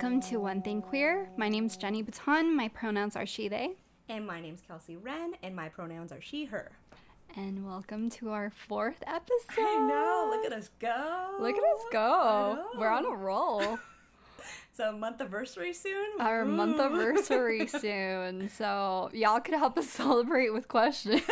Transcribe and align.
welcome 0.00 0.20
to 0.20 0.36
One 0.36 0.62
Thing 0.62 0.80
Queer. 0.80 1.28
My 1.36 1.48
name's 1.48 1.76
Jenny 1.76 2.02
Baton. 2.02 2.54
My 2.56 2.68
pronouns 2.68 3.16
are 3.16 3.26
she, 3.26 3.48
they. 3.48 3.72
And 4.08 4.24
my 4.24 4.40
name's 4.40 4.60
Kelsey 4.60 4.96
Wren, 4.96 5.32
and 5.42 5.56
my 5.56 5.68
pronouns 5.68 6.12
are 6.12 6.20
she, 6.20 6.44
her. 6.44 6.70
And 7.34 7.66
welcome 7.66 8.08
to 8.10 8.30
our 8.30 8.48
fourth 8.48 9.02
episode. 9.08 9.58
I 9.58 9.88
know. 9.88 10.30
Look 10.30 10.46
at 10.46 10.56
us 10.56 10.70
go. 10.78 11.38
Look 11.40 11.56
at 11.56 11.64
us 11.64 11.84
go. 11.90 12.64
We're 12.78 12.90
on 12.90 13.06
a 13.06 13.10
roll. 13.10 13.80
It's 14.70 14.78
a 14.78 14.92
month 14.92 15.20
anniversary 15.20 15.72
soon. 15.72 16.20
our 16.20 16.44
month 16.44 16.78
anniversary 16.78 17.66
soon. 17.66 18.48
So 18.50 19.10
y'all 19.12 19.40
could 19.40 19.54
help 19.54 19.76
us 19.76 19.88
celebrate 19.90 20.50
with 20.50 20.68
questions. 20.68 21.22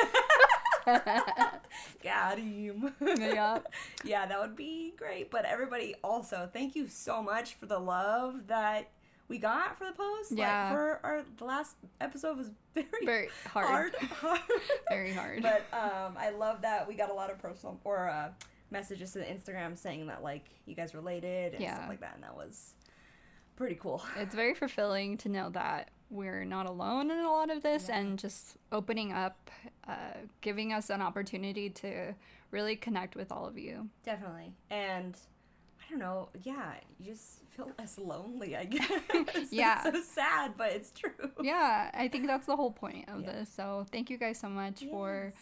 Got 2.02 2.38
him. 2.38 2.92
yeah. 3.01 3.60
yeah, 4.04 4.26
that 4.26 4.40
would 4.40 4.56
be 4.56 4.85
great. 4.96 5.30
But 5.30 5.45
everybody, 5.45 5.95
also, 6.02 6.48
thank 6.52 6.74
you 6.77 6.88
so 6.88 7.23
much 7.23 7.54
for 7.54 7.66
the 7.66 7.78
love 7.78 8.46
that 8.48 8.88
we 9.28 9.38
got 9.38 9.77
for 9.78 9.84
the 9.87 9.92
post. 9.92 10.32
Yeah. 10.32 10.64
Like, 10.64 10.73
for 10.73 11.00
our 11.02 11.23
the 11.38 11.45
last 11.45 11.77
episode 12.00 12.37
was 12.38 12.50
very, 12.74 12.87
Very 13.04 13.28
hard. 13.52 13.95
hard. 13.95 13.95
hard. 14.12 14.40
Very 14.88 15.12
hard. 15.12 15.42
But 15.42 15.64
um, 15.73 16.14
I 16.18 16.30
love 16.30 16.62
that 16.62 16.87
we 16.87 16.95
got 16.95 17.10
a 17.10 17.14
lot 17.14 17.30
of 17.30 17.38
personal 17.38 17.80
or 17.84 18.09
uh, 18.09 18.28
messages 18.70 19.12
to 19.12 19.18
the 19.20 19.24
Instagram 19.24 19.77
saying 19.77 20.06
that 20.09 20.23
like 20.23 20.45
you 20.66 20.74
guys 20.74 20.95
related 20.95 21.54
and 21.54 21.62
Yeah. 21.62 21.74
stuff 21.76 21.88
like 21.88 22.01
that, 22.01 22.13
and 22.15 22.23
that 22.24 22.37
was 22.37 22.74
pretty 23.57 23.74
cool. 23.76 24.02
it's 24.16 24.35
very 24.35 24.54
fulfilling 24.54 25.16
to 25.18 25.29
know 25.29 25.48
that 25.51 25.90
we're 26.10 26.45
not 26.45 26.66
alone 26.66 27.10
in 27.10 27.18
a 27.18 27.30
lot 27.30 27.51
of 27.51 27.62
this 27.62 27.88
and 27.88 28.18
just 28.18 28.57
opening 28.73 29.12
up, 29.12 29.51
uh, 29.88 29.95
giving 30.40 30.73
us 30.73 30.88
an 30.90 31.02
opportunity 31.02 31.68
to 31.71 32.15
really 32.51 32.76
connect 32.76 33.16
with 33.16 33.32
all 33.32 33.46
of 33.46 33.59
you. 33.59 33.88
Definitely. 34.04 34.52
And 34.71 35.16
I 35.85 35.90
don't 35.90 35.98
know, 35.98 36.29
yeah, 36.43 36.74
you 36.98 37.13
just 37.13 37.40
feel 37.51 37.71
less 37.79 37.98
lonely, 37.98 38.57
I 38.57 38.65
guess. 38.66 38.90
Yeah. 39.51 39.82
It's 39.87 39.96
so 39.96 40.02
sad, 40.21 40.52
but 40.57 40.73
it's 40.73 40.93
true. 40.93 41.10
Yeah, 41.43 41.90
I 41.95 42.09
think 42.09 42.26
that's 42.26 42.46
the 42.46 42.57
whole 42.57 42.70
point 42.73 43.09
of 43.09 43.23
Yeah. 43.23 43.32
this. 43.32 43.51
So 43.54 43.87
thank 43.91 44.09
you 44.10 44.16
guys 44.18 44.38
so 44.38 44.48
much 44.48 44.85
for, 44.91 45.32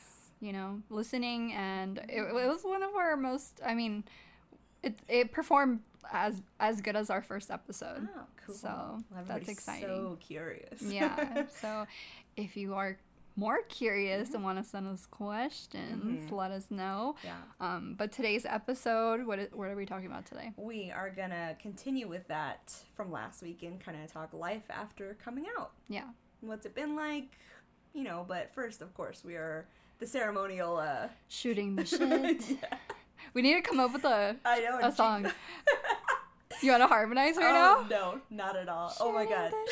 you 0.40 0.52
know, 0.52 0.80
listening. 0.90 1.52
And 1.52 1.98
it, 2.08 2.20
it 2.22 2.32
was 2.34 2.62
one 2.62 2.82
of 2.82 2.94
our 2.94 3.16
most, 3.16 3.60
I 3.64 3.74
mean, 3.74 4.04
it, 4.82 4.98
it 5.08 5.32
performed 5.32 5.80
as 6.12 6.40
as 6.60 6.80
good 6.80 6.96
as 6.96 7.10
our 7.10 7.22
first 7.22 7.50
episode. 7.50 8.08
Oh, 8.16 8.22
cool. 8.46 8.54
So, 8.54 9.02
Well, 9.10 9.24
that's 9.26 9.48
exciting. 9.48 9.88
So 9.88 10.18
curious. 10.20 10.80
yeah. 10.82 11.44
So 11.60 11.86
if 12.36 12.56
you 12.56 12.74
are 12.74 12.98
more 13.36 13.62
curious 13.68 14.32
and 14.32 14.44
want 14.44 14.58
to 14.58 14.64
send 14.64 14.86
us 14.86 15.06
questions, 15.06 16.30
Mhm. 16.30 16.36
let 16.36 16.52
us 16.52 16.70
know. 16.70 17.16
yeah. 17.24 17.34
Um, 17.60 17.94
but 17.98 18.12
today's 18.12 18.46
episode, 18.46 19.26
what, 19.26 19.38
is, 19.40 19.48
what 19.52 19.68
are 19.68 19.74
we 19.76 19.86
talking 19.86 20.06
about 20.06 20.24
today? 20.26 20.52
We 20.56 20.92
are 20.92 21.10
gonna 21.10 21.56
continue 21.60 22.06
with 22.08 22.28
that 22.28 22.72
from 22.94 23.10
last 23.10 23.42
week 23.42 23.62
and 23.64 23.80
kind 23.80 24.00
of 24.02 24.12
talk 24.12 24.32
life 24.32 24.62
after 24.70 25.16
coming 25.24 25.46
out. 25.58 25.72
Yeah. 25.88 26.04
What's 26.42 26.64
it 26.64 26.74
been 26.76 26.94
like? 26.94 27.36
You 27.92 28.04
know, 28.04 28.24
but 28.28 28.52
first, 28.54 28.82
of 28.82 28.94
course, 28.94 29.24
we 29.24 29.34
are 29.34 29.66
the 29.98 30.06
ceremonial. 30.06 30.76
uh 30.76 31.08
Shooting 31.28 31.74
the 31.76 31.84
shit. 31.86 32.50
yeah. 32.50 32.78
We 33.32 33.42
need 33.42 33.54
to 33.54 33.62
come 33.62 33.80
up 33.80 33.92
with 33.92 34.04
a, 34.04 34.36
I 34.44 34.60
know. 34.60 34.78
a 34.82 34.92
song. 34.92 35.30
You 36.62 36.70
want 36.70 36.84
to 36.84 36.86
harmonize 36.86 37.36
right 37.36 37.50
oh, 37.50 37.84
now? 37.84 37.88
No, 37.90 38.20
not 38.30 38.56
at 38.56 38.68
all. 38.68 38.94
oh 39.00 39.12
my 39.12 39.26
god. 39.26 39.52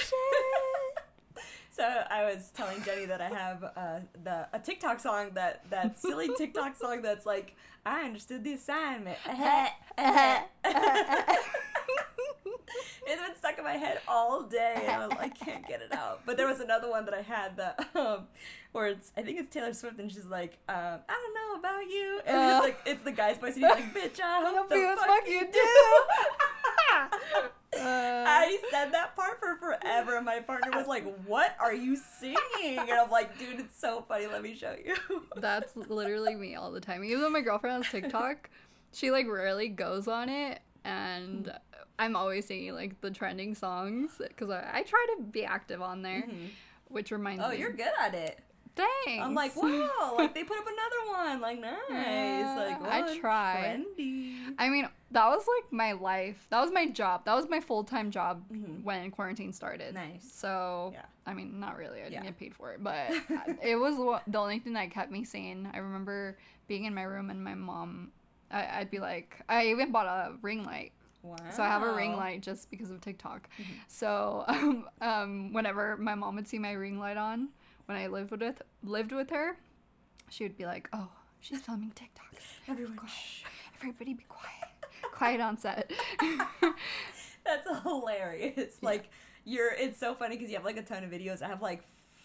So 1.70 1.84
I 1.84 2.24
was 2.24 2.50
telling 2.54 2.82
Jenny 2.82 3.06
that 3.06 3.22
I 3.22 3.28
have 3.28 3.64
uh, 3.64 4.00
the 4.24 4.46
a 4.52 4.58
TikTok 4.58 5.00
song 5.00 5.30
that 5.34 5.62
that 5.70 5.98
silly 5.98 6.28
TikTok 6.36 6.76
song 6.76 7.00
that's 7.00 7.24
like 7.24 7.56
I 7.86 8.02
understood 8.04 8.44
the 8.44 8.52
assignment. 8.52 9.16
it's 13.06 13.20
been 13.22 13.36
stuck 13.36 13.58
in 13.58 13.64
my 13.64 13.72
head 13.74 14.00
all 14.08 14.42
day, 14.42 14.74
and 14.86 15.02
I, 15.02 15.06
was, 15.06 15.16
I 15.20 15.28
can't 15.28 15.66
get 15.66 15.80
it 15.82 15.92
out. 15.92 16.20
But 16.26 16.36
there 16.36 16.46
was 16.46 16.60
another 16.60 16.88
one 16.90 17.04
that 17.06 17.14
I 17.14 17.22
had 17.22 17.56
that 17.56 17.88
um, 17.94 18.26
where 18.72 18.86
it's 18.88 19.12
I 19.16 19.22
think 19.22 19.38
it's 19.40 19.52
Taylor 19.52 19.72
Swift, 19.74 19.98
and 19.98 20.10
she's 20.10 20.26
like, 20.26 20.58
um, 20.68 21.00
I 21.08 21.12
don't 21.12 21.34
know 21.34 21.58
about 21.58 21.82
you, 21.86 22.20
and 22.26 22.36
Uh. 22.36 22.40
it's 22.56 22.64
like 22.64 22.78
it's 22.86 23.02
the 23.04 23.12
guy's 23.12 23.38
voice, 23.38 23.54
and 23.56 23.64
he's 23.64 23.70
like, 23.74 23.94
Bitch, 23.94 24.20
I 24.22 24.52
hope 24.56 24.68
the 24.68 24.94
fuck, 24.96 25.06
fuck 25.06 25.26
you 25.28 25.34
you 25.40 25.48
do. 25.52 25.60
Uh, 27.74 28.24
I 28.28 28.58
said 28.70 28.92
that 28.92 29.16
part 29.16 29.40
for 29.40 29.56
forever, 29.56 30.16
and 30.16 30.26
my 30.26 30.40
partner 30.40 30.70
was 30.76 30.86
like, 30.86 31.04
"What 31.26 31.56
are 31.58 31.72
you 31.74 31.96
singing?" 31.96 32.36
And 32.78 32.90
I'm 32.90 33.10
like, 33.10 33.38
"Dude, 33.38 33.60
it's 33.60 33.78
so 33.80 34.04
funny. 34.06 34.26
Let 34.26 34.42
me 34.42 34.54
show 34.54 34.76
you." 34.84 34.94
That's 35.36 35.74
literally 35.74 36.34
me 36.34 36.54
all 36.54 36.70
the 36.70 36.80
time. 36.82 37.02
Even 37.02 37.22
though 37.22 37.30
my 37.30 37.40
girlfriend 37.40 37.82
has 37.82 37.90
TikTok, 37.90 38.50
she 38.92 39.10
like 39.10 39.26
rarely 39.26 39.68
goes 39.68 40.06
on 40.06 40.28
it, 40.28 40.60
and 40.84 41.50
I'm 41.98 42.16
always 42.16 42.46
singing 42.46 42.74
like 42.74 43.00
the 43.00 43.10
trending 43.10 43.54
songs 43.54 44.12
because 44.18 44.50
I, 44.50 44.68
I 44.72 44.82
try 44.82 45.06
to 45.16 45.22
be 45.22 45.44
active 45.44 45.82
on 45.82 46.02
there, 46.02 46.24
which 46.88 47.10
reminds 47.10 47.42
oh, 47.44 47.50
me. 47.50 47.56
Oh, 47.56 47.58
you're 47.58 47.72
good 47.72 47.92
at 48.00 48.14
it. 48.14 48.38
Thanks. 48.74 49.22
I'm 49.22 49.34
like, 49.34 49.54
wow, 49.54 50.14
like 50.18 50.34
they 50.34 50.44
put 50.44 50.56
up 50.58 50.64
another 50.66 51.28
one, 51.28 51.40
like 51.42 51.60
nice, 51.60 51.72
Yeah, 51.90 52.54
like 52.56 52.82
I 52.90 53.02
one 53.02 53.20
try. 53.20 53.84
trendy. 53.98 54.54
I 54.58 54.70
mean, 54.70 54.88
that 55.10 55.26
was 55.28 55.46
like 55.46 55.70
my 55.70 55.92
life. 55.92 56.46
That 56.48 56.62
was 56.62 56.72
my 56.72 56.86
job. 56.86 57.26
That 57.26 57.34
was 57.34 57.50
my 57.50 57.60
full 57.60 57.84
time 57.84 58.10
job 58.10 58.42
Mhm. 58.50 58.82
when 58.82 59.10
quarantine 59.10 59.52
started. 59.52 59.92
Nice. 59.94 60.22
So, 60.32 60.90
Yeah. 60.94 61.02
I 61.26 61.34
mean, 61.34 61.60
not 61.60 61.76
really. 61.76 62.00
I 62.00 62.04
didn't 62.04 62.12
Yeah. 62.14 62.22
get 62.30 62.38
paid 62.38 62.54
for 62.54 62.72
it, 62.72 62.82
but 62.82 63.10
it 63.62 63.76
was 63.76 63.96
the 64.26 64.38
only 64.38 64.58
thing 64.58 64.72
that 64.72 64.90
kept 64.90 65.12
me 65.12 65.22
sane. 65.24 65.70
I 65.74 65.76
remember 65.78 66.38
being 66.66 66.86
in 66.86 66.94
my 66.94 67.02
room 67.02 67.28
and 67.28 67.44
my 67.44 67.54
mom, 67.54 68.10
I'd 68.50 68.90
be 68.90 69.00
like, 69.00 69.38
I 69.50 69.66
even 69.66 69.92
bought 69.92 70.06
a 70.06 70.32
ring 70.40 70.64
light. 70.64 70.92
Wow. 71.22 71.36
So 71.54 71.62
I 71.62 71.68
have 71.68 71.82
a 71.82 71.94
ring 71.94 72.16
light 72.16 72.40
just 72.42 72.70
because 72.70 72.90
of 72.90 73.00
TikTok. 73.00 73.48
Mm-hmm. 73.60 73.72
So 73.88 74.44
um, 74.48 74.88
um, 75.00 75.52
whenever 75.52 75.96
my 75.96 76.14
mom 76.14 76.34
would 76.36 76.48
see 76.48 76.58
my 76.58 76.72
ring 76.72 76.98
light 76.98 77.16
on, 77.16 77.48
when 77.86 77.96
I 77.96 78.08
lived 78.08 78.30
with 78.32 78.62
lived 78.82 79.12
with 79.12 79.30
her, 79.30 79.56
she 80.30 80.44
would 80.44 80.56
be 80.56 80.66
like, 80.66 80.88
"Oh, 80.92 81.08
she's 81.40 81.60
filming 81.60 81.92
TikToks. 81.92 82.42
Everyone, 82.68 82.96
Quiet. 82.96 83.12
Everybody 83.76 84.14
be 84.14 84.24
quiet. 84.28 84.68
quiet 85.12 85.40
on 85.40 85.56
set." 85.58 85.90
That's 87.44 87.68
hilarious. 87.82 88.76
Like 88.82 89.10
you're, 89.44 89.72
it's 89.72 89.98
so 89.98 90.14
funny 90.14 90.36
because 90.36 90.50
you 90.50 90.56
have 90.56 90.64
like 90.64 90.76
a 90.76 90.82
ton 90.82 91.04
of 91.04 91.10
videos. 91.10 91.42
I 91.42 91.48
have 91.48 91.62
like 91.62 91.82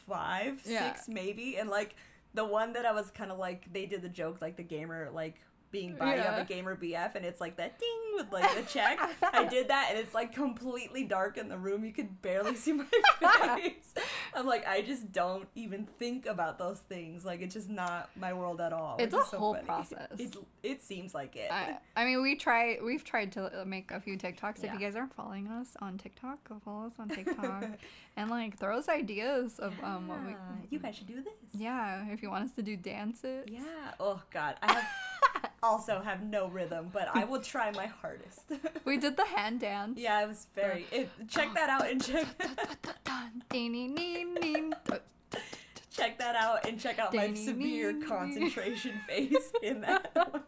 five, 0.08 0.62
Yeah. 0.66 0.94
six 0.94 1.08
maybe, 1.08 1.58
and 1.58 1.69
like 1.69 1.96
the 2.34 2.46
one 2.46 2.74
that 2.74 2.85
I 2.85 2.91
was 2.91 3.09
kind 3.12 3.31
of 3.31 3.38
like 3.40 3.72
they 3.74 3.85
did 3.88 4.02
the 4.02 4.09
joke 4.09 4.41
like 4.41 4.58
the 4.58 4.64
gamer 4.64 5.09
like 5.12 5.35
being 5.72 5.95
by 5.95 6.16
Yeah. 6.16 6.38
a 6.38 6.45
gamer 6.45 6.75
BF 6.75 7.16
and 7.16 7.25
it's 7.25 7.41
like 7.41 7.57
that 7.57 7.78
ding 7.79 7.89
with 8.16 8.31
like 8.31 8.55
the 8.55 8.63
check. 8.63 9.00
I 9.22 9.45
did 9.45 9.67
that 9.69 9.88
and 9.89 10.00
it's 10.00 10.13
like 10.13 10.33
completely 10.33 11.03
dark 11.03 11.38
in 11.38 11.50
the 11.50 11.57
room. 11.57 11.83
You 11.85 11.91
could 11.94 12.22
barely 12.22 12.55
see 12.55 12.73
my 12.73 12.85
face. 13.57 13.94
I'm 14.33 14.45
like 14.45 14.67
I 14.67 14.81
just 14.81 15.11
don't 15.11 15.47
even 15.55 15.88
think 16.00 16.25
about 16.25 16.57
those 16.57 16.79
things. 16.79 17.25
Like 17.25 17.41
it's 17.41 17.53
just 17.53 17.69
not 17.69 18.09
my 18.16 18.33
world 18.33 18.61
at 18.61 18.73
all. 18.73 18.95
It's 19.00 19.13
a 19.13 19.23
so 19.25 19.38
whole 19.38 19.53
funny. 19.55 19.66
process. 19.66 20.07
It, 20.17 20.35
it 20.63 20.83
seems 20.83 21.13
like 21.13 21.35
it. 21.35 21.51
I, 21.51 21.78
I 21.95 22.05
mean, 22.05 22.22
we 22.22 22.35
try. 22.35 22.78
We've 22.84 23.03
tried 23.03 23.31
to 23.34 23.63
make 23.66 23.91
a 23.91 23.99
few 23.99 24.17
TikToks. 24.17 24.63
If 24.63 24.73
you 24.73 24.79
guys 24.79 24.95
aren't 24.95 25.13
following 25.13 25.47
us 25.47 25.75
on 25.81 25.97
TikTok, 25.97 26.47
go 26.47 26.59
follow 26.63 26.88
us 26.88 26.94
on 26.99 27.09
TikTok, 27.17 27.66
and 28.16 28.29
like 28.29 28.57
throw 28.59 28.78
us 28.78 28.89
ideas 28.89 29.59
of 29.59 29.73
um 29.84 30.07
what 30.07 30.19
we. 30.25 30.35
You 30.69 30.79
guys 30.79 30.95
should 30.95 31.07
do 31.07 31.16
this. 31.22 31.34
Yeah, 31.53 32.05
if 32.09 32.22
you 32.22 32.29
want 32.29 32.45
us 32.45 32.51
to 32.55 32.61
do 32.63 32.75
dances. 32.75 33.45
Yeah. 33.49 33.61
Oh 33.99 34.22
God, 34.31 34.55
I 34.61 34.73
have 34.73 34.88
also 35.63 36.01
have 36.01 36.23
no 36.23 36.47
rhythm, 36.47 36.90
but 36.93 37.09
I 37.14 37.23
will 37.26 37.41
try 37.41 37.72
my 37.72 37.87
hardest. 37.87 38.52
We 38.85 38.97
did 38.97 39.17
the 39.17 39.26
hand 39.26 39.59
dance. 39.59 39.99
yeah, 39.99 40.22
it 40.23 40.28
was 40.28 40.47
very. 40.55 40.85
It, 40.91 41.09
check 41.28 41.53
that 41.55 41.70
out 41.70 41.90
and 41.90 42.02
check 42.03 42.26
check 45.91 46.17
that 46.20 46.35
out 46.35 46.67
and 46.67 46.79
check 46.79 46.99
out 46.99 47.14
my 47.14 47.34
severe 47.34 47.96
concentration 48.08 48.93
phase 49.08 49.52
in 49.64 49.82
that. 49.82 50.16
one. 50.16 50.43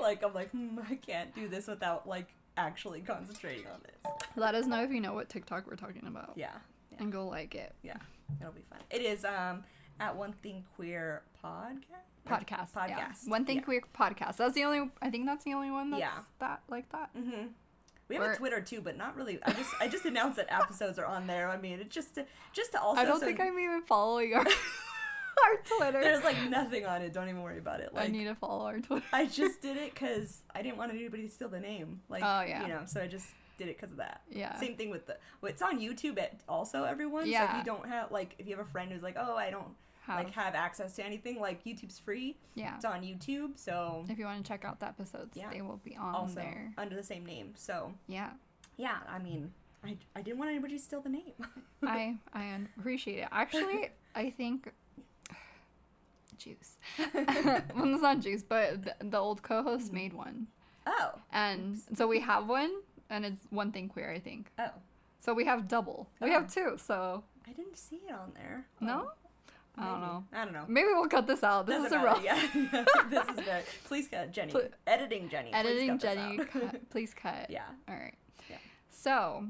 like 0.00 0.22
I'm 0.24 0.32
like 0.34 0.50
hmm, 0.50 0.78
I 0.90 0.94
can't 0.96 1.34
do 1.34 1.48
this 1.48 1.66
without 1.66 2.08
like 2.08 2.28
actually 2.56 3.00
concentrating 3.00 3.66
on 3.66 3.80
this. 3.82 4.12
Let 4.36 4.54
us 4.54 4.66
know 4.66 4.82
if 4.82 4.90
you 4.90 5.00
know 5.00 5.12
what 5.14 5.28
TikTok 5.28 5.66
we're 5.66 5.76
talking 5.76 6.06
about, 6.06 6.32
Yeah. 6.36 6.54
and 6.98 7.10
go 7.12 7.26
like 7.26 7.54
it. 7.54 7.74
Yeah, 7.82 7.96
it'll 8.40 8.52
be 8.52 8.62
fun. 8.70 8.78
It 8.90 9.02
is 9.02 9.24
um 9.24 9.64
at 9.98 10.16
One 10.16 10.32
Thing 10.42 10.64
Queer 10.76 11.22
podcast. 11.44 12.09
Podcast. 12.26 12.68
yeah. 12.76 13.08
Podcast. 13.08 13.28
One 13.28 13.44
thing 13.44 13.56
Yeah. 13.56 13.62
queer 13.62 13.82
podcast. 13.94 14.36
That's 14.36 14.54
the 14.54 14.64
only. 14.64 14.90
I 15.02 15.10
think 15.10 15.26
that's 15.26 15.44
the 15.44 15.54
only 15.54 15.70
one 15.70 15.90
that's 15.90 16.00
Yeah. 16.00 16.10
that 16.38 16.62
like 16.68 16.90
that. 16.92 17.14
Mm-hmm. 17.16 17.46
We 18.08 18.16
have 18.16 18.24
Or- 18.24 18.32
a 18.32 18.36
Twitter 18.36 18.60
too, 18.60 18.80
but 18.80 18.96
not 18.96 19.16
really. 19.16 19.38
I 19.44 19.52
just 19.52 19.70
I 19.80 19.88
just 19.88 20.04
announced 20.04 20.36
that 20.36 20.52
episodes 20.52 20.98
are 20.98 21.06
on 21.06 21.26
there. 21.26 21.48
I 21.48 21.56
mean, 21.56 21.78
it's 21.80 21.94
just 21.94 22.14
to, 22.16 22.26
just 22.52 22.72
to 22.72 22.80
also. 22.80 23.00
I 23.00 23.04
don't 23.04 23.20
so 23.20 23.26
think 23.26 23.40
I'm 23.40 23.58
even 23.58 23.82
following 23.82 24.34
our 24.34 24.40
our 25.44 25.56
Twitter. 25.78 26.00
There's 26.00 26.24
like 26.24 26.36
nothing 26.48 26.84
on 26.86 27.02
it. 27.02 27.12
Don't 27.12 27.28
even 27.28 27.42
worry 27.42 27.58
about 27.58 27.80
it. 27.80 27.90
I 27.96 28.08
need 28.08 28.24
to 28.24 28.34
follow 28.34 28.66
our 28.66 28.78
Twitter. 28.80 29.04
I 29.12 29.26
just 29.40 29.62
did 29.62 29.76
it 29.76 29.94
because 29.94 30.42
I 30.54 30.62
didn't 30.62 30.76
want 30.76 30.92
anybody 30.92 31.22
to 31.26 31.28
steal 31.32 31.48
the 31.48 31.60
name. 31.60 32.00
Like 32.08 32.22
Oh, 32.24 32.42
yeah. 32.46 32.62
you 32.62 32.68
know, 32.68 32.82
so 32.86 33.00
I 33.00 33.06
just 33.06 33.28
did 33.58 33.68
it 33.68 33.76
because 33.76 33.92
of 33.92 33.98
that. 33.98 34.22
Yeah. 34.30 34.58
Same 34.58 34.76
thing 34.76 34.90
with 34.90 35.06
the. 35.06 35.16
Well, 35.40 35.50
it's 35.50 35.62
on 35.62 35.78
YouTube. 35.78 36.18
It 36.18 36.40
also 36.48 36.84
everyone. 36.84 37.24
So 37.24 37.30
if 37.44 37.54
you 37.58 37.64
don't 37.64 37.86
have 37.88 38.10
like 38.10 38.34
if 38.38 38.46
you 38.48 38.56
have 38.56 38.66
a 38.66 38.70
friend 38.70 38.90
who's 38.92 39.02
like, 39.02 39.16
oh, 39.18 39.36
I 39.36 39.50
don't 39.50 39.68
Have. 40.06 40.24
like 40.24 40.32
have 40.34 40.54
access 40.54 40.96
to 40.96 41.04
anything, 41.04 41.40
like 41.40 41.62
YouTube's 41.64 41.98
free. 41.98 42.36
yeah. 42.54 42.74
It's 42.76 42.84
on 42.84 43.02
YouTube. 43.02 43.56
So 43.58 44.04
If 44.08 44.18
you 44.18 44.24
want 44.24 44.44
to 44.44 44.48
check 44.48 44.64
out 44.64 44.80
the 44.80 44.86
episodes, 44.86 45.36
Yeah. 45.36 45.50
they 45.52 45.60
will 45.62 45.80
be 45.84 45.96
on 45.96 46.14
also 46.14 46.36
there. 46.36 46.72
under 46.78 46.96
the 46.96 47.02
same 47.02 47.24
name. 47.24 47.52
So 47.56 47.92
Yeah. 48.08 48.30
yeah, 48.76 48.98
I 49.08 49.18
mean, 49.18 49.52
I, 49.84 49.96
I 50.16 50.22
didn't 50.22 50.38
want 50.38 50.50
anybody 50.50 50.76
to 50.76 50.82
steal 50.82 51.00
the 51.02 51.10
name. 51.10 51.32
I 51.82 52.16
I 52.32 52.58
appreciate 52.78 53.18
it. 53.20 53.28
Actually, 53.30 53.90
I 54.14 54.30
think 54.30 54.72
juice. 56.38 56.76
well, 57.14 57.62
it's 57.94 58.02
not 58.02 58.20
juice, 58.20 58.42
but 58.42 58.82
the, 58.84 58.94
the 59.00 59.18
old 59.18 59.42
co-host 59.42 59.86
mm-hmm. 59.86 59.94
made 59.94 60.12
one, 60.12 60.46
oh, 60.86 61.12
and 61.32 61.80
so 61.94 62.06
we 62.06 62.20
have 62.20 62.46
one, 62.48 62.70
and 63.10 63.24
it's 63.24 63.40
one 63.50 63.72
thing 63.72 63.88
queer, 63.88 64.10
I 64.10 64.18
think. 64.18 64.50
oh, 64.58 64.70
So 65.20 65.34
we 65.34 65.44
have 65.44 65.68
double. 65.68 66.08
We 66.20 66.30
Oh. 66.30 66.32
have 66.40 66.52
two. 66.52 66.76
So 66.78 67.24
I 67.46 67.52
didn't 67.52 67.76
see 67.76 68.00
it 68.08 68.12
on 68.14 68.32
there. 68.34 68.66
no, 68.80 69.08
Oh, 69.10 69.19
I 69.78 69.84
don't 69.86 70.00
know. 70.00 70.24
I 70.32 70.44
don't 70.44 70.52
know. 70.54 70.64
Maybe 70.68 70.88
we'll 70.92 71.08
cut 71.08 71.26
this 71.26 71.42
out. 71.42 71.66
This 71.66 71.82
Doesn't 71.82 71.98
is 71.98 72.02
a 72.02 72.04
rough. 72.04 72.22
Yeah, 72.22 72.34
this 73.10 73.24
is 73.38 73.44
very. 73.44 73.62
Please 73.84 74.08
cut 74.08 74.30
Jenny. 74.32 74.52
Pl- 74.52 74.68
Editing 74.86 75.28
Jenny. 75.30 75.50
please 75.50 75.56
Editing 75.58 75.88
cut 75.88 76.00
this 76.00 76.14
Jenny, 76.14 76.36
cut, 76.44 76.90
please 76.90 77.14
cut. 77.14 77.46
yeah. 77.48 77.62
All 77.88 77.94
right. 77.94 78.14
Yeah. 78.50 78.56
So, 78.90 79.46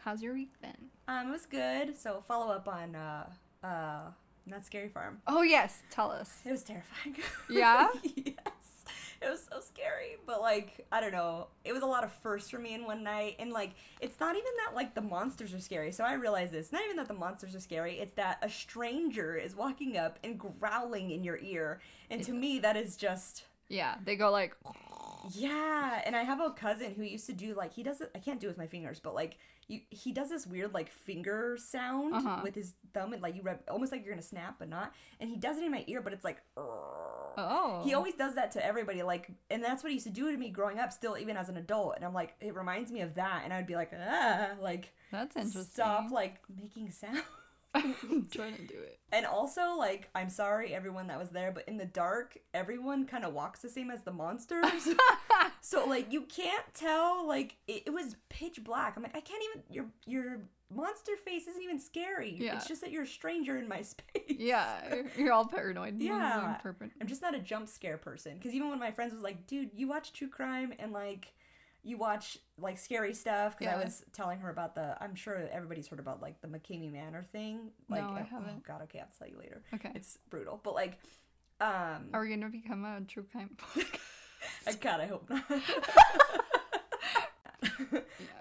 how's 0.00 0.22
your 0.22 0.34
week 0.34 0.50
been? 0.60 0.76
Um, 1.08 1.28
it 1.28 1.32
was 1.32 1.46
good. 1.46 1.96
So 1.96 2.22
follow 2.26 2.52
up 2.52 2.66
on 2.68 2.94
uh 2.96 3.26
uh 3.62 4.00
Knott's 4.46 4.66
Scary 4.66 4.88
Farm. 4.88 5.20
Oh 5.26 5.42
yes, 5.42 5.82
tell 5.90 6.10
us. 6.10 6.40
It 6.44 6.50
was 6.50 6.62
terrifying. 6.64 7.16
Yeah? 7.48 7.88
yes. 8.02 8.34
It 9.26 9.28
was 9.28 9.46
so 9.52 9.60
scary, 9.60 10.16
but 10.26 10.40
like 10.40 10.86
I 10.90 11.00
don't 11.00 11.12
know. 11.12 11.48
It 11.64 11.74
was 11.74 11.82
a 11.82 11.86
lot 11.86 12.04
of 12.04 12.12
firsts 12.12 12.48
for 12.48 12.58
me 12.58 12.72
in 12.74 12.84
one 12.84 13.02
night, 13.04 13.36
and 13.38 13.52
like 13.52 13.72
it's 14.00 14.18
not 14.18 14.34
even 14.34 14.50
that 14.64 14.74
like 14.74 14.94
the 14.94 15.02
monsters 15.02 15.52
are 15.52 15.60
scary. 15.60 15.92
So 15.92 16.04
I 16.04 16.14
realized 16.14 16.52
this. 16.52 16.72
Not 16.72 16.82
even 16.84 16.96
that 16.96 17.08
the 17.08 17.14
monsters 17.14 17.54
are 17.54 17.60
scary. 17.60 17.98
It's 17.98 18.14
that 18.14 18.38
a 18.42 18.48
stranger 18.48 19.36
is 19.36 19.54
walking 19.54 19.98
up 19.98 20.18
and 20.24 20.38
growling 20.38 21.10
in 21.10 21.22
your 21.22 21.38
ear, 21.38 21.80
and 22.10 22.22
to 22.24 22.32
me 22.32 22.58
that 22.60 22.76
is 22.78 22.96
just 22.96 23.44
Yeah, 23.68 23.96
they 24.04 24.16
go 24.16 24.30
like. 24.30 24.56
Yeah. 25.32 26.02
And 26.06 26.14
I 26.16 26.22
have 26.22 26.40
a 26.40 26.50
cousin 26.50 26.94
who 26.94 27.02
used 27.02 27.26
to 27.26 27.32
do 27.32 27.54
like 27.54 27.72
he 27.72 27.82
does 27.82 28.00
it. 28.00 28.10
I 28.14 28.18
can't 28.18 28.40
do 28.40 28.46
it 28.46 28.50
with 28.50 28.58
my 28.58 28.66
fingers, 28.66 29.00
but 29.00 29.14
like 29.14 29.36
you, 29.68 29.80
he 29.90 30.12
does 30.12 30.28
this 30.30 30.46
weird 30.46 30.74
like 30.74 30.90
finger 30.90 31.56
sound 31.58 32.14
Uh-huh. 32.14 32.40
with 32.42 32.54
his 32.54 32.74
thumb, 32.94 33.12
and 33.12 33.22
like 33.22 33.36
you 33.36 33.42
rub 33.42 33.58
almost 33.68 33.92
like 33.92 34.04
you're 34.04 34.12
gonna 34.14 34.22
snap, 34.22 34.56
but 34.58 34.68
not. 34.68 34.92
And 35.20 35.28
he 35.30 35.36
does 35.36 35.58
it 35.58 35.64
in 35.64 35.70
my 35.70 35.84
ear, 35.86 36.00
but 36.00 36.12
it's 36.12 36.24
like. 36.24 36.38
Oh. 37.36 37.80
He 37.84 37.94
always 37.94 38.14
does 38.14 38.34
that 38.34 38.50
to 38.52 38.66
everybody, 38.66 39.02
like, 39.02 39.30
and 39.50 39.62
that's 39.62 39.82
what 39.84 39.90
he 39.90 39.94
used 39.94 40.06
to 40.08 40.12
do 40.12 40.30
to 40.32 40.36
me 40.36 40.50
growing 40.50 40.78
up, 40.80 40.92
still 40.92 41.16
even 41.16 41.36
as 41.36 41.48
an 41.48 41.56
adult. 41.56 41.94
And 41.96 42.04
I'm 42.04 42.12
like, 42.12 42.34
it 42.40 42.54
reminds 42.56 42.90
me 42.90 43.00
of 43.02 43.14
that, 43.14 43.42
and 43.44 43.52
I'd 43.52 43.68
be 43.68 43.76
like, 43.76 43.92
ah, 43.98 44.48
like, 44.60 44.92
That's 45.12 45.36
interesting. 45.36 45.62
stop, 45.62 46.10
like, 46.10 46.40
making 46.60 46.90
sound. 46.90 47.22
I'm 47.74 48.26
trying 48.30 48.56
to 48.56 48.66
do 48.66 48.74
it. 48.74 48.98
And 49.12 49.26
also, 49.26 49.74
like, 49.76 50.08
I'm 50.14 50.28
sorry, 50.28 50.74
everyone 50.74 51.06
that 51.08 51.18
was 51.18 51.30
there, 51.30 51.52
but 51.52 51.68
in 51.68 51.76
the 51.76 51.84
dark, 51.84 52.38
everyone 52.54 53.06
kind 53.06 53.24
of 53.24 53.32
walks 53.32 53.60
the 53.60 53.68
same 53.68 53.90
as 53.90 54.02
the 54.02 54.12
monsters. 54.12 54.88
so, 55.60 55.84
like, 55.86 56.12
you 56.12 56.22
can't 56.22 56.64
tell. 56.74 57.26
Like, 57.26 57.56
it, 57.66 57.84
it 57.86 57.90
was 57.90 58.16
pitch 58.28 58.62
black. 58.64 58.96
I'm 58.96 59.02
like, 59.02 59.16
I 59.16 59.20
can't 59.20 59.42
even. 59.50 59.62
Your 59.70 59.86
your 60.06 60.40
monster 60.74 61.12
face 61.24 61.46
isn't 61.46 61.62
even 61.62 61.78
scary. 61.78 62.36
Yeah. 62.38 62.56
It's 62.56 62.66
just 62.66 62.80
that 62.80 62.90
you're 62.90 63.02
a 63.02 63.06
stranger 63.06 63.56
in 63.56 63.68
my 63.68 63.82
space. 63.82 64.22
Yeah, 64.28 65.02
you're 65.16 65.32
all 65.32 65.46
paranoid. 65.46 66.00
Yeah. 66.00 66.56
I'm 67.00 67.06
just 67.06 67.22
not 67.22 67.34
a 67.34 67.40
jump 67.40 67.68
scare 67.68 67.98
person. 67.98 68.34
Because 68.34 68.54
even 68.54 68.70
when 68.70 68.78
my 68.78 68.90
friends 68.90 69.12
was 69.12 69.22
like, 69.22 69.46
dude, 69.46 69.70
you 69.74 69.88
watch 69.88 70.12
true 70.12 70.28
crime 70.28 70.72
and 70.78 70.92
like 70.92 71.32
you 71.82 71.96
watch 71.96 72.38
like 72.58 72.78
scary 72.78 73.14
stuff. 73.14 73.58
Because 73.58 73.72
Yeah. 73.72 73.80
I 73.80 73.84
was 73.84 74.04
telling 74.12 74.38
her 74.40 74.50
about 74.50 74.74
the, 74.74 74.96
I'm 75.02 75.14
sure 75.14 75.48
everybody's 75.52 75.88
heard 75.88 75.98
about 76.00 76.20
like 76.20 76.40
the 76.42 76.48
McCamey 76.48 76.92
Manor 76.92 77.22
thing. 77.32 77.70
Like, 77.88 78.02
No, 78.02 78.10
I 78.10 78.20
oh, 78.20 78.24
haven't. 78.24 78.56
Oh 78.58 78.62
god, 78.66 78.82
okay, 78.82 79.00
I'll 79.00 79.08
tell 79.18 79.28
you 79.28 79.38
later. 79.38 79.62
Okay. 79.74 79.90
It's 79.94 80.18
brutal, 80.28 80.60
but 80.62 80.74
like, 80.74 80.98
um, 81.60 82.08
Are 82.12 82.20
we 82.22 82.28
gonna 82.30 82.48
become 82.48 82.84
a 82.84 83.00
true 83.02 83.24
crime 83.30 83.50
podcast? 83.58 83.98
I 84.66 84.72
God, 84.74 85.00
I 85.00 85.06
hope 85.06 85.28
not. 85.30 85.44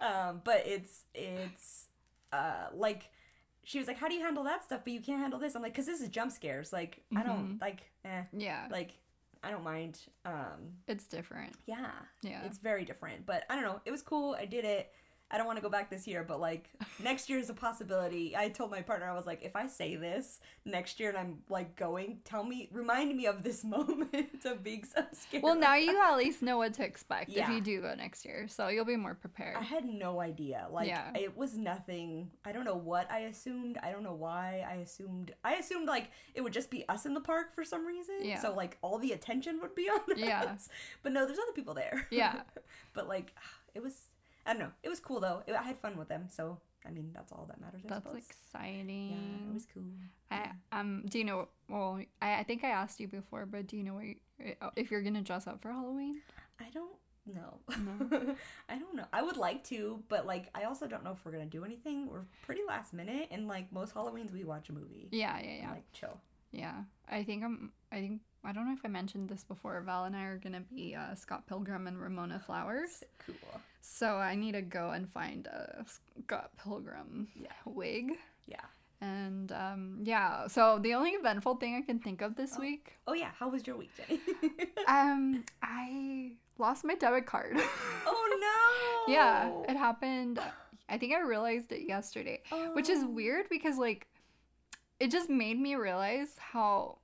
um, 0.01 0.41
but 0.43 0.63
it's 0.65 1.05
it's 1.13 1.85
uh 2.31 2.67
like 2.73 3.09
she 3.63 3.77
was 3.77 3.87
like, 3.87 3.97
how 3.97 4.07
do 4.07 4.15
you 4.15 4.21
handle 4.23 4.43
that 4.45 4.63
stuff? 4.63 4.81
But 4.83 4.93
you 4.93 5.01
can't 5.01 5.19
handle 5.19 5.39
this. 5.39 5.55
I'm 5.55 5.61
like, 5.61 5.73
because 5.73 5.85
this 5.85 6.01
is 6.01 6.09
jump 6.09 6.31
scares. 6.31 6.73
Like 6.73 7.01
I 7.15 7.23
don't 7.23 7.57
Mhm. 7.57 7.61
like, 7.61 7.91
eh, 8.05 8.23
yeah, 8.33 8.67
like 8.71 8.91
I 9.43 9.51
don't 9.51 9.63
mind. 9.63 9.99
Um, 10.25 10.73
it's 10.87 11.07
different. 11.07 11.53
yeah, 11.65 11.91
Yeah. 12.21 12.43
it's 12.45 12.57
very 12.57 12.83
different. 12.85 13.25
But 13.25 13.43
I 13.49 13.55
don't 13.55 13.63
know. 13.63 13.81
It 13.85 13.91
was 13.91 14.01
cool. 14.01 14.35
I 14.37 14.45
did 14.45 14.65
it. 14.65 14.91
I 15.31 15.37
don't 15.37 15.45
want 15.45 15.57
to 15.57 15.61
go 15.61 15.69
back 15.69 15.89
this 15.91 16.07
year, 16.07 16.23
but 16.27 16.39
like 16.39 16.69
next 17.03 17.29
year 17.29 17.37
is 17.39 17.49
a 17.49 17.53
possibility. 17.53 18.35
I 18.35 18.49
told 18.49 18.71
my 18.71 18.81
partner, 18.81 19.07
I 19.09 19.13
was 19.13 19.27
like, 19.27 19.43
if 19.43 19.55
I 19.55 19.67
say 19.67 19.95
this 19.95 20.39
next 20.65 20.99
year 20.99 21.09
and 21.09 21.17
I'm 21.17 21.37
like 21.49 21.75
going, 21.75 22.19
tell 22.25 22.43
me, 22.43 22.67
remind 22.71 23.15
me 23.15 23.27
of 23.27 23.43
this 23.43 23.63
moment 23.75 24.43
of 24.45 24.63
being 24.63 24.83
so 24.83 25.03
scared. 25.13 25.43
well, 25.43 25.55
now 25.55 25.75
you 25.75 26.01
at 26.01 26.17
least 26.17 26.41
know 26.41 26.57
what 26.57 26.73
to 26.75 26.83
expect 26.83 27.29
if 27.31 27.47
you 27.47 27.61
do 27.61 27.81
go 27.81 27.93
next 27.95 28.25
year, 28.25 28.47
so 28.47 28.67
you'll 28.69 28.85
be 28.85 28.95
more 28.95 29.13
prepared. 29.15 29.55
I 29.57 29.61
had 29.63 29.85
no 29.85 30.19
idea. 30.19 30.67
Like 30.71 30.87
Yeah. 30.87 31.11
it 31.15 31.37
was 31.37 31.55
nothing. 31.55 32.31
I 32.43 32.51
don't 32.51 32.65
know 32.65 32.75
what 32.77 33.09
I 33.11 33.19
assumed. 33.19 33.77
I 33.83 33.91
don't 33.91 34.03
know 34.03 34.13
why 34.15 34.65
I 34.69 34.75
assumed. 34.75 35.33
I 35.43 35.55
assumed 35.55 35.87
like 35.87 36.09
it 36.33 36.41
would 36.41 36.53
just 36.53 36.69
be 36.71 36.87
us 36.89 37.05
in 37.05 37.13
the 37.13 37.21
park 37.21 37.53
for 37.53 37.63
some 37.63 37.85
reason. 37.85 38.15
Yeah. 38.21 38.41
So 38.41 38.53
like 38.55 38.77
all 38.81 38.97
the 38.97 39.11
attention 39.11 39.59
would 39.61 39.75
be 39.75 39.89
on 39.89 39.99
us. 40.11 40.17
Yeah. 40.17 40.55
But 41.03 41.11
no, 41.11 41.25
there's 41.25 41.37
other 41.39 41.53
people 41.53 41.73
there. 41.75 42.07
Yeah. 42.09 42.41
but 42.93 43.07
like 43.07 43.33
it 43.75 43.83
was. 43.83 44.08
I 44.45 44.53
don't 44.53 44.59
know. 44.59 44.71
It 44.83 44.89
was 44.89 44.99
cool 44.99 45.19
though. 45.19 45.43
It, 45.47 45.53
I 45.55 45.63
had 45.63 45.77
fun 45.79 45.97
with 45.97 46.07
them. 46.07 46.25
So 46.29 46.57
I 46.85 46.91
mean, 46.91 47.11
that's 47.13 47.31
all 47.31 47.45
that 47.49 47.59
matters. 47.59 47.81
I 47.85 47.89
That's 47.89 48.05
suppose. 48.05 48.23
exciting. 48.29 49.09
Yeah, 49.11 49.49
it 49.49 49.53
was 49.53 49.67
cool. 49.73 49.83
I 50.31 50.51
um. 50.71 51.03
Do 51.09 51.19
you 51.19 51.25
know? 51.25 51.47
Well, 51.67 51.99
I, 52.21 52.35
I 52.39 52.43
think 52.43 52.63
I 52.63 52.69
asked 52.69 52.99
you 52.99 53.07
before, 53.07 53.45
but 53.45 53.67
do 53.67 53.77
you 53.77 53.83
know 53.83 53.95
what 53.95 54.05
you, 54.05 54.15
if 54.75 54.89
you're 54.91 55.01
gonna 55.01 55.21
dress 55.21 55.45
up 55.47 55.61
for 55.61 55.71
Halloween? 55.71 56.21
I 56.59 56.69
don't 56.73 56.91
know. 57.25 57.59
No? 57.77 58.35
I 58.69 58.77
don't 58.79 58.95
know. 58.95 59.05
I 59.13 59.21
would 59.21 59.37
like 59.37 59.63
to, 59.65 60.01
but 60.07 60.25
like 60.25 60.49
I 60.55 60.63
also 60.63 60.87
don't 60.87 61.03
know 61.03 61.11
if 61.11 61.23
we're 61.25 61.31
gonna 61.31 61.45
do 61.45 61.65
anything. 61.65 62.07
We're 62.07 62.25
pretty 62.43 62.61
last 62.67 62.93
minute, 62.93 63.27
and 63.31 63.47
like 63.47 63.71
most 63.71 63.93
Halloweens, 63.93 64.31
we 64.31 64.43
watch 64.43 64.69
a 64.69 64.73
movie. 64.73 65.09
Yeah, 65.11 65.37
yeah, 65.39 65.49
and, 65.49 65.61
yeah, 65.61 65.71
Like 65.71 65.91
chill. 65.93 66.17
Yeah. 66.51 66.83
I 67.09 67.23
think 67.23 67.43
I'm. 67.43 67.71
I 67.91 67.95
think 67.95 68.21
I 68.43 68.51
don't 68.53 68.65
know 68.67 68.73
if 68.73 68.85
I 68.85 68.87
mentioned 68.87 69.29
this 69.29 69.43
before. 69.43 69.81
Val 69.81 70.05
and 70.05 70.15
I 70.15 70.23
are 70.25 70.37
gonna 70.37 70.61
be 70.61 70.95
uh, 70.95 71.15
Scott 71.15 71.47
Pilgrim 71.47 71.87
and 71.87 71.99
Ramona 71.99 72.39
Flowers. 72.39 73.03
Cool. 73.25 73.35
So 73.81 74.15
I 74.17 74.35
need 74.35 74.53
to 74.53 74.61
go 74.61 74.91
and 74.91 75.09
find 75.09 75.47
a 75.47 75.85
Scott 76.23 76.51
Pilgrim 76.63 77.27
Yeah. 77.35 77.47
wig. 77.65 78.11
Yeah. 78.47 78.57
And 79.01 79.51
um, 79.53 79.99
yeah, 80.03 80.47
so 80.47 80.77
the 80.79 80.93
only 80.93 81.11
eventful 81.11 81.55
thing 81.55 81.75
I 81.75 81.81
can 81.81 81.99
think 81.99 82.21
of 82.21 82.35
this 82.35 82.55
Oh. 82.57 82.61
week, 82.61 82.93
Oh 83.07 83.13
yeah, 83.13 83.31
how 83.37 83.47
was 83.49 83.65
your 83.65 83.77
week, 83.77 83.91
Jenny? 83.95 84.19
um, 84.87 85.45
I 85.63 86.33
lost 86.57 86.83
my 86.83 86.95
debit 86.95 87.25
card. 87.25 87.55
oh 88.05 89.05
no. 89.07 89.13
yeah, 89.13 89.51
it 89.69 89.77
happened. 89.77 90.39
I 90.89 90.97
think 90.97 91.13
I 91.13 91.21
realized 91.21 91.71
it 91.71 91.87
yesterday, 91.87 92.41
which 92.73 92.89
is 92.89 93.03
Oh. 93.03 93.09
weird 93.09 93.45
because 93.49 93.77
like 93.77 94.07
it 94.99 95.11
just 95.11 95.29
made 95.29 95.59
me 95.59 95.75
realize 95.75 96.29
how 96.37 96.97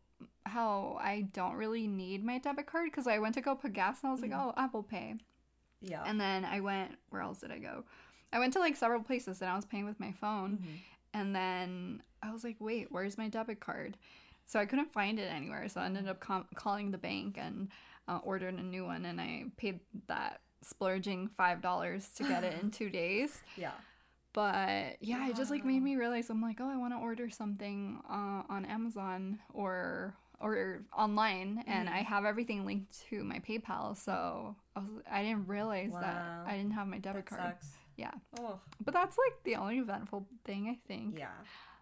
how 0.46 0.98
I 1.02 1.22
don't 1.34 1.56
really 1.56 1.88
need 1.88 2.24
my 2.24 2.38
debit 2.38 2.68
card 2.68 2.86
because 2.92 3.08
I 3.08 3.18
went 3.20 3.34
to 3.36 3.42
go 3.42 3.56
put 3.56 3.74
gas 3.74 4.02
and 4.02 4.10
I 4.10 4.12
was 4.14 4.22
like, 4.22 4.32
Mhm. 4.32 4.40
oh, 4.40 4.54
Apple 4.58 4.84
Pay. 4.84 5.16
Yeah. 5.82 6.04
And 6.06 6.20
then 6.22 6.46
I 6.46 6.60
went, 6.60 6.96
where 7.10 7.22
else 7.22 7.40
did 7.40 7.52
I 7.52 7.58
go? 7.60 7.84
I 8.32 8.40
went 8.40 8.54
to 8.54 8.60
like 8.60 8.75
several 8.75 9.02
places 9.02 9.42
and 9.42 9.50
I 9.50 9.56
was 9.56 9.66
paying 9.66 9.86
with 9.86 10.00
my 10.00 10.12
phone. 10.12 10.58
Mhm. 10.60 10.78
And 11.16 11.36
then 11.36 12.04
I 12.22 12.32
was 12.32 12.44
like, 12.44 12.58
wait, 12.60 12.92
where's 12.92 13.18
my 13.18 13.28
debit 13.28 13.60
card? 13.60 13.98
So 14.46 14.60
I 14.60 14.66
couldn't 14.68 14.92
find 14.94 15.18
it 15.20 15.32
anywhere. 15.32 15.68
So 15.68 15.82
I 15.82 15.86
ended 15.86 16.08
up 16.08 16.20
com- 16.20 16.48
calling 16.56 16.92
the 16.92 16.98
bank 17.00 17.38
and 17.40 17.70
uh, 18.08 18.20
ordered 18.24 18.54
a 18.54 18.62
new 18.64 18.86
one. 18.86 19.06
And 19.06 19.20
I 19.20 19.46
paid 19.58 19.80
that 20.08 20.42
splurging 20.62 21.30
$5 21.40 22.16
to 22.18 22.24
get 22.24 22.44
it 22.44 22.62
in 22.62 22.70
two 22.80 22.90
days. 22.92 23.42
Yeah. 23.58 23.72
But 24.36 24.98
yeah, 25.00 25.30
it 25.30 25.36
just 25.38 25.50
like 25.50 25.63
made 25.63 25.82
me 25.82 25.96
realize 25.96 26.30
I'm 26.30 26.42
like, 26.42 26.58
oh, 26.60 26.70
I 26.70 26.75
want 26.75 26.94
to 26.94 26.98
order 27.00 27.30
something 27.30 28.00
uh, 28.10 28.44
on 28.50 28.65
Amazon 28.65 29.39
or 29.54 30.13
or 30.42 30.82
online, 30.96 31.63
and 31.65 31.88
Mhm. 31.88 31.94
I 31.94 32.00
have 32.00 32.25
everything 32.25 32.65
linked 32.65 33.00
to 33.10 33.24
my 33.24 33.39
PayPal. 33.39 33.96
So 33.98 34.56
I, 34.75 34.80
was, 34.80 34.89
I 35.10 35.24
didn't 35.24 35.48
realize 35.48 35.92
Wow. 35.94 36.01
that 36.01 36.22
I 36.46 36.58
didn't 36.58 36.74
have 36.74 36.88
my 36.88 36.98
debit 37.00 37.25
That 37.30 37.38
card. 37.38 37.54
sucks. 37.62 37.77
Yeah, 37.96 38.12
Oh 38.42 38.60
but 38.84 38.94
that's 38.94 39.18
like 39.18 39.42
the 39.46 39.56
only 39.56 39.77
eventful 39.80 40.27
thing 40.44 40.68
I 40.68 40.75
think. 40.86 41.18
yeah. 41.18 41.30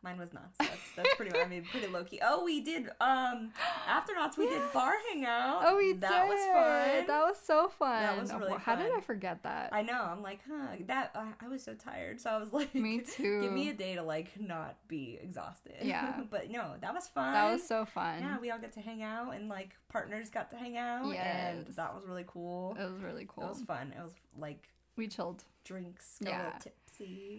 Mine 0.03 0.17
was 0.19 0.33
nuts. 0.33 0.57
That's 0.59 0.71
that's 0.97 1.15
pretty. 1.15 1.37
I 1.39 1.47
mean, 1.47 1.63
pretty 1.71 1.87
low 1.87 2.03
key. 2.03 2.19
Oh, 2.21 2.43
we 2.43 2.59
did. 2.61 2.89
Um, 2.99 3.51
after 3.87 4.13
Knott's, 4.13 4.37
we 4.37 4.49
did 4.49 4.61
bar 4.73 4.93
hangout. 5.09 5.61
Oh, 5.65 5.77
we 5.77 5.93
did. 5.93 6.01
that 6.01 6.23
did. 6.23 6.29
was 6.29 6.45
fun. 6.47 7.07
That 7.07 7.23
was 7.25 7.37
so 7.45 7.69
fun. 7.69 8.03
That 8.03 8.19
was 8.19 8.33
really 8.33 8.53
How 8.59 8.75
did. 8.75 8.91
I 8.91 8.99
forget 8.99 9.43
that? 9.43 9.69
I 9.71 9.81
know. 9.81 10.01
I'm 10.01 10.21
like, 10.21 10.39
huh. 10.49 10.75
That 10.87 11.11
I, 11.15 11.45
I 11.45 11.47
was 11.47 11.63
so 11.63 11.73
tired, 11.73 12.19
so 12.19 12.29
I 12.31 12.37
was 12.37 12.51
like, 12.53 12.75
Me 12.75 12.99
too. 12.99 13.41
Give 13.41 13.51
me 13.53 13.69
a 13.69 13.73
day 13.73 13.95
to 13.95 14.03
like 14.03 14.37
not 14.39 14.75
be 14.89 15.17
exhausted. 15.23 15.75
Yeah. 15.81 16.21
but 16.29 16.51
no, 16.51 16.73
that 16.81 16.93
was 16.93 17.07
fun. 17.07 17.33
that 17.33 17.51
was 17.51 17.65
so 17.65 17.85
fun. 17.85 18.19
Yeah, 18.19 18.39
we 18.39 18.51
all 18.51 18.59
got 18.59 18.73
to 18.73 18.81
hang 18.81 19.03
out 19.03 19.33
and 19.35 19.47
like 19.47 19.71
partners 19.89 20.29
got 20.29 20.49
to 20.51 20.57
hang 20.57 20.77
out. 20.77 21.05
And 21.15 21.65
that 21.75 21.95
was 21.95 22.03
really 22.05 22.25
cool. 22.27 22.75
it 22.79 22.91
was 22.91 23.01
really 23.01 23.25
cool. 23.27 23.45
It 23.45 23.49
was 23.49 23.61
fun. 23.61 23.93
It 23.97 24.03
was 24.03 24.13
like 24.37 24.67
we 24.97 25.07
chilled. 25.07 25.43
drinks, 25.63 26.17
Yeah. 26.21 26.51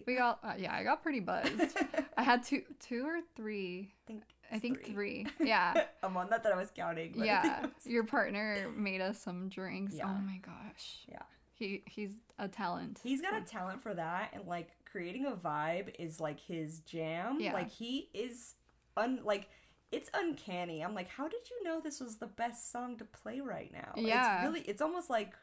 We 0.07 0.17
got 0.17 0.41
uh, 0.43 0.55
yeah, 0.59 0.75
I 0.75 0.83
got 0.83 1.03
pretty 1.03 1.21
buzzed. 1.21 1.77
I 2.17 2.23
had 2.23 2.43
two 2.43 2.63
two 2.81 3.07
or 3.07 3.21
three. 3.37 3.93
I 3.93 4.07
think 4.07 4.23
I 4.53 4.59
think 4.59 4.85
three. 4.85 5.25
three. 5.35 5.49
Yeah. 5.49 5.85
I'm 6.03 6.17
on 6.17 6.31
not 6.31 6.43
that 6.43 6.53
I 6.53 6.57
was 6.57 6.71
counting. 6.75 7.15
But 7.17 7.27
yeah. 7.27 7.61
was- 7.63 7.87
Your 7.87 8.05
partner 8.05 8.71
made 8.77 9.01
us 9.01 9.21
some 9.21 9.49
drinks. 9.49 9.95
Yeah. 9.97 10.07
Oh 10.07 10.21
my 10.21 10.39
gosh. 10.39 11.05
Yeah. 11.09 11.23
He 11.53 11.83
he's 11.87 12.19
a 12.39 12.49
talent. 12.49 13.01
He's 13.03 13.21
got 13.23 13.37
a 13.37 13.41
talent 13.41 13.83
for 13.83 13.95
that, 13.95 14.31
and 14.35 14.47
like 14.47 14.71
creating 14.91 15.27
a 15.27 15.33
vibe 15.33 15.95
is 15.99 16.21
like 16.21 16.41
his 16.41 16.81
jam. 16.81 17.39
Yeah. 17.41 17.53
Like 17.53 17.71
he 17.71 18.11
is 18.13 18.55
un 18.97 19.21
like 19.25 19.49
it's 19.93 20.11
uncanny. 20.15 20.83
I'm 20.83 20.95
like, 20.95 21.09
how 21.09 21.29
did 21.29 21.49
you 21.49 21.63
know 21.63 21.81
this 21.81 22.01
was 22.01 22.17
the 22.17 22.27
best 22.27 22.73
song 22.73 22.97
to 22.97 23.05
play 23.05 23.41
right 23.41 23.73
now? 23.73 23.93
Yeah. 23.97 24.39
It's 24.39 24.49
really 24.49 24.61
it's 24.63 24.83
almost 24.83 25.09
like 25.11 25.35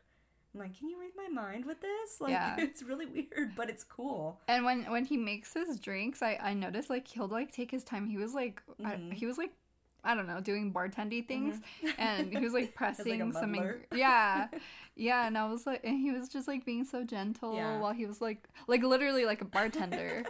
I'm 0.53 0.59
like, 0.59 0.77
can 0.77 0.89
you 0.89 0.99
read 0.99 1.11
my 1.15 1.29
mind 1.29 1.65
with 1.65 1.79
this? 1.81 2.17
Like 2.21 2.31
Yeah. 2.31 2.55
it's 2.59 2.83
really 2.83 3.05
weird, 3.05 3.55
but 3.55 3.69
it's 3.69 3.83
cool. 3.83 4.39
And 4.47 4.65
when 4.65 4.83
when 4.91 5.05
he 5.05 5.17
makes 5.17 5.53
his 5.53 5.79
drinks, 5.79 6.21
I 6.21 6.37
I 6.41 6.53
noticed 6.53 6.89
like 6.89 7.07
he'll 7.07 7.27
like 7.27 7.51
take 7.51 7.71
his 7.71 7.83
time. 7.83 8.07
He 8.07 8.17
was 8.17 8.33
like 8.33 8.61
I, 8.83 8.91
Mhm. 8.93 9.13
he 9.13 9.25
was 9.25 9.37
like 9.37 9.51
I 10.03 10.15
don't 10.15 10.25
know 10.27 10.39
doing 10.41 10.73
bartendy 10.73 11.25
things, 11.27 11.61
and 11.97 12.31
he 12.35 12.39
was 12.43 12.53
like 12.53 12.63
Mm-hmm. 12.73 12.73
Like, 12.73 12.75
pressing 12.75 13.33
some 13.33 13.55
ing- 13.55 13.85
yeah 13.93 14.47
yeah, 14.95 15.25
and 15.27 15.37
I 15.37 15.47
was 15.47 15.65
like 15.65 15.81
and 15.85 15.97
he 15.99 16.11
was 16.11 16.27
just 16.27 16.47
like 16.47 16.65
being 16.65 16.83
so 16.85 17.03
gentle 17.03 17.55
Yeah. 17.55 17.79
while 17.79 17.93
he 17.93 18.05
was 18.05 18.19
like 18.19 18.47
like 18.67 18.83
literally 18.83 19.25
like 19.25 19.41
a 19.41 19.45
bartender. 19.45 20.23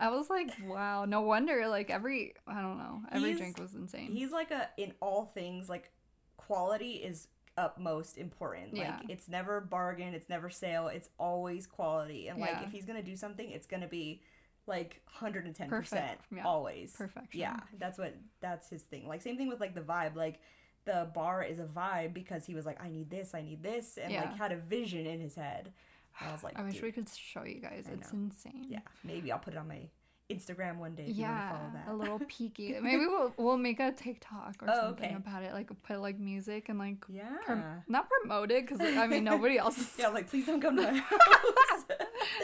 I 0.00 0.10
was 0.10 0.30
like, 0.30 0.50
wow, 0.64 1.04
no 1.06 1.22
wonder 1.22 1.66
like 1.66 1.90
every 1.90 2.34
I 2.46 2.62
don't 2.62 2.78
know 2.78 3.02
every 3.12 3.30
He's- 3.30 3.38
drink 3.40 3.58
was 3.58 3.74
insane. 3.74 4.12
He's 4.12 4.30
like 4.32 4.50
a 4.52 4.68
in 4.78 4.94
all 5.00 5.26
things 5.34 5.68
like 5.68 5.90
quality 6.36 6.92
is 6.92 7.26
utmost 7.58 8.16
important. 8.18 8.74
Yeah. 8.76 8.96
Like 9.00 9.10
it's 9.10 9.28
never 9.28 9.60
bargain, 9.60 10.14
it's 10.14 10.28
never 10.28 10.48
sale, 10.50 10.88
it's 10.88 11.08
always 11.18 11.66
quality. 11.66 12.28
And 12.28 12.40
like 12.40 12.50
Yeah. 12.50 12.64
if 12.64 12.70
he's 12.72 12.84
gonna 12.84 13.02
do 13.02 13.16
something, 13.16 13.50
it's 13.50 13.66
gonna 13.66 13.88
be 13.88 14.22
like 14.66 15.00
hundred 15.06 15.44
and 15.46 15.54
ten 15.54 15.68
percent 15.68 16.18
Perfect, 16.18 16.32
yeah. 16.36 16.44
always. 16.44 16.92
Perfection. 16.92 17.40
Yeah, 17.40 17.56
that's 17.78 17.98
what 17.98 18.14
that's 18.40 18.68
his 18.70 18.82
thing. 18.82 19.08
Like 19.08 19.22
same 19.22 19.36
thing 19.36 19.48
with 19.48 19.60
like 19.60 19.74
the 19.74 19.80
vibe. 19.80 20.14
Like 20.14 20.40
the 20.84 21.08
bar 21.14 21.42
is 21.42 21.58
a 21.58 21.64
vibe 21.64 22.14
because 22.14 22.46
he 22.46 22.54
was 22.54 22.64
like, 22.64 22.82
I 22.82 22.88
need 22.88 23.10
this, 23.10 23.34
I 23.34 23.42
need 23.42 23.62
this, 23.62 23.98
and 23.98 24.12
like 24.14 24.36
had 24.36 24.52
a 24.52 24.56
vision 24.56 25.06
in 25.06 25.20
his 25.20 25.34
head. 25.34 25.72
And 26.20 26.28
I 26.28 26.32
was 26.32 26.42
like, 26.44 26.58
I 26.58 26.62
wish 26.62 26.74
"Dude, 26.74 26.82
we 26.84 26.92
could 26.92 27.08
show 27.08 27.44
you 27.44 27.60
guys. 27.60 27.86
It's 27.92 28.12
insane. 28.12 28.66
Yeah, 28.68 28.80
maybe 29.04 29.30
I'll 29.32 29.38
put 29.38 29.54
it 29.54 29.58
on 29.58 29.68
my 29.68 29.88
Instagram 30.30 30.76
one 30.76 30.94
day 30.94 31.04
if 31.04 31.16
you 31.16 31.22
want 31.24 31.34
yeah, 31.36 31.48
to 31.50 31.56
follow 31.56 31.70
that. 31.72 31.88
a 31.88 31.94
little 31.94 32.18
peeky. 32.32 32.80
Maybe 32.82 33.06
we'll 33.06 33.32
we'll 33.38 33.56
make 33.56 33.80
a 33.80 33.92
TikTok 33.92 34.56
or 34.62 34.68
Oh, 34.70 34.80
something 34.88 35.04
okay. 35.06 35.14
about 35.14 35.42
it. 35.42 35.52
Like 35.52 35.70
put 35.82 36.00
like 36.00 36.18
music 36.18 36.68
and 36.68 36.78
like 36.78 36.96
yeah. 37.08 37.36
prom- 37.46 37.82
not 37.88 38.08
promote 38.10 38.50
it 38.50 38.66
because 38.66 38.80
I 38.80 39.06
mean 39.06 39.24
nobody 39.24 39.56
else. 39.64 39.78
Is, 39.78 39.90
yeah, 39.98 40.08
like 40.08 40.28
please 40.28 40.44
don't 40.46 40.60
come 40.60 40.76
to 40.76 40.82
my 40.82 40.98
house. 40.98 41.84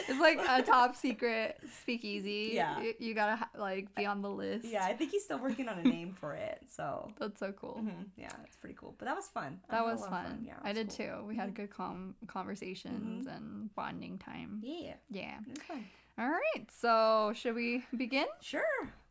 it's 0.09 0.19
like 0.19 0.39
a 0.49 0.63
top 0.63 0.95
secret 0.95 1.59
speakeasy. 1.81 2.51
Yeah. 2.53 2.81
you, 2.81 2.93
you 2.99 3.13
gotta 3.13 3.47
like 3.55 3.93
be 3.93 4.05
on 4.07 4.21
the 4.23 4.29
list. 4.31 4.65
yeah, 4.65 4.83
I 4.83 4.93
think 4.93 5.11
he's 5.11 5.23
still 5.23 5.39
working 5.39 5.69
on 5.69 5.77
a 5.77 5.83
name 5.83 6.13
for 6.19 6.33
it. 6.33 6.59
So 6.69 7.11
that's 7.19 7.39
so 7.39 7.51
cool. 7.51 7.81
mhm, 7.83 8.05
yeah, 8.17 8.29
it's 8.45 8.57
pretty 8.57 8.75
cool. 8.79 8.95
But 8.97 9.05
that 9.05 9.15
was 9.15 9.27
fun. 9.27 9.59
That 9.69 9.85
was 9.85 10.01
lot 10.01 10.09
fun. 10.09 10.43
Yeah, 10.43 10.53
it 10.53 10.59
I 10.63 10.73
did 10.73 10.89
cool. 10.89 11.05
Mm-hmm. 11.05 11.19
too. 11.21 11.27
We 11.27 11.35
had 11.35 11.53
good 11.53 11.69
com- 11.69 12.15
conversations 12.27 13.27
and 13.27 13.73
bonding 13.75 14.17
time. 14.17 14.59
Yeah, 14.63 14.93
Yeah. 15.11 15.35
it 15.47 15.49
was 15.59 15.59
fun. 15.67 15.85
All 16.17 16.29
right. 16.29 16.71
So 16.71 17.33
should 17.35 17.55
we 17.55 17.83
begin? 17.95 18.25
Sure. 18.41 18.63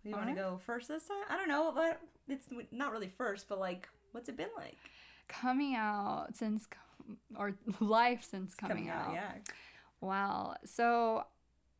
You 0.04 0.12
want 0.12 0.28
to 0.28 0.34
go 0.34 0.60
first 0.64 0.88
this 0.88 1.06
time? 1.06 1.24
I 1.28 1.36
don't 1.36 1.48
know, 1.48 1.72
but 1.74 2.00
it's 2.28 2.48
not 2.72 2.92
really 2.92 3.12
first, 3.16 3.48
but 3.48 3.58
like, 3.58 3.88
what's 4.12 4.28
it 4.28 4.36
been 4.36 4.48
like? 4.56 4.76
Coming 5.28 5.74
out 5.74 6.28
since, 6.34 6.66
or 7.36 7.54
life 7.80 8.26
since 8.30 8.54
coming, 8.54 8.88
out. 8.88 9.12
yeah. 9.14 9.32
Wow. 10.00 10.56
So 10.64 11.24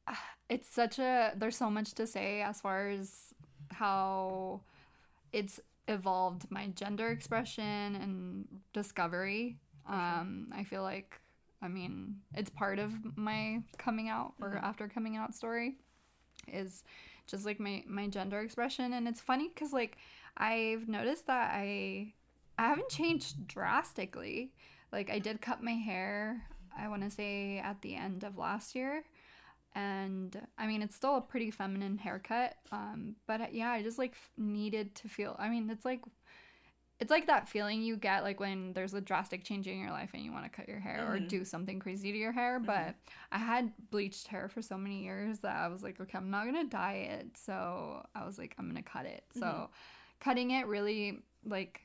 uh, 0.07 0.14
it's 0.49 0.69
such 0.69 0.99
a 0.99 1.33
there's 1.37 1.57
so 1.57 1.71
much 1.71 1.93
to 1.95 2.07
say 2.07 2.43
as 2.43 2.61
far 2.61 2.88
as 2.88 3.35
how 3.71 4.61
it's 5.33 5.61
evolved 5.88 6.50
my 6.50 6.69
gender 6.69 7.09
expression 7.09 7.97
and 7.97 8.47
discovery. 8.73 9.59
Um 9.87 10.49
I 10.54 10.64
feel 10.64 10.83
like 10.83 11.21
I 11.64 11.68
mean, 11.68 12.16
it's 12.35 12.50
part 12.50 12.78
of 12.78 12.92
my 13.16 13.62
coming 13.78 14.09
out 14.09 14.35
or 14.40 14.56
after 14.62 14.87
coming 14.87 15.16
out 15.16 15.35
story 15.35 15.76
is 16.47 16.85
just 17.26 17.47
like 17.47 17.59
my 17.59 17.83
my 17.88 18.06
gender 18.06 18.40
expression 18.40 18.92
and 18.92 19.09
it's 19.09 19.21
funny 19.21 19.49
cuz 19.49 19.73
like 19.73 19.97
I've 20.37 20.88
noticed 20.88 21.26
that 21.26 21.52
I 21.54 22.12
I 22.59 22.68
haven't 22.68 22.90
changed 22.90 23.49
drastically. 23.49 24.52
Like 24.92 25.11
I 25.11 25.18
did 25.18 25.40
cut 25.40 25.62
my 25.62 25.73
hair, 25.73 26.47
I 26.76 26.88
want 26.88 27.02
to 27.02 27.11
say 27.11 27.59
at 27.59 27.80
the 27.83 27.94
end 27.94 28.25
of 28.25 28.37
last 28.37 28.75
year. 28.75 29.04
And 29.75 30.40
I 30.56 30.66
mean, 30.66 30.83
it's 30.83 30.94
still 30.94 31.16
a 31.16 31.21
pretty 31.21 31.50
feminine 31.50 31.99
haircut. 31.99 32.54
Um, 32.71 33.16
but 33.26 33.52
yeah, 33.52 33.71
I 33.71 33.83
just 33.83 33.99
like 33.99 34.14
needed 34.37 34.94
to 34.97 35.09
feel. 35.09 35.35
I 35.38 35.49
mean, 35.49 35.68
it's 35.71 35.85
like 35.85 36.00
it's 37.00 37.10
like 37.10 37.26
that 37.26 37.48
feeling 37.48 37.82
you 37.82 37.96
get 37.96 38.22
like 38.22 38.38
when 38.38 38.72
there's 38.72 38.94
a 38.94 39.00
drastic 39.00 39.42
change 39.44 39.66
in 39.66 39.78
your 39.80 39.90
life 39.90 40.10
and 40.14 40.22
you 40.22 40.30
want 40.32 40.44
to 40.44 40.48
cut 40.50 40.68
your 40.68 40.78
hair 40.78 41.04
or 41.12 41.18
Mhm. 41.18 41.28
do 41.28 41.44
something 41.44 41.80
crazy 41.80 42.12
to 42.12 42.18
your 42.18 42.32
hair. 42.32 42.60
But 42.60 42.94
I 43.32 43.38
had 43.38 43.72
bleached 43.90 44.28
hair 44.28 44.48
for 44.48 44.62
so 44.62 44.78
many 44.78 45.02
years 45.02 45.40
that 45.40 45.56
I 45.56 45.68
was 45.68 45.82
like, 45.82 46.00
okay, 46.00 46.16
I'm 46.16 46.30
not 46.30 46.44
gonna 46.46 46.64
dye 46.64 47.08
it. 47.18 47.36
So 47.36 48.06
I 48.14 48.24
was 48.24 48.38
like, 48.38 48.54
I'm 48.58 48.68
gonna 48.68 48.82
cut 48.82 49.06
it. 49.06 49.24
So 49.38 49.70
cutting 50.20 50.52
it 50.52 50.66
really 50.66 51.22
like 51.44 51.80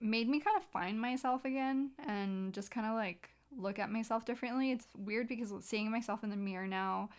made 0.00 0.28
me 0.28 0.40
kind 0.40 0.56
of 0.56 0.64
find 0.64 1.00
myself 1.00 1.44
again 1.44 1.90
and 2.06 2.52
just 2.52 2.70
kind 2.70 2.86
of 2.86 2.94
like 2.94 3.30
look 3.56 3.78
at 3.78 3.90
myself 3.90 4.24
differently. 4.24 4.72
It's 4.72 4.86
weird 4.96 5.28
because 5.28 5.52
seeing 5.64 5.90
myself 5.90 6.24
in 6.24 6.30
the 6.30 6.36
mirror 6.36 6.66
now, 6.66 7.10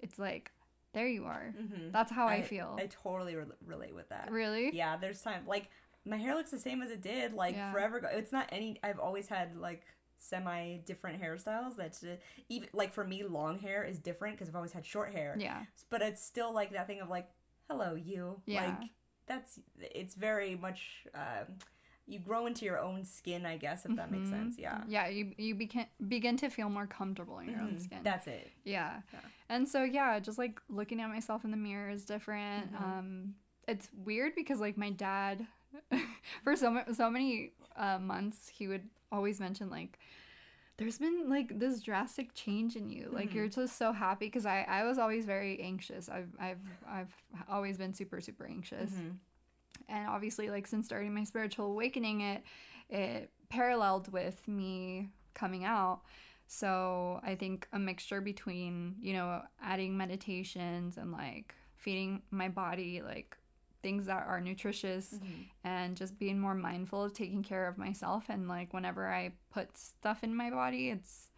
it's 0.00 0.18
like 0.18 0.50
there 0.92 1.08
you 1.08 1.24
are. 1.24 1.54
Mm-hmm. 1.58 1.90
That's 1.90 2.12
how 2.12 2.26
I, 2.26 2.42
feel. 2.42 2.76
I 2.78 2.86
totally 2.86 3.34
re- 3.34 3.46
relate 3.64 3.94
with 3.94 4.10
that. 4.10 4.30
really? 4.30 4.74
Yeah, 4.76 4.98
there's 4.98 5.22
time. 5.22 5.44
Like, 5.46 5.70
my 6.04 6.16
hair 6.16 6.34
looks 6.34 6.50
the 6.50 6.58
same 6.58 6.82
as 6.82 6.90
it 6.90 7.00
did, 7.00 7.32
like, 7.32 7.54
Yeah. 7.54 7.72
forever 7.72 7.98
ago. 7.98 8.08
It's 8.12 8.32
not 8.32 8.48
any. 8.52 8.78
I've 8.82 8.98
always 8.98 9.28
had, 9.28 9.56
like, 9.56 9.82
semi 10.18 10.78
different 10.78 11.20
hairstyles. 11.22 11.76
That's 11.76 12.04
even, 12.48 12.68
like, 12.72 12.92
for 12.92 13.04
me, 13.04 13.22
long 13.24 13.58
hair 13.58 13.84
is 13.84 13.98
different 13.98 14.36
because 14.36 14.48
I've 14.48 14.56
always 14.56 14.72
had 14.72 14.84
short 14.86 15.12
hair. 15.12 15.36
Yeah. 15.38 15.64
But 15.90 16.02
it's 16.02 16.22
still, 16.22 16.52
like, 16.52 16.72
that 16.72 16.86
thing 16.86 17.00
of, 17.00 17.08
like, 17.08 17.28
hello, 17.70 17.94
you. 17.94 18.40
Yeah. 18.46 18.66
Like, 18.66 18.90
that's, 19.26 19.60
it's 19.78 20.14
very 20.14 20.56
much, 20.56 21.06
um, 21.14 21.58
you 22.06 22.18
grow 22.18 22.46
into 22.46 22.64
your 22.64 22.80
own 22.80 23.04
skin, 23.04 23.46
I 23.46 23.56
guess, 23.56 23.86
if 23.86 23.94
that 23.94 24.10
makes 24.10 24.26
Mhm. 24.26 24.30
sense. 24.30 24.58
Yeah. 24.58 24.82
Yeah, 24.88 25.06
you 25.06 25.34
you 25.38 25.54
begin 25.54 25.86
begin 26.08 26.36
to 26.38 26.50
feel 26.50 26.68
more 26.68 26.86
comfortable 26.86 27.38
in 27.38 27.48
your 27.48 27.60
own 27.60 27.76
Mhm. 27.76 27.80
skin. 27.80 28.02
That's 28.02 28.26
it. 28.26 28.50
Yeah. 28.64 29.02
Yeah. 29.12 29.20
And 29.48 29.68
so 29.68 29.84
yeah, 29.84 30.18
just 30.18 30.36
like 30.36 30.60
looking 30.68 31.00
at 31.00 31.08
myself 31.08 31.44
in 31.44 31.52
the 31.52 31.56
mirror 31.56 31.88
is 31.90 32.04
different. 32.04 32.72
Mhm. 32.74 32.82
Um 32.82 33.34
it's 33.68 33.88
weird 33.92 34.34
because 34.34 34.58
like 34.58 34.76
my 34.76 34.90
dad 34.90 35.46
for 36.44 36.56
so 36.56 36.82
so 36.92 37.10
many 37.10 37.52
uh, 37.76 37.98
months 37.98 38.48
he 38.48 38.68
would 38.68 38.88
always 39.10 39.40
mention 39.40 39.70
like 39.70 39.98
there's 40.78 40.98
been 40.98 41.28
like 41.28 41.58
this 41.58 41.80
drastic 41.80 42.34
change 42.34 42.76
in 42.76 42.88
you. 42.88 43.08
Like 43.12 43.30
Mhm. 43.30 43.34
you're 43.34 43.48
just 43.48 43.76
so 43.76 43.92
happy 43.92 44.26
because 44.26 44.46
I 44.46 44.62
I 44.68 44.84
was 44.84 44.98
always 44.98 45.26
very 45.26 45.60
anxious. 45.60 46.08
I've 46.08 46.34
I've 46.40 46.60
I've 46.88 47.14
always 47.48 47.76
been 47.78 47.92
super 47.94 48.20
super 48.20 48.46
anxious 48.46 48.90
Mhm. 48.90 49.18
and 49.88 50.08
obviously 50.08 50.50
like 50.50 50.66
since 50.66 50.86
starting 50.86 51.14
my 51.14 51.24
spiritual 51.24 51.66
awakening 51.66 52.20
it 52.22 52.42
it 52.88 53.30
paralleled 53.48 54.10
with 54.12 54.46
me 54.48 55.08
coming 55.34 55.64
out 55.64 56.02
so 56.46 57.20
i 57.24 57.34
think 57.34 57.66
a 57.72 57.78
mixture 57.78 58.20
between 58.20 58.94
you 59.00 59.12
know 59.12 59.42
adding 59.62 59.96
meditations 59.96 60.96
and 60.98 61.10
like 61.12 61.54
feeding 61.76 62.22
my 62.30 62.48
body 62.48 63.02
like 63.02 63.36
things 63.82 64.06
that 64.06 64.24
are 64.26 64.40
nutritious 64.40 65.14
Mhm. 65.14 65.46
and 65.64 65.96
just 65.96 66.18
being 66.18 66.38
more 66.38 66.54
mindful 66.54 67.02
of 67.04 67.12
taking 67.12 67.42
care 67.42 67.66
of 67.68 67.76
myself 67.78 68.24
and 68.28 68.48
like 68.48 68.72
whenever 68.72 69.06
i 69.12 69.32
put 69.50 69.76
stuff 69.76 70.22
in 70.24 70.34
my 70.34 70.50
body 70.50 70.90
it's 70.90 71.28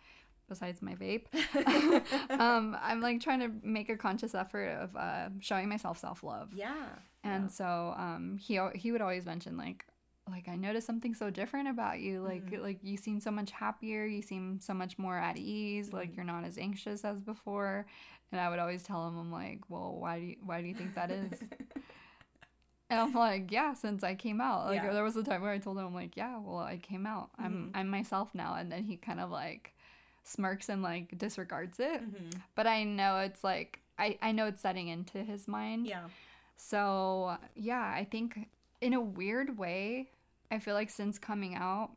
besides 0.49 0.83
my 0.83 0.95
vape 0.95 1.27
um 2.41 2.77
i'm 2.83 3.01
like 3.01 3.21
trying 3.21 3.41
to 3.41 3.51
make 3.63 3.89
a 3.89 3.97
conscious 3.97 4.35
effort 4.35 4.69
of 4.69 4.95
uh, 4.97 5.29
showing 5.41 5.69
myself 5.69 5.99
self-love 5.99 6.51
Yeah. 6.53 6.75
and 7.23 7.45
Yeah. 7.45 7.49
so 7.49 7.95
um 7.97 8.37
he 8.39 8.61
he 8.75 8.93
would 8.93 9.01
always 9.01 9.25
mention 9.27 9.57
like 9.57 9.87
like 10.27 10.49
I 10.49 10.57
noticed 10.57 10.87
something 10.87 11.13
so 11.15 11.29
different 11.29 11.69
about 11.69 12.01
you 12.01 12.23
like 12.23 12.47
Mhm. 12.51 12.63
like 12.63 12.79
you 12.83 12.97
seem 12.97 13.21
so 13.21 13.31
much 13.31 13.51
happier 13.51 14.07
you 14.07 14.23
seem 14.23 14.59
so 14.59 14.73
much 14.73 14.99
more 14.99 15.19
at 15.19 15.37
ease 15.37 15.93
like 15.93 16.13
Mhm. 16.13 16.17
you're 16.17 16.25
not 16.25 16.45
as 16.45 16.57
anxious 16.57 17.05
as 17.05 17.21
before 17.21 17.85
and 18.33 18.41
I 18.41 18.49
would 18.49 18.59
always 18.59 18.83
tell 18.83 19.07
him 19.07 19.19
I'm 19.19 19.31
like 19.31 19.61
well 19.69 19.97
why 20.01 20.19
do 20.21 20.25
you 20.25 20.37
why 20.43 20.63
do 20.63 20.67
you 20.67 20.75
think 20.75 20.95
that 20.95 21.11
is 21.11 21.31
and 22.91 23.00
I'm 23.00 23.12
like 23.14 23.50
yeah 23.50 23.75
since 23.75 24.03
I 24.05 24.14
came 24.14 24.41
out 24.41 24.67
like 24.67 24.83
Yeah. 24.83 24.93
there 24.93 25.05
was 25.05 25.17
a 25.17 25.23
time 25.23 25.43
where 25.43 25.50
I 25.53 25.59
told 25.59 25.79
him 25.79 25.87
I'm 25.87 25.95
like 25.95 26.17
yeah 26.17 26.38
well 26.38 26.59
I 26.59 26.76
came 26.79 27.07
out 27.07 27.31
I'm 27.38 27.71
Mhm. 27.75 27.79
I'm 27.79 27.88
myself 27.88 28.35
now 28.35 28.55
and 28.55 28.71
then 28.71 28.85
he 28.85 28.97
kind 28.97 29.21
of 29.21 29.31
like 29.31 29.75
smirks 30.23 30.69
and 30.69 30.83
like 30.83 31.17
disregards 31.19 31.79
it 31.81 32.03
Mhm. 32.03 32.41
but 32.55 32.67
I 32.67 32.85
know 32.85 33.19
it's 33.19 33.43
like 33.45 33.81
I 33.99 34.19
I 34.23 34.33
know 34.33 34.47
it's 34.47 34.61
setting 34.61 34.88
into 34.88 35.23
his 35.23 35.47
mind 35.49 35.87
Yeah. 35.87 36.09
so, 36.57 37.37
yeah, 37.55 37.93
I 37.97 38.05
think 38.05 38.49
in 38.81 38.93
a 38.93 39.00
weird 39.00 39.57
way, 39.59 40.11
I 40.50 40.59
feel 40.61 40.75
like 40.75 40.91
since 40.91 41.19
coming 41.19 41.55
out, 41.57 41.91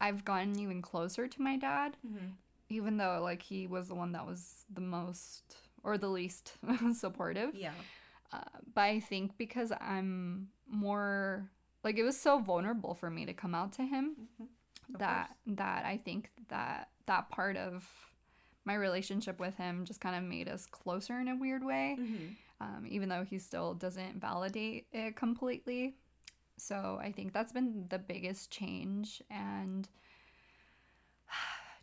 I've 0.00 0.24
gotten 0.24 0.58
even 0.58 0.80
closer 0.82 1.26
to 1.28 1.42
my 1.42 1.56
dad, 1.56 1.96
Mhm. 2.06 2.32
even 2.68 2.96
though 2.98 3.20
like 3.22 3.42
he 3.42 3.66
was 3.66 3.88
the 3.88 3.94
one 3.94 4.12
that 4.12 4.26
was 4.26 4.64
the 4.72 4.80
most 4.80 5.56
or 5.82 5.96
the 5.98 6.08
least 6.08 6.54
supportive. 6.94 7.54
Yeah. 7.54 7.72
Uh, 8.36 8.40
but 8.74 8.82
I 8.82 9.00
think 9.00 9.36
because 9.38 9.72
I'm 9.80 10.48
more 10.68 11.50
like 11.84 11.96
it 11.96 12.02
was 12.02 12.18
so 12.20 12.38
vulnerable 12.40 12.94
for 12.94 13.08
me 13.10 13.24
to 13.26 13.32
come 13.32 13.54
out 13.54 13.72
to 13.74 13.82
him. 13.82 14.16
Mhm. 14.40 14.48
That 14.98 15.28
course. 15.28 15.56
that 15.58 15.84
I 15.84 15.96
think 15.96 16.30
that 16.48 16.90
that 17.06 17.28
part 17.30 17.56
of 17.56 17.88
my 18.64 18.74
relationship 18.74 19.38
with 19.40 19.54
him 19.56 19.84
just 19.84 20.00
kind 20.00 20.16
of 20.16 20.22
made 20.24 20.48
us 20.48 20.66
closer 20.66 21.18
in 21.20 21.28
a 21.28 21.36
weird 21.36 21.64
way, 21.64 21.96
Mhm. 21.98 22.36
um, 22.60 22.86
even 22.88 23.08
though 23.08 23.24
he 23.24 23.38
still 23.38 23.74
doesn't 23.74 24.20
validate 24.20 24.86
it 24.92 25.16
completely. 25.16 25.96
So 26.56 26.98
I 27.00 27.12
think 27.12 27.32
that's 27.32 27.52
been 27.52 27.86
the 27.88 27.98
biggest 27.98 28.50
change, 28.50 29.22
and 29.30 29.88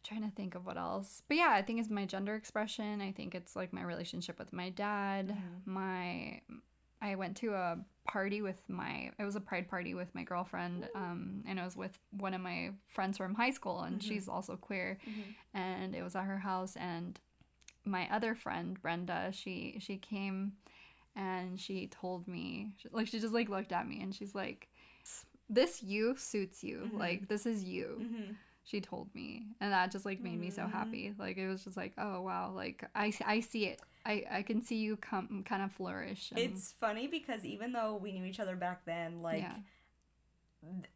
trying 0.04 0.22
to 0.24 0.36
think 0.36 0.56
of 0.56 0.66
what 0.66 0.78
else. 0.78 1.22
But 1.28 1.38
yeah, 1.38 1.52
I 1.52 1.62
think 1.62 1.80
it's 1.80 1.90
my 1.90 2.06
gender 2.06 2.36
expression. 2.36 3.02
I 3.02 3.12
think 3.12 3.34
it's 3.36 3.56
like 3.56 3.72
my 3.74 3.84
relationship 3.84 4.38
with 4.40 4.52
my 4.54 4.70
dad. 4.70 5.30
Mhm. 5.30 5.66
My 5.66 6.42
I 7.02 7.16
went 7.16 7.36
to 7.38 7.54
a 7.54 7.78
party 8.06 8.42
with 8.42 8.62
my 8.70 9.12
it 9.18 9.24
was 9.24 9.36
a 9.36 9.42
pride 9.42 9.68
party 9.70 9.94
with 9.94 10.14
my 10.14 10.24
girlfriend 10.24 10.90
um 10.94 11.42
and 11.48 11.58
it 11.58 11.64
was 11.64 11.76
with 11.78 11.98
one 12.12 12.34
of 12.34 12.42
my 12.42 12.72
friends 12.88 13.18
from 13.18 13.34
high 13.36 13.52
school 13.52 13.80
and 13.82 14.00
Mhm. 14.00 14.04
she's 14.04 14.28
also 14.28 14.58
queer 14.58 14.98
Mhm. 15.06 15.24
and 15.54 15.96
it 15.96 16.04
was 16.04 16.16
at 16.16 16.26
her 16.26 16.40
house 16.40 16.76
and 16.76 17.20
my 17.86 18.10
other 18.10 18.36
friend 18.36 18.82
Brenda 18.82 19.32
she 19.32 19.78
she 19.80 19.98
came 19.98 20.54
and 21.16 21.60
she 21.60 21.88
told 21.88 22.28
me 22.28 22.74
like 22.92 23.08
she 23.08 23.20
just 23.22 23.34
like 23.34 23.48
looked 23.50 23.72
at 23.72 23.88
me 23.88 24.02
and 24.02 24.14
she's 24.14 24.36
like 24.36 24.68
this 25.50 25.82
you 25.84 26.16
suits 26.18 26.62
you 26.64 26.90
Mhm. 26.94 26.98
like 27.00 27.28
this 27.30 27.46
is 27.46 27.64
you 27.64 28.00
Mhm. 28.02 28.36
She 28.63 28.79
told 28.82 29.13
me 29.13 29.48
and 29.60 29.72
that 29.74 29.91
just 29.91 30.05
like 30.05 30.22
made 30.22 30.39
me 30.39 30.50
so 30.50 30.63
Mhm. 30.63 30.72
happy 30.72 31.13
like 31.20 31.38
it 31.38 31.48
was 31.48 31.63
just 31.63 31.75
like 31.77 31.93
oh 31.98 32.22
wow 32.22 32.51
like 32.55 32.84
i, 32.96 33.12
I 33.25 33.39
see 33.41 33.65
it 33.65 33.82
I, 34.05 34.25
I 34.29 34.41
can 34.41 34.62
see 34.62 34.77
you 34.77 34.98
come 34.98 35.43
kind 35.46 35.62
of 35.63 35.72
flourish 35.72 36.32
and, 36.32 36.39
It's 36.39 36.74
funny 36.79 37.08
because 37.08 37.46
even 37.46 37.72
though 37.72 37.96
we 37.96 38.12
knew 38.12 38.25
each 38.25 38.39
other 38.39 38.55
back 38.58 38.84
then, 38.86 39.22
like 39.22 39.41
yeah 39.41 39.55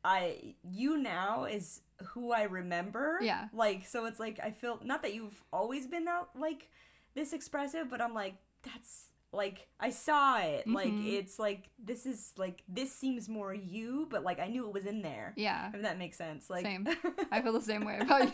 I 0.03 0.55
you 0.63 0.97
now 0.97 1.45
is 1.45 1.81
who 2.03 2.31
I 2.31 2.43
remember. 2.43 3.19
Yeah. 3.21 3.47
Like 3.53 3.85
so 3.85 4.05
it's 4.05 4.19
like 4.19 4.39
I 4.41 4.51
feel 4.51 4.79
not 4.83 5.01
that 5.03 5.13
you've 5.13 5.43
always 5.51 5.87
been 5.87 6.07
out 6.07 6.29
like 6.37 6.69
this 7.15 7.33
expressive, 7.33 7.89
but 7.89 8.01
I'm 8.01 8.13
like 8.13 8.35
that's 8.63 9.07
like 9.33 9.67
I 9.79 9.89
saw 9.89 10.39
it. 10.39 10.67
Like 10.67 10.87
Mhm. 10.91 11.05
it's 11.13 11.37
like 11.37 11.69
this 11.77 12.05
is 12.05 12.31
like 12.37 12.63
this 12.67 12.91
seems 12.91 13.27
more 13.27 13.53
you, 13.53 14.07
but 14.09 14.23
like 14.23 14.39
I 14.39 14.47
knew 14.47 14.67
it 14.67 14.73
was 14.73 14.85
in 14.85 15.01
there. 15.01 15.33
yeah 15.35 15.69
If 15.73 15.81
that 15.81 15.97
makes 15.97 16.17
sense. 16.17 16.49
Like 16.49 16.65
Same. 16.65 16.87
i 17.31 17.41
feel 17.41 17.53
the 17.53 17.61
same 17.61 17.85
way 17.85 17.97
about 17.99 18.23
you 18.23 18.31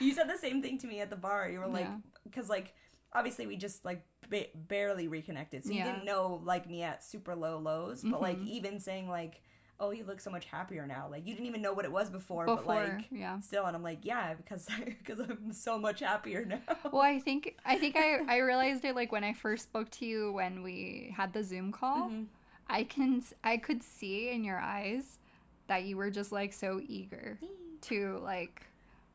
you 0.00 0.12
said 0.14 0.28
the 0.28 0.38
same 0.38 0.62
thing 0.62 0.78
to 0.78 0.86
me 0.86 1.00
at 1.00 1.10
the 1.10 1.16
bar. 1.16 1.48
You 1.48 1.60
were 1.60 1.66
like, 1.68 1.84
Yeah. 1.86 1.96
because 2.24 2.48
like 2.48 2.74
obviously 3.12 3.46
we 3.46 3.56
just 3.56 3.84
like 3.84 4.02
ba- 4.30 4.46
barely 4.54 5.08
reconnected, 5.08 5.64
so 5.64 5.70
you 5.70 5.78
Yeah. 5.78 5.92
didn't 5.92 6.04
know 6.04 6.40
like 6.44 6.68
me 6.68 6.82
at 6.82 7.04
super 7.04 7.34
low 7.34 7.58
lows. 7.58 8.02
But 8.02 8.20
like 8.22 8.38
Mhm. 8.38 8.48
even 8.48 8.80
saying 8.80 9.08
like, 9.08 9.42
oh, 9.78 9.90
you 9.90 10.04
look 10.04 10.20
so 10.20 10.30
much 10.30 10.46
happier 10.46 10.86
now. 10.86 11.06
Like 11.10 11.26
you 11.26 11.34
didn't 11.34 11.46
even 11.46 11.60
know 11.62 11.72
what 11.74 11.84
it 11.84 11.92
was 11.92 12.08
before, 12.10 12.46
but 12.46 12.66
like 12.66 13.04
yeah 13.10 13.40
still, 13.40 13.64
and 13.66 13.76
I'm 13.76 13.82
like, 13.82 13.98
yeah, 14.02 14.34
because 14.34 14.66
because 14.98 15.20
I'm 15.20 15.52
so 15.52 15.78
much 15.78 16.00
happier 16.00 16.44
now. 16.44 16.60
well 16.92 17.02
i 17.02 17.18
think 17.18 17.56
i 17.64 17.76
think 17.78 17.96
i 17.96 18.20
i 18.28 18.38
realized 18.38 18.84
it 18.84 18.94
like 18.94 19.12
when 19.12 19.24
i 19.24 19.32
first 19.32 19.64
spoke 19.64 19.90
to 19.90 20.06
you 20.06 20.32
when 20.32 20.62
we 20.62 21.12
had 21.16 21.32
the 21.32 21.42
zoom 21.44 21.72
call 21.72 22.08
Mhm. 22.08 22.26
i 22.68 22.84
can 22.84 23.22
i 23.44 23.56
could 23.56 23.82
see 23.82 24.30
in 24.30 24.44
your 24.44 24.58
eyes 24.58 25.18
that 25.66 25.84
you 25.84 25.96
were 25.96 26.10
just 26.10 26.32
like 26.32 26.52
so 26.52 26.80
eager 26.86 27.38
to 27.82 28.18
like 28.22 28.62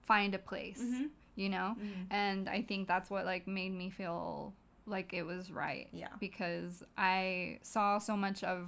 find 0.03 0.35
a 0.35 0.39
place 0.39 0.81
Mhm. 0.83 1.09
you 1.35 1.49
know 1.49 1.75
Mhm. 1.79 2.05
and 2.11 2.49
i 2.49 2.61
think 2.61 2.87
that's 2.87 3.09
what 3.09 3.25
like 3.25 3.47
made 3.47 3.73
me 3.73 3.89
feel 3.89 4.53
like 4.85 5.13
it 5.13 5.23
was 5.23 5.49
right 5.51 5.87
Yeah. 5.93 6.09
because 6.19 6.83
i 6.97 7.59
saw 7.61 7.97
so 7.99 8.15
much 8.17 8.43
of 8.43 8.67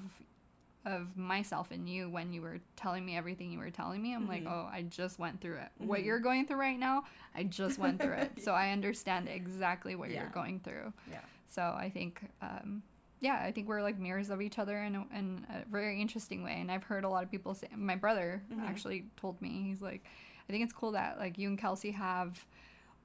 of 0.86 1.16
myself 1.18 1.70
and 1.72 1.88
you 1.90 2.10
when 2.10 2.34
you 2.34 2.42
were 2.42 2.60
telling 2.76 3.06
me 3.06 3.16
everything 3.16 3.52
you 3.52 3.58
were 3.58 3.70
telling 3.70 4.02
me 4.02 4.14
i'm 4.14 4.28
like 4.28 4.44
Mhm. 4.44 4.52
oh 4.52 4.70
i 4.72 4.82
just 4.82 5.18
went 5.18 5.40
through 5.40 5.56
it 5.58 5.70
what 5.78 6.02
Mhm. 6.02 6.06
you're 6.06 6.20
going 6.20 6.46
through 6.46 6.58
right 6.60 6.78
now 6.78 7.04
i 7.34 7.44
just 7.44 7.80
went 7.80 8.02
through 8.02 8.14
it 8.14 8.32
so 8.42 8.52
i 8.64 8.72
understand 8.72 9.30
exactly 9.30 9.96
what 9.96 10.10
Yeah. 10.10 10.22
you're 10.22 10.30
going 10.32 10.60
through 10.60 10.92
Yeah. 11.10 11.22
so 11.48 11.62
i 11.78 11.90
think 11.90 12.22
um 12.42 12.84
yeah, 13.22 13.42
I 13.42 13.54
think 13.54 13.70
we're 13.70 13.82
like 13.82 13.98
mirrors 13.98 14.30
of 14.30 14.42
each 14.42 14.60
other 14.60 14.78
in 14.84 14.96
a, 14.96 15.06
in 15.18 15.48
a 15.50 15.64
very 15.72 16.02
interesting 16.02 16.44
way. 16.44 16.58
And 16.60 16.70
I've 16.70 16.84
heard 16.84 17.06
a 17.06 17.10
lot 17.10 17.24
of 17.24 17.32
people 17.32 17.54
say, 17.56 17.70
my 17.74 17.96
brother 17.96 18.44
Mhm. 18.52 18.68
actually 18.68 19.06
told 19.16 19.42
me, 19.42 19.64
he's 19.64 19.82
like, 19.82 20.04
I 20.50 20.52
think 20.52 20.62
it's 20.66 20.74
cool 20.74 20.92
that 20.92 21.18
like 21.18 21.38
you 21.38 21.48
and 21.48 21.58
Kelsey 21.58 21.92
have 21.92 22.46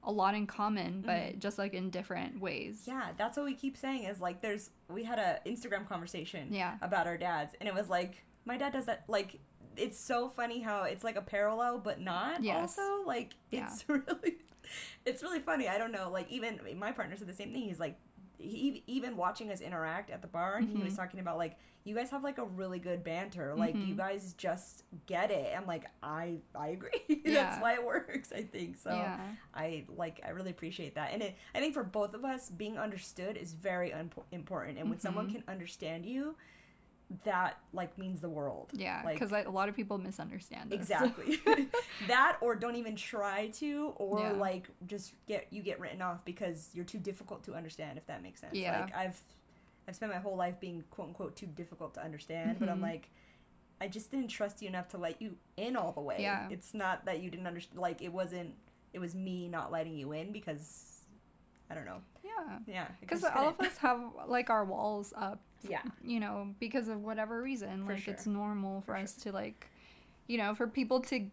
a 0.04 0.12
lot 0.12 0.34
in 0.34 0.46
common, 0.46 1.02
but 1.02 1.12
Mhm. 1.34 1.38
just 1.38 1.58
like 1.58 1.74
in 1.74 1.90
different 1.90 2.40
ways. 2.40 2.84
Yeah, 2.86 3.12
that's 3.16 3.36
what 3.36 3.44
we 3.44 3.54
keep 3.54 3.76
saying 3.76 4.04
is 4.04 4.20
like 4.20 4.40
there's 4.40 4.70
we 4.88 5.04
had 5.04 5.18
a 5.18 5.40
Instagram 5.44 5.86
conversation 5.88 6.48
Yeah. 6.52 6.76
about 6.80 7.06
our 7.06 7.18
dads 7.18 7.54
and 7.60 7.68
it 7.68 7.74
was 7.74 7.88
like 7.90 8.24
my 8.44 8.56
dad 8.56 8.72
does 8.72 8.86
that 8.86 9.04
like 9.08 9.38
it's 9.76 9.98
so 9.98 10.28
funny 10.28 10.60
how 10.60 10.82
it's 10.84 11.04
like 11.04 11.16
a 11.16 11.22
parallel 11.22 11.78
but 11.78 12.00
not 12.00 12.42
Yes. 12.42 12.78
also 12.78 13.04
like 13.06 13.34
it's 13.52 13.84
really 13.88 14.38
it's 15.04 15.22
really 15.22 15.40
funny. 15.40 15.68
I 15.68 15.78
don't 15.78 15.92
know 15.92 16.10
like 16.10 16.30
even 16.30 16.60
my 16.76 16.92
partner 16.92 17.16
said 17.16 17.26
the 17.28 17.32
same 17.34 17.52
thing. 17.52 17.62
He's 17.62 17.80
like 17.80 17.98
he 18.38 18.82
even 18.86 19.16
watching 19.16 19.50
us 19.50 19.60
interact 19.60 20.10
at 20.10 20.22
the 20.22 20.28
bar 20.28 20.56
and 20.56 20.68
he 20.68 20.82
was 20.82 20.92
Mhm. 20.94 20.96
talking 20.96 21.20
about 21.20 21.36
like 21.38 21.56
you 21.84 21.94
guys 21.94 22.10
have 22.10 22.22
like 22.22 22.38
a 22.38 22.44
really 22.44 22.78
good 22.78 23.02
banter 23.02 23.54
like 23.56 23.74
you 23.74 23.94
Mhm. 23.94 23.96
guys 23.96 24.34
just 24.34 24.84
get 25.06 25.30
it 25.30 25.52
i'm 25.56 25.66
like 25.66 25.86
i 26.02 26.38
i 26.54 26.68
agree 26.68 26.90
Yeah. 27.24 27.44
that's 27.50 27.62
why 27.62 27.74
it 27.74 27.84
works 27.84 28.30
i 28.32 28.42
think 28.42 28.76
so 28.76 28.90
yeah. 28.90 29.18
I 29.54 29.86
like 29.96 30.20
I 30.24 30.30
really 30.30 30.50
appreciate 30.50 30.94
that, 30.94 31.12
and 31.12 31.20
it, 31.22 31.36
I 31.54 31.58
think 31.58 31.74
for 31.74 31.82
both 31.82 32.14
of 32.14 32.24
us, 32.24 32.48
being 32.50 32.78
understood 32.78 33.36
is 33.36 33.54
very 33.54 33.90
unpo- 33.90 34.22
important. 34.30 34.78
And 34.78 34.88
when 34.88 35.00
someone 35.00 35.26
Mhm. 35.28 35.32
can 35.32 35.44
understand 35.48 36.06
you, 36.06 36.36
that 37.24 37.58
like 37.72 37.96
means 37.96 38.20
the 38.20 38.28
world. 38.28 38.70
Yeah. 38.72 39.00
Like- 39.04 39.18
Because 39.18 39.32
a 39.32 39.50
lot 39.50 39.68
of 39.68 39.74
people 39.76 39.96
misunderstand 39.98 40.72
us. 40.72 40.78
Exactly. 40.78 41.40
that 42.06 42.36
or 42.40 42.54
don't 42.54 42.76
even 42.76 42.96
try 42.96 43.48
to, 43.54 43.92
or 43.96 44.20
Yeah. 44.20 44.32
like 44.32 44.68
just 44.86 45.14
get 45.26 45.46
you 45.50 45.62
get 45.62 45.80
written 45.80 46.02
off 46.02 46.24
because 46.24 46.70
you're 46.74 46.84
too 46.84 46.98
difficult 46.98 47.44
to 47.44 47.54
understand. 47.54 47.96
If 47.98 48.06
that 48.06 48.22
makes 48.22 48.40
sense. 48.40 48.54
Yeah. 48.54 48.80
Like 48.82 48.94
I've 48.96 49.20
I've 49.88 49.96
spent 49.96 50.12
my 50.12 50.18
whole 50.18 50.36
life 50.36 50.60
being 50.60 50.84
quote 50.90 51.08
unquote 51.08 51.34
too 51.36 51.46
difficult 51.46 51.94
to 51.94 52.04
understand, 52.04 52.58
but 52.58 52.68
I'm 52.68 52.78
Mhm. 52.78 52.82
like. 52.82 53.08
I 53.80 53.86
just 53.86 54.10
didn't 54.10 54.26
trust 54.26 54.60
you 54.60 54.66
enough 54.68 54.88
to 54.88 54.98
let 54.98 55.22
you 55.22 55.36
in 55.56 55.76
all 55.76 55.92
the 55.92 56.00
way. 56.00 56.16
Yeah. 56.18 56.48
It's 56.50 56.74
not 56.74 57.04
that 57.04 57.20
you 57.22 57.30
didn't 57.30 57.46
understand. 57.46 57.80
Like 57.80 58.02
it 58.02 58.12
wasn't. 58.12 58.54
It 58.92 58.98
was 58.98 59.14
me 59.14 59.46
not 59.48 59.70
letting 59.70 59.96
you 59.96 60.10
in 60.10 60.32
because 60.32 60.98
I 61.70 61.74
don't 61.76 61.84
know. 61.86 62.00
yeah. 62.24 62.58
Yeah, 62.66 62.88
Because 63.00 63.22
all 63.22 63.48
of 63.50 63.60
us 63.60 63.76
have 63.78 64.00
like 64.26 64.50
our 64.50 64.64
walls 64.64 65.12
up, 65.16 65.40
Yeah, 65.68 65.82
you 66.04 66.20
know, 66.20 66.54
because 66.60 66.88
of 66.88 67.02
whatever 67.02 67.40
reason. 67.42 67.84
For 67.84 67.94
like 67.94 68.06
it's 68.08 68.26
normal 68.26 68.80
for, 68.82 68.86
For 68.92 68.96
us 68.96 69.14
to 69.14 69.32
like, 69.32 69.68
you 70.26 70.38
know, 70.38 70.54
for 70.54 70.66
people 70.66 71.00
to 71.02 71.26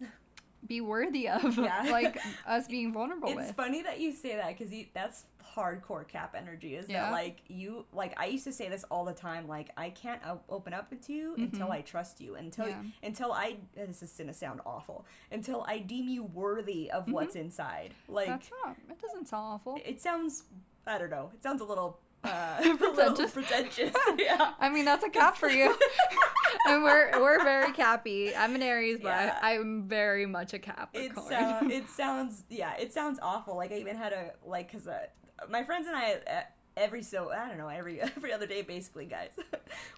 be 0.66 0.80
worthy 0.80 1.28
of 1.28 1.58
Yeah. 1.58 1.82
like 1.90 2.18
us 2.46 2.66
being 2.68 2.92
vulnerable 2.92 3.28
it's 3.28 3.36
with. 3.48 3.56
funny 3.56 3.82
that 3.82 4.00
you 4.00 4.12
say 4.12 4.36
that 4.36 4.56
because 4.58 4.72
that's 4.94 5.24
hardcore 5.54 6.08
cap 6.08 6.34
energy. 6.36 6.74
Is 6.74 6.88
Yeah. 6.88 7.02
that 7.02 7.12
like 7.12 7.42
you 7.48 7.84
like 7.92 8.18
I 8.18 8.26
used 8.26 8.44
to 8.44 8.52
say 8.52 8.68
this 8.70 8.82
all 8.84 9.04
the 9.04 9.12
time. 9.12 9.46
Like 9.46 9.70
I 9.76 9.90
can't 9.90 10.22
open 10.48 10.72
up 10.72 10.90
to 11.02 11.12
you 11.12 11.34
until 11.36 11.68
Mhm. 11.68 11.72
I 11.72 11.80
trust 11.82 12.20
you. 12.20 12.34
Until 12.36 12.68
Yeah. 12.68 12.82
until 13.02 13.30
I 13.32 13.58
this 13.76 14.02
is 14.02 14.12
gonna 14.16 14.32
sound 14.32 14.60
awful. 14.64 15.04
Until 15.30 15.64
I 15.68 15.78
deem 15.78 16.08
you 16.08 16.24
worthy 16.24 16.90
of 16.90 17.10
what's 17.10 17.36
inside. 17.36 17.92
Like 18.08 18.26
Mm-hmm. 18.28 18.32
That's 18.36 18.50
not. 18.64 18.76
It 18.90 19.00
doesn't 19.02 19.28
sound 19.28 19.46
awful. 19.54 19.78
it 19.84 20.00
sounds. 20.00 20.44
I 20.86 20.96
don't 20.98 21.10
know. 21.10 21.30
It 21.34 21.42
sounds 21.42 21.60
a 21.60 21.64
little. 21.64 22.00
Uh, 22.24 22.76
Pretentious. 22.78 23.32
Pretentious. 23.32 23.94
yeah. 24.18 24.52
I 24.58 24.68
mean, 24.70 24.84
that's 24.84 25.04
a 25.04 25.10
cap 25.10 25.36
for 25.36 25.48
you. 25.48 25.76
and 26.66 26.82
we're 26.82 27.20
we're 27.20 27.42
very 27.44 27.72
cappy. 27.72 28.34
I'm 28.34 28.54
an 28.54 28.62
Aries, 28.62 28.98
but 29.02 29.08
Yeah. 29.08 29.38
I'm 29.42 29.84
very 29.86 30.26
much 30.26 30.52
a 30.52 30.56
it 30.56 30.62
Capricorn. 30.62 31.70
it 31.70 31.88
sounds 31.90 32.44
yeah 32.48 32.74
it 32.78 32.92
sounds 32.92 33.18
awful 33.22 33.56
like 33.56 33.72
i 33.72 33.76
even 33.76 33.96
had 33.96 34.12
a 34.12 34.32
like 34.44 34.70
because 34.70 34.86
uh, 34.86 35.06
my 35.50 35.62
friends 35.64 35.86
and 35.86 35.96
i 35.96 36.14
uh, 36.14 36.42
every 36.76 37.02
so 37.02 37.30
i 37.30 37.48
don't 37.48 37.58
know 37.58 37.68
every 37.68 38.00
every 38.00 38.32
other 38.32 38.46
day 38.46 38.62
basically 38.62 39.04
guys 39.06 39.30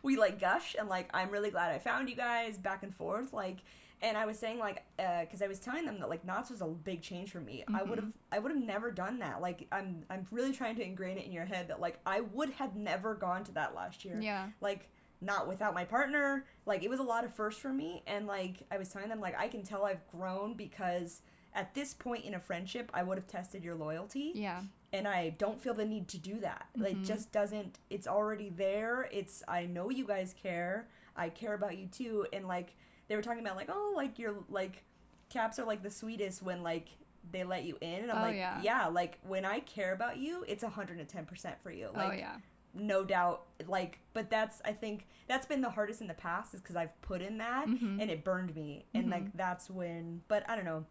we 0.03 0.17
like 0.17 0.41
gush 0.41 0.75
and 0.79 0.89
like 0.89 1.09
i'm 1.15 1.31
really 1.31 1.51
glad 1.51 1.73
i 1.73 1.79
found 1.79 2.09
you 2.09 2.17
guys 2.17 2.57
back 2.59 2.83
and 2.83 2.95
forth 2.95 3.33
like 3.33 3.59
and 4.02 4.16
i 4.16 4.26
was 4.26 4.38
saying 4.38 4.59
like 4.59 4.85
because 4.96 5.40
i 5.42 5.46
was 5.46 5.59
telling 5.59 5.85
them 5.87 5.98
that 6.00 6.09
like 6.11 6.24
Knott's 6.24 6.50
was 6.50 6.61
a 6.61 6.66
big 6.66 7.00
change 7.02 7.30
for 7.32 7.40
me. 7.40 7.64
I 7.68 7.80
Mhm. 7.80 7.88
would 7.88 7.98
have 7.98 8.12
i 8.32 8.38
would 8.38 8.52
have 8.52 8.62
never 8.62 8.90
done 8.90 9.18
that. 9.20 9.40
Like 9.40 9.66
i'm 9.72 10.04
i'm 10.11 10.26
really 10.30 10.52
trying 10.52 10.76
to 10.76 10.85
ingrain 10.85 11.16
it 11.18 11.24
in 11.26 11.32
your 11.32 11.44
head 11.46 11.68
that 11.68 11.80
like 11.80 11.98
i 12.06 12.20
would 12.20 12.50
have 12.50 12.76
never 12.76 13.14
gone 13.14 13.44
to 13.44 13.52
that 13.52 13.74
last 13.74 14.04
year. 14.04 14.18
Yeah. 14.20 14.50
like 14.61 14.88
not 15.22 15.48
without 15.48 15.72
my 15.72 15.85
partner. 15.85 16.44
Like 16.66 16.82
it 16.82 16.90
was 16.90 17.00
a 17.00 17.02
lot 17.02 17.24
of 17.24 17.32
first 17.35 17.61
for 17.61 17.72
me. 17.72 18.02
And 18.06 18.26
like 18.26 18.62
i 18.70 18.76
was 18.76 18.88
telling 18.90 19.09
them 19.09 19.20
like 19.20 19.35
i 19.38 19.48
can 19.48 19.62
tell 19.62 19.85
i've 19.85 20.06
grown 20.09 20.54
because 20.54 21.22
at 21.54 21.74
this 21.74 21.94
point 21.94 22.24
in 22.26 22.35
a 22.35 22.40
friendship 22.40 22.90
i 22.92 23.02
would 23.02 23.16
have 23.16 23.26
tested 23.26 23.64
your 23.64 23.76
loyalty. 23.76 24.32
Yeah. 24.35 24.61
and 24.92 25.09
i 25.09 25.30
don't 25.30 25.59
feel 25.61 25.74
the 25.74 25.85
need 25.87 26.06
to 26.09 26.18
do 26.18 26.38
that. 26.40 26.66
It 26.76 26.98
Mhm. 26.98 27.06
just 27.06 27.32
doesn't 27.32 27.78
it's 27.90 28.06
already 28.06 28.50
there. 28.50 29.09
It's 29.11 29.42
i 29.48 29.64
know 29.64 29.88
you 29.90 30.06
guys 30.06 30.35
care. 30.35 30.87
I 31.16 31.30
care 31.30 31.54
about 31.54 31.78
you 31.78 31.87
too. 31.87 32.26
And 32.32 32.46
like 32.46 32.76
they 33.09 33.16
were 33.16 33.23
talking 33.23 33.40
about 33.40 33.57
like 33.57 33.69
oh 33.71 33.92
like 33.97 34.19
you're 34.19 34.37
like 34.49 34.83
caps 35.31 35.59
are 35.59 35.64
like 35.66 35.83
the 35.83 35.90
sweetest 35.90 36.42
when 36.42 36.62
like 36.62 36.88
they 37.33 37.42
let 37.45 37.64
you 37.64 37.77
in 37.81 38.03
and 38.03 38.11
i'm 38.12 38.19
Oh, 38.19 38.23
like 38.23 38.37
yeah. 38.37 38.61
yeah 38.62 38.87
like 38.87 39.19
when 39.27 39.45
i 39.45 39.61
care 39.61 39.92
about 39.92 40.16
you 40.19 40.45
it's 40.47 40.62
110% 40.62 41.55
for 41.62 41.71
you 41.71 41.88
like 41.95 42.12
oh 42.12 42.14
yeah. 42.16 42.37
no 42.75 43.05
doubt 43.05 43.42
like 43.66 43.99
but 44.12 44.31
that's 44.31 44.62
i 44.64 44.71
think 44.73 45.07
that's 45.27 45.47
been 45.47 45.61
the 45.61 45.71
hardest 45.71 46.01
in 46.01 46.07
the 46.07 46.14
past 46.14 46.55
is 46.55 46.61
because 46.61 46.77
i've 46.77 47.01
put 47.03 47.21
in 47.23 47.38
that 47.38 47.66
Mhm. 47.66 48.01
and 48.01 48.11
it 48.11 48.23
burned 48.25 48.55
me 48.55 48.85
and 48.95 49.11
like 49.11 49.33
that's 49.37 49.69
when 49.69 50.23
but 50.29 50.49
i 50.49 50.55
don't 50.55 50.64
know 50.64 50.85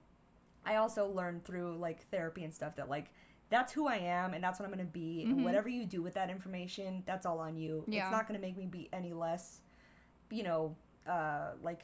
i 0.66 0.76
also 0.76 1.08
learned 1.08 1.46
through 1.46 1.78
like 1.78 2.06
therapy 2.10 2.44
and 2.44 2.54
stuff 2.54 2.76
that 2.76 2.90
like 2.90 3.12
that's 3.50 3.72
who 3.72 3.88
i 3.88 3.96
am 3.96 4.34
and 4.34 4.44
that's 4.44 4.60
what 4.60 4.66
i'm 4.66 4.72
gonna 4.72 4.84
be 4.84 5.24
Mhm. 5.26 5.32
and 5.32 5.46
whatever 5.46 5.70
you 5.70 5.86
do 5.86 6.02
with 6.02 6.16
that 6.16 6.30
information 6.30 7.04
that's 7.06 7.26
all 7.26 7.40
on 7.40 7.56
you 7.56 7.86
Yeah. 7.88 8.04
it's 8.04 8.12
not 8.12 8.28
gonna 8.28 8.40
make 8.40 8.58
me 8.58 8.66
be 8.66 8.90
any 8.92 9.14
less 9.14 9.62
you 10.30 10.44
know 10.44 10.76
uh 11.08 11.52
like 11.62 11.84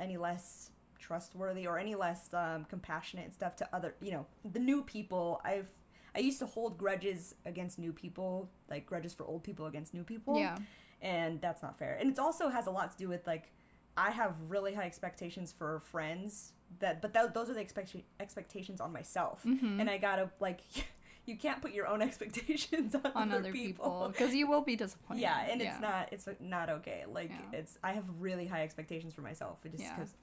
any 0.00 0.16
less 0.16 0.70
trustworthy 0.98 1.66
or 1.66 1.78
any 1.78 1.94
less 1.94 2.32
um, 2.34 2.64
compassionate 2.68 3.24
and 3.26 3.34
stuff 3.34 3.56
to 3.56 3.68
other 3.74 3.94
you 4.00 4.10
know 4.12 4.26
the 4.52 4.58
new 4.58 4.82
people 4.82 5.40
i've 5.44 5.68
i 6.14 6.18
used 6.18 6.38
to 6.38 6.46
hold 6.46 6.76
grudges 6.76 7.34
against 7.46 7.78
new 7.78 7.92
people 7.92 8.50
like 8.68 8.84
grudges 8.86 9.14
for 9.14 9.24
old 9.24 9.42
people 9.44 9.66
against 9.66 9.94
new 9.94 10.02
people 10.02 10.36
Yeah. 10.38 10.56
and 11.00 11.40
that's 11.40 11.62
not 11.62 11.78
fair 11.78 11.96
and 12.00 12.10
it 12.10 12.18
also 12.18 12.48
has 12.48 12.66
a 12.66 12.70
lot 12.70 12.90
to 12.90 12.96
do 12.98 13.08
with 13.08 13.26
like 13.26 13.52
i 13.96 14.10
have 14.10 14.34
really 14.48 14.74
high 14.74 14.86
expectations 14.86 15.52
for 15.56 15.80
friends 15.80 16.52
that 16.80 17.00
but 17.00 17.12
that, 17.14 17.32
those 17.32 17.48
are 17.48 17.54
the 17.54 17.60
expect- 17.60 17.96
expectations 18.20 18.80
on 18.80 18.92
myself 18.92 19.42
Mhm. 19.46 19.80
and 19.80 19.88
i 19.88 19.96
gotta 19.98 20.30
like 20.40 20.60
you 21.28 21.36
can't 21.36 21.60
put 21.60 21.72
your 21.72 21.86
own 21.86 22.00
expectations 22.08 22.94
on, 22.94 23.12
on 23.14 23.32
other 23.32 23.52
people 23.52 24.08
because 24.12 24.34
you 24.34 24.48
will 24.48 24.62
be 24.62 24.76
disappointed. 24.76 25.22
yeah 25.22 25.46
and 25.50 25.60
it's 25.62 25.80
not 25.80 26.08
it's 26.12 26.26
not 26.40 26.68
okay 26.70 27.04
like 27.12 27.30
Yeah. 27.30 27.58
it's 27.60 27.78
i 27.84 27.92
have 27.92 28.04
really 28.18 28.46
high 28.46 28.62
expectations 28.62 29.12
for 29.14 29.20
myself 29.22 29.58
just 29.62 29.78
Yeah. 29.84 29.94
because 29.96 30.14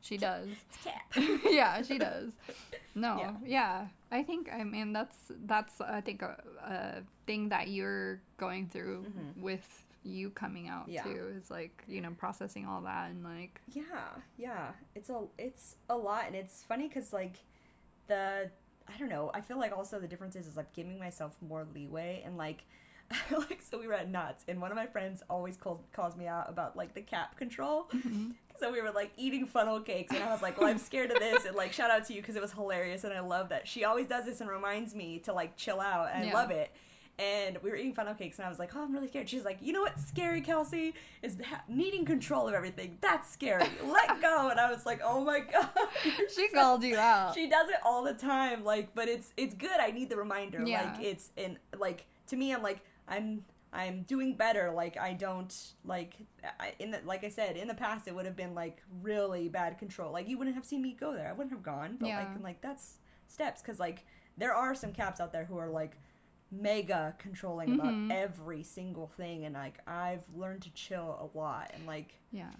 She 0.00 0.16
does. 0.16 0.46
yeah, 1.50 1.82
she 1.82 1.98
does. 1.98 2.30
No, 2.94 3.18
Yeah. 3.18 3.34
yeah. 3.44 3.86
I 4.12 4.22
think 4.22 4.48
I 4.52 4.62
mean 4.62 4.92
that's 4.92 5.16
that's 5.44 5.80
I 5.80 6.00
think 6.00 6.22
a, 6.22 6.32
a 6.64 7.02
thing 7.26 7.48
that 7.48 7.66
you're 7.68 8.20
going 8.36 8.68
through 8.68 9.06
Mhm. 9.10 9.42
with 9.42 9.66
you 10.04 10.30
coming 10.30 10.68
out 10.68 10.86
Yeah. 10.88 11.02
too 11.02 11.34
is 11.36 11.50
like 11.50 11.82
you 11.88 12.00
know 12.00 12.12
processing 12.16 12.64
all 12.64 12.80
that 12.82 13.10
and 13.10 13.24
like 13.24 13.60
Yeah, 13.80 13.84
yeah. 14.36 14.70
It's 14.94 15.10
a 15.10 15.20
it's 15.36 15.76
a 15.90 15.96
lot, 15.96 16.22
and 16.28 16.36
it's 16.36 16.62
funny 16.62 16.86
because 16.88 17.12
like 17.12 17.36
the 18.06 18.50
I 18.92 18.98
don't 18.98 19.08
know. 19.08 19.30
I 19.34 19.40
feel 19.40 19.58
like 19.58 19.76
also 19.76 19.98
the 19.98 20.08
difference 20.08 20.36
is 20.36 20.46
is 20.46 20.56
like 20.56 20.72
giving 20.72 20.98
myself 20.98 21.36
more 21.46 21.66
leeway 21.74 22.22
and 22.24 22.36
like 22.36 22.64
like 23.30 23.62
so 23.62 23.78
we 23.78 23.86
were 23.86 23.94
at 23.94 24.10
Knott's 24.10 24.44
and 24.48 24.60
one 24.60 24.70
of 24.70 24.76
my 24.76 24.86
friends 24.86 25.22
always 25.30 25.56
calls 25.56 25.80
calls 25.92 26.16
me 26.16 26.26
out 26.26 26.48
about 26.48 26.76
like 26.76 26.94
the 26.94 27.00
cap 27.00 27.36
control. 27.36 27.86
Mm-hmm. 27.94 28.30
So 28.60 28.72
we 28.72 28.82
were 28.82 28.90
like 28.90 29.12
eating 29.16 29.46
funnel 29.46 29.78
cakes, 29.78 30.12
and 30.12 30.20
I 30.20 30.32
was 30.32 30.42
like, 30.42 30.58
"Well, 30.58 30.68
I'm 30.68 30.78
scared 30.78 31.12
of 31.12 31.20
this." 31.20 31.44
And 31.44 31.54
like, 31.54 31.72
shout 31.72 31.92
out 31.92 32.04
to 32.08 32.12
you 32.12 32.20
because 32.20 32.34
it 32.34 32.42
was 32.42 32.50
hilarious, 32.50 33.04
and 33.04 33.14
I 33.14 33.20
love 33.20 33.50
that 33.50 33.68
she 33.68 33.84
always 33.84 34.08
does 34.08 34.24
this 34.24 34.40
and 34.40 34.50
reminds 34.50 34.96
me 34.96 35.20
to 35.20 35.32
like 35.32 35.56
chill 35.56 35.80
out. 35.80 36.08
And 36.12 36.24
Yeah. 36.24 36.32
I 36.32 36.34
love 36.34 36.50
it. 36.50 36.72
And 37.18 37.58
we 37.64 37.70
were 37.70 37.76
eating 37.76 37.94
funnel 37.94 38.14
cakes, 38.14 38.38
and 38.38 38.46
I 38.46 38.48
was 38.48 38.60
like, 38.60 38.70
"Oh, 38.76 38.82
I'm 38.84 38.92
really 38.92 39.08
scared." 39.08 39.28
She's 39.28 39.44
like, 39.44 39.58
"You 39.60 39.72
know 39.72 39.80
what's 39.80 40.06
scary, 40.06 40.40
Kelsey? 40.40 40.94
Is 41.22 41.36
ha- 41.44 41.64
needing 41.68 42.04
control 42.04 42.46
of 42.46 42.54
everything. 42.54 42.96
That's 43.00 43.28
scary. 43.30 43.64
Let 43.84 44.20
go." 44.20 44.48
And 44.50 44.60
I 44.60 44.70
was 44.70 44.86
like, 44.86 45.00
"Oh 45.04 45.24
my 45.24 45.40
god." 45.52 45.68
she 46.34 46.46
called 46.48 46.84
you 46.84 46.96
out. 46.96 47.34
She 47.34 47.48
does 47.48 47.68
it 47.70 47.76
all 47.84 48.04
the 48.04 48.14
time, 48.14 48.62
like, 48.64 48.94
but 48.94 49.08
it's 49.08 49.32
it's 49.36 49.54
good. 49.54 49.80
I 49.80 49.90
need 49.90 50.10
the 50.10 50.16
reminder. 50.16 50.62
Yeah. 50.64 50.92
Like 50.92 51.04
it's 51.04 51.30
in 51.36 51.58
like 51.76 52.06
to 52.28 52.36
me, 52.36 52.52
I'm 52.54 52.62
like 52.62 52.80
I'm 53.08 53.44
I'm 53.72 54.02
doing 54.02 54.34
better. 54.36 54.70
Like 54.70 54.96
I 54.96 55.12
don't 55.14 55.52
like 55.84 56.14
I, 56.60 56.74
in 56.78 56.92
the 56.92 57.00
like 57.04 57.24
I 57.24 57.30
said 57.30 57.56
in 57.56 57.66
the 57.66 57.74
past, 57.74 58.06
it 58.06 58.14
would 58.14 58.26
have 58.26 58.36
been 58.36 58.54
like 58.54 58.80
really 59.02 59.48
bad 59.48 59.76
control. 59.78 60.12
Like 60.12 60.28
you 60.28 60.38
wouldn't 60.38 60.54
have 60.54 60.64
seen 60.64 60.82
me 60.82 60.92
go 60.98 61.12
there. 61.14 61.28
I 61.28 61.32
wouldn't 61.32 61.50
have 61.52 61.64
gone. 61.64 61.96
But 61.98 62.06
Yeah. 62.10 62.18
like 62.18 62.28
and, 62.36 62.44
like 62.44 62.60
that's 62.60 62.98
steps 63.26 63.60
because 63.60 63.80
like 63.80 64.04
there 64.36 64.54
are 64.54 64.72
some 64.74 64.92
caps 64.92 65.18
out 65.20 65.32
there 65.32 65.44
who 65.46 65.58
are 65.58 65.68
like 65.68 65.96
mega 66.50 67.14
controlling 67.18 67.70
Mhm. 67.70 67.74
about 68.08 68.16
every 68.16 68.62
single 68.62 69.08
thing 69.16 69.44
and 69.44 69.54
like 69.54 69.78
I've 69.86 70.24
learned 70.34 70.62
to 70.62 70.70
chill 70.72 71.30
a 71.34 71.38
lot 71.38 71.70
and 71.74 71.86
like 71.86 72.14
yeah. 72.32 72.50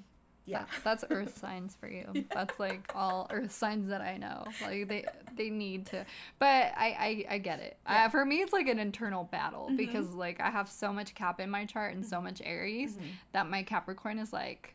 yeah 0.45 0.65
That- 0.65 0.85
that's 0.85 1.05
earth 1.11 1.39
signs 1.39 1.75
for 1.77 1.89
you. 1.89 2.07
That's 2.35 2.59
like 2.59 2.91
all 2.95 3.27
earth 3.31 3.53
signs 3.53 3.89
that 3.89 4.01
I 4.01 4.17
know. 4.17 4.45
Like 4.63 4.89
they 4.89 5.05
they 5.37 5.51
need 5.51 5.87
to. 5.87 6.05
But 6.39 6.73
I 6.77 7.25
I, 7.29 7.35
I 7.35 7.39
get 7.39 7.61
it. 7.61 7.77
Yeah. 7.87 8.07
Uh, 8.07 8.09
for 8.11 8.25
me 8.25 8.37
it's 8.37 8.53
like 8.53 8.69
an 8.69 8.79
internal 8.79 9.25
battle 9.25 9.69
Mhm. 9.71 9.77
because 9.77 10.09
like 10.15 10.41
I 10.41 10.51
have 10.51 10.69
so 10.71 10.93
much 10.93 11.15
cap 11.15 11.41
in 11.41 11.51
my 11.51 11.65
chart 11.65 11.95
and 11.95 12.05
so 12.05 12.21
much 12.21 12.41
Aries 12.45 12.97
Mhm. 12.97 13.03
that 13.33 13.49
my 13.49 13.63
Capricorn 13.63 14.19
is 14.19 14.33
like 14.33 14.75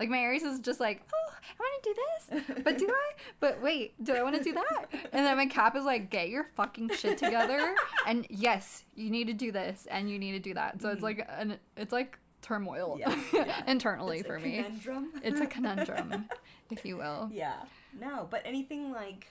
like 0.00 0.08
my 0.08 0.18
Aries 0.18 0.42
is 0.42 0.58
just 0.60 0.80
like, 0.80 1.02
"Oh, 1.12 1.32
I 1.42 1.62
want 1.62 1.82
to 1.82 1.88
do 1.90 2.44
this." 2.46 2.62
But 2.64 2.78
do 2.78 2.88
I? 2.90 3.12
But 3.40 3.62
wait, 3.62 3.94
do 4.02 4.14
I 4.14 4.22
want 4.22 4.36
to 4.36 4.42
do 4.42 4.52
that? 4.52 4.86
And 5.12 5.26
then 5.26 5.36
my 5.36 5.46
cap 5.46 5.76
is 5.76 5.84
like, 5.84 6.10
get 6.10 6.28
your 6.28 6.44
fucking 6.56 6.90
shit 6.90 7.18
together. 7.18 7.74
And 8.06 8.26
yes, 8.30 8.84
you 8.94 9.10
need 9.10 9.26
to 9.28 9.32
do 9.34 9.52
this 9.52 9.86
and 9.90 10.10
you 10.10 10.18
need 10.18 10.32
to 10.32 10.40
do 10.40 10.54
that. 10.54 10.80
So 10.82 10.88
it's 10.90 11.00
Mhm. 11.00 11.02
like 11.04 11.26
an 11.30 11.58
it's 11.76 11.92
like 11.92 12.18
turmoil 12.42 12.96
Yeah, 12.98 13.18
yeah. 13.32 13.62
internally 13.66 14.18
It's 14.18 14.26
for 14.26 14.38
me. 14.38 14.56
conundrum. 14.56 15.12
It's 15.22 15.40
a 15.40 15.46
conundrum, 15.56 16.26
if 16.70 16.84
you 16.84 16.96
will. 16.96 17.30
Yeah. 17.32 17.54
No, 17.98 18.26
but 18.30 18.42
anything 18.44 18.92
like 18.92 19.28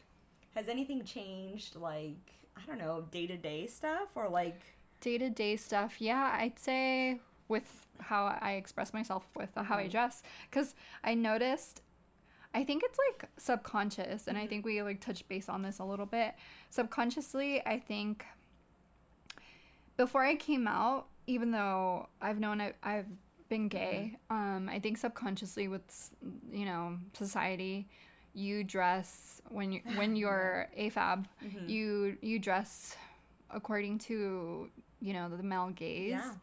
has 0.56 0.68
anything 0.70 1.04
changed 1.04 1.76
like 1.76 2.16
I 2.56 2.62
don't 2.68 2.78
know, 2.78 3.06
day 3.12 3.28
to 3.28 3.36
day 3.38 3.68
stuff 3.68 4.10
or 4.16 4.30
like 4.30 4.62
Day 5.02 5.18
to 5.18 5.30
day 5.30 5.58
stuff, 5.58 6.00
yeah, 6.00 6.38
I'd 6.40 6.58
say 6.58 7.20
with 7.48 7.86
how 8.00 8.26
I 8.42 8.54
express 8.54 8.94
myself 8.94 9.26
with 9.36 9.50
how 9.56 9.78
I 9.78 9.88
dress, 9.88 10.24
because 10.50 10.76
I 11.04 11.14
noticed. 11.14 11.82
I 12.56 12.64
think 12.64 12.84
it's 12.86 13.00
like 13.10 13.30
subconscious, 13.38 14.28
and 14.28 14.38
I 14.38 14.46
Mhm. 14.46 14.50
think 14.50 14.66
we 14.66 14.82
like 14.84 15.00
touched 15.02 15.28
base 15.28 15.50
on 15.50 15.64
this 15.64 15.80
a 15.80 15.84
little 15.84 16.06
bit. 16.06 16.36
Subconsciously, 16.70 17.66
I 17.66 17.80
think 17.80 18.26
before 19.98 20.24
I 20.24 20.36
came 20.36 20.68
out, 20.68 21.08
even 21.28 21.52
though 21.52 22.08
I've 22.22 22.40
known 22.40 22.62
I, 22.62 22.74
I've 22.84 23.08
been 23.50 23.68
gay, 23.68 24.18
um, 24.30 24.70
I 24.70 24.80
think 24.80 24.98
subconsciously 24.98 25.68
with 25.68 26.12
you 26.52 26.66
know 26.66 26.98
society, 27.14 27.88
you 28.34 28.64
dress 28.64 29.42
when 29.50 29.72
you 29.72 29.82
when 29.96 30.16
you're 30.22 30.68
AFAB, 30.78 31.26
Mhm. 31.44 31.70
you 31.70 32.18
you 32.22 32.40
dress 32.40 32.96
according 33.50 34.00
to 34.00 34.70
you 35.02 35.14
know 35.14 35.30
the 35.30 35.42
male 35.44 35.70
gaze, 35.70 36.12
Yeah. 36.12 36.34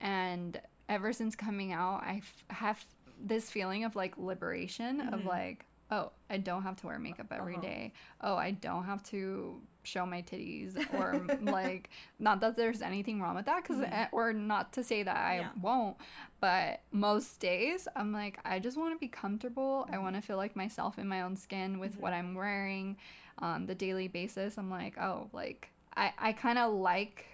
And 0.00 0.60
ever 0.88 1.12
since 1.12 1.34
coming 1.36 1.72
out, 1.72 2.02
I 2.02 2.16
f- 2.22 2.44
have 2.50 2.84
this 3.20 3.50
feeling 3.50 3.84
of 3.84 3.96
like 3.96 4.16
liberation 4.16 5.00
of 5.00 5.20
Mhm. 5.20 5.26
like 5.26 5.64
oh 5.90 6.12
I 6.28 6.36
don't 6.36 6.62
have 6.64 6.76
to 6.76 6.86
wear 6.86 6.98
makeup 6.98 7.32
every 7.32 7.54
Uh-huh. 7.54 7.62
day. 7.62 7.92
Oh 8.20 8.36
I 8.36 8.50
don't 8.52 8.84
have 8.84 9.02
to 9.04 9.60
show 9.82 10.04
my 10.04 10.20
titties 10.22 10.76
or 10.92 11.24
like 11.40 11.88
not 12.18 12.40
that 12.40 12.56
there's 12.56 12.82
anything 12.82 13.20
wrong 13.22 13.34
with 13.34 13.46
that 13.46 13.62
because 13.62 13.78
Mhm. 13.78 14.08
or 14.12 14.32
not 14.34 14.72
to 14.74 14.84
say 14.84 15.02
that 15.02 15.16
I 15.16 15.36
Yeah. 15.40 15.50
won't 15.60 15.96
but 16.40 16.82
most 16.92 17.40
days 17.40 17.88
I'm 17.96 18.12
like 18.12 18.38
I 18.44 18.58
just 18.58 18.76
want 18.76 18.94
to 18.94 18.98
be 19.00 19.08
comfortable 19.08 19.86
I 19.90 19.96
Mhm. 19.96 20.02
want 20.02 20.16
to 20.16 20.22
feel 20.22 20.36
like 20.36 20.54
myself 20.54 20.98
in 20.98 21.08
my 21.08 21.22
own 21.22 21.36
skin 21.36 21.78
with 21.80 21.96
what 21.98 22.12
Mhm. 22.12 22.16
I'm 22.18 22.34
wearing 22.34 22.96
on 23.38 23.64
the 23.66 23.74
daily 23.74 24.08
basis 24.08 24.58
I'm 24.58 24.70
like 24.70 24.96
oh 24.98 25.30
like 25.32 25.70
I 25.96 26.12
I 26.18 26.32
kind 26.34 26.58
of 26.58 26.74
like 26.74 27.24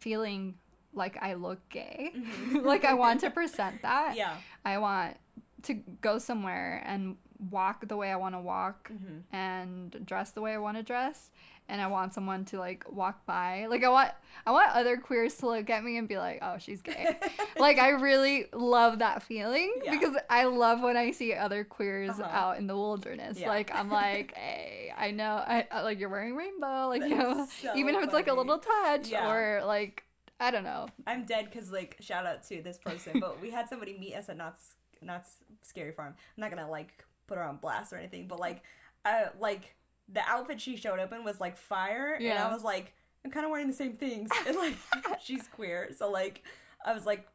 feeling 0.00 0.58
like 0.98 1.16
I 1.22 1.34
look 1.34 1.60
gay 1.70 2.12
Mhm. 2.14 2.64
like 2.72 2.84
I 2.84 2.94
want 2.94 3.20
to 3.20 3.30
present 3.38 3.82
that 3.82 4.16
Yeah. 4.16 4.36
I 4.64 4.78
want 4.78 5.16
to 5.62 5.74
go 6.02 6.18
somewhere 6.18 6.82
and 6.86 7.16
walk 7.50 7.86
the 7.88 7.96
way 7.96 8.10
I 8.10 8.16
want 8.16 8.34
to 8.34 8.40
walk 8.40 8.90
Mhm. 8.92 9.22
and 9.32 10.04
dress 10.04 10.32
the 10.32 10.40
way 10.40 10.52
I 10.54 10.58
want 10.58 10.76
to 10.76 10.82
dress 10.82 11.30
and 11.70 11.80
I 11.80 11.86
want 11.86 12.14
someone 12.14 12.44
to 12.46 12.58
like 12.58 12.90
walk 12.90 13.24
by 13.26 13.66
like 13.68 13.84
I 13.84 13.88
want 13.90 14.10
I 14.46 14.50
want 14.50 14.70
other 14.74 14.96
queers 14.96 15.34
to 15.36 15.46
look 15.46 15.68
at 15.70 15.84
me 15.84 15.98
and 15.98 16.08
be 16.08 16.16
like 16.18 16.38
oh 16.42 16.56
she's 16.58 16.80
gay 16.82 17.16
like 17.58 17.78
I 17.78 17.90
really 17.90 18.46
love 18.52 18.98
that 19.00 19.22
feeling 19.22 19.70
Yeah. 19.84 19.92
because 19.96 20.16
I 20.30 20.44
love 20.44 20.80
when 20.80 20.96
I 20.96 21.12
see 21.12 21.32
other 21.34 21.62
queers 21.64 22.10
Uh-huh. 22.18 22.24
out 22.42 22.58
in 22.58 22.66
the 22.66 22.74
wilderness 22.74 23.38
Yeah. 23.38 23.48
like 23.48 23.72
I'm 23.74 23.90
like 23.90 24.34
hey 24.34 24.92
I 24.96 25.10
know 25.12 25.34
I, 25.46 25.66
I- 25.70 25.82
like 25.82 26.00
you're 26.00 26.08
wearing 26.08 26.34
rainbow 26.34 26.88
like 26.88 27.02
you 27.02 27.14
know 27.16 27.46
so 27.62 27.76
even 27.76 27.94
if 27.94 28.02
it's 28.02 28.14
like 28.14 28.26
a 28.28 28.34
little 28.34 28.58
touch 28.58 29.08
Yeah. 29.10 29.30
or 29.30 29.62
like 29.64 30.02
I 30.40 30.50
don't 30.50 30.64
know 30.64 30.86
I'm 31.06 31.24
dead 31.24 31.46
because 31.46 31.72
like 31.72 31.96
shout 32.00 32.26
out 32.26 32.46
to 32.48 32.62
this 32.62 32.78
person, 32.78 33.20
but 33.20 33.40
we 33.40 33.50
had 33.50 33.68
somebody 33.68 33.96
meet 33.98 34.14
us 34.14 34.28
at 34.28 34.36
Knott's 34.36 34.74
Knott's 35.02 35.36
Scary 35.62 35.92
Farm. 35.92 36.14
I'm 36.16 36.40
not 36.40 36.50
gonna 36.50 36.70
like 36.70 37.04
put 37.26 37.38
her 37.38 37.44
on 37.44 37.56
blast 37.56 37.92
or 37.92 37.96
anything, 37.96 38.26
but 38.26 38.40
like, 38.40 38.62
uh, 39.04 39.26
like 39.40 39.74
the 40.12 40.20
outfit 40.26 40.60
she 40.60 40.76
showed 40.76 40.98
up 40.98 41.12
in 41.12 41.24
was 41.24 41.40
like 41.40 41.56
fire, 41.56 42.18
and 42.20 42.38
I 42.38 42.52
was 42.52 42.62
like, 42.62 42.94
I'm 43.24 43.30
kind 43.30 43.44
of 43.44 43.50
wearing 43.50 43.66
the 43.66 43.72
same 43.72 43.94
things, 43.94 44.30
and 44.46 44.56
like 44.56 44.76
she's 45.22 45.46
queer, 45.48 45.90
so 45.96 46.10
like 46.10 46.44
I 46.84 46.92
was 46.92 47.06
like. 47.06 47.26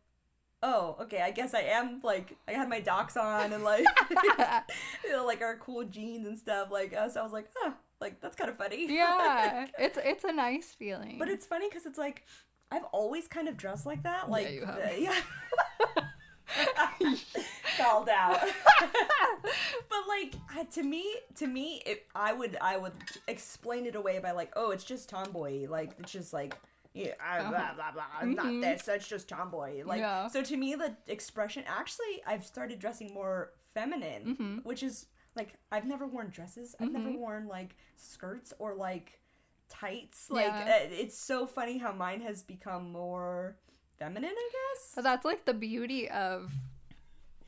Oh, 0.65 0.95
okay. 1.01 1.19
I 1.19 1.31
guess 1.31 1.53
I 1.53 1.59
am 1.59 1.99
like 2.05 2.37
I 2.47 2.53
had 2.53 2.69
my 2.69 2.79
docs 2.79 3.17
on 3.17 3.51
and 3.51 3.65
like 3.65 3.85
you 5.03 5.11
know 5.11 5.25
like 5.25 5.41
our 5.41 5.57
cool 5.57 5.83
jeans 5.83 6.25
and 6.25 6.39
stuff. 6.39 6.69
Like 6.71 6.93
uh, 6.95 7.09
so, 7.09 7.19
I 7.19 7.23
was 7.23 7.33
like, 7.33 7.49
huh, 7.53 7.73
like 7.99 8.21
that's 8.21 8.37
kind 8.37 8.49
of 8.49 8.57
funny. 8.57 8.87
yeah 8.89 9.65
it's 9.77 9.97
it's 10.01 10.23
a 10.23 10.31
nice 10.31 10.71
feeling 10.71 11.17
But 11.19 11.27
it's 11.27 11.45
funny 11.45 11.67
because 11.67 11.85
it's 11.85 11.97
like 11.97 12.23
I've 12.73 12.85
always 12.91 13.27
kind 13.27 13.47
of 13.47 13.55
dressed 13.57 13.85
like 13.85 14.03
that. 14.03 14.29
Like 14.29 14.51
you 14.51 14.65
have. 14.65 14.77
uh, 14.79 14.89
yeah. 14.97 15.15
Called 17.77 18.09
out. 18.09 18.39
but 18.81 19.99
like 20.07 20.35
to 20.71 20.83
me, 20.83 21.03
to 21.35 21.47
me, 21.47 21.81
it, 21.85 22.05
I 22.15 22.33
would 22.33 22.57
I 22.61 22.77
would 22.77 22.93
explain 23.27 23.85
it 23.85 23.95
away 23.95 24.19
by 24.19 24.31
like, 24.31 24.51
oh, 24.55 24.71
it's 24.71 24.83
just 24.83 25.09
tomboy. 25.09 25.67
Like 25.69 25.91
it's 25.99 26.11
just 26.11 26.33
like 26.33 26.55
yeah, 26.93 27.13
I, 27.23 27.39
Uh-huh. 27.39 27.49
blah 27.49 27.73
blah 27.75 27.91
blah. 27.91 28.03
I'm 28.19 28.33
Mhm. 28.33 28.35
not 28.35 28.61
this. 28.61 28.83
That's 28.83 29.07
just 29.07 29.27
tomboy. 29.27 29.83
Like 29.85 29.99
Yeah. 29.99 30.27
so 30.27 30.43
to 30.43 30.57
me, 30.57 30.75
the 30.75 30.95
expression 31.07 31.63
actually, 31.67 32.21
I've 32.25 32.45
started 32.45 32.79
dressing 32.79 33.13
more 33.13 33.51
feminine, 33.73 34.35
Mhm. 34.39 34.65
which 34.65 34.83
is 34.83 35.07
like 35.35 35.53
I've 35.71 35.85
never 35.85 36.05
worn 36.05 36.29
dresses. 36.29 36.75
I've 36.79 36.91
never 36.91 37.09
Mhm. 37.09 37.17
worn 37.17 37.47
like 37.47 37.75
skirts 37.95 38.53
or 38.59 38.75
like 38.75 39.19
tights. 39.69 40.29
Like 40.29 40.45
Yeah. 40.47 40.79
uh, 40.83 40.87
it's 40.91 41.17
so 41.17 41.45
funny 41.45 41.77
how 41.77 41.91
mine 41.91 42.21
has 42.21 42.41
become 42.43 42.91
more 42.91 43.55
feminine. 43.99 44.31
I 44.35 44.49
guess. 44.51 44.91
But 44.95 45.03
that's 45.03 45.25
like 45.25 45.45
the 45.45 45.53
beauty 45.53 46.09
of 46.09 46.51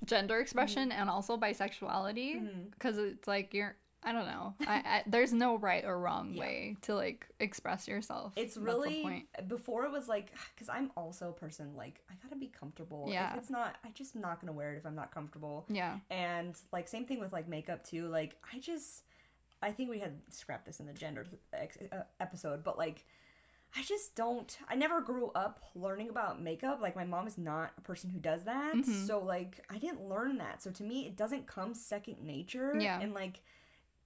gender 0.05 0.39
expression 0.39 0.91
and 0.91 1.09
also 1.09 1.37
bisexuality 1.37 2.71
because 2.71 2.97
it's 2.97 3.27
like 3.27 3.53
you're 3.53 3.75
I 4.07 4.11
don't 4.11 4.27
know. 4.27 4.53
I, 4.67 4.73
I 4.75 5.03
there's 5.07 5.33
no 5.33 5.57
right 5.57 5.83
or 5.83 5.97
wrong 5.99 6.33
Yeah. 6.33 6.41
way 6.41 6.75
to 6.83 6.93
like 6.93 7.25
express 7.39 7.87
yourself. 7.87 8.33
It's 8.35 8.55
really 8.55 9.01
point. 9.01 9.25
before 9.47 9.85
it 9.85 9.91
was 9.91 10.07
like 10.07 10.31
because 10.53 10.69
I'm 10.69 10.91
also 10.95 11.29
a 11.29 11.33
person 11.33 11.73
like 11.75 12.01
I 12.11 12.13
gotta 12.21 12.35
be 12.35 12.47
comfortable. 12.47 13.07
Yeah. 13.09 13.31
If 13.31 13.39
it's 13.39 13.49
not, 13.49 13.77
I 13.83 13.89
just 13.95 14.15
not 14.15 14.39
gonna 14.39 14.53
wear 14.53 14.73
it 14.73 14.77
if 14.77 14.85
I'm 14.85 14.93
not 14.95 15.11
comfortable. 15.11 15.65
yeah. 15.69 15.97
And 16.11 16.55
like 16.71 16.87
same 16.87 17.05
thing 17.05 17.19
with 17.19 17.33
like 17.33 17.47
makeup 17.47 17.83
too. 17.83 18.07
Like 18.07 18.35
I 18.53 18.59
just, 18.59 19.01
I 19.61 19.71
think 19.71 19.89
we 19.89 19.99
had 19.99 20.13
scrapped 20.29 20.65
this 20.65 20.79
in 20.79 20.85
the 20.85 20.93
gender 20.93 21.25
ex- 21.53 21.77
uh, 21.91 22.03
episode, 22.19 22.63
but 22.63 22.77
like. 22.77 23.05
I 23.77 23.83
just 23.83 24.15
don't. 24.15 24.57
I 24.69 24.75
never 24.75 25.01
grew 25.01 25.31
up 25.35 25.59
learning 25.75 26.07
about 26.09 26.41
makeup. 26.41 26.79
Like 26.81 26.95
my 26.95 27.03
mom 27.03 27.27
is 27.27 27.37
not 27.37 27.71
a 27.77 27.81
person 27.81 28.09
who 28.09 28.19
does 28.19 28.45
that. 28.45 28.73
Mhm. 28.73 29.05
So 29.05 29.19
like 29.19 29.65
I 29.69 29.77
didn't 29.79 30.07
learn 30.07 30.37
that. 30.37 30.63
So 30.63 30.71
to 30.71 30.83
me 30.83 31.05
it 31.07 31.17
doesn't 31.17 31.45
come 31.45 31.73
second 31.73 32.21
nature. 32.23 32.73
Yeah. 32.79 33.01
And 33.01 33.13
like 33.13 33.41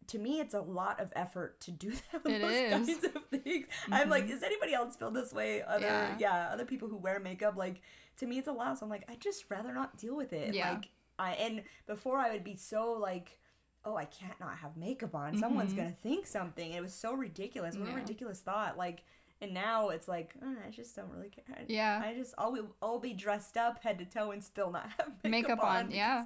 to 0.07 0.17
me 0.17 0.39
it's 0.39 0.55
a 0.55 0.61
lot 0.61 0.99
of 0.99 1.13
effort 1.15 1.59
to 1.61 1.71
do 1.71 1.91
that 2.11 2.23
with 2.23 2.33
It 2.33 2.41
those 2.41 2.51
is. 2.51 2.71
kinds 2.71 3.03
of 3.15 3.25
things. 3.43 3.67
I'm 3.91 4.09
like, 4.09 4.23
Mhm. 4.25 4.29
does 4.29 4.41
anybody 4.41 4.73
else 4.73 4.95
feel 4.95 5.11
this 5.11 5.33
way? 5.33 5.61
Other 5.61 5.85
Yeah. 5.85 6.15
yeah. 6.17 6.49
other 6.51 6.65
people 6.65 6.87
who 6.87 6.97
wear 6.97 7.19
makeup, 7.19 7.55
like 7.55 7.81
to 8.17 8.25
me 8.25 8.39
it's 8.39 8.47
a 8.47 8.51
lot. 8.51 8.79
So 8.79 8.87
I'm 8.87 8.89
like, 8.89 9.05
I'd 9.07 9.21
just 9.21 9.45
rather 9.51 9.71
not 9.71 9.97
deal 9.97 10.15
with 10.15 10.33
it. 10.33 10.55
Yeah. 10.55 10.71
Like 10.71 10.87
I 11.19 11.33
and 11.33 11.61
before 11.85 12.17
I 12.17 12.31
would 12.31 12.43
be 12.43 12.55
so 12.55 12.93
like 12.93 13.37
oh, 13.85 13.95
I 13.95 14.05
can't 14.05 14.39
not 14.39 14.57
have 14.57 14.75
makeup 14.77 15.15
on. 15.15 15.37
Someone's 15.37 15.73
Mhm. 15.73 15.77
gonna 15.77 15.91
think 15.91 16.27
something. 16.27 16.73
It 16.73 16.81
was 16.81 16.93
so 16.93 17.13
ridiculous. 17.13 17.77
What 17.77 17.89
a 17.89 17.93
ridiculous 17.93 18.41
thought. 18.41 18.77
Like, 18.77 19.03
and 19.41 19.53
now 19.53 19.89
it's 19.89 20.07
like, 20.07 20.33
uh, 20.41 20.47
I 20.67 20.69
just 20.69 20.95
don't 20.95 21.09
really 21.11 21.29
care. 21.29 21.45
I- 21.57 21.65
Yeah. 21.67 22.01
I 22.03 22.13
just, 22.13 22.33
I'll 22.37 22.51
be, 22.51 22.61
I'll 22.81 22.99
be 22.99 23.13
dressed 23.13 23.55
up 23.57 23.81
head 23.81 23.97
to 23.99 24.05
toe 24.05 24.31
and 24.31 24.43
still 24.43 24.69
not 24.71 24.89
have 24.97 25.07
makeup, 25.23 25.31
Makeup 25.31 25.63
on, 25.63 25.91
yeah. 25.91 26.25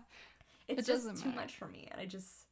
It's 0.68 0.88
It 0.88 0.92
just 0.92 1.04
too 1.18 1.26
matter. 1.30 1.30
much 1.42 1.56
for 1.56 1.68
me, 1.68 1.88
and 1.92 2.02
I 2.02 2.06
just, 2.06 2.48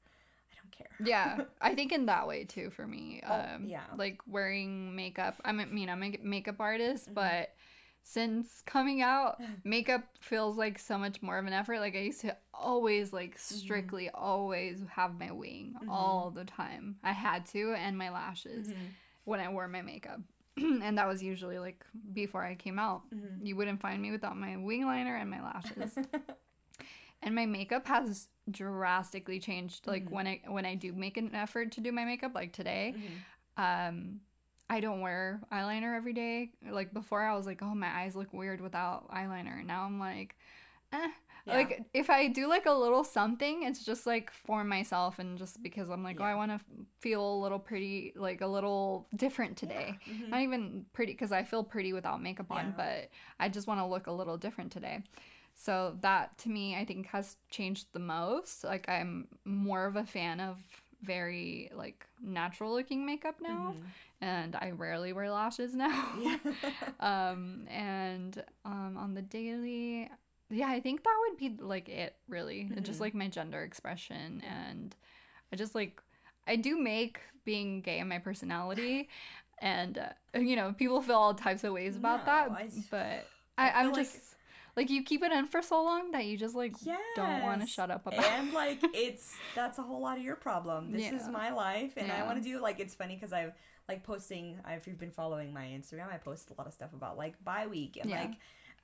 I 0.52 0.56
don't 0.62 0.72
care. 0.72 1.08
yeah 1.08 1.46
i 1.62 1.74
think 1.74 1.92
in 1.92 2.06
that 2.06 2.28
way 2.28 2.44
too 2.44 2.70
for 2.70 2.86
me 2.86 3.22
Oh, 3.26 3.34
um 3.56 3.66
yeah. 3.66 3.82
like 3.96 4.20
wearing 4.28 4.96
makeup 4.96 5.42
i 5.44 5.52
mean 5.52 5.90
i'm 5.90 6.04
a 6.04 6.18
makeup 6.22 6.60
artist 6.60 7.10
Mhm. 7.10 7.14
but 7.16 7.56
since 8.04 8.62
coming 8.66 9.02
out 9.02 9.40
makeup 9.64 10.04
feels 10.20 10.58
like 10.58 10.80
so 10.80 10.98
much 10.98 11.22
more 11.22 11.38
of 11.38 11.46
an 11.46 11.54
effort 11.54 11.80
like 11.80 11.96
i 11.96 12.00
used 12.00 12.22
to 12.22 12.36
always 12.54 13.14
like 13.14 13.38
strictly 13.38 14.10
always 14.10 14.80
have 14.90 15.20
my 15.20 15.32
wing 15.32 15.76
Mhm. 15.84 15.90
all 15.90 16.32
the 16.32 16.46
time 16.46 16.98
i 17.04 17.12
had 17.12 17.46
to 17.48 17.74
and 17.74 17.98
my 17.98 18.10
lashes 18.10 18.70
Mhm. 18.70 18.76
when 19.26 19.40
i 19.40 19.48
wore 19.50 19.68
my 19.68 19.82
makeup 19.82 20.20
and 20.58 20.98
that 20.98 21.08
was 21.08 21.22
usually 21.24 21.60
like 21.60 21.86
before 22.14 22.44
i 22.44 22.56
came 22.56 22.80
out 22.80 23.04
Mhm. 23.14 23.46
you 23.46 23.56
wouldn't 23.56 23.82
find 23.82 24.02
me 24.02 24.12
without 24.12 24.36
my 24.38 24.58
wing 24.58 24.86
liner 24.86 25.16
and 25.16 25.30
my 25.30 25.42
lashes 25.42 25.96
and 27.24 27.36
my 27.36 27.46
makeup 27.46 27.86
has 27.88 28.28
drastically 28.50 29.40
changed 29.40 29.86
like 29.88 30.06
Mhm. 30.06 30.12
when 30.12 30.28
i 30.28 30.42
when 30.48 30.66
i 30.66 30.76
do 30.76 30.92
make 30.94 31.18
an 31.18 31.34
effort 31.36 31.72
to 31.74 31.82
do 31.82 31.92
my 31.92 32.04
makeup 32.06 32.34
like 32.34 32.52
today 32.52 32.96
um 33.58 34.22
i 34.72 34.80
don't 34.80 35.02
wear 35.02 35.40
eyeliner 35.52 35.96
every 35.96 36.14
day 36.14 36.50
like 36.72 36.94
before 36.94 37.22
i 37.22 37.36
was 37.36 37.46
like 37.46 37.62
oh 37.62 37.76
my 37.76 37.88
eyes 38.02 38.16
look 38.16 38.32
weird 38.34 38.60
without 38.62 39.08
eyeliner 39.12 39.64
now 39.66 39.84
i'm 39.84 40.00
like 40.00 40.36
eh. 40.94 41.08
Yeah. 41.48 41.54
like 41.56 41.84
if 41.94 42.10
i 42.12 42.28
do 42.28 42.48
like 42.48 42.68
a 42.68 42.72
little 42.72 43.04
something 43.04 43.64
it's 43.64 43.84
just 43.84 44.06
like 44.06 44.32
for 44.32 44.64
myself 44.64 45.18
and 45.20 45.38
just 45.40 45.62
because 45.64 45.90
i'm 45.90 46.04
like 46.04 46.20
oh 46.22 46.24
i 46.24 46.36
want 46.36 46.52
to 46.52 46.60
feel 47.00 47.24
a 47.36 47.40
little 47.44 47.58
pretty 47.60 48.14
like 48.16 48.42
a 48.42 48.48
little 48.48 49.08
different 49.16 49.58
today 49.58 49.98
Yeah. 50.08 50.14
Mhm. 50.14 50.30
not 50.30 50.42
even 50.42 50.86
pretty 50.94 51.14
because 51.14 51.32
I 51.32 51.44
feel 51.44 51.64
pretty 51.64 51.94
without 51.94 52.22
makeup 52.22 52.52
on, 52.52 52.66
Yeah. 52.68 52.74
but 52.78 53.10
I 53.40 53.50
just 53.50 53.68
want 53.68 53.80
to 53.80 53.86
look 53.88 54.06
a 54.08 54.12
little 54.12 54.38
different 54.38 54.72
today. 54.72 54.98
So 55.56 55.98
that 56.02 56.38
to 56.44 56.50
me, 56.50 56.76
I 56.82 56.86
think 56.86 57.08
has 57.08 57.38
changed 57.50 57.88
the 57.94 58.00
most. 58.00 58.64
Like 58.64 58.88
I'm 58.88 59.28
more 59.46 59.86
of 59.88 59.96
a 59.96 60.06
fan 60.06 60.40
of 60.40 60.58
very 61.02 61.72
like 61.74 62.06
natural 62.22 62.72
looking 62.78 63.04
makeup 63.06 63.38
now, 63.42 63.74
Mhm. 63.76 63.84
And 64.22 64.56
I 64.56 64.72
rarely 64.72 65.14
wear 65.14 65.30
lashes 65.32 65.74
now. 65.74 66.10
Yeah. 66.20 66.38
um, 67.00 67.66
and 67.70 68.44
um, 68.66 68.96
on 68.98 69.14
the 69.14 69.22
daily, 69.22 70.10
yeah, 70.50 70.68
I 70.68 70.80
think 70.80 71.04
that 71.04 71.16
would 71.28 71.38
be 71.38 71.58
like 71.64 71.90
it 71.90 72.16
really, 72.30 72.70
just 72.82 73.00
Mhm. 73.00 73.02
like 73.02 73.14
my 73.16 73.28
gender 73.28 73.62
expression, 73.64 74.42
and 74.48 74.96
I 75.52 75.56
just 75.56 75.76
like 75.76 76.02
I 76.48 76.56
do 76.56 76.78
make 76.80 77.20
being 77.46 77.82
gay 77.82 78.00
in 78.00 78.08
my 78.08 78.20
personality, 78.20 79.10
and 79.60 79.98
uh, 79.98 80.40
you 80.40 80.56
know 80.56 80.74
people 80.74 81.02
feel 81.02 81.16
all 81.16 81.34
types 81.34 81.64
of 81.64 81.74
ways 81.74 81.96
about 81.96 82.20
No, 82.20 82.26
that, 82.26 82.52
I- 82.52 82.70
but 82.90 83.28
I 83.58 83.70
I'm 83.72 83.86
feel 83.88 83.94
like- 83.96 84.06
just 84.06 84.20
like 84.78 84.90
you 84.90 85.04
keep 85.04 85.22
it 85.22 85.34
in 85.34 85.48
for 85.48 85.62
so 85.62 85.84
long 85.84 86.12
that 86.12 86.26
you 86.26 86.38
just 86.38 86.56
like 86.56 86.74
don't 87.18 87.42
want 87.44 87.60
to 87.60 87.68
shut 87.68 87.92
up 87.92 88.08
about. 88.08 88.20
It. 88.20 88.26
And 88.32 88.54
like 88.54 88.80
it's 88.94 89.36
that's 89.54 89.78
a 89.80 89.82
whole 89.82 90.00
lot 90.02 90.18
of 90.18 90.24
your 90.24 90.38
problem 90.38 90.92
this 90.92 91.12
is 91.12 91.28
my 91.28 91.52
life 91.52 91.94
and 91.98 92.10
i 92.10 92.24
want 92.24 92.38
to 92.38 92.44
do 92.44 92.58
like 92.62 92.80
it's 92.80 92.96
funny 92.96 93.16
because 93.16 93.34
i've 93.34 93.52
like 93.92 94.04
posting 94.04 94.58
if 94.70 94.88
you've 94.88 95.00
been 95.00 95.12
following 95.12 95.54
my 95.54 95.66
instagram 95.66 96.12
i 96.14 96.18
post 96.18 96.50
a 96.50 96.54
lot 96.58 96.66
of 96.68 96.74
stuff 96.74 96.94
about 96.94 97.18
like 97.18 97.34
bi 97.44 97.68
week 97.68 97.98
and 98.00 98.10
Yeah. 98.10 98.22
like 98.22 98.34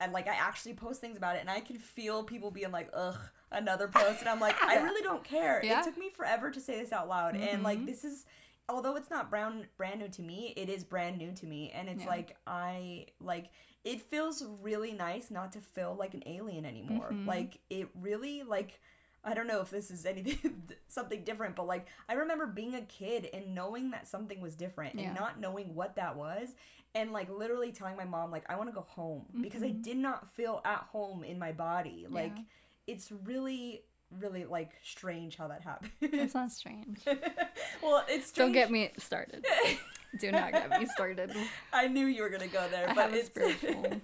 and 0.02 0.12
like 0.12 0.28
i 0.28 0.36
actually 0.36 0.74
post 0.74 1.00
things 1.00 1.18
about 1.18 1.36
it 1.38 1.40
and 1.42 1.50
i 1.50 1.60
can 1.62 1.78
feel 1.78 2.24
people 2.24 2.52
being 2.52 2.72
like 2.72 2.90
ugh 2.94 3.16
another 3.52 3.88
post 3.88 4.20
and 4.20 4.28
i'm 4.30 4.40
like 4.42 4.62
i 4.62 4.76
really 4.88 5.02
don't 5.02 5.24
care 5.24 5.62
Yeah. 5.64 5.80
it 5.80 5.86
took 5.86 5.98
me 5.98 6.10
forever 6.10 6.52
to 6.52 6.60
say 6.60 6.80
this 6.82 6.92
out 6.92 7.08
loud 7.08 7.36
and 7.36 7.64
like 7.64 7.80
Mhm. 7.80 7.86
this 7.86 8.04
is 8.04 8.26
although 8.70 8.96
it's 8.98 9.10
not 9.10 9.30
brown 9.30 9.66
brand 9.78 10.02
new 10.02 10.10
to 10.10 10.22
me 10.22 10.54
it 10.58 10.68
is 10.70 10.84
brand 10.84 11.18
new 11.18 11.32
to 11.32 11.46
me 11.46 11.72
and 11.74 11.88
it's 11.88 12.04
Yeah. 12.04 12.10
like 12.10 12.36
i 12.46 13.06
like 13.22 13.50
it 13.86 14.02
feels 14.02 14.44
really 14.62 14.92
nice 14.92 15.32
not 15.32 15.54
to 15.54 15.60
feel 15.62 15.96
like 15.98 16.14
an 16.14 16.24
alien 16.26 16.66
anymore 16.66 17.10
Mhm. 17.14 17.26
like 17.26 17.60
it 17.70 17.88
really 17.96 18.44
like 18.44 18.82
i 19.28 19.34
don't 19.36 19.46
know 19.48 19.62
if 19.62 19.70
this 19.70 19.92
is 19.92 20.06
anything 20.06 20.64
something 20.88 21.24
different 21.24 21.56
but 21.56 21.68
like 21.68 21.86
i 22.10 22.14
remember 22.14 22.48
being 22.48 22.74
a 22.76 22.82
kid 22.82 23.30
and 23.34 23.54
knowing 23.54 23.92
that 23.92 24.08
something 24.08 24.42
was 24.42 24.56
different 24.56 24.96
Yeah. 24.96 25.08
and 25.08 25.16
not 25.16 25.40
knowing 25.40 25.76
what 25.76 25.96
that 25.98 26.16
was 26.16 26.56
and 26.96 27.12
like 27.14 27.30
literally 27.30 27.72
telling 27.72 27.96
my 27.98 28.06
mom 28.06 28.32
like 28.32 28.46
i 28.50 28.56
want 28.56 28.70
to 28.70 28.74
go 28.74 28.86
home 28.88 29.26
because 29.42 29.62
i 29.62 29.68
Mhm. 29.68 29.84
did 29.84 29.98
not 29.98 30.32
feel 30.32 30.62
at 30.66 30.86
home 30.92 31.24
in 31.24 31.38
my 31.38 31.52
body 31.52 32.08
like 32.10 32.34
Yeah. 32.36 32.44
it's 32.88 33.12
really 33.12 33.84
really 34.20 34.46
like 34.46 34.72
strange 34.84 35.36
how 35.36 35.50
that 35.50 35.62
happened 35.62 35.92
It's 36.00 36.34
not 36.34 36.50
strange. 36.60 37.00
well 37.84 38.04
it's 38.08 38.28
strange. 38.28 38.36
Don't 38.36 38.52
get 38.54 38.72
me 38.72 38.90
started. 38.98 39.46
Do 40.22 40.32
not 40.32 40.54
get 40.54 40.70
me 40.80 40.86
started. 40.86 41.36
i 41.74 41.88
knew 41.90 42.06
you 42.06 42.22
were 42.24 42.30
gonna 42.30 42.48
go 42.48 42.66
there 42.72 42.90
I 42.90 42.94
but 42.94 43.14
it's 43.14 43.28
spiritual. 43.28 44.00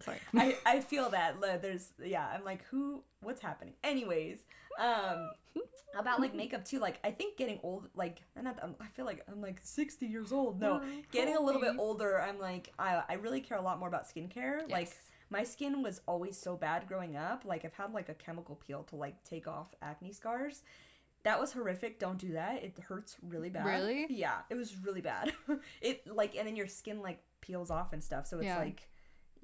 Sorry. 0.00 0.18
I, 0.36 0.56
I 0.66 0.80
feel 0.80 1.10
that 1.10 1.40
there's 1.62 1.90
yeah 2.04 2.26
i'm 2.32 2.44
like 2.44 2.64
who 2.66 3.02
what's 3.22 3.40
happening? 3.40 3.74
Anyways 3.82 4.40
um 4.78 5.30
about 5.96 6.20
like 6.20 6.34
makeup 6.34 6.64
too 6.64 6.80
like 6.80 6.98
i 7.04 7.10
think 7.12 7.36
getting 7.36 7.60
old 7.62 7.88
like 7.94 8.20
i'm 8.36 8.42
not 8.42 8.58
I'm, 8.60 8.74
i 8.80 8.86
feel 8.88 9.04
like 9.04 9.24
i'm 9.30 9.40
like 9.40 9.60
60 9.62 10.06
years 10.06 10.32
old. 10.32 10.60
No 10.60 10.82
getting 11.12 11.36
a 11.36 11.40
little 11.40 11.60
bit 11.60 11.74
older 11.78 12.20
i'm 12.20 12.38
like 12.40 12.72
i, 12.78 13.02
I 13.08 13.14
really 13.14 13.40
care 13.40 13.58
a 13.58 13.62
lot 13.62 13.78
more 13.78 13.88
about 13.88 14.08
skincare. 14.08 14.68
Like 14.70 14.96
my 15.30 15.44
skin 15.44 15.82
was 15.82 16.00
always 16.06 16.36
so 16.36 16.56
bad 16.56 16.86
growing 16.88 17.16
up 17.16 17.44
like 17.44 17.64
i've 17.64 17.74
had 17.74 17.92
like 17.94 18.08
a 18.08 18.14
chemical 18.14 18.56
peel 18.56 18.82
to 18.84 18.96
like 18.96 19.22
take 19.24 19.46
off 19.46 19.68
acne 19.82 20.12
scars. 20.12 20.62
That 21.22 21.40
was 21.40 21.52
horrific. 21.54 21.98
Don't 21.98 22.18
do 22.18 22.32
that. 22.32 22.62
It 22.62 22.78
hurts 22.86 23.16
really 23.22 23.48
bad. 23.48 23.64
Really? 23.64 24.06
yeah 24.10 24.38
it 24.50 24.56
was 24.56 24.76
really 24.84 25.00
bad. 25.00 25.32
It 25.80 26.06
like 26.12 26.34
and 26.36 26.46
then 26.48 26.56
your 26.56 26.66
skin 26.66 27.00
like 27.00 27.20
peels 27.40 27.70
off 27.70 27.92
and 27.92 28.02
stuff 28.02 28.26
so 28.26 28.38
it's 28.38 28.46
Yeah. 28.46 28.58
like 28.58 28.88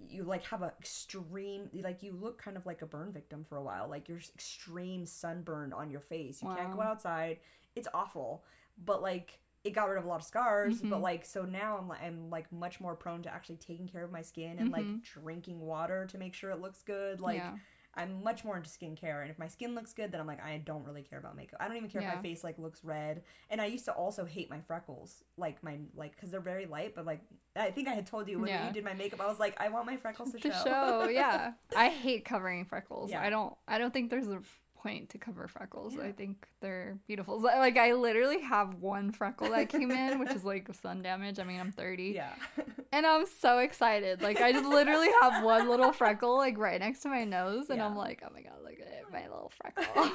you 0.09 0.23
like 0.25 0.45
have 0.45 0.63
a 0.63 0.73
extreme 0.81 1.69
like 1.83 2.03
you 2.03 2.13
look 2.13 2.41
kind 2.41 2.57
of 2.57 2.65
like 2.67 2.83
a 2.83 2.87
burn 2.87 3.13
victim 3.13 3.45
for 3.49 3.57
a 3.57 3.63
while 3.63 3.89
like 3.89 4.09
you're 4.09 4.19
extreme 4.35 5.05
sunburn 5.05 5.73
on 5.73 5.91
your 5.91 6.01
face 6.01 6.43
you 6.43 6.49
can't 6.57 6.73
go 6.75 6.81
outside 6.81 7.39
it's 7.77 7.89
awful 7.95 8.45
but 8.85 9.03
like 9.03 9.39
it 9.63 9.71
got 9.75 9.89
rid 9.89 9.99
of 9.99 10.05
a 10.05 10.09
lot 10.09 10.21
of 10.21 10.27
scars 10.27 10.81
but 10.81 10.99
Mhm. 10.99 11.03
like 11.03 11.25
so 11.25 11.45
now 11.45 11.77
i'm 11.77 11.87
like 11.89 12.03
i'm 12.03 12.31
like 12.31 12.51
much 12.51 12.81
more 12.81 12.95
prone 12.97 13.23
to 13.23 13.33
actually 13.33 13.57
taking 13.57 13.87
care 13.87 14.03
of 14.05 14.11
my 14.11 14.23
skin 14.23 14.59
and 14.59 14.71
like 14.71 14.87
Mhm. 14.87 15.03
drinking 15.03 15.61
water 15.61 16.07
to 16.07 16.19
make 16.19 16.35
sure 16.35 16.51
it 16.51 16.61
looks 16.61 16.83
good 16.83 17.21
like 17.21 17.37
yeah. 17.37 17.57
I'm 17.97 18.23
much 18.23 18.45
more 18.45 18.57
into 18.57 18.69
skincare 18.71 19.23
and 19.23 19.31
if 19.31 19.39
my 19.39 19.49
skin 19.49 19.75
looks 19.75 19.93
good 19.93 20.13
then 20.13 20.21
i'm 20.21 20.27
like 20.27 20.43
i 20.45 20.57
don't 20.65 20.85
really 20.85 21.03
care 21.03 21.19
about 21.19 21.37
makeup. 21.37 21.59
I 21.61 21.67
don't 21.69 21.77
even 21.77 21.91
care 21.91 22.03
if 22.03 22.09
my 22.09 22.23
face 22.23 22.45
like 22.45 22.59
looks 22.59 22.85
red. 22.85 23.23
And 23.51 23.61
i 23.61 23.67
used 23.67 23.85
to 23.87 23.93
also 23.93 24.25
hate 24.25 24.49
my 24.49 24.61
freckles 24.61 25.25
like 25.37 25.63
my 25.63 25.79
like 25.97 26.15
because 26.15 26.31
they're 26.31 26.41
very 26.41 26.67
light 26.67 26.95
but 26.95 27.05
like 27.05 27.21
i 27.57 27.71
think 27.71 27.89
i 27.89 27.93
had 27.95 28.07
told 28.07 28.29
you 28.29 28.39
when 28.39 28.49
Yeah. 28.49 28.67
you 28.69 28.73
did 28.73 28.85
my 28.85 28.95
makeup 28.95 29.21
i 29.21 29.27
was 29.27 29.39
like 29.41 29.61
i 29.61 29.69
want 29.69 29.87
my 29.87 29.97
freckles 29.97 30.33
to, 30.33 30.39
to 30.41 30.51
show, 30.53 30.65
show 30.65 31.09
yeah. 31.11 31.53
I 31.77 31.89
hate 31.89 32.25
covering 32.25 32.65
freckles. 32.65 33.11
Yeah. 33.11 33.23
i 33.23 33.31
don't 33.31 33.55
i 33.67 33.79
don't 33.79 33.93
think 33.93 34.11
there's 34.11 34.29
a 34.29 34.41
point 34.83 35.11
to 35.11 35.19
cover 35.19 35.47
freckles. 35.49 35.95
Yeah. 35.95 36.05
I 36.05 36.13
think 36.13 36.47
they're 36.61 36.99
beautiful. 37.07 37.41
Like 37.41 37.77
I 37.77 37.93
literally 37.93 38.41
have 38.41 38.75
one 38.75 39.13
freckle 39.13 39.51
that 39.51 39.69
came 39.69 39.91
in, 39.91 40.19
which 40.19 40.31
is 40.31 40.45
like 40.45 40.73
sun 40.75 41.03
damage. 41.03 41.39
I 41.39 41.45
mean, 41.45 41.61
I'm 41.61 41.73
30. 41.73 42.13
Yeah. 42.15 42.35
And 42.93 43.07
I'm 43.07 43.25
so 43.41 43.59
excited. 43.59 44.21
Like 44.21 44.41
I 44.41 44.51
just 44.51 44.65
literally 44.65 45.07
have 45.23 45.45
one 45.45 45.69
little 45.69 45.93
freckle 45.93 46.37
like 46.37 46.59
right 46.59 46.81
next 46.81 47.03
to 47.03 47.09
my 47.09 47.23
nose 47.23 47.71
and 47.71 47.81
I'm 47.81 47.95
like, 47.97 48.21
"Oh 48.27 48.33
my 48.35 48.43
god, 48.43 48.55
look 48.65 48.73
at 48.73 48.81
it, 48.81 49.05
my 49.13 49.23
little 49.23 49.53
freckle." 49.63 49.85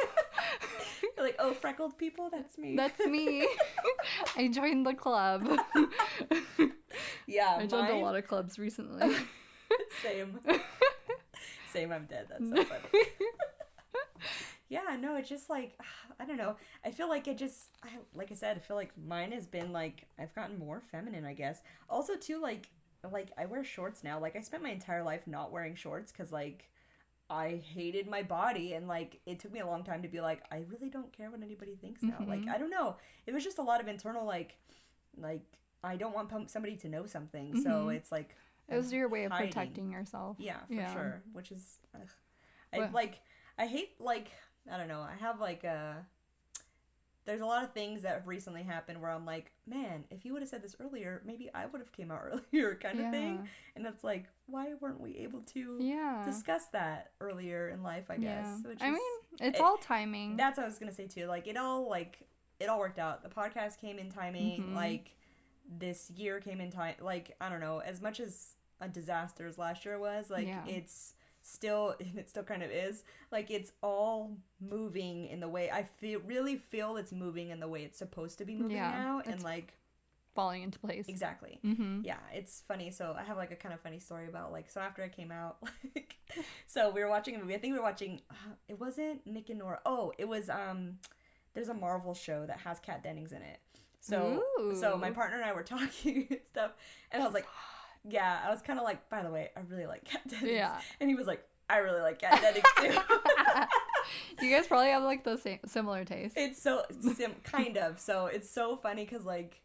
You're 1.01 1.25
like, 1.25 1.37
oh, 1.39 1.53
freckled 1.53 1.97
people, 1.97 2.29
that's 2.29 2.57
me. 2.57 2.75
That's 2.75 2.99
me. 3.05 3.47
I 4.35 4.49
joined 4.49 4.85
the 4.85 4.93
club. 4.93 5.47
yeah. 7.27 7.55
I 7.59 7.65
joined 7.65 7.91
a 7.91 7.95
lot 7.95 8.17
of 8.17 8.27
clubs 8.27 8.59
recently. 8.59 9.15
Same. 10.03 10.39
Same. 11.71 11.93
I'm 11.93 12.05
dead. 12.07 12.27
That's 12.29 12.49
so 12.49 12.63
funny. 12.65 13.05
Yeah. 14.75 14.95
No, 14.97 15.15
it's 15.15 15.29
just 15.29 15.49
like 15.49 15.77
I 16.19 16.25
don't 16.25 16.37
know. 16.37 16.55
I 16.83 16.91
feel 16.91 17.09
like 17.09 17.27
it 17.27 17.37
just 17.37 17.69
I, 17.83 17.89
like 18.13 18.31
I 18.31 18.35
said. 18.35 18.57
I 18.57 18.59
feel 18.59 18.77
like 18.77 18.91
mine 18.97 19.31
has 19.31 19.47
been 19.47 19.71
like 19.71 20.07
I've 20.19 20.33
gotten 20.35 20.57
more 20.59 20.81
feminine. 20.91 21.25
I 21.25 21.33
guess. 21.33 21.61
Also, 21.89 22.15
too, 22.15 22.39
like 22.41 22.69
like 23.11 23.29
I 23.37 23.45
wear 23.45 23.63
shorts 23.63 24.03
now. 24.03 24.19
Like 24.19 24.35
I 24.35 24.41
spent 24.41 24.63
my 24.63 24.69
entire 24.71 25.03
life 25.03 25.27
not 25.27 25.51
wearing 25.51 25.75
shorts 25.75 26.11
because 26.11 26.31
like. 26.31 26.69
I 27.27 27.59
hated 27.73 28.07
my 28.07 28.21
body 28.21 28.73
and 28.73 28.87
like 28.87 29.19
it 29.25 29.39
took 29.39 29.51
me 29.51 29.59
a 29.59 29.65
long 29.65 29.83
time 29.83 30.03
to 30.03 30.07
be 30.07 30.21
like 30.21 30.43
I 30.51 30.57
really 30.71 30.91
don't 30.91 31.11
care 31.11 31.31
what 31.31 31.41
anybody 31.41 31.75
thinks 31.75 32.03
now. 32.03 32.17
Like 32.27 32.41
Mhm. 32.41 32.49
I 32.53 32.59
don't 32.59 32.69
know. 32.69 32.97
It 33.25 33.33
was 33.33 33.43
just 33.43 33.57
a 33.57 33.63
lot 33.63 33.81
of 33.81 33.87
internal 33.87 34.23
like 34.27 34.55
like 35.17 35.41
I 35.83 35.95
don't 35.95 36.13
want 36.13 36.29
somebody 36.51 36.75
to 36.75 36.87
know 36.87 37.07
something. 37.07 37.63
So 37.63 37.69
Mhm. 37.87 37.95
it's 37.95 38.11
like 38.11 38.35
it 38.69 38.75
was 38.77 38.93
your 38.93 39.09
way 39.09 39.23
of 39.23 39.31
hiding. 39.31 39.47
protecting 39.47 39.91
yourself. 39.91 40.37
Yeah, 40.39 40.59
for 40.67 40.73
Yeah. 40.73 40.93
sure. 40.93 41.23
Which 41.33 41.51
is, 41.51 41.79
ugh. 41.95 42.11
I 42.71 42.77
What- 42.81 42.91
like. 42.93 43.21
I 43.57 43.65
hate 43.65 43.99
like 43.99 44.27
I 44.71 44.77
don't 44.77 44.87
know. 44.87 45.01
I 45.01 45.15
have 45.19 45.39
like 45.39 45.63
a. 45.63 46.05
There's 47.25 47.41
a 47.41 47.45
lot 47.45 47.63
of 47.63 47.73
things 47.73 48.03
that 48.03 48.13
have 48.13 48.27
recently 48.27 48.61
happened 48.61 49.01
where 49.01 49.09
I'm 49.09 49.25
like, 49.25 49.51
man, 49.65 50.03
if 50.11 50.25
you 50.25 50.33
would 50.33 50.43
have 50.43 50.49
said 50.49 50.61
this 50.61 50.75
earlier, 50.79 51.23
maybe 51.25 51.49
I 51.55 51.65
would 51.65 51.81
have 51.81 51.91
came 51.91 52.11
out 52.11 52.21
earlier, 52.53 52.75
kind 52.75 52.99
of 52.99 53.09
thing. 53.11 53.49
And 53.75 53.87
it's 53.87 54.03
like, 54.03 54.25
why 54.45 54.73
weren't 54.79 55.01
we 55.01 55.17
able 55.17 55.41
to 55.41 55.77
Yeah. 55.81 56.21
discuss 56.23 56.65
that 56.67 57.13
earlier 57.19 57.69
in 57.69 57.81
life? 57.81 58.05
I 58.11 58.17
guess. 58.17 58.45
Yeah. 58.63 58.73
I 58.79 58.91
mean, 58.91 59.01
it's 59.39 59.57
it- 59.57 59.63
all 59.63 59.77
timing. 59.77 60.37
that's 60.37 60.57
what 60.57 60.65
I 60.65 60.67
was 60.69 60.77
gonna 60.77 60.91
say 60.91 61.07
too. 61.07 61.25
Like 61.25 61.47
it 61.47 61.57
all 61.57 61.89
like 61.89 62.19
it 62.59 62.69
all 62.69 62.77
worked 62.77 62.99
out. 62.99 63.23
The 63.23 63.29
podcast 63.29 63.79
came 63.81 63.97
in 63.97 64.11
timing. 64.11 64.61
Mhm. 64.61 64.75
Like 64.75 65.15
this 65.79 66.11
year 66.11 66.39
came 66.39 66.61
in 66.61 66.69
time. 66.71 66.93
Like 67.01 67.35
I 67.41 67.49
don't 67.49 67.59
know. 67.59 67.79
As 67.79 68.01
much 68.03 68.19
as 68.19 68.49
a 68.79 68.87
disaster 68.87 69.47
as 69.47 69.57
last 69.57 69.83
year 69.83 69.97
was, 69.97 70.29
like 70.29 70.45
Yeah. 70.45 70.63
it's 70.67 71.15
still 71.45 71.95
and 71.99 72.17
it 72.17 72.29
still 72.29 72.43
kind 72.43 72.63
of 72.63 72.71
is. 72.71 73.03
Like 73.31 73.51
it's 73.51 73.71
all 73.81 74.37
moving 74.59 75.27
in 75.27 75.39
the 75.39 75.49
way 75.49 75.69
I 75.71 75.83
feel. 75.83 76.19
Really 76.25 76.57
feel 76.57 76.97
it's 76.97 77.11
moving 77.11 77.49
in 77.49 77.59
the 77.59 77.67
way 77.67 77.83
it's 77.83 77.97
supposed 77.97 78.37
to 78.39 78.45
be 78.45 78.55
moving 78.55 78.77
Yeah, 78.77 78.91
now. 78.91 79.21
And 79.25 79.41
like 79.43 79.73
falling 80.33 80.63
into 80.63 80.79
place. 80.79 81.05
exactly. 81.07 81.59
Mm-hmm. 81.63 82.01
Yeah, 82.03 82.17
it's 82.33 82.61
funny. 82.67 82.91
So 82.91 83.15
I 83.17 83.23
have 83.23 83.37
like 83.37 83.51
a 83.51 83.55
kind 83.55 83.73
of 83.73 83.79
funny 83.81 83.99
story 83.99 84.27
about 84.27 84.51
like 84.51 84.69
so 84.69 84.81
after 84.81 85.03
I 85.03 85.07
came 85.09 85.31
out, 85.31 85.57
like 85.95 86.15
so 86.67 86.89
we 86.91 87.01
were 87.01 87.09
watching 87.09 87.35
a 87.35 87.39
movie. 87.39 87.55
I 87.55 87.59
think 87.59 87.73
we 87.73 87.79
were 87.79 87.85
watching. 87.85 88.21
Uh, 88.29 88.53
it 88.67 88.79
wasn't 88.79 89.25
Nick 89.25 89.49
and 89.49 89.59
Nora. 89.59 89.79
Oh, 89.85 90.11
it 90.17 90.27
was 90.27 90.49
um. 90.49 90.99
There's 91.53 91.69
a 91.69 91.73
Marvel 91.73 92.13
show 92.13 92.45
that 92.47 92.59
has 92.59 92.79
Kat 92.81 93.01
Dennings 93.01 93.31
in 93.31 93.41
it. 93.41 93.59
So 94.01 94.43
so 94.79 94.97
my 94.97 95.09
partner 95.09 95.37
and 95.37 95.45
I 95.45 95.53
were 95.53 95.63
talking 95.75 96.27
and 96.29 96.39
stuff, 96.45 96.71
and 97.11 97.23
I 97.23 97.25
was 97.25 97.33
like, 97.33 97.47
yeah, 98.07 98.39
I 98.45 98.49
was 98.49 98.61
kind 98.61 98.77
of 98.79 98.85
like, 98.85 99.09
by 99.09 99.23
the 99.23 99.29
way, 99.31 99.49
I 99.55 99.61
really 99.69 99.85
like 99.87 100.07
Dennings. 100.27 100.51
Yeah. 100.51 100.79
And 100.99 101.09
he 101.09 101.15
was 101.15 101.27
like, 101.27 101.43
I 101.69 101.77
really 101.77 102.01
like 102.01 102.19
Dennings 102.19 102.63
too. 102.77 102.97
you 104.41 104.51
guys 104.51 104.67
probably 104.67 104.89
have 104.89 105.03
like 105.03 105.23
the 105.23 105.37
same 105.37 105.59
similar 105.65 106.05
taste. 106.05 106.35
it's 106.37 106.61
so 106.61 106.83
sim- 107.15 107.35
kind 107.43 107.77
of 107.77 107.99
so 107.99 108.27
it's 108.27 108.49
so 108.49 108.75
funny 108.77 109.03
because 109.03 109.25
like 109.25 109.61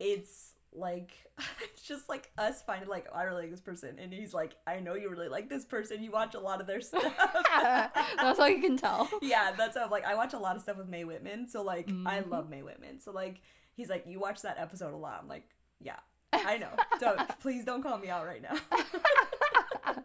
it's 0.00 0.52
like 0.74 1.12
it's 1.62 1.82
just 1.82 2.08
like 2.08 2.30
us 2.38 2.62
finding 2.62 2.88
like 2.88 3.06
I 3.14 3.24
really 3.24 3.42
like 3.42 3.50
this 3.50 3.60
person 3.60 3.98
and 3.98 4.10
he's 4.12 4.32
like 4.32 4.52
I 4.66 4.80
know 4.80 4.94
you 4.94 5.10
really 5.10 5.28
like 5.28 5.50
this 5.50 5.66
person 5.66 6.02
you 6.02 6.10
watch 6.10 6.34
a 6.34 6.40
lot 6.40 6.62
of 6.62 6.66
their 6.66 6.80
stuff 6.90 7.12
That's 8.16 8.38
all 8.38 8.48
you 8.48 8.62
can 8.62 8.78
tell. 8.78 9.08
yeah 9.20 9.52
that's 9.56 9.76
how 9.76 9.90
like 9.90 10.06
I 10.06 10.14
watch 10.14 10.32
a 10.32 10.38
lot 10.38 10.56
of 10.56 10.62
stuff 10.62 10.78
with 10.78 10.88
Mae 10.88 11.04
Whitman 11.04 11.48
so 11.48 11.62
like 11.62 11.88
I 12.06 12.20
Mhm. 12.22 12.30
love 12.30 12.48
Mae 12.48 12.62
Whitman 12.62 13.00
so 13.00 13.12
like 13.12 13.42
he's 13.74 13.90
like 13.90 14.04
you 14.06 14.18
watch 14.18 14.40
that 14.42 14.56
episode 14.58 14.94
a 14.94 14.96
lot 14.96 15.18
I'm 15.22 15.28
like 15.28 15.46
yeah 15.80 15.96
I 16.32 16.56
know 16.58 16.70
don't 16.98 17.38
please 17.40 17.64
don't 17.64 17.82
call 17.82 17.98
me 17.98 18.08
out 18.08 18.26
right 18.26 18.42
now 18.42 18.56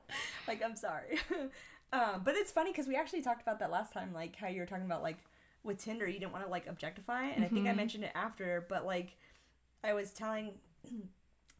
like 0.47 0.61
I'm 0.63 0.75
sorry 0.75 1.19
um 1.93 2.21
but 2.23 2.35
it's 2.35 2.51
funny 2.51 2.71
because 2.71 2.87
we 2.87 2.95
actually 2.95 3.21
talked 3.21 3.41
about 3.41 3.59
that 3.59 3.71
last 3.71 3.93
time 3.93 4.13
like 4.13 4.35
how 4.35 4.47
you 4.47 4.59
were 4.59 4.65
talking 4.65 4.85
about 4.85 5.03
like 5.03 5.17
with 5.63 5.77
Tinder 5.77 6.07
you 6.07 6.19
didn't 6.19 6.31
want 6.33 6.43
to 6.45 6.49
like 6.51 6.67
objectify 6.67 7.23
and 7.23 7.43
I 7.43 7.47
think 7.47 7.67
I 7.67 7.71
Mhm. 7.71 7.75
mentioned 7.77 8.03
it 8.03 8.11
after 8.15 8.65
but 8.69 8.85
like 8.85 9.15
I 9.83 9.93
was 9.93 10.11
telling 10.11 10.51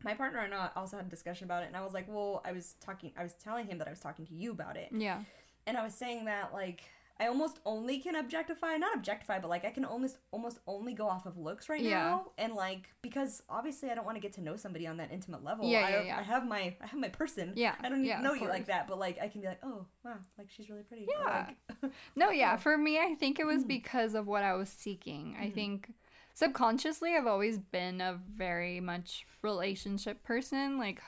my 0.03 0.13
partner 0.13 0.39
and 0.39 0.53
I 0.53 0.69
also 0.75 0.97
had 0.97 1.05
a 1.05 1.09
discussion 1.09 1.45
about 1.45 1.63
it 1.63 1.67
and 1.67 1.75
I 1.77 1.81
was 1.83 1.93
like 1.93 2.05
well 2.07 2.41
I 2.45 2.51
was 2.51 2.75
talking 2.81 3.11
I 3.17 3.23
was 3.23 3.33
telling 3.33 3.67
him 3.67 3.77
that 3.79 3.87
I 3.87 3.91
was 3.91 3.99
talking 3.99 4.25
to 4.27 4.33
you 4.33 4.51
about 4.51 4.77
it 4.77 4.89
Yeah. 4.91 5.23
and 5.65 5.77
I 5.77 5.83
was 5.83 5.93
saying 5.93 6.25
that 6.25 6.53
like 6.53 6.81
I 7.19 7.27
almost 7.27 7.59
only 7.65 7.99
can 7.99 8.15
objectify, 8.15 8.77
not 8.77 8.95
objectify, 8.95 9.39
but 9.39 9.49
like 9.49 9.65
I 9.65 9.71
can 9.71 9.83
almost 9.85 10.17
almost 10.31 10.59
only 10.67 10.93
go 10.93 11.07
off 11.07 11.25
of 11.25 11.37
looks 11.37 11.67
right 11.69 11.81
Yeah. 11.81 11.89
now, 12.03 12.31
and 12.37 12.53
like 12.53 12.93
because 13.01 13.41
obviously 13.49 13.89
I 13.89 13.95
don't 13.95 14.05
want 14.05 14.15
to 14.17 14.21
get 14.21 14.33
to 14.33 14.41
know 14.41 14.55
somebody 14.55 14.85
on 14.87 14.97
that 14.97 15.11
intimate 15.11 15.43
level. 15.43 15.67
Yeah, 15.67 15.79
I, 15.85 15.89
yeah, 15.89 16.01
yeah. 16.03 16.17
I 16.19 16.21
have 16.23 16.45
my 16.47 16.75
I 16.81 16.87
have 16.87 16.99
my 16.99 17.09
person. 17.09 17.53
Yeah, 17.55 17.75
I 17.81 17.89
don't 17.89 18.03
yeah, 18.03 18.21
know 18.21 18.33
you 18.33 18.47
like 18.47 18.67
that, 18.67 18.87
but 18.87 18.99
like 18.99 19.19
I 19.21 19.27
can 19.29 19.41
be 19.41 19.47
like, 19.47 19.59
oh 19.63 19.85
wow, 20.05 20.17
like 20.37 20.49
she's 20.49 20.69
really 20.69 20.83
pretty. 20.83 21.07
Yeah. 21.09 21.47
like, 21.81 21.91
No, 22.15 22.29
yeah. 22.29 22.55
For 22.57 22.77
me, 22.77 22.99
I 22.99 23.15
think 23.15 23.39
it 23.39 23.45
was 23.45 23.63
Mm. 23.63 23.67
because 23.67 24.13
of 24.13 24.27
what 24.27 24.43
I 24.43 24.53
was 24.53 24.69
seeking. 24.69 25.35
I 25.39 25.45
Mhm. 25.47 25.53
think 25.55 25.89
subconsciously, 26.33 27.15
I've 27.15 27.25
always 27.27 27.57
been 27.57 27.99
a 27.99 28.13
very 28.13 28.79
much 28.79 29.25
relationship 29.41 30.23
person. 30.23 30.77
Like, 30.77 31.01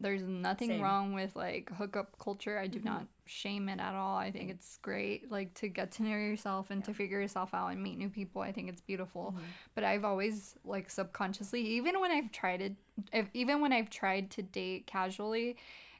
there's 0.00 0.22
nothing 0.22 0.70
Same. 0.70 0.80
wrong 0.80 1.12
with 1.14 1.36
like 1.36 1.70
hookup 1.76 2.18
culture. 2.18 2.58
I 2.58 2.66
do 2.66 2.80
Mhm. 2.80 2.84
not 2.84 3.06
shame 3.26 3.68
it 3.68 3.80
at 3.80 3.94
all. 3.94 4.16
I 4.16 4.30
think 4.30 4.50
it's 4.50 4.78
great, 4.78 5.30
like 5.30 5.54
to 5.54 5.68
get 5.68 5.92
to 5.92 6.02
know 6.02 6.10
yourself 6.10 6.70
and 6.70 6.84
to 6.84 6.92
figure 6.92 7.20
yourself 7.20 7.54
out 7.54 7.68
and 7.68 7.82
meet 7.82 7.96
new 7.98 8.08
people. 8.08 8.42
I 8.42 8.52
think 8.52 8.68
it's 8.68 8.80
beautiful. 8.80 9.34
Mhm. 9.36 9.42
But 9.74 9.84
I've 9.84 10.04
always 10.04 10.56
like 10.64 10.90
subconsciously, 10.90 11.60
even 11.62 12.00
when 12.00 12.10
I've 12.10 12.30
tried 12.32 12.60
it, 12.60 12.76
if, 13.12 13.28
even 13.32 13.60
when 13.60 13.72
I've 13.72 13.90
tried 13.90 14.30
to 14.32 14.42
date 14.42 14.86
casually, 14.86 15.56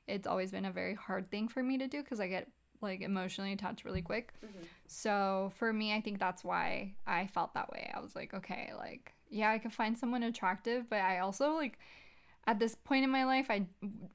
it's 0.07 0.27
always 0.27 0.51
been 0.51 0.67
a 0.67 0.73
very 0.73 0.95
hard 0.95 1.31
thing 1.31 1.49
for 1.49 1.63
me 1.63 1.79
to 1.79 1.87
do 1.87 2.03
because 2.03 2.21
I 2.21 2.29
get 2.29 2.49
like 2.83 3.01
emotionally 3.01 3.53
attached 3.53 3.85
really 3.85 4.03
quick. 4.03 4.35
Mhm. 4.45 4.67
So 4.87 5.53
for 5.57 5.73
me, 5.73 5.95
I 5.95 6.01
think 6.03 6.19
that's 6.19 6.45
why 6.45 6.95
I 7.07 7.27
felt 7.29 7.55
that 7.55 7.71
way. 7.71 7.91
I 7.95 8.01
was 8.01 8.15
like, 8.15 8.35
okay, 8.35 8.73
like, 8.77 9.15
yeah, 9.31 9.51
I 9.51 9.59
could 9.59 9.73
find 9.73 9.97
someone 9.97 10.23
attractive, 10.23 10.91
but 10.91 11.01
I 11.01 11.21
also, 11.21 11.55
like, 11.55 11.79
at 12.47 12.59
this 12.59 12.75
point 12.75 13.05
in 13.05 13.11
my 13.11 13.25
life, 13.25 13.51
I 13.51 13.67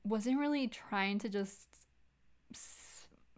wasn't 0.04 0.40
really 0.40 0.68
trying 0.68 1.18
to 1.20 1.30
just 1.30 1.68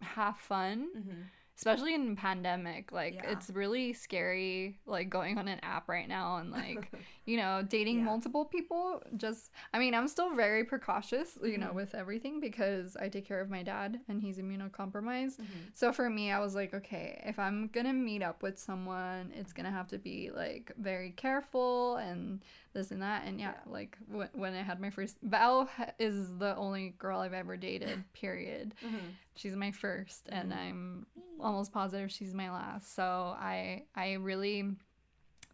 have 0.02 0.38
fun, 0.38 0.90
Mhm. 0.98 1.24
especially 1.58 1.94
in 1.94 2.16
pandemic. 2.16 2.92
Like, 2.92 3.16
Yeah. 3.16 3.32
it's 3.32 3.50
really 3.52 3.94
scary, 3.94 4.80
like, 4.88 5.10
going 5.10 5.38
on 5.38 5.48
an 5.48 5.60
app 5.62 5.88
right 5.90 6.08
now 6.08 6.38
and, 6.38 6.50
like, 6.52 6.92
you 7.26 7.38
know, 7.38 7.62
dating 7.62 8.00
Yeah. 8.00 8.06
multiple 8.06 8.46
people. 8.46 9.04
Just, 9.16 9.52
I 9.74 9.78
mean, 9.78 9.94
I'm 9.94 10.08
still 10.08 10.34
very 10.34 10.64
precautious, 10.64 11.38
you 11.44 11.60
know, 11.60 11.68
Mhm. 11.70 11.76
with 11.76 11.94
everything 11.94 12.40
because 12.40 12.98
I 12.98 13.10
take 13.10 13.26
care 13.26 13.42
of 13.42 13.50
my 13.52 13.62
dad 13.62 14.02
and 14.08 14.22
he's 14.22 14.40
immunocompromised. 14.40 15.38
Mhm. 15.40 15.46
So 15.74 15.94
for 15.94 16.10
me, 16.10 16.32
I 16.32 16.40
was 16.40 16.56
like, 16.56 16.74
okay, 16.74 17.22
if 17.26 17.38
I'm 17.38 17.68
gonna 17.68 17.94
meet 17.94 18.24
up 18.24 18.42
with 18.42 18.58
someone, 18.58 19.32
it's 19.36 19.54
gonna 19.54 19.72
have 19.72 19.88
to 19.90 20.00
be 20.00 20.32
like 20.32 20.72
very 20.78 21.12
careful 21.12 21.98
and 21.98 22.44
this 22.74 22.92
and 22.92 23.02
that. 23.02 23.26
And 23.26 23.40
yeah, 23.40 23.54
Yeah. 23.66 23.72
like 23.72 23.98
w- 24.10 24.30
when 24.34 24.54
I 24.54 24.62
had 24.62 24.80
my 24.80 24.90
first, 24.90 25.18
Val 25.22 25.70
is 26.00 26.38
the 26.38 26.56
only 26.56 26.90
girl 26.98 27.20
I've 27.20 27.34
ever 27.34 27.58
dated. 27.58 28.04
Period. 28.14 28.74
Mhm. 28.84 29.00
She's 29.36 29.56
my 29.56 29.72
1st 29.72 30.28
and 30.30 30.52
Mhm. 30.52 30.58
I'm 30.58 31.06
almost 31.40 31.72
positive 31.74 32.12
she's 32.12 32.34
my 32.34 32.50
last. 32.52 32.94
So 32.94 33.36
I, 33.38 33.86
I 33.96 34.14
really, 34.14 34.76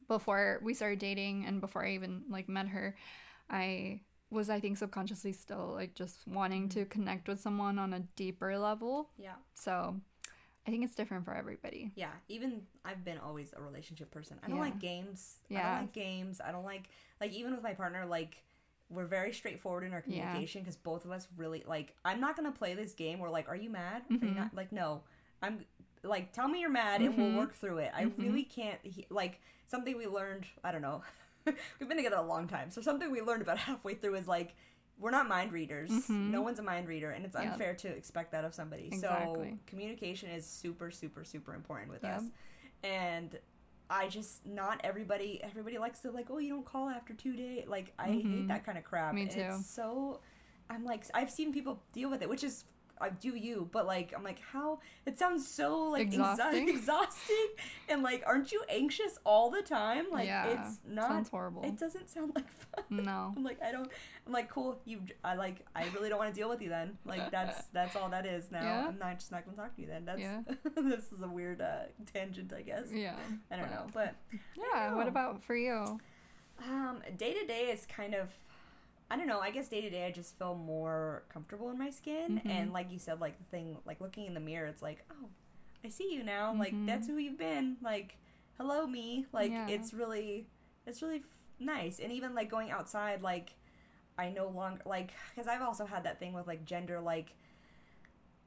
before 0.07 0.59
we 0.63 0.73
started 0.73 0.99
dating 0.99 1.45
and 1.45 1.59
before 1.61 1.85
I 1.85 1.91
even 1.91 2.23
like 2.29 2.47
met 2.49 2.67
her, 2.69 2.95
I 3.49 4.01
was 4.29 4.49
I 4.49 4.59
think 4.59 4.77
subconsciously 4.77 5.31
still 5.33 5.71
like 5.73 5.95
just 5.95 6.27
wanting 6.27 6.67
to 6.69 6.85
connect 6.85 7.27
with 7.29 7.39
someone 7.39 7.79
on 7.79 7.93
a 7.93 8.01
deeper 8.15 8.57
level. 8.57 9.09
Yeah. 9.17 9.35
So 9.53 9.99
I 10.67 10.71
think 10.71 10.83
it's 10.83 10.95
different 10.95 11.23
for 11.23 11.33
everybody. 11.33 11.91
Yeah, 11.95 12.09
even 12.27 12.61
I've 12.83 13.05
been 13.05 13.17
always 13.19 13.53
a 13.55 13.61
relationship 13.61 14.11
person. 14.11 14.37
I 14.43 14.47
don't 14.47 14.57
Yeah. 14.57 14.63
like 14.63 14.79
games. 14.79 15.37
Yeah. 15.47 15.59
I 15.59 15.63
don't 15.71 15.81
like 15.83 15.93
games. 15.93 16.41
I 16.43 16.51
don't 16.51 16.65
like 16.65 16.89
like 17.21 17.31
even 17.31 17.53
with 17.53 17.63
my 17.63 17.73
partner 17.73 18.05
like 18.05 18.43
we're 18.89 19.05
very 19.05 19.33
straightforward 19.33 19.83
in 19.85 19.93
our 19.93 20.01
communication 20.01 20.61
because 20.61 20.75
both 20.77 21.05
of 21.05 21.11
us 21.11 21.27
really 21.37 21.63
like 21.67 21.95
I'm 22.05 22.19
not 22.19 22.35
going 22.37 22.51
to 22.51 22.57
play 22.57 22.73
this 22.73 22.93
game 22.93 23.19
where 23.19 23.29
like 23.31 23.47
are 23.47 23.55
you 23.55 23.69
mad? 23.69 24.03
Are 24.09 24.13
you 24.13 24.19
Mhm. 24.19 24.35
not 24.35 24.53
like 24.53 24.71
no. 24.73 25.03
I'm 25.41 25.65
like 26.03 26.33
tell 26.33 26.47
me 26.49 26.59
you're 26.59 26.69
mad 26.69 27.01
and 27.01 27.13
Mhm. 27.13 27.17
we'll 27.17 27.37
work 27.37 27.53
through 27.53 27.77
it. 27.79 27.91
I 27.95 28.05
Mhm. 28.05 28.17
really 28.17 28.43
can't 28.43 28.79
he, 28.83 29.05
like 29.09 29.39
something 29.67 29.95
we 29.97 30.05
learned, 30.07 30.45
I 30.65 30.71
don't 30.73 30.81
know. 30.81 31.01
We've 31.79 31.87
been 31.87 31.95
together 31.97 32.17
a 32.17 32.21
long 32.21 32.47
time. 32.47 32.71
So 32.71 32.81
something 32.81 33.09
we 33.09 33.21
learned 33.21 33.41
about 33.41 33.57
halfway 33.69 33.93
through 33.95 34.15
is 34.15 34.27
like 34.27 34.53
we're 34.99 35.11
not 35.11 35.27
mind 35.27 35.51
readers. 35.51 35.89
Mhm. 35.91 36.31
No 36.31 36.41
one's 36.41 36.59
a 36.59 36.63
mind 36.63 36.87
reader, 36.87 37.11
and 37.11 37.23
it's 37.25 37.35
Yeah. 37.35 37.51
unfair 37.53 37.73
to 37.75 37.87
expect 37.87 38.31
that 38.31 38.43
of 38.45 38.53
somebody. 38.55 38.89
So 38.97 39.47
communication 39.67 40.29
is 40.29 40.45
super, 40.45 40.89
super, 40.91 41.23
super 41.23 41.53
important 41.53 41.91
with 41.91 42.03
Yeah. 42.03 42.17
us. 42.17 42.23
And 42.83 43.39
I 43.89 44.07
just 44.09 44.45
not 44.45 44.81
everybody 44.83 45.41
everybody 45.43 45.77
likes 45.77 45.99
to 46.01 46.11
like, 46.11 46.29
oh, 46.29 46.39
you 46.39 46.49
don't 46.49 46.65
call 46.65 46.89
after 46.89 47.13
two 47.13 47.35
days. 47.35 47.67
Like 47.67 47.93
I 47.97 48.07
hate 48.07 48.25
Mhm. 48.25 48.47
that 48.49 48.65
kind 48.65 48.77
of 48.77 48.83
crap. 48.83 49.13
Me 49.13 49.21
and 49.23 49.31
too. 49.31 49.39
It's 49.41 49.65
so 49.67 50.19
I'm 50.69 50.83
like 50.83 51.05
I've 51.13 51.31
seen 51.31 51.53
people 51.53 51.81
deal 51.93 52.09
with 52.09 52.21
it, 52.21 52.27
which 52.29 52.43
is 52.43 52.65
I 52.99 53.09
do 53.09 53.35
you, 53.35 53.69
but 53.71 53.85
like 53.85 54.13
I'm 54.15 54.23
like 54.23 54.39
how 54.51 54.79
it 55.05 55.17
sounds 55.19 55.47
so 55.47 55.83
like 55.83 56.09
exha- 56.09 56.33
Exhausting. 56.33 56.69
exhausting, 56.75 57.47
and 57.89 58.03
like 58.03 58.23
aren't 58.25 58.51
you 58.51 58.63
anxious 58.69 59.17
all 59.23 59.49
the 59.51 59.61
time? 59.61 60.05
Like 60.11 60.27
yeah, 60.27 60.47
it's 60.47 60.79
not. 60.87 61.07
sounds 61.09 61.29
horrible. 61.29 61.63
It 61.63 61.77
doesn't 61.77 62.09
sound 62.09 62.33
like 62.35 62.45
fun. 62.89 63.03
no. 63.05 63.33
I'm 63.35 63.43
like 63.43 63.61
I 63.61 63.71
don't. 63.71 63.89
I'm 64.25 64.33
like 64.33 64.49
cool. 64.49 64.79
You. 64.85 65.01
I 65.23 65.35
like. 65.35 65.65
I 65.75 65.85
really 65.93 66.09
don't 66.09 66.17
want 66.19 66.33
to 66.33 66.39
deal 66.39 66.49
with 66.49 66.61
you 66.61 66.69
then. 66.69 66.97
Like 67.05 67.31
that's 67.37 67.63
that's 67.73 67.95
all 67.95 68.09
that 68.09 68.25
is 68.25 68.51
now. 68.51 68.61
Yeah. 68.63 68.87
I'm 68.87 68.97
not 68.99 69.19
just 69.19 69.31
not 69.31 69.45
gonna 69.45 69.57
talk 69.57 69.75
to 69.75 69.81
you 69.81 69.87
then. 69.87 70.05
That's. 70.05 70.19
Yeah. 70.19 70.41
this 70.75 71.11
is 71.11 71.21
a 71.21 71.27
weird 71.27 71.61
uh, 71.61 71.83
tangent, 72.13 72.51
I 72.53 72.61
guess. 72.61 72.87
Yeah. 72.93 73.15
I 73.51 73.55
don't 73.57 73.67
but- 73.69 73.75
know, 73.75 73.85
but 73.93 74.15
Yeah. 74.73 74.93
What 74.95 75.07
about 75.07 75.43
for 75.43 75.55
you? 75.55 75.99
um, 76.67 77.01
day 77.17 77.33
to 77.33 77.45
day 77.45 77.65
is 77.71 77.85
kind 77.85 78.15
of. 78.15 78.29
I 79.09 79.15
don't 79.17 79.27
know. 79.27 79.39
I 79.39 79.51
guess 79.51 79.67
day 79.69 79.81
to 79.81 79.89
day, 79.89 80.05
I 80.05 80.11
just 80.11 80.37
feel 80.37 80.55
more 80.55 81.23
comfortable 81.29 81.69
in 81.69 81.77
my 81.77 81.89
skin, 81.89 82.41
Mhm. 82.45 82.49
and 82.49 82.73
like 82.73 82.91
you 82.91 82.99
said, 82.99 83.21
like 83.21 83.37
the 83.37 83.45
thing, 83.45 83.77
like 83.85 84.01
looking 84.01 84.25
in 84.25 84.33
the 84.33 84.39
mirror, 84.39 84.67
it's 84.67 84.81
like, 84.81 85.05
oh, 85.11 85.29
I 85.83 85.89
see 85.89 86.11
you 86.13 86.23
now. 86.23 86.53
Like 86.53 86.73
Mhm. 86.73 86.85
that's 86.87 87.07
who 87.07 87.17
you've 87.17 87.37
been. 87.37 87.77
Like, 87.81 88.17
hello, 88.57 88.85
me. 88.85 89.25
Like 89.31 89.51
Yeah. 89.51 89.67
it's 89.69 89.93
really, 89.93 90.47
it's 90.85 91.01
really 91.01 91.19
f- 91.19 91.37
nice. 91.59 91.99
And 91.99 92.11
even 92.11 92.35
like 92.35 92.49
going 92.49 92.69
outside, 92.71 93.21
like 93.21 93.53
I 94.17 94.29
no 94.29 94.47
longer 94.49 94.81
like 94.85 95.11
because 95.29 95.47
I've 95.47 95.61
also 95.61 95.85
had 95.85 96.03
that 96.03 96.19
thing 96.19 96.33
with 96.33 96.47
like 96.47 96.65
gender, 96.65 96.99
like. 96.99 97.33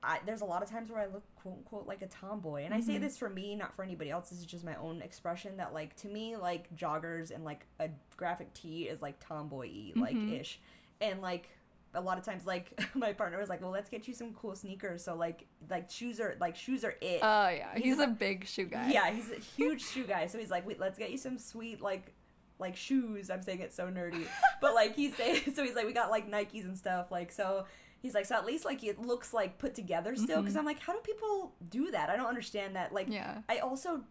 I, 0.02 0.18
there's 0.24 0.40
a 0.40 0.44
lot 0.46 0.62
of 0.62 0.70
times 0.70 0.90
where 0.90 1.00
I 1.00 1.06
look 1.06 1.22
quote 1.36 1.56
unquote 1.58 1.86
like 1.86 2.02
a 2.02 2.06
tomboy, 2.06 2.64
and 2.64 2.72
I 2.72 2.80
say 2.80 2.94
Mhm. 2.96 3.00
this 3.00 3.18
for 3.18 3.28
me, 3.28 3.54
not 3.54 3.74
for 3.74 3.82
anybody 3.82 4.10
else. 4.10 4.30
This 4.30 4.38
is 4.38 4.46
just 4.46 4.64
my 4.64 4.74
own 4.76 5.02
expression. 5.02 5.56
That 5.58 5.74
like 5.74 5.94
to 5.96 6.08
me, 6.08 6.36
like 6.36 6.74
joggers 6.76 7.30
and 7.30 7.44
like 7.44 7.66
a 7.78 7.90
graphic 8.16 8.52
tee 8.54 8.84
is 8.88 9.02
like 9.02 9.20
tomboy 9.20 9.92
like 9.96 10.16
Mhm. 10.16 10.40
ish, 10.40 10.58
and 11.00 11.20
like 11.20 11.48
a 11.92 12.00
lot 12.00 12.16
of 12.18 12.24
times 12.24 12.46
like 12.46 12.80
my 12.94 13.12
partner 13.12 13.36
was 13.38 13.48
like, 13.48 13.60
well, 13.60 13.72
let's 13.72 13.90
get 13.90 14.06
you 14.08 14.14
some 14.14 14.32
cool 14.34 14.54
sneakers. 14.54 15.02
So 15.04 15.14
like 15.16 15.46
like 15.68 15.90
shoes 15.90 16.20
are 16.20 16.36
like 16.40 16.56
shoes 16.56 16.84
are 16.84 16.94
it. 17.00 17.20
Oh 17.22 17.48
yeah, 17.48 17.74
he's, 17.74 17.84
He's 17.84 17.98
a 17.98 18.06
big 18.06 18.46
shoe 18.46 18.66
guy. 18.66 18.90
Yeah, 18.90 19.10
he's 19.10 19.30
a 19.30 19.36
huge 19.56 19.82
shoe 19.82 20.04
guy. 20.04 20.26
So 20.28 20.38
he's 20.38 20.50
like, 20.50 20.66
Wait, 20.66 20.78
let's 20.80 20.98
get 20.98 21.10
you 21.10 21.18
some 21.18 21.36
sweet 21.38 21.80
like 21.82 22.14
like 22.58 22.76
shoes. 22.76 23.28
I'm 23.30 23.42
saying 23.42 23.60
it 23.60 23.72
so 23.72 23.86
nerdy, 23.88 24.26
but 24.60 24.74
like 24.74 24.94
he's 24.94 25.16
saying, 25.16 25.42
so 25.54 25.64
he's 25.64 25.74
like, 25.74 25.86
we 25.86 25.92
got 25.92 26.10
like 26.10 26.30
Nikes 26.30 26.64
and 26.64 26.76
stuff. 26.78 27.10
Like 27.10 27.32
so, 27.32 27.64
he's 28.00 28.14
like, 28.14 28.26
so 28.26 28.34
at 28.34 28.44
least 28.46 28.64
like 28.64 28.82
it 28.84 29.00
looks 29.00 29.32
like 29.32 29.58
put 29.58 29.74
together 29.74 30.16
still. 30.16 30.40
Because 30.42 30.54
Mhm. 30.56 30.58
I'm 30.60 30.64
like, 30.64 30.80
how 30.80 30.92
do 30.92 31.00
people 31.00 31.54
do 31.68 31.90
that? 31.92 32.10
I 32.10 32.16
don't 32.16 32.26
understand 32.26 32.76
that. 32.76 32.92
Like, 32.92 33.08
Yeah. 33.08 33.42
I 33.48 33.58
also. 33.58 34.02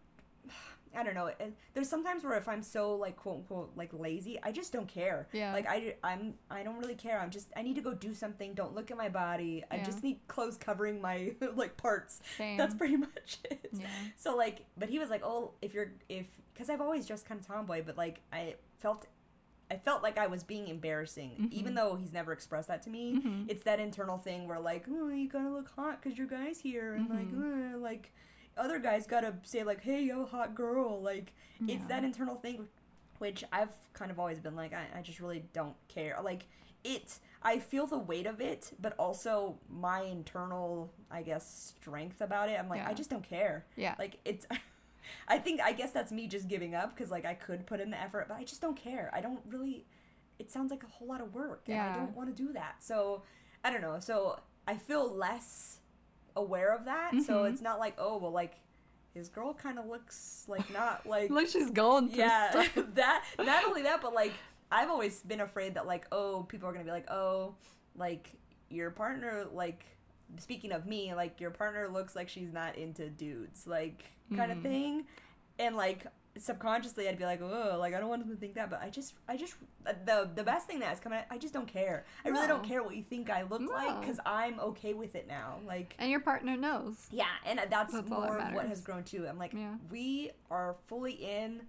I 0.92 1.04
don't 1.04 1.14
know. 1.14 1.30
There's 1.72 1.88
sometimes 1.88 2.24
where 2.24 2.36
if 2.36 2.48
I'm 2.48 2.62
so 2.64 2.96
like 2.96 3.14
quote 3.16 3.36
unquote 3.36 3.70
like 3.76 3.90
lazy, 3.92 4.40
I 4.42 4.50
just 4.50 4.72
don't 4.72 4.88
care. 4.88 5.28
Yeah. 5.32 5.52
Like 5.52 5.66
I 5.68 5.94
I'm 6.02 6.34
I 6.50 6.64
don't 6.64 6.78
really 6.80 6.96
care. 6.96 7.20
I'm 7.20 7.30
just 7.30 7.46
I 7.56 7.62
need 7.62 7.76
to 7.76 7.80
go 7.80 7.94
do 7.94 8.12
something. 8.12 8.54
Don't 8.54 8.74
look 8.74 8.90
at 8.90 8.96
my 8.96 9.08
body. 9.08 9.62
I 9.70 9.78
just 9.78 10.02
need 10.02 10.18
clothes 10.26 10.56
covering 10.56 11.00
my 11.00 11.36
like 11.54 11.76
parts. 11.76 12.20
Same. 12.36 12.56
That's 12.56 12.74
pretty 12.74 12.96
much 13.08 13.38
it. 13.44 13.68
yeah. 13.72 13.86
So 14.16 14.34
like, 14.36 14.64
but 14.76 14.88
he 14.88 14.98
was 14.98 15.10
like, 15.10 15.22
oh, 15.24 15.52
if 15.62 15.74
you're 15.74 15.92
if 16.08 16.26
because 16.52 16.68
I've 16.68 16.80
always 16.80 17.06
dressed 17.06 17.24
kind 17.24 17.40
of 17.40 17.46
tomboy, 17.46 17.84
but 17.86 17.96
like 17.96 18.18
I 18.32 18.56
felt, 18.78 19.06
I 19.70 19.76
felt 19.76 20.02
like 20.02 20.18
I 20.18 20.26
was 20.26 20.42
being 20.42 20.66
embarrassing, 20.68 21.48
even 21.52 21.72
Mhm. 21.72 21.76
though 21.76 21.94
he's 21.96 22.12
never 22.12 22.32
expressed 22.32 22.68
that 22.68 22.82
to 22.82 22.90
me. 22.90 23.14
Mhm. 23.22 23.46
It's 23.48 23.62
that 23.62 23.78
internal 23.78 24.18
thing 24.18 24.48
where 24.48 24.58
like, 24.58 24.86
oh, 24.90 25.08
you 25.08 25.28
gotta 25.28 25.48
look 25.50 25.70
hot 25.70 26.02
because 26.02 26.18
your 26.18 26.26
guy's 26.26 26.58
here, 26.60 26.94
and 26.94 27.08
like, 27.08 27.30
Mhm. 27.32 27.74
uh, 27.74 27.78
like, 27.78 28.12
other 28.56 28.78
guys 28.78 29.06
gotta 29.06 29.34
say 29.44 29.62
like, 29.62 29.80
hey, 29.82 30.02
yo, 30.02 30.26
hot 30.26 30.54
girl. 30.54 31.00
Like, 31.00 31.32
it's 31.68 31.86
that 31.86 32.02
internal 32.04 32.34
thing, 32.36 32.68
which 33.18 33.44
I've 33.52 33.74
kind 33.92 34.10
of 34.10 34.18
always 34.18 34.40
been 34.40 34.56
like, 34.56 34.72
I, 34.72 34.86
I 34.98 35.02
just 35.02 35.20
really 35.20 35.44
don't 35.52 35.76
care. 35.88 36.18
Like, 36.22 36.46
it, 36.82 37.18
I 37.42 37.58
feel 37.58 37.86
the 37.86 37.98
weight 37.98 38.26
of 38.26 38.40
it, 38.40 38.72
but 38.80 38.94
also 38.98 39.58
my 39.68 40.00
internal, 40.02 40.90
I 41.10 41.22
guess, 41.22 41.74
strength 41.78 42.20
about 42.22 42.48
it. 42.48 42.58
I'm 42.58 42.68
like, 42.70 42.86
I 42.86 42.94
just 42.94 43.10
don't 43.10 43.22
care. 43.22 43.66
Yeah. 43.76 43.94
Like 43.98 44.18
it's 44.24 44.46
I 45.28 45.38
think 45.38 45.60
I 45.60 45.72
guess 45.72 45.90
that's 45.90 46.12
me 46.12 46.26
just 46.26 46.48
giving 46.48 46.74
up 46.74 46.96
cuz 46.96 47.10
like 47.10 47.24
I 47.24 47.34
could 47.34 47.66
put 47.66 47.80
in 47.80 47.90
the 47.90 48.00
effort, 48.00 48.26
but 48.28 48.36
I 48.36 48.44
just 48.44 48.60
don't 48.60 48.76
care. 48.76 49.10
I 49.14 49.20
don't 49.20 49.40
really 49.48 49.86
it 50.38 50.50
sounds 50.50 50.70
like 50.70 50.82
a 50.82 50.86
whole 50.86 51.08
lot 51.08 51.20
of 51.20 51.34
work 51.34 51.62
and 51.68 51.78
I 51.80 51.96
don't 51.96 52.16
want 52.16 52.34
to 52.34 52.42
do 52.46 52.52
that. 52.54 52.76
So, 52.82 53.22
I 53.62 53.70
don't 53.70 53.82
know. 53.82 54.00
So, 54.00 54.40
I 54.66 54.76
feel 54.76 55.06
less 55.14 55.80
aware 56.34 56.74
of 56.74 56.86
that. 56.86 57.12
So, 57.26 57.42
Mhm. 57.42 57.50
it's 57.52 57.60
not 57.60 57.78
like, 57.78 57.94
oh, 57.98 58.16
well 58.16 58.30
like 58.32 58.54
his 59.12 59.28
girl 59.28 59.52
kind 59.52 59.78
of 59.78 59.86
looks 59.86 60.44
like 60.48 60.70
not 60.72 61.04
like 61.14 61.30
Look, 61.30 61.48
she's 61.48 61.70
going 61.70 62.08
through 62.08 62.20
yeah, 62.20 62.50
stuff. 62.52 62.72
that 62.94 63.24
not 63.38 63.64
only 63.66 63.82
that, 63.82 64.00
but 64.00 64.14
like 64.14 64.32
I've 64.72 64.88
always 64.88 65.20
been 65.20 65.40
afraid 65.40 65.74
that 65.74 65.86
like 65.86 66.06
oh 66.12 66.44
people 66.48 66.68
are 66.68 66.72
gonna 66.72 66.84
be 66.84 66.90
like 66.92 67.10
oh 67.10 67.54
like 67.96 68.30
your 68.70 68.90
partner 68.92 69.44
like 69.52 69.84
speaking 70.38 70.72
of 70.72 70.86
me 70.86 71.14
like 71.14 71.40
your 71.40 71.50
partner 71.50 71.88
looks 71.88 72.14
like 72.16 72.28
she's 72.28 72.52
not 72.52 72.76
into 72.76 73.08
dudes 73.10 73.66
like 73.66 74.04
kind 74.36 74.52
of 74.52 74.58
Mm. 74.58 74.62
thing, 74.62 75.04
and 75.58 75.76
like 75.76 76.06
subconsciously 76.38 77.08
I'd 77.08 77.18
be 77.18 77.24
like 77.24 77.40
oh 77.42 77.76
like 77.80 77.92
I 77.92 77.98
don't 77.98 78.08
want 78.08 78.22
them 78.24 78.30
to 78.34 78.40
think 78.40 78.54
that, 78.54 78.70
but 78.70 78.80
I 78.80 78.88
just 78.88 79.14
I 79.28 79.36
just 79.36 79.54
the 80.06 80.30
the 80.34 80.44
best 80.44 80.66
thing 80.68 80.78
that 80.78 80.88
has 80.88 81.00
come 81.00 81.12
out 81.12 81.24
I 81.30 81.38
just 81.38 81.52
don't 81.52 81.66
care. 81.66 82.04
I 82.24 82.28
really 82.28 82.46
don't 82.46 82.62
care 82.62 82.82
what 82.84 82.94
you 82.96 83.02
think 83.02 83.30
I 83.30 83.42
look 83.42 83.62
like 83.68 84.00
because 84.00 84.20
I'm 84.24 84.60
okay 84.60 84.94
with 84.94 85.16
it 85.16 85.26
now. 85.26 85.56
Like 85.66 85.94
And 85.98 86.10
your 86.10 86.20
partner 86.20 86.56
knows. 86.56 87.08
yeah, 87.10 87.24
and 87.44 87.58
that's, 87.58 87.70
That's 87.70 87.92
that 87.94 88.08
more 88.08 88.38
of 88.38 88.54
what 88.54 88.66
has 88.68 88.80
grown 88.80 89.02
too. 89.02 89.26
I'm 89.28 89.38
like, 89.38 89.52
Yeah. 89.52 89.74
we 89.90 90.30
are 90.50 90.76
fully 90.86 91.12
in, 91.14 91.62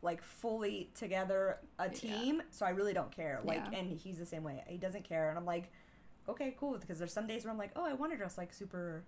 like 0.00 0.22
fully 0.22 0.88
together, 0.94 1.58
a 1.78 1.84
Yeah. 1.84 1.90
team. 1.92 2.42
So 2.50 2.64
I 2.64 2.70
really 2.70 2.94
don't 2.94 3.10
care. 3.14 3.40
Like, 3.44 3.62
Yeah. 3.70 3.78
and 3.78 3.90
he's 3.98 4.18
the 4.18 4.26
same 4.26 4.42
way. 4.42 4.64
He 4.66 4.78
doesn't 4.78 5.04
care, 5.04 5.28
and 5.28 5.36
I'm 5.38 5.44
like, 5.46 5.70
okay, 6.28 6.54
cool. 6.58 6.78
Because 6.78 6.98
there's 6.98 7.12
some 7.12 7.26
days 7.26 7.44
where 7.44 7.52
I'm 7.52 7.58
like, 7.58 7.72
oh, 7.76 7.84
I 7.84 7.94
want 7.94 8.12
to 8.12 8.18
dress 8.18 8.36
like 8.38 8.52
super 8.52 9.04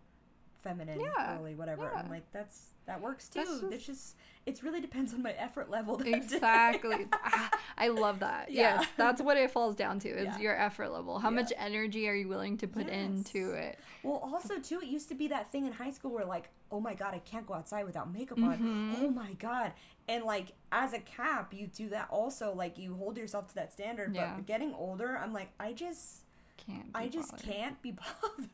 feminine, 0.62 1.00
Yeah. 1.00 1.36
girly, 1.38 1.54
whatever. 1.54 1.90
Yeah. 1.92 2.00
I'm 2.00 2.10
like, 2.10 2.30
that's 2.32 2.66
that 2.86 3.00
works 3.00 3.28
That's 3.28 3.48
too. 3.48 3.60
just- 3.60 3.72
It's 3.72 3.86
just 3.86 4.16
it 4.46 4.62
really 4.62 4.80
depends 4.80 5.14
on 5.14 5.22
my 5.22 5.32
effort 5.32 5.70
level. 5.70 6.00
Exactly. 6.04 7.06
Ah, 7.22 7.50
I 7.78 7.88
love 7.88 8.18
that. 8.20 8.50
Yeah. 8.50 8.80
Yes, 8.80 8.88
that's 8.96 9.22
what 9.22 9.36
it 9.36 9.50
falls 9.50 9.74
down 9.76 9.98
to 10.00 10.08
is 10.08 10.24
Yeah. 10.24 10.38
your 10.38 10.56
effort 10.58 10.88
level. 10.90 11.18
How 11.18 11.28
Yeah. 11.30 11.36
much 11.36 11.52
energy 11.56 12.08
are 12.08 12.14
you 12.14 12.26
willing 12.28 12.56
to 12.58 12.66
put 12.68 12.86
Yes. 12.88 12.94
into 12.96 13.52
it? 13.52 13.78
Well, 14.02 14.16
also 14.16 14.58
too, 14.58 14.80
it 14.80 14.88
used 14.88 15.08
to 15.10 15.14
be 15.14 15.28
that 15.28 15.50
thing 15.52 15.66
in 15.66 15.72
high 15.72 15.90
school 15.92 16.10
where 16.10 16.24
like, 16.24 16.50
oh 16.72 16.80
my 16.80 16.94
god, 16.94 17.14
I 17.14 17.20
can't 17.20 17.46
go 17.46 17.54
outside 17.54 17.84
without 17.86 18.12
makeup 18.12 18.38
on. 18.38 18.58
Mhm. 18.58 19.02
Oh 19.02 19.10
my 19.10 19.32
god. 19.34 19.72
And 20.08 20.24
like 20.24 20.52
as 20.72 20.92
a 20.92 20.98
cap, 21.00 21.54
you 21.54 21.68
do 21.68 21.88
that 21.90 22.08
also. 22.10 22.52
Like 22.54 22.76
you 22.76 22.94
hold 22.94 23.16
yourself 23.16 23.48
to 23.48 23.54
that 23.56 23.72
standard. 23.72 24.12
But 24.14 24.46
getting 24.46 24.74
older, 24.74 25.16
I'm 25.16 25.32
like, 25.32 25.50
I 25.60 25.72
just, 25.72 26.19
Can't. 26.66 26.90
I 26.94 27.08
just 27.08 27.30
bothered. 27.32 27.46
can't 27.46 27.82
be 27.82 27.92
bothered. 28.22 28.48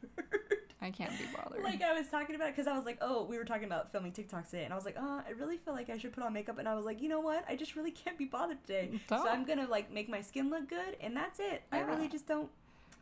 I 0.83 0.91
can't 0.91 1.11
be 1.19 1.25
bothered. 1.35 1.63
like 1.65 1.83
I 1.83 1.99
was 1.99 2.07
talking 2.09 2.37
about 2.37 2.49
it 2.49 2.57
because 2.57 2.67
I 2.71 2.77
was 2.77 2.85
like, 2.85 2.99
oh, 3.01 3.25
we 3.25 3.39
were 3.39 3.45
talking 3.45 3.65
about 3.65 3.91
filming 3.91 4.13
TikToks 4.13 4.51
today, 4.51 4.65
and 4.65 4.73
I 4.73 4.77
was 4.77 4.85
like, 4.85 4.97
oh, 4.99 5.23
I 5.27 5.31
really 5.33 5.57
feel 5.57 5.75
like 5.75 5.91
I 5.91 5.97
should 5.99 6.13
put 6.13 6.23
on 6.23 6.33
makeup, 6.33 6.59
and 6.59 6.69
I 6.69 6.75
was 6.75 6.85
like, 6.85 7.01
you 7.03 7.09
know 7.09 7.21
what? 7.21 7.45
I 7.49 7.57
just 7.57 7.77
really 7.77 7.91
can't 7.91 8.19
be 8.19 8.27
bothered 8.27 8.63
today. 8.67 8.91
So 9.09 9.17
Don't. 9.17 9.29
I'm 9.29 9.45
gonna 9.45 9.67
like 9.69 9.91
make 9.93 10.09
my 10.09 10.21
skin 10.21 10.51
look 10.51 10.69
good, 10.69 10.97
and 11.01 11.17
that's 11.17 11.41
it. 11.41 11.63
I 11.73 11.81
really 11.81 12.09
just 12.09 12.27
don't. 12.29 12.49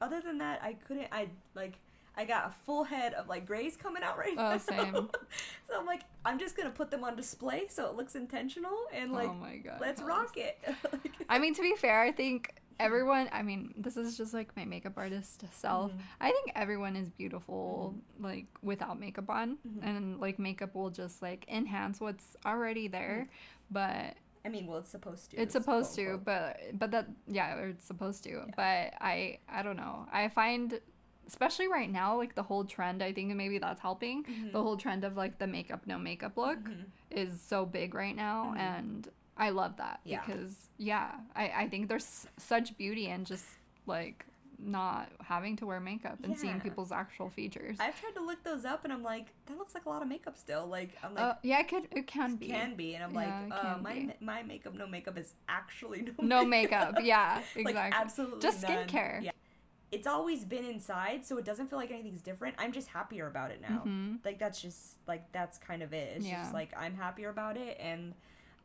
Other 0.01 0.21
than 0.21 0.39
that, 0.39 0.61
I 0.63 0.75
couldn't. 0.75 1.09
I 1.13 1.29
like. 1.55 1.75
I 2.17 2.25
got 2.25 2.47
a 2.47 2.53
full 2.65 2.85
head 2.85 3.13
of 3.15 3.29
like 3.29 3.45
grays 3.45 3.77
coming 3.77 4.05
out 4.05 4.17
right 4.17 4.35
Oh, 4.39 4.51
now. 4.53 4.59
same. 4.59 4.95
so 5.69 5.77
I'm 5.77 5.85
like, 5.85 6.03
I'm 6.25 6.39
just 6.39 6.57
gonna 6.57 6.71
put 6.71 6.89
them 6.93 7.03
on 7.03 7.17
display 7.17 7.65
so 7.69 7.87
it 7.87 7.97
looks 7.97 8.15
intentional 8.15 8.77
and 8.95 9.11
oh 9.11 9.15
like, 9.15 9.29
oh 9.31 9.35
my 9.35 9.57
god. 9.57 9.79
let's 9.81 10.01
yes. 10.01 10.09
rock 10.09 10.37
it. 10.37 10.57
I 11.29 11.41
mean, 11.41 11.55
to 11.57 11.61
be 11.63 11.75
fair, 11.77 12.01
I 12.03 12.13
think 12.13 12.55
everyone. 12.79 13.29
I 13.33 13.43
mean, 13.43 13.75
this 13.77 13.97
is 13.97 14.17
just 14.17 14.35
like 14.35 14.55
my 14.57 14.65
makeup 14.65 14.95
artist 14.97 15.45
self. 15.53 15.93
Mhm. 15.93 15.99
I 16.21 16.31
think 16.31 16.53
everyone 16.55 16.97
is 16.97 17.09
beautiful, 17.11 17.95
like 18.19 18.47
without 18.63 18.99
makeup 18.99 19.29
on, 19.31 19.59
Mhm. 19.67 19.83
and 19.83 20.21
like 20.21 20.39
makeup 20.39 20.75
will 20.75 20.91
just 20.91 21.23
like 21.23 21.45
enhance 21.49 22.01
what's 22.01 22.37
already 22.45 22.89
there. 22.89 23.29
But 23.71 24.15
I 24.45 24.49
mean, 24.51 24.67
well, 24.67 24.79
it's 24.79 24.91
supposed 24.91 25.31
to. 25.31 25.37
it's 25.41 25.53
supposed 25.53 25.95
to, 25.97 26.21
but 26.25 26.59
but 26.75 26.91
that 26.91 27.07
yeah, 27.27 27.57
or 27.57 27.69
it's 27.69 27.87
supposed 27.87 28.25
to. 28.25 28.45
But 28.57 28.95
I 29.01 29.39
I 29.49 29.63
don't 29.63 29.77
know. 29.77 30.07
I 30.13 30.29
find. 30.29 30.81
Especially 31.27 31.69
right 31.69 31.91
now, 31.91 32.19
like 32.19 32.35
the 32.35 32.43
whole 32.43 32.67
trend, 32.67 33.03
I 33.03 33.11
think 33.15 33.35
maybe 33.35 33.57
that's 33.57 33.81
helping. 33.81 34.27
The 34.53 34.61
whole 34.63 34.77
trend 34.77 35.05
of 35.05 35.17
like 35.17 35.39
the 35.39 35.47
makeup, 35.47 35.87
no 35.87 35.97
makeup 35.99 36.37
look 36.37 36.59
Mhm. 36.59 36.85
is 37.11 37.41
so 37.41 37.65
big 37.65 37.95
right 37.95 38.15
now 38.15 38.53
Mhm. 38.55 38.59
and 38.59 39.09
i 39.37 39.51
love 39.51 39.77
that 39.79 40.01
Yeah. 40.05 40.23
because 40.25 40.55
yeah 40.79 41.13
I, 41.35 41.51
I 41.65 41.69
think 41.69 41.89
there's 41.89 42.27
such 42.39 42.77
beauty 42.79 43.07
in 43.09 43.25
just 43.25 43.45
like 43.87 44.25
not 44.59 45.09
having 45.21 45.57
to 45.57 45.67
wear 45.67 45.81
makeup 45.81 46.19
and 46.23 46.39
seeing 46.39 46.61
people's 46.61 46.93
actual 46.93 47.29
features 47.29 47.77
I've 47.81 48.01
tried 48.01 48.15
to 48.15 48.23
look 48.25 48.43
those 48.45 48.65
up, 48.65 48.85
and 48.85 48.93
I'm 48.93 49.03
like, 49.03 49.27
that 49.47 49.59
looks 49.59 49.75
like 49.75 49.85
a 49.85 49.89
lot 49.89 50.01
of 50.01 50.07
makeup 50.09 50.39
still. 50.39 50.67
Like, 50.69 50.97
I'm 51.03 51.13
like, 51.13 51.25
uh, 51.25 51.35
yeah 51.43 51.59
it 51.59 51.69
could 51.69 51.89
it 51.91 52.07
can 52.07 52.37
be 52.37 52.47
can 52.47 52.77
be, 52.77 52.95
and 52.95 53.03
I'm 53.05 53.13
Yeah, 53.13 53.43
like, 53.51 53.65
uh, 53.65 53.79
my 53.83 53.95
be. 53.95 54.13
my 54.21 54.43
makeup, 54.45 54.75
no 54.75 54.87
makeup 54.87 55.19
is 55.19 55.35
actually 55.49 56.03
no 56.19 56.25
no 56.41 56.45
makeup 56.45 56.99
yeah 57.03 57.39
exactly. 57.57 57.75
like 57.75 57.93
absolutely 57.95 58.41
Just 58.41 58.63
none. 58.63 58.87
skincare. 58.87 59.25
Yeah. 59.25 59.33
it's 59.91 60.07
always 60.07 60.45
been 60.45 60.65
inside, 60.65 61.27
so 61.27 61.37
it 61.37 61.45
doesn't 61.45 61.67
feel 61.69 61.79
like 61.81 61.91
anything's 61.91 62.23
different. 62.23 62.55
I'm 62.57 62.71
just 62.73 62.89
happier 62.89 63.27
about 63.27 63.51
it 63.51 63.61
now. 63.61 63.83
Mhm. 63.85 64.25
Like 64.25 64.39
that's 64.39 64.63
just 64.63 64.97
like 65.09 65.31
that's 65.33 65.59
kind 65.59 65.83
of 65.83 65.93
it. 65.93 66.15
It's 66.17 66.27
Yeah. 66.27 66.43
just 66.43 66.55
like 66.55 66.73
I'm 66.77 66.95
happier 66.95 67.29
about 67.29 67.57
it, 67.57 67.77
and 67.81 68.15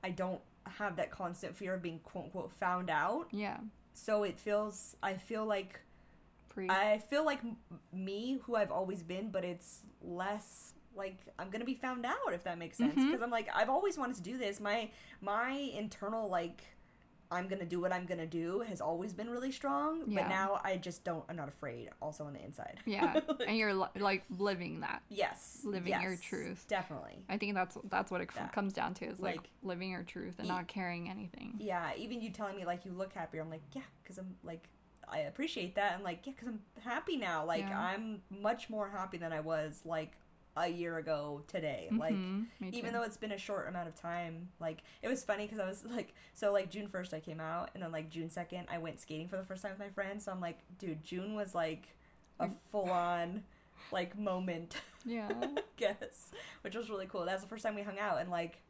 I 0.04 0.12
don't 0.12 0.40
have 0.78 0.96
that 0.98 1.12
constant 1.12 1.56
fear 1.56 1.74
of 1.74 1.82
being 1.82 2.00
quote 2.00 2.26
unquote 2.26 2.52
found 2.52 2.90
out. 2.90 3.28
Yeah. 3.32 3.58
So 3.94 4.24
it 4.24 4.40
feels. 4.40 4.96
I 5.04 5.14
feel 5.16 5.46
like 5.46 5.82
Free. 6.50 6.68
I 6.70 7.00
feel 7.10 7.24
like 7.26 7.40
m- 7.40 7.58
me, 7.94 8.40
who 8.44 8.56
I've 8.56 8.72
always 8.72 9.04
been, 9.04 9.30
but 9.30 9.44
it's 9.46 9.82
less 10.02 10.74
like 10.96 11.18
I'm 11.38 11.50
gonna 11.50 11.66
be 11.66 11.76
found 11.76 12.06
out 12.06 12.34
if 12.34 12.44
that 12.44 12.58
makes 12.58 12.78
sense. 12.78 12.96
Mm-hmm. 12.96 13.08
Because 13.08 13.22
I'm 13.22 13.30
like 13.30 13.50
I've 13.54 13.70
always 13.70 13.98
wanted 13.98 14.16
to 14.18 14.22
do 14.24 14.38
this. 14.38 14.60
My 14.60 14.90
my 15.22 15.52
internal 15.52 16.28
like 16.30 16.64
I'm 17.32 17.48
gonna 17.48 17.66
do 17.66 17.80
what 17.80 17.94
I'm 17.94 18.06
gonna 18.06 18.26
do 18.26 18.62
has 18.68 18.82
always 18.82 19.14
been 19.14 19.30
really 19.30 19.52
strong. 19.52 20.04
Yeah. 20.08 20.22
But 20.24 20.30
now 20.30 20.60
I 20.64 20.78
just 20.78 21.04
don't. 21.04 21.24
I'm 21.30 21.36
not 21.36 21.48
afraid. 21.48 21.90
Also 22.02 22.24
on 22.26 22.34
the 22.34 22.44
inside. 22.44 22.80
yeah. 22.86 23.20
and 23.48 23.56
you're 23.56 23.74
li- 23.74 23.88
like 24.00 24.24
living 24.38 24.80
that. 24.80 25.04
yes. 25.10 25.60
living 25.64 25.94
your 26.02 26.16
truth. 26.18 26.66
Definitely. 26.68 27.24
I 27.30 27.38
think 27.38 27.54
that's 27.54 27.78
that's 27.90 28.10
what 28.12 28.22
it 28.22 28.30
Yeah. 28.36 28.48
comes 28.48 28.74
down 28.74 28.94
to 28.96 29.06
is 29.06 29.20
like, 29.20 29.38
Like, 29.38 29.50
living 29.62 29.92
your 29.92 30.04
truth 30.04 30.36
and 30.40 30.48
e- 30.48 30.50
not 30.50 30.68
carrying 30.68 31.10
anything. 31.10 31.56
Yeah. 31.60 31.92
Even 31.98 32.22
you 32.22 32.32
telling 32.32 32.56
me 32.56 32.66
like 32.66 32.84
you 32.86 32.92
look 32.92 33.14
happier. 33.14 33.42
I'm 33.42 33.50
like 33.50 33.62
yeah, 33.74 33.82
because 34.04 34.18
I'm 34.18 34.36
like. 34.44 34.68
I 35.12 35.22
appreciate 35.22 35.74
that. 35.74 35.94
I'm 35.98 36.04
like, 36.04 36.20
yeah, 36.28 36.34
because 36.36 36.50
I'm 36.50 36.60
happy 36.84 37.18
now. 37.18 37.44
Like, 37.44 37.62
Yeah. 37.62 37.80
I'm 37.80 38.22
much 38.30 38.70
more 38.70 38.88
happy 38.92 39.18
than 39.18 39.34
I 39.34 39.40
was, 39.40 39.82
like, 39.84 40.12
a 40.60 40.68
year 40.68 40.98
ago 40.98 41.42
today. 41.48 41.88
Like, 41.92 42.14
Mhm, 42.14 42.46
me 42.60 42.70
even 42.74 42.94
though 42.94 43.04
it's 43.04 43.18
been 43.18 43.32
a 43.32 43.38
short 43.38 43.68
amount 43.68 43.88
of 43.88 43.96
time 43.96 44.50
like 44.60 44.84
it 45.02 45.08
was 45.08 45.24
funny 45.24 45.46
because 45.46 45.60
i 45.60 45.66
was 45.68 45.86
like 45.86 46.14
so 46.34 46.52
like 46.52 46.70
june 46.70 46.88
1st 46.88 47.14
i 47.14 47.20
came 47.20 47.40
out 47.40 47.70
and 47.74 47.82
then 47.84 47.92
like 47.92 48.10
june 48.10 48.30
2nd 48.30 48.66
i 48.70 48.78
went 48.78 49.00
skating 49.00 49.28
for 49.28 49.38
the 49.38 49.44
first 49.44 49.62
time 49.62 49.72
with 49.72 49.80
my 49.80 49.90
friends 49.90 50.26
so 50.26 50.32
i'm 50.32 50.42
like 50.42 50.60
dude 50.78 51.04
june 51.04 51.34
was 51.36 51.56
like 51.56 51.96
a 52.40 52.50
full-on 52.72 53.44
like 53.92 54.18
moment 54.18 54.76
yeah. 55.06 55.30
I 55.42 55.62
guess 55.78 56.32
which 56.62 56.76
was 56.76 56.90
really 56.90 57.06
cool 57.08 57.26
that's 57.26 57.42
the 57.42 57.48
first 57.48 57.64
time 57.64 57.76
we 57.76 57.82
hung 57.82 58.00
out 58.00 58.20
and 58.20 58.30
like 58.30 58.62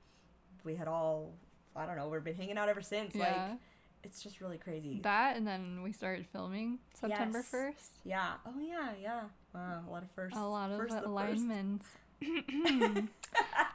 we 0.63 0.75
had 0.75 0.87
all 0.87 1.33
i 1.75 1.85
don't 1.85 1.97
know 1.97 2.07
we've 2.07 2.23
been 2.23 2.35
hanging 2.35 2.57
out 2.57 2.69
ever 2.69 2.81
since 2.81 3.15
yeah. 3.15 3.23
like 3.49 3.57
it's 4.03 4.21
just 4.23 4.39
really 4.41 4.57
crazy 4.57 4.99
that 5.03 5.35
and 5.37 5.45
then 5.47 5.81
we 5.83 5.91
started 5.91 6.25
filming 6.31 6.79
September 6.93 7.39
Yes. 7.39 7.51
1st. 7.51 7.89
yeah 8.05 8.33
oh 8.45 8.59
yeah 8.59 8.91
yeah 9.01 9.21
wow 9.53 9.83
a 9.87 9.89
lot 9.91 10.03
of 10.03 10.09
firsts 10.11 10.37
A 10.37 10.41
lot 10.45 10.71
of 10.71 10.77
First 10.77 10.95
alignments. 11.05 11.85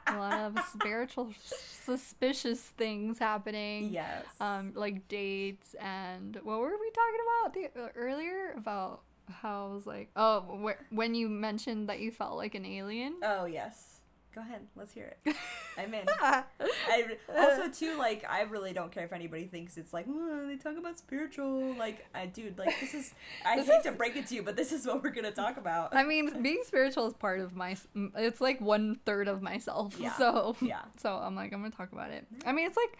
a 0.07 0.17
lot 0.17 0.39
of 0.39 0.57
spiritual 0.71 1.33
suspicious 1.43 2.61
things 2.61 3.17
happening. 3.19 3.89
yes 3.91 4.25
Um, 4.39 4.71
like 4.75 5.07
dates 5.07 5.75
and 5.79 6.35
what 6.43 6.59
were 6.59 6.75
we 6.79 6.91
talking 6.91 7.19
about 7.27 7.53
the, 7.53 7.81
uh, 7.83 7.87
earlier 7.95 8.53
about 8.57 9.01
how 9.31 9.69
I 9.69 9.73
was 9.73 9.87
like, 9.87 10.09
oh, 10.15 10.41
wh- 10.63 10.93
when 10.93 11.15
you 11.15 11.27
mentioned 11.27 11.89
that 11.89 11.99
you 11.99 12.11
felt 12.11 12.37
like 12.37 12.53
an 12.55 12.65
alien. 12.65 13.15
oh 13.23 13.45
yes 13.45 13.94
go 14.35 14.41
ahead 14.41 14.59
let's 14.75 14.91
hear 14.91 15.15
it 15.25 15.35
i'm 15.77 15.93
in 15.93 16.05
I 16.21 17.05
also 17.37 17.69
too 17.69 17.97
like 17.97 18.25
I 18.29 18.41
really 18.41 18.73
don't 18.73 18.91
care 18.91 19.05
if 19.05 19.13
anybody 19.13 19.45
thinks 19.45 19.77
it's 19.77 19.93
like 19.93 20.05
"Oh, 20.09 20.45
they 20.47 20.57
talk 20.57 20.77
about 20.77 20.97
spiritual 20.97 21.73
like 21.75 22.05
I 22.13 22.25
dude 22.25 22.57
like 22.57 22.77
this 22.79 22.93
is 22.93 23.13
I 23.45 23.55
This 23.55 23.67
hate 23.67 23.77
is- 23.77 23.83
to 23.85 23.91
break 23.93 24.15
it 24.15 24.27
to 24.27 24.35
you 24.35 24.43
but 24.43 24.55
this 24.55 24.71
is 24.71 24.85
what 24.85 25.01
we're 25.03 25.09
gonna 25.11 25.31
talk 25.31 25.57
about 25.57 25.95
I 25.95 26.03
mean, 26.03 26.41
being 26.41 26.61
spiritual 26.65 27.07
is 27.07 27.13
part 27.13 27.39
of 27.39 27.55
my. 27.55 27.77
It's 28.17 28.41
like 28.41 28.59
one 28.59 28.95
third 29.05 29.27
of 29.27 29.41
myself. 29.41 29.95
Yeah. 29.99 30.13
So 30.17 30.55
yeah 30.61 30.81
So 30.97 31.15
I'm 31.15 31.35
like, 31.35 31.53
I'm 31.53 31.61
gonna 31.61 31.71
talk 31.71 31.91
about 31.93 32.11
it. 32.11 32.25
I 32.45 32.51
mean, 32.51 32.65
it's 32.67 32.77
like, 32.77 32.97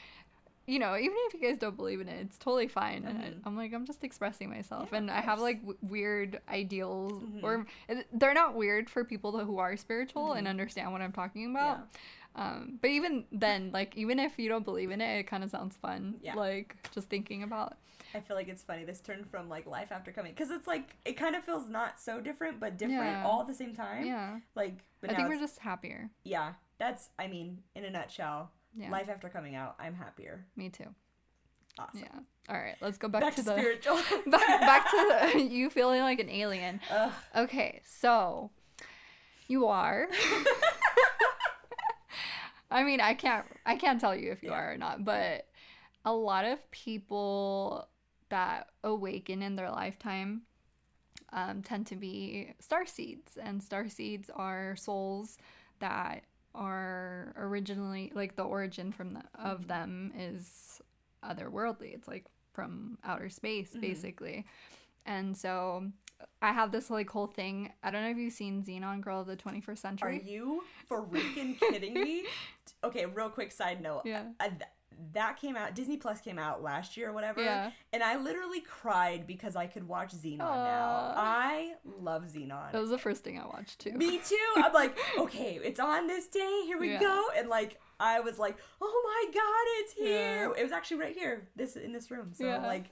you 0.68 0.80
know, 0.80 0.96
even 0.96 1.16
if 1.28 1.34
you 1.34 1.42
guys 1.42 1.58
don't 1.58 1.76
believe 1.78 2.02
in 2.02 2.08
it, 2.08 2.20
it's 2.22 2.38
totally 2.38 2.68
fine. 2.68 3.06
And 3.06 3.20
Mhm. 3.20 3.42
I'm 3.46 3.56
like, 3.56 3.74
I'm 3.74 3.86
just 3.86 4.04
expressing 4.04 4.50
myself, 4.50 4.90
Yeah, 4.92 4.98
and 5.00 5.12
I 5.12 5.22
have 5.22 5.40
like 5.40 5.60
w- 5.62 5.78
weird 5.82 6.42
ideals, 6.50 7.22
Mhm. 7.24 7.44
or 7.44 7.66
they're 8.14 8.34
not 8.34 8.56
weird 8.56 8.90
for 8.90 9.04
people 9.06 9.38
who 9.46 9.58
are 9.60 9.78
spiritual 9.78 10.34
and 10.34 10.48
Mhm. 10.48 10.50
understand 10.52 10.92
what 10.92 11.02
I'm 11.02 11.12
talking 11.12 11.50
about. 11.52 11.88
Um, 12.36 12.80
but 12.82 12.90
even 12.90 13.26
then, 13.32 13.72
like, 13.72 13.96
even 13.96 14.20
if 14.20 14.38
you 14.38 14.50
don't 14.50 14.66
believe 14.66 14.92
in 14.92 15.00
it, 15.00 15.20
it 15.20 15.24
kind 15.24 15.44
of 15.44 15.50
sounds 15.50 15.78
fun. 15.78 16.20
Yeah. 16.22 16.34
Like 16.36 16.76
just 16.92 17.10
thinking 17.10 17.44
about. 17.44 17.78
I 18.14 18.20
feel 18.22 18.36
like 18.38 18.48
it's 18.48 18.64
funny 18.64 18.86
this 18.86 19.02
turned 19.02 19.30
from 19.30 19.50
like 19.50 19.66
life 19.66 19.92
after 19.92 20.12
coming 20.12 20.32
because 20.34 20.50
it's 20.50 20.68
like 20.68 20.96
it 21.06 21.14
kind 21.14 21.36
of 21.36 21.44
feels 21.44 21.70
not 21.70 22.00
so 22.00 22.22
different 22.22 22.60
but 22.62 22.78
different 22.78 23.12
Yeah. 23.12 23.26
all 23.26 23.42
at 23.42 23.48
the 23.48 23.54
same 23.54 23.76
time 23.76 24.06
Yeah, 24.06 24.40
like 24.54 24.76
but 25.02 25.10
I 25.12 25.16
think 25.16 25.28
we're 25.28 25.40
just 25.40 25.60
happier. 25.60 26.10
yeah 26.24 26.54
that's 26.78 27.10
I 27.20 27.28
mean 27.28 27.64
in 27.74 27.84
a 27.84 27.90
nutshell 27.90 28.52
Yeah, 28.78 28.90
life 28.92 29.10
after 29.10 29.30
coming 29.30 29.56
out 29.56 29.76
I'm 29.80 29.94
happier 29.96 30.46
me 30.56 30.70
too. 30.70 30.86
awesome 31.80 32.02
Yeah. 32.02 32.20
All 32.50 32.62
right, 32.62 32.76
let's 32.82 32.98
go 32.98 33.08
back, 33.08 33.22
back, 33.22 33.36
to, 33.36 33.42
to, 33.42 33.46
the 33.50 33.58
spiritual 33.58 33.96
back, 34.28 34.60
back 34.62 34.92
to 34.92 35.32
the, 35.34 35.42
you 35.50 35.70
feeling 35.70 36.02
like 36.02 36.20
an 36.20 36.30
alien. 36.30 36.80
Ugh. 36.92 37.12
Okay, 37.36 37.82
so 37.86 38.52
you 39.48 39.66
are. 39.68 40.08
I 42.72 42.84
mean, 42.84 43.00
I 43.00 43.14
can't 43.14 43.46
I 43.66 43.76
can't 43.76 44.00
tell 44.02 44.16
you 44.16 44.32
if 44.32 44.44
you 44.44 44.50
Yeah. 44.50 44.56
are 44.58 44.74
or 44.74 44.78
not, 44.78 45.04
but 45.06 45.48
a 46.04 46.14
lot 46.14 46.46
of 46.46 46.60
people 46.72 47.88
that 48.30 48.68
awaken 48.84 49.42
in 49.42 49.56
their 49.56 49.70
lifetime 49.72 50.42
um, 51.32 51.62
tend 51.62 51.88
to 51.88 51.96
be 51.96 52.54
star 52.60 52.86
seeds, 52.86 53.38
and 53.42 53.62
star 53.62 53.88
seeds 53.90 54.30
are 54.36 54.76
souls 54.76 55.38
that 55.80 56.24
are 56.56 57.34
originally 57.38 58.12
like 58.16 58.36
the 58.36 58.44
origin 58.44 58.92
from 58.92 59.14
the, 59.14 59.22
of 59.36 59.68
them 59.68 60.12
is 60.18 60.82
otherworldly. 61.24 61.94
It's 61.94 62.08
like 62.08 62.26
from 62.54 62.98
outer 63.04 63.30
space, 63.30 63.74
Mhm. 63.76 63.82
basically. 63.82 64.46
And 65.06 65.38
so 65.38 65.92
I 66.42 66.52
have 66.54 66.72
this 66.72 66.90
like 66.90 67.10
whole 67.10 67.28
thing. 67.28 67.72
I 67.84 67.92
don't 67.92 68.04
know 68.04 68.10
if 68.10 68.18
you've 68.18 68.34
seen 68.34 68.64
Zenon 68.64 69.02
Girl 69.02 69.22
of 69.22 69.28
the 69.28 69.36
21st 69.36 69.78
Century. 69.78 70.20
Are 70.20 70.24
you 70.30 70.64
freaking 70.90 71.60
kidding 71.60 71.94
me? 71.94 72.26
Okay, 72.84 73.06
real 73.06 73.30
quick 73.30 73.52
side 73.52 73.82
note. 73.82 74.04
Yeah. 74.06 74.24
I, 74.40 74.52
that 75.14 75.38
came 75.40 75.56
out. 75.56 75.76
Disney 75.76 75.98
Plus 75.98 76.22
came 76.22 76.38
out 76.40 76.62
last 76.64 76.98
year 76.98 77.10
or 77.10 77.14
whatever. 77.14 77.42
Yeah. 77.44 77.72
And 77.94 78.04
I 78.04 78.18
literally 78.18 78.62
cried 78.62 79.26
because 79.28 79.56
I 79.56 79.68
could 79.68 79.88
watch 79.88 80.14
Zenon 80.16 80.40
now. 80.40 81.14
I 81.16 81.74
love 82.00 82.24
Zenon. 82.24 82.72
That 82.72 82.82
was 82.82 82.90
the 82.90 82.98
first 82.98 83.24
thing 83.24 83.40
I 83.40 83.46
watched 83.46 83.80
too. 83.80 83.94
Me 83.94 84.18
too. 84.20 84.38
I'm 84.58 84.74
like, 84.74 84.98
okay, 85.18 85.60
it's 85.64 85.80
on 85.80 86.08
this 86.08 86.28
day. 86.28 86.64
Here 86.66 86.80
we 86.80 86.92
Yeah. 86.92 87.00
go. 87.00 87.26
And 87.38 87.50
like, 87.50 87.80
I 88.00 88.20
was 88.20 88.38
like, 88.38 88.58
oh 88.82 89.02
my 89.26 89.32
god, 89.34 89.66
it's 89.80 89.94
here. 89.94 90.50
Yeah. 90.54 90.60
It 90.60 90.64
was 90.64 90.72
actually 90.72 90.98
right 90.98 91.16
here, 91.16 91.48
this 91.56 91.76
in 91.76 91.94
this 91.94 92.12
room. 92.12 92.32
So 92.34 92.46
Yeah. 92.46 92.66
like, 92.66 92.86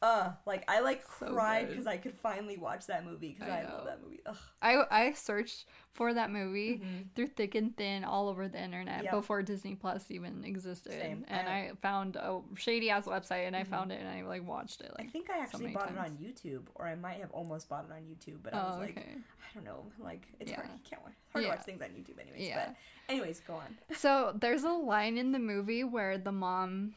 uh, 0.00 0.30
like 0.46 0.64
I 0.68 0.80
like 0.80 1.02
So 1.18 1.26
cried 1.32 1.68
because 1.68 1.86
I 1.86 1.96
could 1.96 2.14
finally 2.14 2.56
watch 2.56 2.86
that 2.86 3.04
movie 3.04 3.34
because 3.36 3.48
I 3.52 3.62
I, 3.62 3.64
love 3.64 3.84
that 3.86 4.00
movie. 4.02 4.20
Ugh. 4.26 4.36
I 4.62 4.76
I 4.90 5.12
searched 5.12 5.64
for 5.92 6.14
that 6.14 6.30
movie 6.30 6.78
Mhm. 6.78 7.06
through 7.16 7.26
thick 7.28 7.56
and 7.56 7.76
thin 7.76 8.04
all 8.04 8.28
over 8.28 8.46
the 8.46 8.62
internet 8.62 9.02
Yep. 9.02 9.12
before 9.12 9.42
Disney 9.42 9.74
Plus 9.74 10.08
even 10.12 10.44
existed. 10.44 10.92
Same. 10.92 11.24
And 11.26 11.48
I- 11.48 11.58
I 11.58 11.72
found 11.82 12.14
a 12.14 12.40
shady 12.54 12.90
ass 12.90 13.06
website 13.06 13.48
and 13.48 13.56
I 13.56 13.64
Mhm. 13.64 13.68
found 13.68 13.90
it 13.90 14.00
and 14.00 14.08
I 14.08 14.22
like 14.22 14.46
watched 14.46 14.80
it 14.82 14.92
I 14.96 15.06
think 15.06 15.28
I 15.30 15.38
actually 15.38 15.64
many 15.64 15.74
bought 15.74 15.90
it 15.90 15.96
times. 15.96 16.12
on 16.12 16.24
YouTube, 16.24 16.66
or 16.76 16.86
I 16.86 16.94
might 16.94 17.18
have 17.20 17.32
almost 17.32 17.68
bought 17.68 17.84
it 17.86 17.90
on 17.90 18.02
YouTube, 18.02 18.40
but 18.44 18.54
I 18.54 18.62
was 18.68 18.76
Oh, 18.76 18.80
like, 18.80 18.98
okay. 18.98 19.16
I 19.16 19.54
don't 19.54 19.64
know, 19.64 19.90
like 19.98 20.28
it's 20.38 20.52
hard. 20.52 20.68
Yeah. 20.68 20.74
You 20.74 20.80
can't 20.88 21.02
watch, 21.02 21.14
hard 21.32 21.44
Yeah. 21.44 21.50
to 21.50 21.56
watch 21.56 21.64
things 21.66 21.82
on 21.82 21.88
YouTube, 21.88 22.20
anyways. 22.20 22.46
Yeah. 22.46 22.66
But 22.68 22.76
anyways, 23.12 23.40
go 23.40 23.54
on. 23.54 23.76
So 23.96 24.32
there's 24.38 24.62
a 24.62 24.70
line 24.70 25.18
in 25.18 25.32
the 25.32 25.38
movie 25.40 25.82
where 25.82 26.18
the 26.18 26.30
mom 26.30 26.94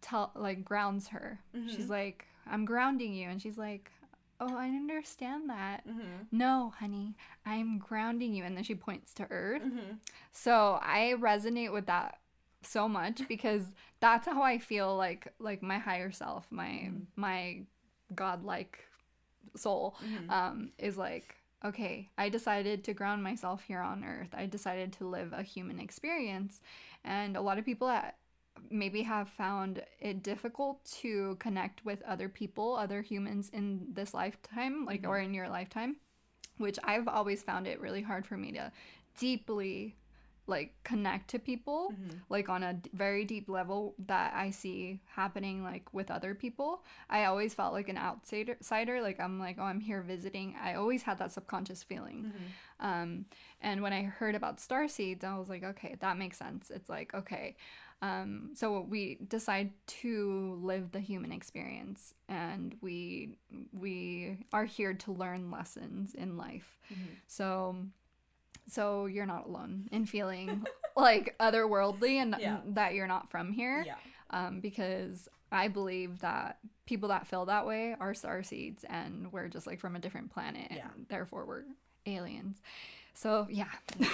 tell 0.00 0.30
like 0.34 0.64
grounds 0.64 1.08
her. 1.08 1.40
She's 1.52 1.86
Mhm. 1.86 1.90
like, 1.90 2.24
"I'm 2.50 2.64
grounding 2.64 3.12
you," 3.14 3.28
and 3.28 3.40
she's 3.40 3.58
like, 3.58 3.90
"Oh, 4.40 4.56
I 4.56 4.66
understand 4.68 5.48
that." 5.50 5.86
Mm-hmm. 5.86 6.24
No, 6.32 6.72
honey, 6.78 7.16
I'm 7.46 7.78
grounding 7.78 8.34
you, 8.34 8.44
and 8.44 8.56
then 8.56 8.64
she 8.64 8.74
points 8.74 9.14
to 9.14 9.26
Earth. 9.30 9.62
Mm-hmm. 9.62 9.94
So 10.32 10.78
I 10.82 11.14
resonate 11.18 11.72
with 11.72 11.86
that 11.86 12.18
so 12.62 12.88
much 12.88 13.26
because 13.28 13.62
that's 14.00 14.26
how 14.26 14.42
I 14.42 14.58
feel 14.58 14.96
like 14.96 15.32
like 15.38 15.62
my 15.62 15.78
higher 15.78 16.10
self, 16.10 16.46
my 16.50 16.68
Mhm. 16.90 17.06
my 17.16 17.62
godlike 18.14 18.84
soul 19.56 19.96
Mhm. 20.04 20.30
um, 20.30 20.72
is 20.78 20.96
like, 20.96 21.36
okay, 21.64 22.10
I 22.16 22.28
decided 22.28 22.84
to 22.84 22.94
ground 22.94 23.22
myself 23.24 23.62
here 23.62 23.80
on 23.80 24.04
earth. 24.04 24.28
I 24.32 24.46
decided 24.46 24.92
to 24.94 25.06
live 25.08 25.32
a 25.32 25.42
human 25.42 25.80
experience. 25.80 26.60
And 27.04 27.36
a 27.36 27.40
lot 27.40 27.58
of 27.58 27.64
people 27.64 27.88
that 27.88 28.17
maybe 28.70 29.02
have 29.02 29.28
found 29.28 29.82
it 30.00 30.22
difficult 30.22 30.84
to 31.02 31.36
connect 31.40 31.84
with 31.84 32.02
other 32.02 32.28
people, 32.28 32.74
other 32.74 33.02
humans 33.02 33.50
in 33.52 33.86
this 33.92 34.14
lifetime, 34.14 34.84
like, 34.84 35.02
Mhm. 35.02 35.08
or 35.08 35.18
in 35.18 35.34
your 35.34 35.48
lifetime, 35.48 35.96
which 36.58 36.78
I've 36.84 37.08
always 37.08 37.42
found 37.42 37.66
it 37.66 37.80
really 37.80 38.02
hard 38.02 38.26
for 38.26 38.36
me 38.36 38.52
to 38.52 38.72
deeply 39.18 39.96
like 40.46 40.72
connect 40.82 41.28
to 41.28 41.38
people 41.38 41.92
Mhm. 41.92 42.20
like 42.30 42.48
on 42.48 42.62
a 42.62 42.72
d- 42.72 42.88
very 42.94 43.22
deep 43.26 43.50
level 43.50 43.94
that 44.06 44.32
I 44.32 44.48
see 44.48 44.98
happening 45.04 45.62
like 45.62 45.92
with 45.92 46.10
other 46.10 46.34
people. 46.34 46.82
I 47.10 47.26
always 47.26 47.52
felt 47.52 47.74
like 47.74 47.90
an 47.90 47.98
outsider, 47.98 49.02
like 49.02 49.20
I'm 49.20 49.38
like, 49.38 49.58
oh, 49.58 49.64
I'm 49.64 49.80
here 49.80 50.00
visiting. 50.00 50.56
I 50.56 50.72
always 50.72 51.02
had 51.02 51.18
that 51.18 51.32
subconscious 51.32 51.82
feeling. 51.82 52.32
Mhm. 52.32 52.82
Um, 52.82 53.24
and 53.60 53.82
when 53.82 53.92
I 53.92 54.04
heard 54.04 54.34
about 54.34 54.58
star 54.58 54.88
seeds, 54.88 55.22
I 55.22 55.36
was 55.36 55.50
like, 55.50 55.64
okay, 55.64 55.96
that 56.00 56.16
makes 56.16 56.38
sense. 56.38 56.70
It's 56.70 56.88
like, 56.88 57.12
okay, 57.12 57.54
Um, 58.00 58.50
so 58.54 58.80
we 58.80 59.16
decide 59.28 59.72
to 60.02 60.58
live 60.62 60.92
the 60.92 61.00
human 61.00 61.32
experience, 61.32 62.14
and 62.28 62.76
we 62.80 63.38
we 63.72 64.38
are 64.52 64.64
here 64.64 64.94
to 64.94 65.12
learn 65.12 65.50
lessons 65.50 66.14
in 66.14 66.36
life. 66.36 66.78
Mm-hmm. 66.92 67.12
So 67.26 67.76
so 68.68 69.06
you're 69.06 69.26
not 69.26 69.46
alone 69.46 69.88
in 69.90 70.04
feeling 70.06 70.64
like 70.96 71.34
otherworldly 71.40 72.16
and 72.22 72.36
Yeah. 72.38 72.58
that 72.66 72.94
you're 72.94 73.06
not 73.08 73.30
from 73.30 73.50
here. 73.52 73.82
Yeah. 73.86 73.94
Um, 74.30 74.60
because 74.60 75.28
I 75.50 75.68
believe 75.68 76.20
that 76.20 76.58
people 76.86 77.08
that 77.08 77.26
feel 77.26 77.46
that 77.46 77.66
way 77.66 77.96
are 77.98 78.14
star 78.14 78.42
seeds, 78.42 78.84
and 78.88 79.32
we're 79.32 79.48
just 79.48 79.66
like 79.66 79.80
from 79.80 79.96
a 79.96 79.98
different 79.98 80.30
planet, 80.32 80.68
Yeah. 80.70 80.88
and 80.94 81.06
therefore 81.08 81.46
we're 81.46 81.64
aliens. 82.06 82.60
So 83.14 83.46
yeah. 83.50 83.66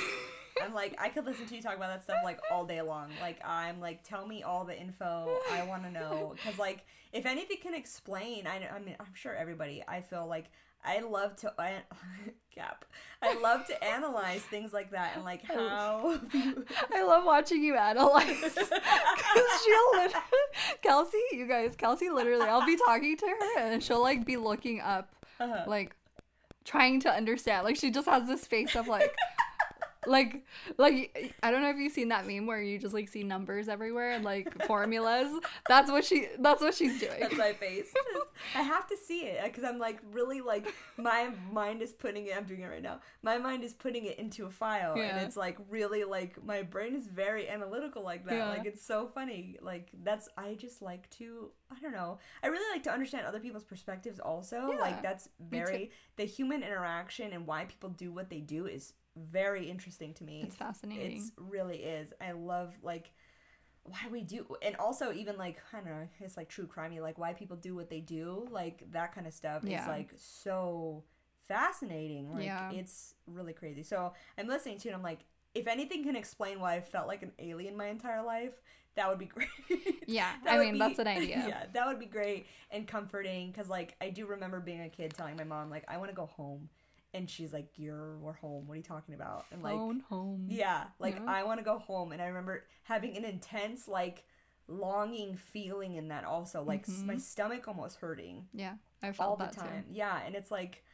I'm 0.63 0.75
like, 0.75 0.97
I 1.01 1.09
could 1.09 1.25
listen 1.25 1.47
to 1.47 1.55
you 1.57 1.63
talk 1.63 1.77
about 1.77 1.89
that 1.89 2.03
stuff 2.05 2.19
like 2.25 2.39
all 2.51 2.65
day 2.65 2.81
long. 2.83 3.11
Like, 3.21 3.39
I'm 3.45 3.81
like, 3.81 4.03
tell 4.03 4.27
me 4.27 4.43
all 4.43 4.65
the 4.65 4.79
info. 4.79 5.37
I 5.51 5.65
want 5.65 5.83
to 5.85 5.91
know. 5.91 6.35
Because, 6.37 6.59
like, 6.59 6.85
if 7.13 7.27
anything 7.27 7.57
can 7.63 7.75
explain, 7.75 8.47
I, 8.47 8.69
I 8.75 8.79
mean, 8.79 8.97
I'm 9.01 9.15
sure 9.15 9.35
everybody, 9.35 9.83
I 9.89 10.01
feel 10.01 10.27
like 10.27 10.47
I 10.85 11.01
love 11.01 11.35
to, 11.37 11.53
I, 11.59 11.77
gap. 12.55 12.85
I 13.23 13.39
love 13.41 13.67
to 13.67 13.85
analyze 13.85 14.43
things 14.43 14.73
like 14.73 14.91
that 14.93 15.13
and, 15.17 15.25
like, 15.25 15.43
how. 15.43 16.21
I 16.95 17.03
love 17.05 17.25
watching 17.25 17.63
you 17.65 17.77
analyze. 17.77 18.27
Cause 18.55 19.63
she'll 19.65 20.09
Kelsey, 20.83 21.19
you 21.33 21.47
guys, 21.49 21.75
Kelsey 21.77 22.11
literally, 22.11 22.47
I'll 22.47 22.67
be 22.67 22.77
talking 22.77 23.17
to 23.17 23.27
her 23.27 23.61
and 23.61 23.83
she'll 23.83 24.03
like 24.03 24.25
be 24.25 24.37
looking 24.37 24.81
up, 24.81 25.11
Uh-huh. 25.41 25.65
like 25.67 25.97
trying 26.65 27.01
to 27.01 27.11
understand. 27.11 27.65
Like 27.65 27.77
she 27.77 27.91
just 27.91 28.09
has 28.09 28.27
this 28.29 28.47
face 28.47 28.75
of 28.77 28.87
like, 28.89 29.15
like, 30.07 30.45
like 30.79 31.35
I 31.43 31.51
don't 31.51 31.63
know 31.63 31.71
if 31.71 31.77
you've 31.77 31.93
seen 31.93 32.09
that 32.09 32.27
meme 32.27 32.47
where 32.47 32.61
you 32.63 32.79
just 32.79 32.95
like 32.95 33.09
see 33.09 33.23
numbers 33.25 33.69
everywhere 33.69 34.13
and 34.13 34.25
like 34.25 34.65
formulas. 34.67 35.29
That's 35.69 35.91
what 35.91 36.05
she. 36.05 36.29
That's 36.39 36.61
what 36.63 36.75
she's 36.75 37.01
doing. 37.01 37.21
That's 37.21 37.37
my 37.37 37.53
face. 37.53 37.93
I 38.55 38.63
have 38.63 38.87
to 38.89 38.97
see 38.97 39.21
it 39.23 39.43
because 39.45 39.65
I'm 39.65 39.79
like 39.79 40.01
really 40.13 40.41
like 40.41 40.73
my 40.97 41.31
mind 41.53 41.83
is 41.83 41.93
putting 41.93 42.27
it. 42.27 42.37
I'm 42.37 42.45
doing 42.45 42.61
it 42.61 42.67
right 42.67 42.83
now. 42.83 43.01
My 43.23 43.39
mind 43.39 43.65
is 43.65 43.73
putting 43.73 44.05
it 44.07 44.19
into 44.19 44.47
a 44.47 44.51
file, 44.51 44.97
Yeah. 44.97 45.17
and 45.17 45.27
it's 45.27 45.37
like 45.37 45.59
really 45.71 46.05
like 46.05 46.43
my 46.45 46.63
brain 46.63 46.95
is 46.95 47.07
very 47.07 47.49
analytical 47.49 48.03
like 48.03 48.25
that. 48.27 48.35
Yeah. 48.35 48.49
Like 48.49 48.67
it's 48.67 48.85
so 48.85 49.07
funny. 49.07 49.57
Like 49.63 49.91
that's 50.03 50.29
I 50.37 50.55
just 50.55 50.83
like 50.83 51.09
to 51.19 51.51
I 51.75 51.81
don't 51.81 51.93
know. 51.93 52.19
I 52.43 52.49
really 52.49 52.73
like 52.75 52.83
to 52.85 52.93
understand 52.93 53.27
other 53.27 53.41
people's 53.41 53.65
perspectives. 53.65 54.21
Also, 54.21 54.71
Yeah, 54.73 54.79
like 54.79 55.03
that's 55.03 55.29
very 55.41 55.91
the 56.17 56.25
human 56.25 56.63
interaction 56.63 57.33
and 57.33 57.47
why 57.47 57.65
people 57.65 57.91
do 57.91 58.13
what 58.13 58.31
they 58.31 58.41
do 58.41 58.67
is 58.67 58.93
very 59.17 59.69
interesting 59.71 60.15
to 60.15 60.25
me. 60.25 60.43
It's 60.43 60.57
fascinating. 60.57 61.17
It's 61.19 61.33
really 61.37 61.79
is. 61.79 62.12
I 62.21 62.33
love 62.33 62.75
like 62.83 63.12
why 63.85 63.99
we 64.11 64.23
do 64.23 64.47
and 64.62 64.75
also 64.77 65.12
even 65.12 65.37
like 65.37 65.59
I 65.73 65.77
don't 65.77 65.87
know, 65.87 66.09
it's 66.21 66.37
like 66.37 66.49
true 66.49 66.67
crimey, 66.67 67.01
like 67.01 67.19
why 67.19 67.33
people 67.35 67.57
do 67.57 67.75
what 67.75 67.91
they 67.91 68.01
do, 68.01 68.47
like 68.51 68.83
that 68.93 69.15
kind 69.15 69.27
of 69.27 69.33
stuff 69.35 69.62
Yeah. 69.65 69.83
is 69.83 69.89
like 69.89 70.11
so 70.17 71.05
fascinating. 71.49 72.33
Like 72.33 72.45
Yeah. 72.45 72.71
it's 72.73 73.15
really 73.27 73.53
crazy. 73.53 73.83
So 73.83 74.12
I'm 74.39 74.47
listening 74.49 74.79
to 74.79 74.89
it 74.89 74.93
and 74.93 74.97
I'm 74.97 75.03
like, 75.03 75.21
if 75.55 75.67
anything 75.67 76.03
can 76.03 76.17
explain 76.17 76.59
why 76.61 76.75
I 76.75 76.81
felt 76.81 77.07
like 77.07 77.23
an 77.23 77.33
alien 77.39 77.77
my 77.77 77.87
entire 77.87 78.23
life, 78.23 78.55
that 78.97 79.09
would 79.09 79.19
be 79.19 79.27
great. 79.35 79.49
Yeah, 80.07 80.33
I 80.47 80.59
mean, 80.59 80.73
be- 80.75 80.79
that's 80.79 80.99
an 80.99 81.07
idea. 81.09 81.45
yeah, 81.49 81.65
that 81.73 81.87
would 81.87 81.99
be 81.99 82.07
great 82.07 82.47
and 82.71 82.87
comforting 82.89 83.51
because 83.51 83.69
like 83.69 83.95
I 84.01 84.11
do 84.11 84.27
remember 84.27 84.61
being 84.61 84.81
a 84.83 84.89
kid 84.89 85.15
telling 85.15 85.37
my 85.37 85.45
mom 85.45 85.71
like 85.71 85.85
I 85.89 85.99
want 85.99 86.11
to 86.11 86.17
go 86.17 86.27
home, 86.27 86.69
and 87.15 87.31
she's 87.31 87.53
like, 87.53 87.79
"You're 87.79 88.19
we're 88.19 88.33
home. 88.35 88.67
What 88.67 88.75
are 88.75 88.77
you 88.77 88.83
talking 88.83 89.15
about?" 89.15 89.47
And 89.53 89.62
like 89.62 89.77
Phone 89.79 90.01
home. 90.01 90.47
yeah, 90.51 90.85
like 90.99 91.15
Yeah. 91.17 91.25
I 91.27 91.45
want 91.45 91.61
to 91.61 91.65
go 91.65 91.79
home, 91.79 92.12
and 92.12 92.21
I 92.21 92.27
remember 92.27 92.65
having 92.83 93.17
an 93.17 93.25
intense 93.25 93.89
like 93.89 94.25
longing 94.69 95.37
feeling 95.37 95.95
in 95.97 96.09
that 96.09 96.25
also, 96.25 96.62
like 96.62 96.83
s 96.89 97.03
Mhm. 97.03 97.07
my 97.07 97.17
stomach 97.17 97.69
almost 97.69 97.99
hurting 97.99 98.49
Yeah, 98.53 98.77
I 99.03 99.12
felt 99.12 99.29
all 99.31 99.37
the 99.37 99.47
time. 99.47 99.85
too. 99.85 99.93
Yeah, 99.95 100.21
and 100.27 100.35
it's 100.35 100.51
like, 100.51 100.85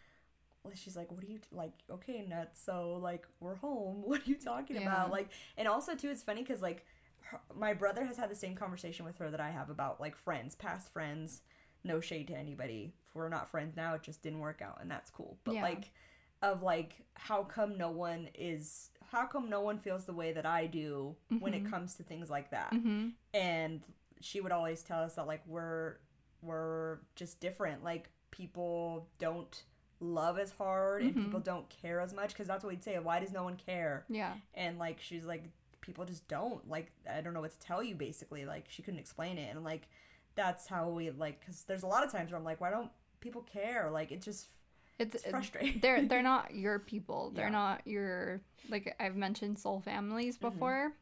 she's 0.75 0.97
like, 0.97 1.11
"What 1.11 1.25
are 1.25 1.27
you 1.27 1.41
like? 1.53 1.73
Okay, 1.91 2.23
nuts. 2.29 2.61
So 2.63 2.97
like 2.97 3.27
we're 3.41 3.57
home. 3.57 4.03
What 4.07 4.21
are 4.27 4.31
you 4.31 4.37
talking 4.37 4.77
Yeah. 4.77 4.83
about?" 4.83 5.11
Like, 5.11 5.31
and 5.57 5.67
also 5.69 5.95
too, 5.95 6.11
it's 6.11 6.23
funny 6.23 6.43
because 6.43 6.63
like 6.63 6.85
her, 7.23 7.41
my 7.55 7.73
brother 7.75 8.05
has 8.05 8.17
had 8.17 8.31
the 8.31 8.35
same 8.37 8.55
conversation 8.55 9.05
with 9.07 9.19
her 9.19 9.31
that 9.31 9.41
I 9.41 9.51
have 9.51 9.71
about 9.71 10.01
like 10.01 10.17
friends, 10.17 10.55
past 10.55 10.93
friends. 10.93 11.43
No 11.83 11.99
shade 12.01 12.27
to 12.29 12.37
anybody. 12.37 12.93
If 13.09 13.15
we're 13.15 13.31
not 13.31 13.49
friends 13.51 13.75
now, 13.75 13.95
it 13.95 14.03
just 14.03 14.21
didn't 14.23 14.41
work 14.41 14.61
out, 14.61 14.79
and 14.83 14.91
that's 14.91 15.11
cool. 15.11 15.39
But 15.45 15.55
Yeah. 15.55 15.63
like, 15.63 15.91
of 16.43 16.63
like, 16.63 17.05
how 17.15 17.43
come 17.45 17.77
no 17.77 17.91
one 17.91 18.29
is? 18.35 18.91
How 19.11 19.27
come 19.27 19.49
no 19.51 19.61
one 19.61 19.79
feels 19.79 20.05
the 20.05 20.13
way 20.13 20.33
that 20.33 20.47
I 20.47 20.67
do 20.67 21.17
when 21.41 21.53
it 21.55 21.65
Mhm. 21.65 21.71
comes 21.71 21.95
to 21.97 22.03
things 22.03 22.31
like 22.31 22.51
that? 22.51 22.71
Mm-hmm. 22.73 23.09
and 23.35 23.83
she 24.23 24.41
would 24.43 24.53
always 24.53 24.83
tell 24.83 25.01
us 25.03 25.15
that 25.15 25.27
like 25.27 25.41
we're 25.47 25.97
we're 26.43 26.99
just 27.17 27.41
different 27.41 27.83
like 27.83 28.11
people 28.31 29.09
don't 29.19 29.65
love 30.01 30.39
as 30.39 30.51
hard 30.53 31.03
and 31.03 31.15
Mhm. 31.15 31.25
people 31.25 31.41
don't 31.41 31.69
care 31.71 32.01
as 32.01 32.13
much 32.15 32.31
because 32.31 32.47
that's 32.47 32.63
what 32.65 32.71
we'd 32.71 32.83
say 32.85 32.99
why 32.99 33.19
does 33.21 33.33
no 33.33 33.45
one 33.45 33.57
care 33.57 34.05
Yeah, 34.09 34.35
and 34.55 34.79
like 34.79 35.01
she's 35.01 35.25
like 35.25 35.45
people 35.81 36.05
just 36.05 36.29
don't 36.29 36.69
like 36.69 36.93
i 37.11 37.21
don't 37.23 37.33
know 37.35 37.41
what 37.41 37.53
to 37.53 37.59
tell 37.59 37.83
you 37.83 37.95
basically 37.95 38.45
like 38.45 38.67
she 38.69 38.83
couldn't 38.83 39.01
explain 39.01 39.39
it 39.39 39.55
and 39.55 39.65
like 39.65 39.89
that's 40.35 40.67
how 40.67 40.89
we 40.91 41.11
like 41.11 41.41
because 41.41 41.65
there's 41.65 41.83
a 41.83 41.87
lot 41.87 42.05
of 42.05 42.13
times 42.13 42.31
where 42.31 42.39
i'm 42.39 42.45
like 42.45 42.61
why 42.61 42.71
don't 42.71 42.91
people 43.21 43.43
care 43.43 43.91
like 43.91 44.13
it 44.13 44.21
just 44.23 44.49
it's, 45.01 45.15
it's 45.17 45.27
frustrating 45.31 45.81
they're 45.81 46.03
they're 46.03 46.23
not 46.35 46.55
your 46.55 46.79
people. 46.79 47.31
They're 47.35 47.47
Yeah. 47.47 47.51
not 47.53 47.87
your 47.87 48.41
like 48.69 48.95
I've 49.01 49.17
mentioned 49.17 49.59
soul 49.59 49.81
families 49.81 50.37
Mm-hmm. 50.39 50.49
before. 50.51 50.93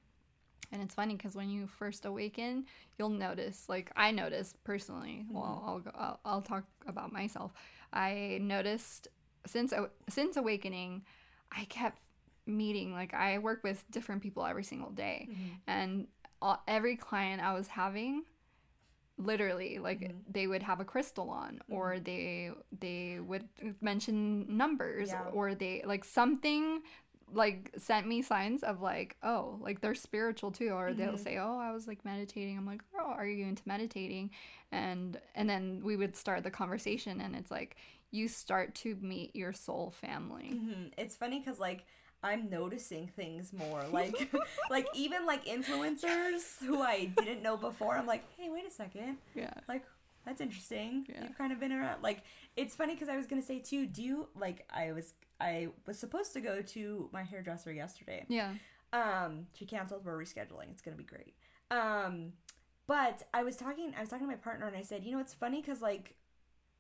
And 0.70 0.82
it's 0.82 0.94
funny 0.94 1.14
because 1.16 1.34
when 1.34 1.49
you 1.49 1.66
first 1.66 2.05
awaken, 2.05 2.66
you'll 2.99 3.09
notice, 3.09 3.64
like 3.70 3.90
I 3.96 4.11
noticed 4.11 4.62
personally. 4.64 5.24
Mm-hmm. 5.24 5.34
Well, 5.34 5.64
I'll, 5.66 5.78
go, 5.80 5.90
I'll 5.94 6.20
I'll 6.26 6.42
talk 6.42 6.64
about 6.86 7.11
myself. 7.11 7.53
I 7.92 8.38
noticed 8.42 9.09
since 9.46 9.72
since 10.11 10.36
awakening, 10.36 11.05
I 11.51 11.64
kept 11.64 12.01
meeting. 12.46 12.92
Like 12.92 13.14
I 13.14 13.38
work 13.38 13.64
with 13.64 13.82
different 13.90 14.22
people 14.22 14.44
every 14.44 14.64
single 14.64 14.90
day, 14.90 15.28
Mm-hmm. 15.30 15.49
and 15.66 16.07
all, 16.42 16.62
every 16.68 16.96
client 16.96 17.40
I 17.42 17.55
was 17.55 17.68
having, 17.68 18.24
literally, 19.19 19.79
like 19.79 20.01
Mm-hmm. 20.01 20.19
they 20.31 20.47
would 20.47 20.62
have 20.62 20.81
a 20.81 20.85
crystal 20.85 21.29
on, 21.31 21.61
or 21.69 21.99
they 22.01 22.51
they 22.79 23.19
would 23.21 23.49
mention 23.81 24.57
numbers, 24.57 25.09
Yeah. 25.11 25.25
or 25.33 25.55
they 25.55 25.83
like 25.85 26.05
something 26.05 26.83
like 27.31 27.73
sent 27.77 28.07
me 28.07 28.23
signs 28.23 28.62
of 28.62 28.81
like 28.81 29.16
oh 29.23 29.59
like 29.61 29.83
they're 29.83 29.95
spiritual 29.95 30.51
too 30.51 30.71
or 30.71 30.95
they'll 30.95 31.09
Mm-hmm. 31.12 31.16
say 31.23 31.37
oh 31.37 31.59
i 31.59 31.71
was 31.73 31.87
like 31.87 32.03
meditating 32.03 32.57
i'm 32.57 32.64
like 32.64 32.81
oh 32.99 33.11
are 33.11 33.27
you 33.27 33.45
into 33.45 33.62
meditating 33.66 34.31
and 34.73 35.21
and 35.35 35.47
then 35.47 35.83
we 35.85 35.95
would 35.95 36.16
start 36.16 36.43
the 36.43 36.51
conversation 36.51 37.21
and 37.21 37.37
it's 37.37 37.51
like 37.51 37.77
you 38.12 38.29
start 38.29 38.75
to 38.77 38.97
meet 39.03 39.37
your 39.37 39.53
soul 39.53 39.91
family 39.91 40.53
Mhm. 40.55 40.93
It's 40.97 41.16
funny 41.16 41.39
because 41.39 41.61
like 41.61 41.85
I'm 42.23 42.51
noticing 42.51 43.09
things 43.09 43.53
more. 43.53 43.85
Like 43.93 44.33
like 44.71 44.87
even 44.95 45.25
like 45.27 45.45
influencers 45.47 46.59
who 46.64 46.83
I 46.83 47.07
didn't 47.16 47.43
know 47.43 47.57
before. 47.57 47.97
I'm 47.97 48.07
like, 48.07 48.25
hey, 48.37 48.49
wait 48.51 48.66
a 48.66 48.71
second. 48.71 49.19
yeah 49.35 49.55
Like 49.69 49.85
that's 50.27 50.41
interesting. 50.41 51.07
Yeah. 51.09 51.23
You've 51.23 51.39
kind 51.39 51.53
of 51.53 51.61
been 51.61 51.73
around. 51.73 52.03
Like 52.03 52.23
it's 52.57 52.75
funny 52.75 52.95
because 52.95 53.09
I 53.09 53.16
was 53.16 53.27
gonna 53.27 53.43
say 53.43 53.61
too. 53.61 53.87
Do 53.87 54.03
you 54.03 54.29
like 54.39 54.66
I 54.69 54.93
was 54.93 55.14
I 55.41 55.69
was 55.87 55.99
supposed 55.99 56.33
to 56.33 56.41
go 56.41 56.61
to 56.62 57.09
my 57.12 57.23
hairdresser 57.23 57.73
yesterday. 57.73 58.25
yeah 58.29 58.55
Um, 58.93 59.47
she 59.55 59.64
canceled. 59.66 60.05
We're 60.05 60.19
rescheduling. 60.19 60.71
It's 60.71 60.83
gonna 60.83 60.97
be 60.97 61.05
great. 61.05 61.35
Um, 61.71 62.33
but 62.87 63.23
I 63.35 63.43
was 63.45 63.57
talking. 63.57 63.93
I 63.97 64.01
was 64.01 64.09
talking 64.09 64.27
to 64.27 64.31
my 64.33 64.39
partner, 64.39 64.66
and 64.66 64.77
I 64.77 64.83
said, 64.83 65.05
you 65.05 65.12
know, 65.12 65.19
it's 65.21 65.35
funny 65.35 65.61
because 65.61 65.81
like, 65.83 66.14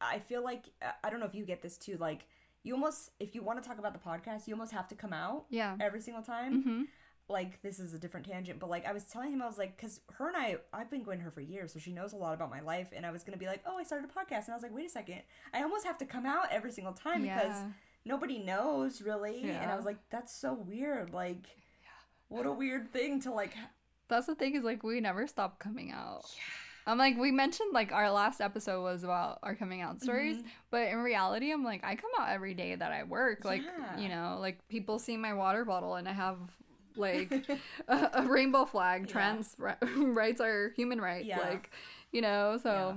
I 0.00 0.18
feel 0.18 0.42
like 0.42 0.64
uh, 0.82 0.92
I 1.04 1.10
don't 1.10 1.20
know 1.20 1.26
if 1.26 1.34
you 1.34 1.44
get 1.44 1.60
this 1.62 1.76
too. 1.76 1.96
Like, 1.98 2.26
you 2.68 2.74
almost 2.74 3.10
if 3.18 3.34
you 3.34 3.42
want 3.42 3.60
to 3.62 3.68
talk 3.68 3.78
about 3.78 3.92
the 3.92 3.98
podcast, 3.98 4.46
you 4.46 4.54
almost 4.54 4.72
have 4.72 4.86
to 4.88 4.94
come 4.94 5.12
out 5.12 5.46
yeah. 5.50 5.76
every 5.80 6.00
single 6.00 6.22
time. 6.22 6.60
mm-hmm. 6.60 6.82
Like, 7.30 7.60
this 7.60 7.78
is 7.78 7.92
a 7.92 7.98
different 7.98 8.26
tangent, 8.26 8.58
but 8.58 8.70
like, 8.70 8.86
I 8.86 8.92
was 8.92 9.04
telling 9.04 9.34
him, 9.34 9.42
I 9.42 9.46
was 9.46 9.58
like, 9.58 9.76
because 9.76 10.00
her 10.14 10.28
and 10.28 10.36
I, 10.36 10.56
I've 10.72 10.90
been 10.90 11.02
going 11.02 11.18
to 11.18 11.24
her 11.24 11.30
for 11.30 11.42
years, 11.42 11.74
so 11.74 11.78
she 11.78 11.92
knows 11.92 12.14
a 12.14 12.16
lot 12.16 12.32
about 12.32 12.48
my 12.48 12.60
life, 12.60 12.86
and 12.96 13.04
I 13.04 13.10
was 13.10 13.22
gonna 13.22 13.36
be 13.36 13.44
like, 13.44 13.62
oh, 13.66 13.76
I 13.76 13.82
started 13.82 14.08
a 14.08 14.18
podcast, 14.18 14.46
and 14.46 14.52
I 14.52 14.54
was 14.54 14.62
like, 14.62 14.74
wait 14.74 14.86
a 14.86 14.88
second, 14.88 15.20
I 15.52 15.62
almost 15.62 15.84
have 15.84 15.98
to 15.98 16.06
come 16.06 16.24
out 16.24 16.46
every 16.50 16.72
single 16.72 16.94
time 16.94 17.20
because 17.20 17.54
nobody 18.08 18.38
knows 18.38 19.02
really 19.02 19.42
and 19.42 19.70
i 19.70 19.76
was 19.76 19.84
like 19.84 19.98
that's 20.10 20.34
so 20.34 20.54
weird 20.54 21.12
like 21.12 21.46
what 22.28 22.46
a 22.46 22.52
weird 22.52 22.90
thing 22.92 23.20
to 23.20 23.30
like 23.30 23.54
that's 24.08 24.26
the 24.26 24.34
thing 24.34 24.54
is 24.54 24.64
like 24.64 24.82
we 24.82 25.00
never 25.00 25.26
stop 25.26 25.58
coming 25.58 25.92
out 25.92 26.24
i'm 26.88 26.98
like 26.98 27.16
we 27.16 27.30
mentioned 27.30 27.70
like 27.72 27.92
our 27.92 28.10
last 28.10 28.40
episode 28.40 28.82
was 28.82 29.04
about 29.04 29.38
our 29.42 29.54
coming 29.54 29.80
out 29.80 30.00
stories 30.02 30.38
Mm-hmm. 30.38 30.48
but 30.70 30.88
in 30.88 30.98
reality 30.98 31.52
i'm 31.52 31.62
like 31.64 31.84
i 31.84 31.94
come 31.94 32.10
out 32.18 32.28
every 32.30 32.54
day 32.54 32.74
that 32.74 32.90
i 32.92 33.04
work 33.04 33.44
like 33.44 33.62
Yeah. 33.62 33.98
you 34.00 34.08
know 34.08 34.38
like 34.40 34.66
people 34.68 34.98
see 34.98 35.16
my 35.16 35.34
water 35.34 35.64
bottle 35.64 35.94
and 35.94 36.08
i 36.08 36.12
have 36.12 36.38
like 36.96 37.32
a, 37.88 38.10
a 38.14 38.22
rainbow 38.26 38.64
flag 38.64 39.02
Yeah. 39.06 39.12
trans 39.12 39.54
ri- 39.58 39.74
rights 39.96 40.40
are 40.40 40.72
human 40.76 41.00
rights 41.00 41.26
Yeah. 41.26 41.38
like 41.40 41.70
you 42.10 42.22
know 42.22 42.58
so 42.62 42.96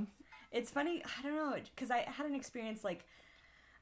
it's 0.52 0.72
funny 0.72 1.04
i 1.20 1.22
don't 1.22 1.36
know 1.36 1.56
because 1.76 1.92
i 1.92 2.00
had 2.08 2.26
an 2.26 2.34
experience 2.36 2.84
like 2.84 3.06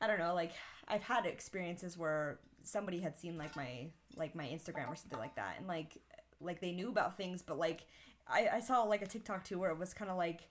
i 0.01 0.07
don't 0.07 0.19
know 0.19 0.33
like 0.33 0.51
i've 0.87 1.03
had 1.03 1.25
experiences 1.25 1.97
where 1.97 2.39
somebody 2.63 2.99
had 2.99 3.17
seen 3.17 3.37
like 3.37 3.55
my 3.55 3.87
like 4.17 4.35
my 4.35 4.45
instagram 4.45 4.89
or 4.89 4.95
something 4.95 5.19
like 5.19 5.35
that 5.35 5.55
and 5.57 5.67
like 5.67 5.97
like 6.41 6.59
they 6.59 6.71
knew 6.71 6.89
about 6.89 7.15
things 7.17 7.41
but 7.41 7.57
like 7.57 7.81
I, 8.29 8.47
I 8.55 8.59
saw 8.59 8.83
like 8.83 9.01
a 9.01 9.07
TikTok 9.07 9.43
too 9.43 9.59
where 9.59 9.71
it 9.71 9.77
was 9.77 9.93
kind 9.93 10.09
of 10.11 10.17
like 10.17 10.49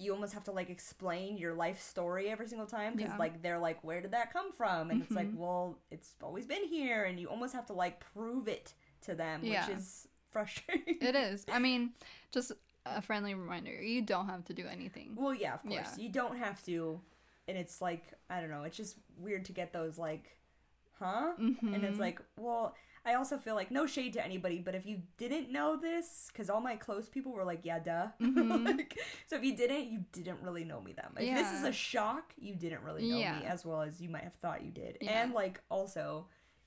you 0.00 0.12
almost 0.14 0.32
have 0.34 0.44
to 0.44 0.52
like 0.52 0.70
explain 0.70 1.36
your 1.36 1.54
life 1.54 1.80
story 1.82 2.28
every 2.30 2.46
single 2.46 2.66
time 2.68 2.94
because 2.94 3.10
Yeah. 3.12 3.18
like 3.18 3.42
they're 3.42 3.58
like 3.58 3.82
where 3.82 4.00
did 4.00 4.12
that 4.12 4.32
come 4.32 4.52
from 4.52 4.90
and 4.90 5.02
it's 5.02 5.10
like 5.10 5.26
Mhm. 5.32 5.36
well 5.36 5.78
it's 5.90 6.14
always 6.22 6.46
been 6.46 6.64
here 6.68 7.04
and 7.04 7.18
you 7.18 7.26
almost 7.28 7.52
have 7.54 7.66
to 7.66 7.72
like 7.72 7.98
prove 8.14 8.46
it 8.46 8.74
to 9.02 9.14
them 9.16 9.40
Yeah. 9.42 9.66
which 9.66 9.76
is 9.78 10.06
frustrating 10.30 10.98
It 11.00 11.14
is. 11.26 11.44
I 11.50 11.58
mean, 11.58 11.94
just 12.30 12.52
a 12.86 13.02
friendly 13.02 13.34
reminder: 13.34 13.72
you 13.82 14.00
don't 14.02 14.28
have 14.28 14.44
to 14.46 14.54
do 14.54 14.66
anything. 14.66 15.14
well 15.16 15.34
yeah 15.34 15.54
of 15.54 15.62
course 15.62 15.72
Yeah. 15.96 16.04
you 16.04 16.08
don't 16.10 16.36
have 16.38 16.64
to 16.66 17.00
and 17.48 17.58
it's 17.58 17.80
like 17.82 18.04
i 18.30 18.40
don't 18.40 18.50
know 18.50 18.62
it's 18.62 18.76
just 18.76 18.96
weird 19.18 19.44
to 19.46 19.52
get 19.52 19.72
those 19.72 19.98
like 19.98 20.36
huh 20.98 21.32
and 21.38 21.84
it's 21.84 21.96
Mhm. 21.96 22.00
like 22.00 22.20
well 22.36 22.74
i 23.08 23.14
also 23.14 23.36
feel 23.38 23.54
like 23.60 23.70
no 23.70 23.84
shade 23.86 24.12
to 24.12 24.24
anybody 24.24 24.58
but 24.66 24.74
if 24.74 24.84
you 24.86 24.96
didn't 25.16 25.50
know 25.50 25.76
this 25.76 26.28
because 26.32 26.48
all 26.50 26.60
my 26.60 26.76
close 26.76 27.08
people 27.08 27.32
were 27.32 27.44
like 27.52 27.60
yeah 27.64 27.78
duh. 27.78 28.06
Mhm. 28.20 28.64
like, 28.78 28.98
so 29.26 29.36
if 29.36 29.42
you 29.44 29.56
didn't 29.56 29.84
you 29.92 30.00
didn't 30.12 30.40
really 30.42 30.64
know 30.64 30.80
me 30.80 30.92
that 30.94 31.14
much. 31.14 31.22
If 31.24 31.34
this 31.34 31.52
is 31.58 31.64
a 31.64 31.72
shock 31.72 32.32
you 32.38 32.54
didn't 32.54 32.82
really 32.82 33.08
know 33.10 33.16
me 33.16 33.46
as 33.46 33.64
well 33.64 33.80
as 33.82 34.00
you 34.00 34.08
might 34.08 34.24
have 34.24 34.34
thought 34.42 34.64
you 34.64 34.70
did. 34.70 34.98
Yeah. 35.00 35.22
and 35.22 35.32
like 35.32 35.60
also 35.70 36.26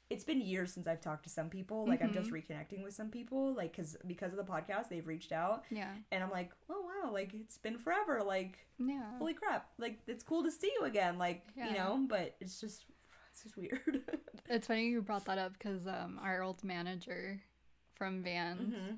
it's 0.10 0.26
been 0.26 0.42
years 0.42 0.74
since 0.74 0.88
i've 0.88 1.00
talked 1.00 1.24
to 1.24 1.30
some 1.30 1.50
people. 1.50 1.86
Like 1.88 2.02
i'm 2.04 2.14
just 2.14 2.30
Mhm. 2.30 2.38
reconnecting 2.39 2.84
with 2.84 2.94
some 2.94 3.10
people 3.10 3.54
like 3.54 3.72
because 3.72 3.96
because 4.08 4.32
of 4.34 4.38
the 4.44 4.50
podcast 4.56 4.89
they've 4.89 5.08
reached 5.08 5.32
out. 5.32 5.64
Yeah, 5.80 5.92
and 6.12 6.24
i'm 6.24 6.32
like 6.32 6.52
oh 6.70 6.82
wow 6.89 7.12
like 7.14 7.34
it's 7.34 7.58
been 7.58 7.78
forever 7.78 8.22
like 8.36 8.56
yeah, 8.78 9.04
holy 9.20 9.34
crap 9.34 9.70
like 9.78 10.00
it's 10.08 10.24
cool 10.24 10.44
to 10.44 10.52
see 10.52 10.72
you 10.80 10.86
again 10.86 11.18
like 11.18 11.44
you 11.56 11.72
know 11.74 12.04
but 12.10 12.36
it's 12.42 12.60
just 12.60 12.86
it's 13.32 13.44
just 13.44 13.56
weird 13.56 14.02
It's 14.52 14.68
funny 14.68 14.88
you 14.88 15.02
brought 15.02 15.26
that 15.26 15.38
up 15.38 15.54
because 15.54 15.88
um, 15.88 16.20
our 16.22 16.41
old 16.43 16.64
manager 16.64 17.39
from 17.95 18.22
Vans, 18.24 18.76
Mhm. 18.76 18.97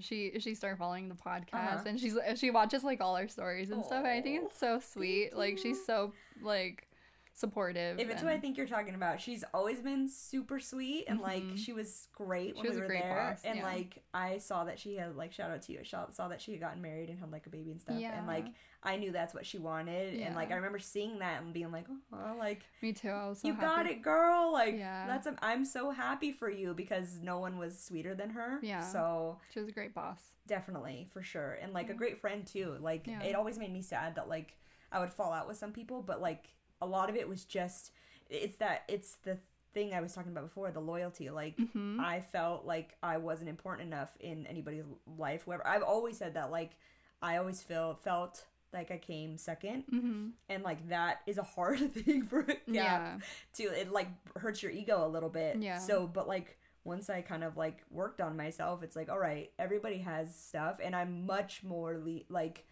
she 0.00 0.32
she 0.40 0.54
started 0.54 0.78
following 0.78 1.08
the 1.08 1.14
podcast 1.14 1.54
Uh-huh. 1.54 1.84
and 1.86 2.00
she's 2.00 2.16
she 2.36 2.50
watches 2.50 2.82
like 2.84 3.00
all 3.00 3.14
our 3.16 3.28
stories 3.28 3.70
and 3.70 3.84
stuff. 3.84 4.04
I 4.04 4.20
think 4.22 4.44
it's 4.44 4.58
so 4.58 4.78
sweet. 4.80 5.36
Like 5.36 5.58
she's 5.58 5.84
so 5.84 6.12
like 6.42 6.88
supportive. 7.34 7.98
If 7.98 8.08
it's 8.10 8.22
who 8.22 8.28
I 8.28 8.38
think 8.38 8.56
you're 8.56 8.66
talking 8.66 8.94
about, 8.94 9.20
she's 9.20 9.44
always 9.52 9.80
been 9.80 10.08
super 10.08 10.60
sweet 10.60 11.04
and 11.08 11.20
like 11.20 11.42
Mhm. 11.42 11.58
she 11.58 11.72
was 11.72 12.08
great 12.12 12.54
She 12.56 12.62
when 12.62 12.66
was 12.68 12.76
we 12.76 12.78
a 12.78 12.80
were 12.82 12.86
great 12.88 13.02
there. 13.02 13.14
boss, 13.30 13.42
and 13.44 13.58
yeah. 13.58 13.64
like 13.64 14.02
I 14.14 14.38
saw 14.38 14.64
that 14.64 14.78
she 14.78 14.96
had 14.96 15.16
like 15.16 15.32
shout 15.32 15.50
out 15.50 15.62
to 15.62 15.72
you. 15.72 15.80
I 15.80 15.82
saw, 16.10 16.28
that 16.28 16.40
she 16.40 16.52
had 16.52 16.60
gotten 16.60 16.80
married 16.80 17.10
and 17.10 17.18
had 17.18 17.30
like 17.32 17.46
a 17.46 17.50
baby 17.50 17.72
and 17.72 17.80
stuff. 17.80 17.96
Yeah. 17.98 18.16
And 18.16 18.26
like 18.26 18.46
I 18.82 18.96
knew 18.96 19.10
that's 19.12 19.34
what 19.34 19.46
she 19.46 19.58
wanted. 19.58 20.14
Yeah. 20.14 20.26
And 20.26 20.34
like 20.36 20.52
I 20.52 20.54
remember 20.54 20.78
seeing 20.78 21.18
that 21.20 21.42
and 21.42 21.52
being 21.52 21.72
like, 21.72 21.86
oh, 22.12 22.36
like 22.38 22.62
me 22.82 22.92
too. 22.92 23.08
I 23.08 23.28
was 23.28 23.40
so 23.40 23.48
you 23.48 23.54
happy. 23.54 23.66
got 23.66 23.86
it, 23.86 24.02
girl. 24.02 24.52
Like 24.52 24.76
Yeah. 24.76 25.06
that's 25.06 25.26
i 25.26 25.34
I'm 25.42 25.64
so 25.64 25.90
happy 25.90 26.32
for 26.32 26.48
you 26.50 26.72
because 26.74 27.20
no 27.20 27.38
one 27.40 27.58
was 27.58 27.78
sweeter 27.82 28.14
than 28.14 28.30
her. 28.30 28.58
Yeah. 28.62 28.80
So 28.80 29.38
She 29.52 29.58
was 29.60 29.68
a 29.68 29.72
great 29.72 29.92
boss. 29.94 30.20
definitely 30.46 31.08
for 31.10 31.22
sure 31.22 31.58
and 31.62 31.72
like 31.72 31.88
a 31.88 31.94
great 31.94 32.20
friend 32.20 32.46
too 32.46 32.76
like 32.80 33.08
it 33.08 33.34
always 33.34 33.58
made 33.58 33.72
me 33.72 33.80
sad 33.80 34.14
that 34.14 34.28
like 34.28 34.58
i 34.92 34.98
would 35.00 35.10
fall 35.10 35.32
out 35.32 35.48
with 35.48 35.56
some 35.56 35.72
people 35.72 36.02
but 36.02 36.20
like 36.20 36.50
a 36.84 36.86
lot 36.86 37.08
of 37.10 37.16
it 37.16 37.28
was 37.28 37.44
just 37.44 37.90
it's 38.30 38.56
that 38.56 38.84
it's 38.88 39.16
the 39.24 39.38
thing 39.72 39.92
i 39.92 40.00
was 40.00 40.12
talking 40.14 40.30
about 40.30 40.44
before 40.44 40.70
the 40.70 40.80
loyalty. 40.80 41.30
Like 41.30 41.56
hmm 41.72 41.98
i 42.00 42.20
felt 42.20 42.64
like 42.64 42.96
i 43.02 43.16
wasn't 43.16 43.48
important 43.48 43.88
enough 43.92 44.16
in 44.20 44.46
anybody's 44.46 44.84
life 45.18 45.42
whoever 45.44 45.66
i've 45.66 45.82
always 45.82 46.16
said 46.16 46.34
that 46.34 46.50
like 46.50 46.72
i 47.20 47.36
always 47.38 47.60
feel 47.62 47.98
felt 48.02 48.44
like 48.72 48.90
i 48.90 48.98
came 48.98 49.36
second. 49.36 49.82
Hmm 49.90 50.28
and 50.48 50.62
like 50.62 50.88
that 50.90 51.20
is 51.26 51.38
a 51.38 51.42
hard 51.42 51.92
thing 52.04 52.22
for 52.26 52.40
a 52.40 52.44
gap 52.44 52.60
Yeah. 52.68 53.16
to 53.54 53.62
it 53.64 53.90
like 53.92 54.08
hurts 54.36 54.62
your 54.62 54.70
ego 54.72 55.04
a 55.06 55.08
little 55.08 55.28
bit. 55.30 55.56
Yeah. 55.58 55.78
so 55.78 56.06
but 56.06 56.28
like 56.28 56.56
once 56.84 57.08
i 57.10 57.20
kind 57.22 57.42
of 57.42 57.56
like 57.56 57.78
worked 57.90 58.20
on 58.20 58.36
myself 58.36 58.82
it's 58.82 58.94
like 58.94 59.08
all 59.10 59.18
right 59.18 59.50
everybody 59.58 59.98
has 59.98 60.34
stuff 60.36 60.78
and 60.84 60.94
i'm 60.94 61.24
much 61.26 61.62
more 61.64 61.98
le- 61.98 62.20
like 62.28 62.64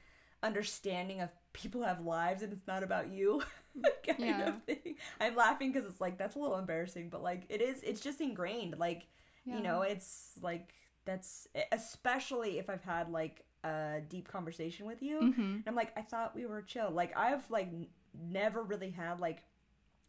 understanding 0.42 1.20
of 1.20 1.30
people 1.52 1.82
have 1.82 2.00
lives 2.04 2.42
and 2.42 2.52
it's 2.52 2.66
not 2.66 2.82
about 2.82 3.08
you 3.10 3.42
kind 4.06 4.40
Yeah. 4.40 4.48
of 4.48 4.62
thing 4.64 4.96
i'm 5.20 5.34
laughing 5.34 5.72
because 5.72 5.86
it's 5.88 6.00
like 6.00 6.18
that's 6.18 6.36
a 6.36 6.38
little 6.38 6.58
embarrassing 6.58 7.08
but 7.08 7.22
like 7.22 7.44
it 7.48 7.60
is 7.62 7.82
it's 7.82 8.00
just 8.00 8.20
ingrained 8.20 8.78
like 8.78 9.06
Yeah. 9.44 9.56
you 9.56 9.62
know 9.62 9.82
it's 9.82 10.32
like 10.42 10.74
that's 11.04 11.48
especially 11.72 12.58
if 12.58 12.68
i've 12.68 12.84
had 12.84 13.10
like 13.10 13.44
a 13.64 14.00
deep 14.08 14.28
conversation 14.28 14.86
with 14.86 15.02
you 15.02 15.20
hmm 15.20 15.40
and 15.40 15.62
I'm 15.68 15.76
like, 15.76 15.92
I 15.96 16.02
thought 16.02 16.34
we 16.34 16.46
were 16.46 16.62
chill. 16.62 16.90
Like 16.90 17.16
I've 17.16 17.48
like 17.48 17.68
n- 17.68 17.86
never 18.30 18.62
really 18.64 18.90
had 18.90 19.20
like. 19.20 19.44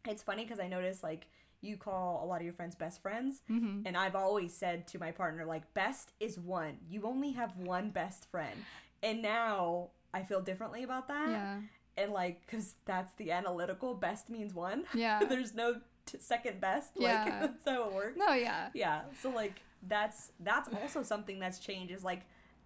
It's 0.06 0.22
funny 0.22 0.42
because 0.44 0.58
I 0.60 0.68
noticed 0.68 1.02
like 1.02 1.28
you 1.60 1.76
call 1.76 2.22
a 2.22 2.26
lot 2.26 2.38
of 2.38 2.42
your 2.44 2.52
friends 2.52 2.74
best 2.74 3.00
friends, 3.00 3.42
hmm 3.48 3.82
and 3.84 3.96
I've 3.96 4.16
always 4.16 4.52
said 4.52 4.86
to 4.88 4.98
my 4.98 5.12
partner 5.12 5.44
like 5.46 5.72
best 5.74 6.12
is 6.20 6.38
one. 6.38 6.78
You 6.90 7.02
only 7.04 7.32
have 7.32 7.56
one 7.56 7.90
best 7.90 8.28
friend, 8.30 8.64
and 9.02 9.22
now 9.22 9.90
I 10.12 10.22
feel 10.24 10.40
differently 10.40 10.82
about 10.82 11.08
that. 11.08 11.30
Yeah. 11.30 11.60
And 11.96 12.12
like, 12.12 12.40
because 12.46 12.74
that's 12.84 13.12
the 13.14 13.30
analytical 13.30 13.94
best 13.94 14.28
means 14.30 14.54
one. 14.54 14.84
Yeah. 14.94 15.20
There's 15.24 15.54
no 15.54 15.76
t- 16.06 16.18
second 16.18 16.60
best. 16.60 16.96
Like 16.96 17.02
Yeah. 17.26 17.38
that's 17.46 17.64
how 17.68 17.88
it 17.88 17.92
works 17.94 18.16
No, 18.18 18.32
yeah. 18.34 18.68
yeah 18.74 19.02
so 19.22 19.30
like 19.30 19.60
that's 19.86 20.32
that's 20.40 20.68
also 20.80 21.02
something 21.02 21.38
that's 21.38 21.58
changed 21.58 21.92
is 21.92 22.02
like 22.02 22.22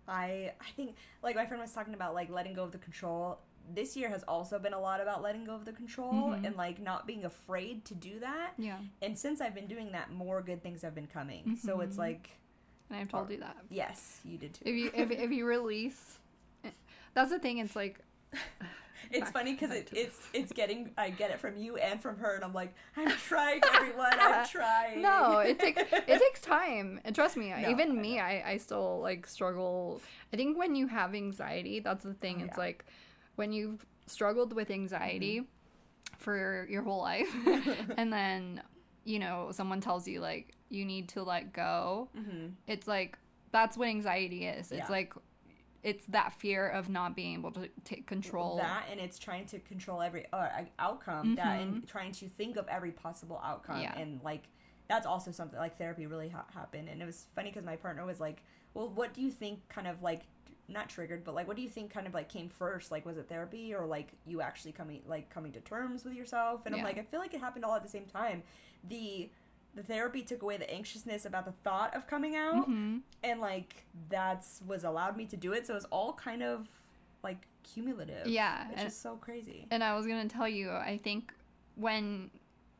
i 0.07 0.53
i 0.61 0.71
think 0.77 0.95
like 1.21 1.35
my 1.35 1.45
friend 1.45 1.61
was 1.61 1.73
talking 1.73 1.93
about 1.93 2.15
like 2.15 2.31
letting 2.31 2.55
go 2.55 2.63
of 2.63 2.71
the 2.71 2.79
control 2.79 3.41
this 3.75 3.97
year 3.97 4.09
has 4.09 4.23
also 4.29 4.57
been 4.59 4.73
a 4.73 4.79
lot 4.81 5.01
about 5.01 5.21
letting 5.21 5.45
go 5.45 5.53
of 5.53 5.65
the 5.65 5.73
control 5.73 6.13
Mhm. 6.31 6.47
and 6.47 6.57
like 6.57 6.81
not 6.81 7.09
being 7.09 7.25
afraid 7.25 7.85
to 7.87 7.95
do 7.97 8.21
that 8.21 8.53
Yeah. 8.57 8.79
and 9.03 9.19
since 9.19 9.41
i've 9.41 9.55
been 9.55 9.67
doing 9.67 9.91
that 9.93 10.13
more 10.13 10.41
good 10.43 10.63
things 10.63 10.81
have 10.83 10.95
been 10.95 11.09
coming 11.09 11.59
so 11.61 11.81
it's 11.81 11.99
like 11.99 12.31
And 12.89 13.01
I've 13.01 13.09
told 13.09 13.31
you 13.31 13.39
that. 13.39 13.57
yes 13.69 14.21
you 14.25 14.39
did 14.39 14.55
too 14.55 14.63
If 14.65 14.77
you 14.77 14.91
if, 14.95 15.11
if 15.11 15.31
you 15.33 15.45
release 15.45 16.19
that's 17.15 17.31
the 17.31 17.39
thing, 17.41 17.59
it's 17.59 17.75
like 17.75 17.99
it's 19.11 19.21
back- 19.25 19.33
funny 19.33 19.53
because 19.55 19.71
it, 19.71 19.89
it's 19.93 20.19
it's 20.35 20.53
getting 20.53 20.91
i 20.99 21.09
get 21.09 21.31
it 21.31 21.41
from 21.41 21.57
you 21.57 21.77
and 21.77 22.01
from 22.03 22.19
her 22.19 22.35
and 22.35 22.45
i'm 22.45 22.53
like 22.53 22.75
i'm 22.97 23.09
trying 23.29 23.61
everyone 23.75 24.13
i'm 24.21 24.47
trying 24.47 25.01
no, 25.01 25.39
it 25.39 25.59
takes 25.59 25.81
it 25.93 26.07
takes 26.21 26.41
time. 26.41 27.01
And 27.05 27.15
trust 27.15 27.37
me, 27.37 27.51
No, 27.51 27.71
even 27.71 27.91
I 27.91 28.01
me, 28.01 28.21
I, 28.21 28.43
I 28.53 28.57
still 28.59 29.01
like 29.01 29.27
struggle. 29.27 30.01
I 30.33 30.37
think 30.37 30.59
when 30.59 30.75
you 30.75 30.87
have 30.89 31.15
anxiety, 31.15 31.81
that's 31.81 32.05
the 32.05 32.15
thing. 32.15 32.41
Oh, 32.43 32.45
it's 32.47 32.57
yeah. 32.57 32.65
like 32.65 32.85
when 33.37 33.53
you've 33.53 33.85
struggled 34.07 34.53
with 34.53 34.71
anxiety 34.71 35.41
Mm-hmm. 35.41 36.19
for 36.19 36.67
your 36.69 36.83
whole 36.83 37.01
life, 37.01 37.29
and 37.97 38.13
then 38.13 38.61
you 39.05 39.19
know 39.19 39.49
someone 39.53 39.81
tells 39.81 40.07
you 40.09 40.21
like 40.21 40.53
you 40.69 40.85
need 40.85 41.09
to 41.11 41.23
let 41.23 41.53
go. 41.53 42.09
hmm 42.15 42.49
It's 42.67 42.87
like 42.89 43.19
that's 43.53 43.77
what 43.79 43.89
anxiety 43.89 44.45
is. 44.47 44.71
It's 44.73 44.81
Yeah. 44.89 44.89
like 44.91 45.15
it's 45.83 46.05
that 46.07 46.33
fear 46.33 46.69
of 46.69 46.89
not 46.89 47.15
being 47.15 47.35
able 47.35 47.53
to 47.53 47.69
take 47.85 48.07
control. 48.07 48.57
that 48.57 48.85
and 48.91 48.99
it's 49.01 49.19
trying 49.19 49.47
to 49.47 49.59
control 49.61 50.03
every 50.03 50.27
uh, 50.33 50.49
outcome 50.79 51.37
that 51.37 51.61
and 51.61 51.87
trying 51.87 52.13
to 52.13 52.27
think 52.29 52.57
of 52.57 52.67
every 52.69 52.91
possible 52.91 53.41
outcome 53.45 53.77
Mm-hmm. 53.77 53.83
Yeah. 53.85 53.99
and 54.03 54.21
like 54.25 54.45
that's 54.89 55.07
also 55.07 55.31
something 55.31 55.59
like 55.59 55.77
therapy 55.79 56.07
really 56.07 56.31
ha- 56.31 56.47
happened 56.55 56.89
and 56.89 57.01
it 57.01 57.05
was 57.05 57.27
funny 57.35 57.51
because 57.51 57.65
my 57.65 57.77
partner 57.77 58.05
was 58.05 58.19
like 58.21 58.43
well 58.75 58.89
what 58.89 59.15
do 59.15 59.21
you 59.21 59.31
think 59.31 59.61
kind 59.69 59.87
of 59.87 60.03
like 60.03 60.23
not 60.71 60.89
triggered 60.89 61.23
but 61.25 61.35
like 61.35 61.47
what 61.47 61.57
do 61.57 61.63
you 61.63 61.69
think 61.69 61.91
kind 61.93 62.07
of 62.07 62.13
like 62.15 62.29
came 62.29 62.49
first 62.49 62.91
like 62.91 63.07
was 63.07 63.17
it 63.17 63.29
therapy 63.29 63.75
or 63.75 63.87
like 63.87 64.09
you 64.27 64.41
actually 64.43 64.73
coming 64.73 65.01
like 65.07 65.31
coming 65.31 65.53
to 65.53 65.61
terms 65.61 66.05
with 66.05 66.13
yourself 66.15 66.67
and 66.67 66.75
i'm 66.75 66.83
like 66.83 66.99
i 66.99 67.03
feel 67.03 67.21
like 67.21 67.33
it 67.35 67.41
happened 67.41 67.65
all 67.65 67.75
at 67.75 67.83
the 67.83 67.89
same 67.89 68.05
time 68.07 68.43
the 68.89 69.31
the 69.79 69.85
therapy 69.85 70.23
took 70.23 70.43
away 70.43 70.57
the 70.57 70.69
anxiousness 70.69 71.25
about 71.25 71.45
the 71.45 71.53
thought 71.63 71.95
of 71.95 72.07
coming 72.09 72.35
out 72.35 72.69
Mhm. 72.69 73.01
and 73.23 73.41
like 73.41 73.85
that's 74.09 74.61
was 74.67 74.83
allowed 74.83 75.17
me 75.17 75.25
to 75.27 75.37
do 75.37 75.53
it 75.53 75.67
so 75.69 75.75
it 75.75 75.77
was 75.77 75.85
all 75.87 76.13
kind 76.15 76.43
of 76.43 76.69
like 77.23 77.47
cumulative 77.63 78.27
Yeah, 78.27 78.69
which 78.71 78.79
and- 78.79 78.89
is 78.89 78.97
so 78.97 79.15
crazy 79.17 79.67
And 79.71 79.85
I 79.85 79.95
was 79.97 80.05
gonna 80.07 80.29
tell 80.29 80.49
you, 80.49 80.71
I 80.73 80.99
think 80.99 81.33
when 81.77 82.31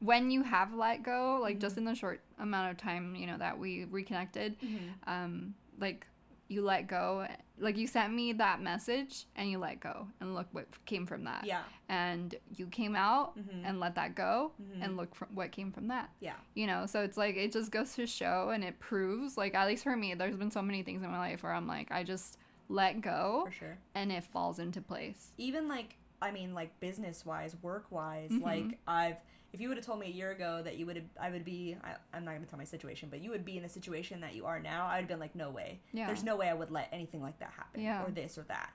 when 0.01 0.31
you 0.31 0.43
have 0.45 0.75
let 0.75 1.03
go, 1.05 1.39
like 1.41 1.59
just 1.61 1.75
Mm-hmm. 1.77 1.87
in 1.89 1.93
the 1.93 1.95
short 1.95 2.21
amount 2.39 2.71
of 2.73 2.77
time, 2.77 3.15
you 3.17 3.27
know, 3.29 3.39
that 3.39 3.59
we 3.59 3.85
reconnected, 3.85 4.59
Mm-hmm. 4.61 5.09
um, 5.11 5.55
like 5.79 6.07
you 6.49 6.63
let 6.63 6.87
go, 6.87 7.27
like 7.59 7.77
you 7.77 7.87
sent 7.87 8.13
me 8.15 8.33
that 8.33 8.61
message 8.63 9.27
and 9.37 9.51
you 9.51 9.59
let 9.59 9.81
go, 9.81 10.07
and 10.21 10.35
look 10.35 10.47
what 10.53 10.67
came 10.87 11.07
from 11.07 11.25
that. 11.25 11.45
yeah 11.45 11.63
And 11.89 12.35
you 12.57 12.67
came 12.69 12.97
out 12.97 13.37
Mhm. 13.39 13.63
and 13.65 13.81
let 13.81 13.95
that 13.97 14.15
go, 14.15 14.53
Mhm. 14.61 14.83
and 14.85 14.97
look 14.97 15.15
from 15.15 15.29
what 15.35 15.53
came 15.53 15.71
from 15.73 15.89
that. 15.89 16.11
yeah 16.21 16.37
You 16.55 16.67
know, 16.67 16.87
so 16.87 17.03
it's 17.03 17.17
like 17.19 17.37
it 17.37 17.53
just 17.53 17.71
goes 17.71 17.95
to 17.97 18.07
show, 18.07 18.51
and 18.51 18.65
it 18.65 18.79
proves, 18.81 19.37
like 19.37 19.55
at 19.55 19.67
least 19.67 19.85
for 19.85 19.97
me, 19.97 20.15
there's 20.15 20.37
been 20.37 20.51
so 20.51 20.63
many 20.63 20.83
things 20.83 21.03
in 21.03 21.11
my 21.11 21.19
life 21.19 21.43
where 21.43 21.53
I'm 21.53 21.67
like, 21.67 21.93
I 21.93 22.03
just 22.03 22.39
let 22.71 23.01
go, 23.01 23.45
for 23.47 23.53
sure 23.53 23.79
and 23.95 24.11
it 24.13 24.25
falls 24.25 24.59
into 24.59 24.81
place. 24.83 25.33
even 25.39 25.69
like 25.69 25.97
i 26.21 26.31
mean 26.33 26.53
like 26.53 26.79
business 26.81 27.25
wise 27.25 27.55
work 27.63 27.87
wise 27.91 28.31
Mhm. 28.31 28.43
like 28.43 28.79
i've 28.89 29.17
if 29.53 29.61
you 29.61 29.69
would 29.69 29.77
have 29.79 29.87
told 29.87 29.99
me 29.99 30.07
a 30.07 30.11
year 30.11 30.31
ago 30.33 30.61
that 30.63 30.77
you 30.77 30.85
would 30.87 30.97
have 30.97 31.05
i 31.21 31.31
would 31.31 31.45
be 31.45 31.77
I, 31.83 31.95
i'm 32.13 32.25
not 32.25 32.33
going 32.33 32.43
to 32.45 32.49
tell 32.49 32.59
my 32.59 32.65
situation 32.65 33.09
but 33.11 33.21
you 33.21 33.31
would 33.31 33.45
be 33.45 33.57
in 33.57 33.65
a 33.65 33.69
situation 33.69 34.21
that 34.21 34.35
you 34.35 34.45
are 34.47 34.61
now 34.61 34.87
i'd 34.89 34.99
have 34.99 35.09
been 35.09 35.19
like 35.21 35.35
no 35.35 35.51
way 35.51 35.81
Yeah. 35.93 36.07
there's 36.07 36.23
no 36.25 36.37
way 36.37 36.49
i 36.49 36.55
would 36.55 36.71
let 36.71 36.89
anything 36.93 37.23
like 37.23 37.39
that 37.41 37.53
happen 37.57 37.81
Yeah. 37.83 38.05
or 38.05 38.11
this 38.11 38.37
or 38.39 38.43
that 38.43 38.71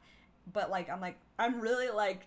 but 0.51 0.69
like 0.71 0.89
i'm 0.89 0.99
like 1.01 1.17
i'm 1.39 1.59
really 1.59 1.89
like 1.89 2.25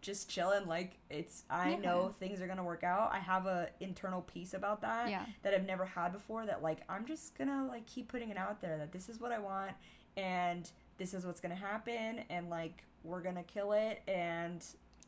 just 0.00 0.28
chilling 0.28 0.66
like 0.66 0.98
it's 1.10 1.44
i 1.50 1.70
Yeah. 1.72 1.76
know 1.78 2.08
things 2.18 2.40
are 2.40 2.46
gonna 2.48 2.64
work 2.64 2.82
out 2.82 3.10
i 3.12 3.18
have 3.18 3.46
a 3.46 3.68
internal 3.80 4.22
peace 4.22 4.54
about 4.54 4.80
that 4.82 5.08
Yeah. 5.10 5.24
that 5.42 5.54
i've 5.54 5.66
never 5.66 5.84
had 5.84 6.12
before 6.12 6.44
that 6.46 6.62
like 6.62 6.78
i'm 6.88 7.04
just 7.06 7.36
gonna 7.38 7.66
like 7.68 7.86
keep 7.86 8.08
putting 8.08 8.30
it 8.30 8.36
out 8.36 8.60
there 8.60 8.78
that 8.78 8.90
this 8.90 9.08
is 9.08 9.20
what 9.20 9.32
i 9.32 9.38
want 9.38 9.72
and 10.16 10.70
this 10.98 11.14
is 11.14 11.24
what's 11.26 11.40
gonna 11.40 11.54
happen 11.54 12.20
and 12.30 12.48
like 12.50 12.84
we're 13.04 13.20
gonna 13.20 13.42
kill 13.44 13.72
it 13.72 14.02
and 14.08 14.64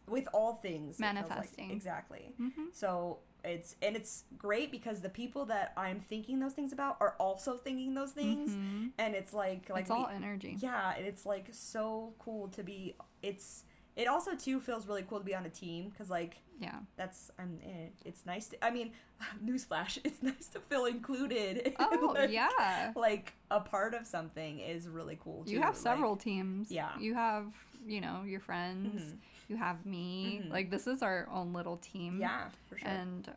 with 0.08 0.28
all 0.32 0.54
things 0.54 0.96
feels 0.96 1.00
like- 1.00 1.14
Manifesting. 1.14 1.70
exactly 1.70 2.34
Mhm. 2.40 2.72
so 2.72 3.18
it's 3.44 3.76
and 3.82 3.94
it's 3.96 4.24
great 4.38 4.70
because 4.70 5.00
the 5.02 5.08
people 5.10 5.44
that 5.46 5.72
i'm 5.76 6.00
thinking 6.00 6.40
those 6.40 6.54
things 6.54 6.72
about 6.72 6.96
are 7.00 7.14
also 7.18 7.56
thinking 7.58 7.92
those 7.94 8.12
things 8.12 8.50
Mhm. 8.50 8.92
and 8.98 9.14
it's 9.14 9.32
like 9.34 9.68
like 9.68 9.82
it's 9.82 9.90
all 9.90 10.06
we- 10.08 10.14
energy. 10.14 10.56
yeah 10.60 10.94
and 10.96 11.06
it's 11.06 11.26
like 11.26 11.48
so 11.52 12.14
cool 12.18 12.48
to 12.48 12.62
be 12.62 12.96
it's 13.22 13.64
it 13.96 14.08
also 14.08 14.34
too 14.34 14.60
feels 14.60 14.86
really 14.88 15.02
cool 15.02 15.18
to 15.18 15.24
be 15.24 15.34
on 15.34 15.44
a 15.46 15.50
team 15.50 15.88
because 15.90 16.08
like 16.10 16.38
Yeah. 16.58 16.80
that's 16.96 17.30
i'm 17.38 17.60
eh, 17.62 17.88
it's 18.04 18.24
nice 18.26 18.48
to 18.48 18.64
i 18.64 18.70
mean 18.70 18.92
newsflash 19.44 19.98
it's 20.04 20.22
nice 20.22 20.48
to 20.48 20.60
feel 20.60 20.86
included 20.86 21.74
Oh 21.78 22.12
like, 22.14 22.30
yeah. 22.30 22.92
like 22.96 23.34
a 23.50 23.60
part 23.60 23.92
of 23.94 24.06
something 24.06 24.60
is 24.60 24.88
really 24.88 25.18
cool 25.22 25.44
too. 25.44 25.52
You 25.52 25.60
have 25.60 25.74
like- 25.74 25.82
several 25.82 26.16
teams. 26.16 26.70
yeah. 26.70 26.98
You 26.98 27.14
have, 27.14 27.52
you 27.86 28.00
know, 28.00 28.22
your 28.24 28.40
friends. 28.40 29.02
Mhm. 29.02 29.18
You 29.48 29.56
have 29.56 29.84
me. 29.84 30.42
Mhm. 30.44 30.50
Like 30.50 30.70
this 30.70 30.86
is 30.86 31.02
our 31.02 31.28
own 31.30 31.52
little 31.52 31.76
team. 31.78 32.18
yeah 32.20 32.48
for 32.68 32.78
sure 32.78 32.88
And 32.88 33.30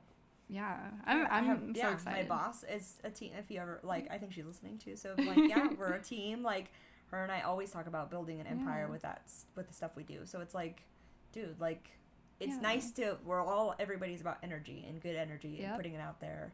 yeah, 0.49 0.78
I'm 1.05 1.28
I'm 1.30 1.45
have- 1.45 1.60
so 1.60 1.72
yeah, 1.76 1.93
excited. 1.93 2.30
My 2.30 2.36
boss 2.38 2.64
is 2.64 2.97
a 3.03 3.10
team. 3.10 3.32
If 3.38 3.51
you 3.51 3.60
ever 3.60 3.80
like, 3.84 4.10
I 4.10 4.18
think 4.18 4.32
she's 4.34 4.45
listening 4.45 4.78
too. 4.78 4.95
So 4.95 5.14
like, 5.18 5.38
yeah, 5.49 5.68
we're 5.78 5.91
a 5.93 6.01
team. 6.01 6.41
Like 6.43 6.72
her 7.12 7.22
and 7.24 7.32
I 7.32 7.41
always 7.41 7.72
talk 7.72 7.88
about 7.88 8.10
building 8.10 8.39
an 8.39 8.47
empire 8.47 8.86
Yeah. 8.86 8.91
with 8.91 9.01
that 9.01 9.24
with 9.55 9.68
the 9.68 9.74
stuff 9.74 9.91
we 9.95 10.03
do. 10.03 10.22
So 10.26 10.39
it's 10.39 10.55
like, 10.55 10.84
dude, 11.34 11.60
like, 11.60 11.89
it's 12.39 12.53
Yeah. 12.55 12.62
nice 12.62 12.91
to. 12.91 13.18
We're 13.26 13.41
all 13.43 13.76
everybody's 13.80 14.22
about 14.22 14.38
energy 14.43 14.86
and 14.88 15.01
good 15.01 15.16
energy 15.18 15.58
Yep. 15.60 15.68
and 15.68 15.76
putting 15.78 15.93
it 15.95 16.01
out 16.01 16.20
there. 16.22 16.53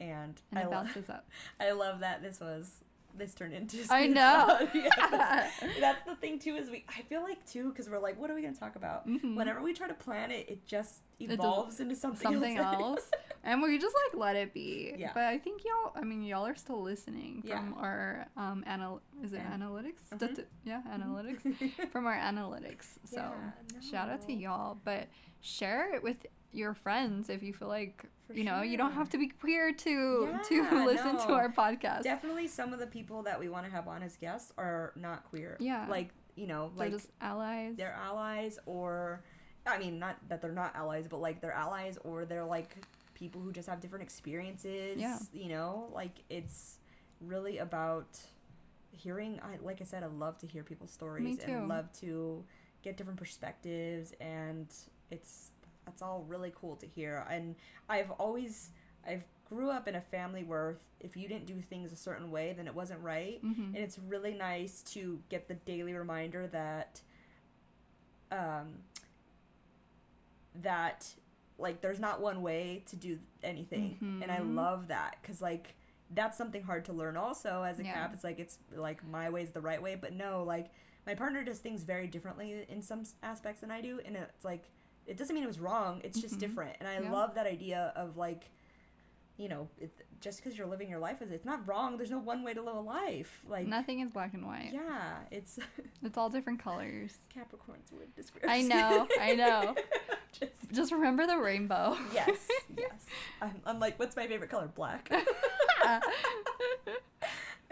And, 0.00 0.40
And 0.50 0.58
I 0.60 0.66
love. 0.66 0.96
I 1.60 1.72
love 1.72 2.00
that 2.00 2.22
this 2.22 2.38
was 2.40 2.82
this 3.16 3.34
turned 3.34 3.52
into. 3.54 3.76
Something. 3.84 3.96
I 3.96 4.06
know. 4.06 4.68
Yeah, 4.74 4.88
that's, 5.80 6.04
the 6.04 6.14
thing 6.20 6.38
too. 6.38 6.54
Is 6.56 6.70
we 6.70 6.84
I 6.88 7.02
feel 7.02 7.22
like 7.22 7.44
too 7.46 7.70
because 7.70 7.88
we're 7.88 7.98
like, 7.98 8.18
what 8.20 8.30
are 8.30 8.34
we 8.34 8.42
gonna 8.42 8.54
talk 8.54 8.76
about? 8.76 9.06
Mhm. 9.08 9.36
Whenever 9.36 9.60
we 9.62 9.72
try 9.72 9.88
to 9.88 9.94
plan 9.94 10.30
it, 10.30 10.48
it 10.48 10.66
just 10.66 11.02
evolves 11.20 11.78
into 11.80 11.94
something 11.94 12.20
something 12.32 12.58
else 12.58 13.08
and 13.44 13.62
we 13.62 13.78
just 13.78 13.94
like 14.10 14.18
let 14.20 14.34
it 14.34 14.52
be 14.52 14.92
Yeah. 14.98 15.12
but 15.14 15.22
i 15.22 15.38
think 15.38 15.62
y'all 15.64 15.92
i 15.94 16.02
mean 16.02 16.24
y'all 16.24 16.44
are 16.44 16.56
still 16.56 16.82
listening 16.82 17.42
Yeah. 17.46 17.58
from 17.58 17.74
our 17.74 18.26
um 18.36 18.64
anal 18.66 19.00
is 19.22 19.32
it 19.32 19.38
An- 19.40 19.60
analytics. 19.60 20.02
Stati- 20.18 20.46
yeah 20.64 20.80
analytics 20.92 21.90
from 21.92 22.06
our 22.06 22.16
analytics 22.16 22.86
so 23.04 23.18
Yeah, 23.18 23.80
shout 23.88 24.10
out 24.10 24.22
to 24.26 24.32
y'all 24.32 24.78
but 24.84 25.06
share 25.40 25.94
it 25.94 26.02
with 26.02 26.26
your 26.50 26.74
friends 26.74 27.30
if 27.30 27.40
you 27.44 27.52
feel 27.54 27.68
like 27.68 28.04
you 28.34 28.44
know 28.44 28.62
you 28.62 28.76
don't 28.76 28.92
have 28.92 29.08
to 29.10 29.18
be 29.18 29.28
queer 29.28 29.72
to 29.72 30.28
Yeah, 30.30 30.38
to 30.48 30.84
listen 30.86 31.16
to 31.18 31.32
our 31.32 31.50
podcast 31.50 32.02
Definitely, 32.02 32.48
some 32.48 32.72
of 32.72 32.78
the 32.78 32.86
people 32.86 33.22
that 33.24 33.38
we 33.38 33.48
want 33.48 33.64
to 33.66 33.72
have 33.72 33.88
on 33.88 34.02
as 34.02 34.16
guests 34.16 34.52
are 34.58 34.92
not 34.96 35.24
queer. 35.24 35.56
Yeah. 35.60 35.86
like 35.88 36.10
you 36.34 36.46
know, 36.46 36.70
they're 36.76 36.86
like 36.86 36.92
just 36.92 37.10
allies 37.20 37.74
they're 37.76 37.92
allies, 37.94 38.58
or 38.66 39.22
I 39.66 39.78
mean, 39.78 39.98
not 39.98 40.16
that 40.28 40.40
they're 40.40 40.52
not 40.52 40.74
allies, 40.74 41.06
but 41.08 41.20
like 41.20 41.40
they're 41.40 41.52
allies, 41.52 41.98
or 42.04 42.24
they're 42.24 42.44
like 42.44 42.76
people 43.14 43.40
who 43.40 43.52
just 43.52 43.68
have 43.68 43.80
different 43.80 44.02
experiences. 44.02 45.00
Yeah. 45.00 45.18
you 45.32 45.48
know, 45.48 45.88
like 45.92 46.24
it's 46.30 46.78
really 47.20 47.58
about 47.58 48.18
hearing. 48.90 49.40
I 49.42 49.58
like 49.62 49.80
I 49.80 49.84
said, 49.84 50.02
I 50.02 50.06
love 50.06 50.38
to 50.38 50.46
hear 50.46 50.62
people's 50.62 50.90
stories 50.90 51.38
and 51.40 51.68
love 51.68 51.92
to 52.00 52.44
get 52.82 52.96
different 52.96 53.18
perspectives, 53.18 54.12
and 54.20 54.66
it's 55.10 55.50
that's 55.92 56.02
all 56.02 56.24
really 56.26 56.52
cool 56.58 56.76
to 56.76 56.86
hear. 56.86 57.24
And 57.30 57.54
I've 57.88 58.10
always 58.12 58.70
I've 59.06 59.24
grew 59.48 59.70
up 59.70 59.86
in 59.86 59.94
a 59.94 60.00
family 60.00 60.42
where 60.44 60.78
if 61.00 61.16
you 61.16 61.28
didn't 61.28 61.44
do 61.46 61.60
things 61.60 61.92
a 61.92 61.96
certain 61.96 62.30
way, 62.30 62.54
then 62.56 62.66
it 62.66 62.74
wasn't 62.74 63.00
right. 63.02 63.44
Mhm. 63.44 63.66
And 63.66 63.76
it's 63.76 63.98
really 63.98 64.32
nice 64.32 64.82
to 64.94 65.20
get 65.28 65.48
the 65.48 65.54
daily 65.54 65.92
reminder 65.92 66.46
that 66.48 67.02
um 68.30 68.78
that 70.54 71.14
like 71.58 71.80
there's 71.82 72.00
not 72.00 72.20
one 72.20 72.40
way 72.42 72.82
to 72.86 72.96
do 72.96 73.18
anything. 73.42 73.98
And 74.22 74.32
I 74.32 74.38
Mhm. 74.40 74.54
love 74.54 74.88
that 74.88 75.22
cuz 75.22 75.42
like 75.42 75.74
that's 76.10 76.36
something 76.36 76.62
hard 76.62 76.84
to 76.86 76.92
learn 76.92 77.16
also 77.16 77.62
as 77.62 77.78
a 77.78 77.84
Yeah. 77.84 77.92
cap. 77.92 78.14
It's 78.14 78.24
like 78.24 78.38
it's 78.38 78.58
like 78.74 79.04
my 79.06 79.28
way's 79.30 79.52
the 79.52 79.60
right 79.60 79.82
way, 79.82 79.94
but 79.94 80.12
no, 80.14 80.42
like 80.44 80.70
my 81.06 81.14
partner 81.14 81.42
does 81.44 81.58
things 81.58 81.82
very 81.82 82.06
differently 82.06 82.64
in 82.68 82.80
some 82.80 83.02
aspects 83.22 83.60
than 83.60 83.70
I 83.70 83.80
do 83.82 84.00
and 84.06 84.16
it's 84.16 84.44
like 84.44 84.70
it 85.06 85.16
doesn't 85.16 85.34
mean 85.34 85.44
it 85.44 85.48
was 85.48 85.60
wrong. 85.60 86.00
It's 86.04 86.20
just 86.20 86.36
Mhm. 86.36 86.40
different. 86.40 86.76
And 86.80 86.88
I 86.88 87.00
Yeah. 87.00 87.10
love 87.12 87.34
that 87.34 87.46
idea 87.46 87.92
of 87.96 88.16
like 88.16 88.50
you 89.38 89.48
know, 89.48 89.66
it, 89.80 89.90
just 90.20 90.38
because 90.38 90.56
you're 90.58 90.66
living 90.66 90.90
your 90.90 90.98
life, 91.00 91.22
is 91.22 91.30
it's 91.32 91.46
not 91.46 91.66
wrong. 91.66 91.96
There's 91.96 92.10
no 92.10 92.18
one 92.18 92.44
way 92.44 92.52
to 92.52 92.60
live 92.60 92.76
a 92.76 92.80
life. 92.80 93.40
Like, 93.48 93.66
nothing 93.66 94.00
is 94.00 94.10
black 94.10 94.34
and 94.34 94.46
white 94.46 94.70
yeah, 94.72 95.16
it's 95.30 95.58
it's 96.02 96.18
all 96.18 96.28
different 96.28 96.60
colors 96.60 97.16
Capricorn's 97.30 97.90
would 97.92 98.14
describe. 98.14 98.44
I 98.48 98.60
know, 98.60 99.08
I 99.18 99.34
know. 99.34 99.74
just, 100.32 100.70
just 100.70 100.92
remember 100.92 101.26
the 101.26 101.38
rainbow 101.38 101.96
yes, 102.12 102.36
yes. 102.76 103.06
I'm, 103.40 103.60
I'm 103.64 103.80
like, 103.80 103.98
what's 103.98 104.14
my 104.16 104.26
favorite 104.26 104.50
color? 104.50 104.68
Black. 104.72 105.10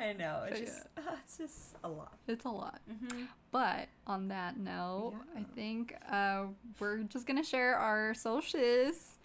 I 0.01 0.13
know. 0.15 0.45
It's 0.49 0.61
just, 0.61 0.87
uh, 0.97 1.01
it's 1.23 1.37
just 1.39 1.77
a 1.85 1.89
lot. 1.89 2.15
it's 2.27 2.45
a 2.45 2.49
lot 2.49 2.81
Mm-hmm. 2.91 3.23
But 3.53 3.89
on 4.07 4.29
that 4.29 4.59
note, 4.59 5.15
I 5.37 5.43
think 5.55 5.95
uh, 6.11 6.47
we're 6.79 6.99
just 7.05 7.27
gonna 7.27 7.45
share 7.45 7.77
our 7.77 8.15
socials, 8.15 9.19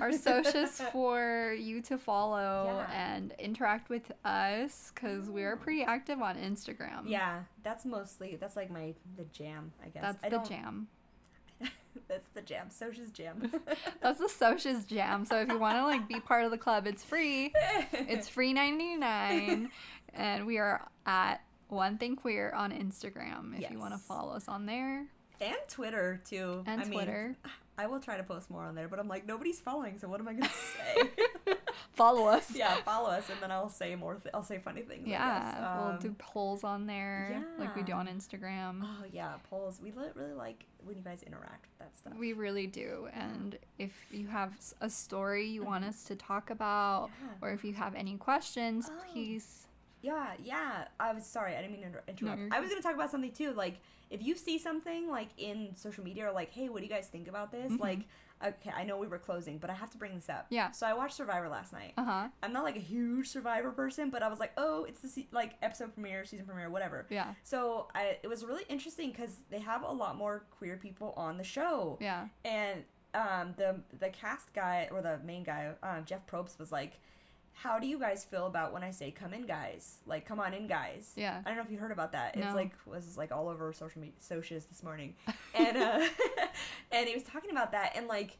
our 0.00 0.12
socials 0.12 0.80
for 0.92 1.54
you 1.58 1.80
to 1.82 1.98
follow 1.98 2.84
Yeah. 2.88 2.92
and 3.16 3.34
interact 3.38 3.90
with 3.90 4.10
us 4.24 4.92
because 4.94 5.28
we 5.28 5.42
are 5.44 5.56
pretty 5.56 5.82
active 5.82 6.20
on 6.22 6.36
Instagram. 6.36 7.02
Yeah, 7.06 7.40
that's 7.62 7.84
mostly 7.84 8.36
that's 8.40 8.56
like 8.56 8.70
my 8.70 8.94
the 9.16 9.24
jam. 9.24 9.72
I 9.84 9.88
guess 9.88 10.02
that's 10.02 10.24
I 10.24 10.28
the 10.30 10.38
jam. 10.38 10.88
that's 12.08 12.28
the 12.34 12.42
jam. 12.42 12.70
Socials 12.70 13.10
jam. 13.10 13.50
That's 14.00 14.18
the 14.18 14.28
socials 14.28 14.84
jam. 14.84 15.24
So 15.24 15.40
if 15.40 15.48
you 15.48 15.58
want 15.58 15.76
to 15.76 15.84
like 15.84 16.08
be 16.08 16.20
part 16.20 16.44
of 16.44 16.50
the 16.50 16.58
club, 16.58 16.86
it's 16.86 17.02
free. 17.04 17.52
It's 17.92 18.28
free 18.28 18.52
ninety 18.52 18.96
nine, 18.96 19.70
and 20.14 20.46
we 20.46 20.58
are 20.58 20.86
at 21.06 21.42
One 21.68 21.98
Thing 21.98 22.16
Queer 22.16 22.52
on 22.52 22.72
Instagram. 22.72 23.58
If 23.58 23.70
you 23.70 23.78
want 23.78 23.92
to 23.94 23.98
follow 23.98 24.34
us 24.34 24.48
on 24.48 24.66
there 24.66 25.06
and 25.40 25.56
Twitter 25.68 26.20
too. 26.24 26.62
and 26.66 26.80
I 26.80 26.84
mean, 26.84 26.92
Twitter, 26.92 27.36
ah, 27.44 27.50
I 27.76 27.86
will 27.86 28.00
try 28.00 28.16
to 28.16 28.22
post 28.22 28.50
more 28.50 28.62
on 28.64 28.74
there, 28.74 28.88
but 28.88 28.98
I'm 28.98 29.08
like 29.08 29.26
nobody's 29.26 29.60
following, 29.60 29.98
so 29.98 30.08
what 30.08 30.20
am 30.20 30.28
I 30.28 30.34
gonna 30.34 30.48
say? 30.76 31.54
follow 31.92 32.26
us. 32.26 32.54
yeah, 32.54 32.74
follow 32.82 33.10
us, 33.10 33.28
and 33.30 33.38
then 33.40 33.50
I'll 33.50 33.68
say 33.68 33.94
more. 33.96 34.14
Th- 34.14 34.32
I'll 34.34 34.42
say 34.44 34.58
funny 34.58 34.82
things. 34.82 35.06
Yeah, 35.08 35.52
guess. 35.52 35.60
we'll 35.60 35.92
Um, 35.94 35.98
do 35.98 36.14
polls 36.18 36.64
on 36.64 36.86
there 36.86 37.44
like 37.58 37.74
we 37.76 37.82
do 37.82 37.92
on 37.92 38.06
Instagram. 38.06 38.80
Oh 38.82 39.04
yeah, 39.12 39.34
polls. 39.50 39.80
We 39.82 39.90
li- 39.92 40.08
really 40.14 40.32
like 40.34 40.64
when 40.84 40.96
you 40.96 41.02
guys 41.02 41.22
interact 41.22 41.66
with 41.66 41.78
that 41.80 41.96
stuff. 41.96 42.12
We 42.18 42.32
really 42.32 42.66
do. 42.66 43.08
And 43.12 43.58
if 43.78 43.92
you 44.10 44.26
have 44.28 44.52
a 44.80 44.90
story 44.90 45.46
you 45.46 45.64
want 45.64 45.84
us 45.84 46.04
to 46.04 46.16
talk 46.16 46.50
about, 46.50 47.08
Mm-hmm. 47.10 47.26
Yeah. 47.26 47.48
or 47.48 47.50
if 47.52 47.64
you 47.64 47.72
have 47.74 47.94
any 47.94 48.16
questions, 48.16 48.88
Oh. 48.90 49.02
please. 49.12 49.63
Yeah, 50.04 50.32
yeah. 50.42 50.84
I 51.00 51.12
was 51.12 51.24
sorry, 51.26 51.54
I 51.56 51.60
didn't 51.62 51.72
mean 51.72 51.80
to 51.82 51.86
inter- 51.88 52.02
interrupt. 52.06 52.38
you're 52.40 52.48
I 52.52 52.60
was 52.60 52.68
gonna 52.68 52.82
talk 52.82 52.94
about 52.94 53.10
something 53.10 53.32
too. 53.32 53.52
Like, 53.52 53.76
if 54.10 54.22
you 54.22 54.34
see 54.36 54.58
something 54.58 55.08
like 55.08 55.28
in 55.38 55.70
social 55.76 56.04
media 56.04 56.28
or 56.28 56.32
like, 56.32 56.50
hey, 56.52 56.68
what 56.68 56.78
do 56.80 56.84
you 56.84 56.90
guys 56.90 57.06
think 57.08 57.26
about 57.28 57.50
this? 57.50 57.72
Mhm. 57.72 57.80
Like, 57.80 58.00
okay, 58.44 58.70
I 58.76 58.84
know 58.84 58.98
we 58.98 59.06
were 59.06 59.18
closing, 59.18 59.56
but 59.58 59.70
I 59.70 59.74
have 59.74 59.90
to 59.92 59.96
bring 59.98 60.14
this 60.14 60.28
up. 60.28 60.46
Yeah. 60.50 60.70
So 60.72 60.86
I 60.86 60.92
watched 60.92 61.14
Survivor 61.16 61.48
last 61.48 61.72
night. 61.72 61.94
Uh 61.96 62.04
huh. 62.04 62.28
I'm 62.42 62.52
not 62.52 62.64
like 62.64 62.76
a 62.76 62.80
huge 62.80 63.28
Survivor 63.28 63.70
person, 63.70 64.10
but 64.10 64.22
I 64.22 64.28
was 64.28 64.38
like, 64.38 64.52
oh, 64.58 64.84
it's 64.84 65.00
the 65.00 65.08
se- 65.08 65.28
like 65.32 65.52
episode 65.62 65.94
premiere, 65.94 66.24
season 66.26 66.44
premiere, 66.46 66.68
whatever. 66.68 67.06
Yeah. 67.08 67.32
So 67.42 67.88
I, 67.94 68.18
it 68.22 68.28
was 68.28 68.44
really 68.44 68.64
interesting 68.68 69.10
because 69.10 69.36
they 69.50 69.60
have 69.60 69.82
a 69.82 69.90
lot 69.92 70.16
more 70.18 70.44
queer 70.58 70.76
people 70.76 71.14
on 71.16 71.38
the 71.38 71.44
show. 71.44 71.96
Yeah. 72.00 72.26
and 72.44 72.84
um, 73.14 73.54
the 73.56 73.80
the 74.00 74.08
cast 74.10 74.52
guy 74.54 74.88
or 74.90 75.00
the 75.00 75.18
main 75.24 75.44
guy, 75.44 75.70
um, 75.84 76.04
Jeff 76.04 76.26
Probst, 76.26 76.58
was 76.58 76.72
like, 76.72 76.98
"How 77.54 77.78
do 77.78 77.86
you 77.86 77.98
guys 77.98 78.24
feel 78.24 78.46
about 78.46 78.72
when 78.72 78.82
I 78.82 78.90
say 78.90 79.10
come 79.10 79.32
in, 79.32 79.42
guys? 79.46 79.98
Like, 80.06 80.26
come 80.26 80.38
on 80.40 80.52
in, 80.54 80.66
guys." 80.66 81.12
Yeah. 81.16 81.40
I 81.44 81.48
don't 81.48 81.56
know 81.56 81.62
if 81.64 81.70
you 81.70 81.78
heard 81.78 81.92
about 81.92 82.12
that. 82.12 82.36
It's 82.36 82.44
No. 82.44 82.54
like 82.54 82.72
was 82.86 83.16
like 83.16 83.32
all 83.32 83.48
over 83.48 83.72
social 83.72 84.00
media, 84.00 84.16
socials 84.20 84.66
this 84.66 84.82
morning, 84.82 85.14
and 85.54 85.76
uh, 85.76 86.06
and 86.92 87.08
he 87.08 87.14
was 87.14 87.22
talking 87.24 87.50
about 87.50 87.72
that, 87.72 87.92
and 87.96 88.06
like. 88.06 88.38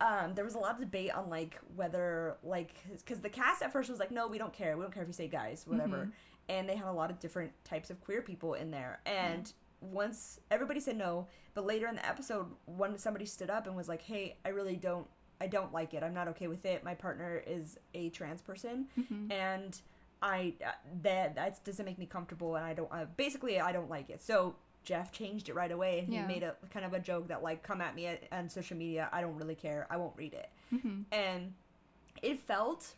Um, 0.00 0.34
there 0.34 0.44
was 0.44 0.56
a 0.56 0.58
lot 0.58 0.72
of 0.74 0.80
debate 0.80 1.12
on 1.12 1.30
like 1.30 1.56
whether 1.76 2.36
like 2.42 2.74
because 2.98 3.20
the 3.20 3.28
cast 3.28 3.62
at 3.62 3.72
first 3.72 3.88
was 3.88 4.00
like 4.00 4.10
no 4.10 4.26
we 4.26 4.38
don't 4.38 4.52
care 4.52 4.76
we 4.76 4.82
don't 4.82 4.92
care 4.92 5.04
if 5.04 5.08
you 5.08 5.12
say 5.12 5.28
guys 5.28 5.64
whatever 5.68 5.96
Mhm. 5.98 6.12
and 6.48 6.68
they 6.68 6.74
had 6.74 6.88
a 6.88 6.92
lot 6.92 7.10
of 7.12 7.20
different 7.20 7.52
types 7.64 7.90
of 7.90 8.00
queer 8.00 8.20
people 8.20 8.54
in 8.54 8.72
there 8.72 8.98
and 9.06 9.52
once 9.80 10.40
everybody 10.50 10.80
said 10.80 10.96
no 10.96 11.28
but 11.54 11.64
later 11.64 11.86
in 11.86 11.94
the 11.94 12.04
episode 12.06 12.48
when 12.66 12.98
somebody 12.98 13.24
stood 13.24 13.48
up 13.48 13.68
and 13.68 13.76
was 13.76 13.88
like 13.88 14.02
hey 14.02 14.36
i 14.44 14.48
really 14.48 14.74
don't 14.74 15.06
i 15.40 15.46
don't 15.46 15.72
like 15.72 15.94
it 15.94 16.02
i'm 16.02 16.14
not 16.14 16.28
okay 16.28 16.46
with 16.46 16.64
it 16.64 16.84
my 16.84 16.94
partner 16.94 17.42
is 17.46 17.78
a 17.94 18.08
trans 18.10 18.40
person 18.42 18.86
Mhm. 18.98 19.32
and 19.32 19.80
i 20.22 20.54
uh, 20.64 20.70
that 21.02 21.34
that 21.34 21.62
doesn't 21.64 21.84
make 21.84 21.98
me 21.98 22.06
comfortable 22.06 22.56
and 22.56 22.64
i 22.64 22.72
don't 22.74 22.90
uh, 22.92 23.04
basically 23.16 23.60
i 23.60 23.72
don't 23.72 23.90
like 23.90 24.10
it 24.10 24.22
so 24.22 24.54
jeff 24.84 25.10
changed 25.12 25.48
it 25.48 25.54
right 25.54 25.72
away 25.72 25.98
and 25.98 26.08
he 26.08 26.14
Yeah. 26.14 26.26
made 26.26 26.42
a 26.42 26.54
kind 26.70 26.84
of 26.84 26.92
a 26.92 26.98
joke 27.00 27.28
that 27.28 27.42
like 27.42 27.62
come 27.62 27.80
at 27.80 27.94
me 27.94 28.06
at, 28.06 28.22
on 28.32 28.48
social 28.48 28.76
media 28.76 29.08
i 29.12 29.20
don't 29.20 29.36
really 29.36 29.54
care 29.54 29.86
i 29.90 29.96
won't 29.96 30.16
read 30.16 30.34
it 30.34 30.50
Mhm. 30.72 31.04
and 31.12 31.54
it 32.22 32.38
felt 32.38 32.94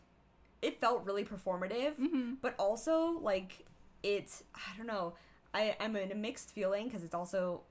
it 0.62 0.80
felt 0.80 1.04
really 1.04 1.24
performative 1.24 1.96
Mhm. 1.96 2.36
but 2.42 2.54
also 2.58 3.18
like 3.20 3.64
it 4.02 4.42
i 4.54 4.76
don't 4.76 4.86
know 4.86 5.14
I 5.54 5.74
I'm 5.80 5.96
in 5.96 6.12
a 6.12 6.14
mixed 6.14 6.50
feeling 6.50 6.84
because 6.86 7.02
it's 7.02 7.14
also 7.14 7.62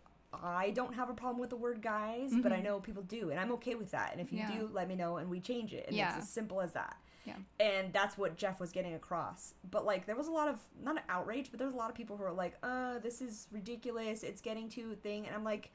I 0.43 0.71
don't 0.71 0.93
have 0.93 1.09
a 1.09 1.13
problem 1.13 1.39
with 1.39 1.49
the 1.49 1.55
word 1.55 1.81
guys, 1.81 2.31
but 2.41 2.51
I 2.51 2.61
know 2.61 2.79
people 2.79 3.03
do, 3.03 3.29
and 3.31 3.39
I'm 3.39 3.51
okay 3.53 3.75
with 3.75 3.91
that. 3.91 4.11
And 4.11 4.21
if 4.21 4.31
you 4.31 4.39
Mm-hmm. 4.39 4.51
Yeah. 4.53 4.59
do, 4.59 4.69
let 4.73 4.87
me 4.87 4.95
know, 4.95 5.17
and 5.17 5.29
we 5.29 5.39
change 5.39 5.73
it. 5.73 5.85
And 5.87 5.95
Yeah. 5.95 6.15
it's 6.17 6.25
as 6.25 6.29
simple 6.29 6.61
as 6.61 6.73
that. 6.73 6.97
Yeah. 7.25 7.35
And 7.59 7.91
that's 7.91 8.17
what 8.17 8.37
Jeff 8.37 8.59
was 8.59 8.71
getting 8.71 8.93
across. 8.93 9.55
But 9.71 9.83
like, 9.85 10.05
there 10.05 10.15
was 10.15 10.27
a 10.27 10.31
lot 10.31 10.47
of 10.47 10.59
not 10.83 11.03
outrage, 11.09 11.49
but 11.49 11.57
there 11.57 11.67
was 11.67 11.73
a 11.73 11.77
lot 11.77 11.89
of 11.89 11.95
people 11.95 12.17
who 12.17 12.23
were 12.23 12.31
like, 12.31 12.55
"Uh, 12.61 12.99
this 12.99 13.19
is 13.21 13.47
ridiculous. 13.51 14.21
It's 14.23 14.41
getting 14.41 14.69
too 14.69 14.95
thing." 14.95 15.25
And 15.25 15.35
I'm 15.35 15.43
like, 15.43 15.71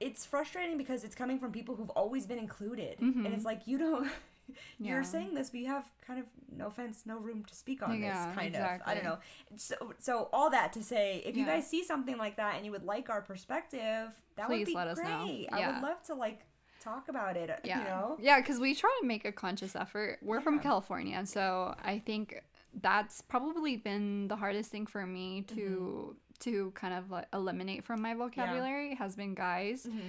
it's 0.00 0.26
frustrating 0.26 0.76
because 0.76 1.04
it's 1.04 1.14
coming 1.14 1.38
from 1.38 1.52
people 1.52 1.76
who've 1.76 1.90
always 1.90 2.26
been 2.26 2.38
included, 2.38 2.98
and 3.00 3.26
it's 3.28 3.44
like 3.44 3.66
you 3.66 3.78
don't. 3.78 4.08
Yeah. 4.78 4.90
You're 4.92 5.04
saying 5.04 5.34
this, 5.34 5.50
but 5.50 5.60
you 5.60 5.66
have 5.68 5.90
kind 6.06 6.18
of 6.20 6.26
no 6.56 6.66
offense, 6.66 7.02
no 7.06 7.18
room 7.18 7.44
to 7.44 7.54
speak 7.54 7.82
on 7.82 8.00
Yeah, 8.00 8.26
this. 8.26 8.34
Kind 8.36 8.56
of, 8.56 8.80
I 8.86 8.94
don't 8.94 9.04
know. 9.04 9.18
So, 9.56 9.74
so 9.98 10.28
all 10.32 10.50
that 10.50 10.72
to 10.74 10.82
say, 10.82 11.22
if 11.24 11.36
you 11.36 11.44
guys 11.46 11.66
see 11.68 11.84
something 11.84 12.16
like 12.18 12.36
that 12.36 12.56
and 12.56 12.64
you 12.66 12.72
would 12.72 12.84
like 12.84 13.08
our 13.08 13.22
perspective, 13.22 14.08
that 14.36 14.48
would 14.48 14.64
be 14.66 14.74
let 14.74 14.88
us 14.88 14.98
great. 14.98 15.48
know. 15.50 15.58
I 15.58 15.70
would 15.72 15.82
love 15.82 16.02
to 16.04 16.14
like 16.14 16.40
talk 16.80 17.08
about 17.08 17.36
it. 17.36 17.48
yeah 17.64 17.78
You 17.78 17.84
know. 17.84 18.16
yeah 18.20 18.40
because 18.40 18.58
we 18.60 18.74
try 18.74 18.90
to 19.00 19.06
make 19.06 19.24
a 19.24 19.32
conscious 19.32 19.74
effort 19.74 20.18
we're 20.20 20.42
from 20.42 20.58
california 20.60 21.24
so 21.24 21.74
i 21.82 21.98
think 21.98 22.42
that's 22.82 23.22
probably 23.22 23.76
been 23.78 24.28
the 24.28 24.36
hardest 24.36 24.70
thing 24.70 24.86
for 24.86 25.06
me 25.06 25.42
to 25.48 25.54
Mm-hmm. 25.54 26.50
to 26.50 26.72
kind 26.74 26.92
of 26.92 27.10
like 27.10 27.26
eliminate 27.32 27.84
from 27.84 28.02
my 28.02 28.12
vocabulary 28.12 28.96
has 28.96 29.16
been 29.16 29.34
guys 29.34 29.86
Mhm. 29.88 30.00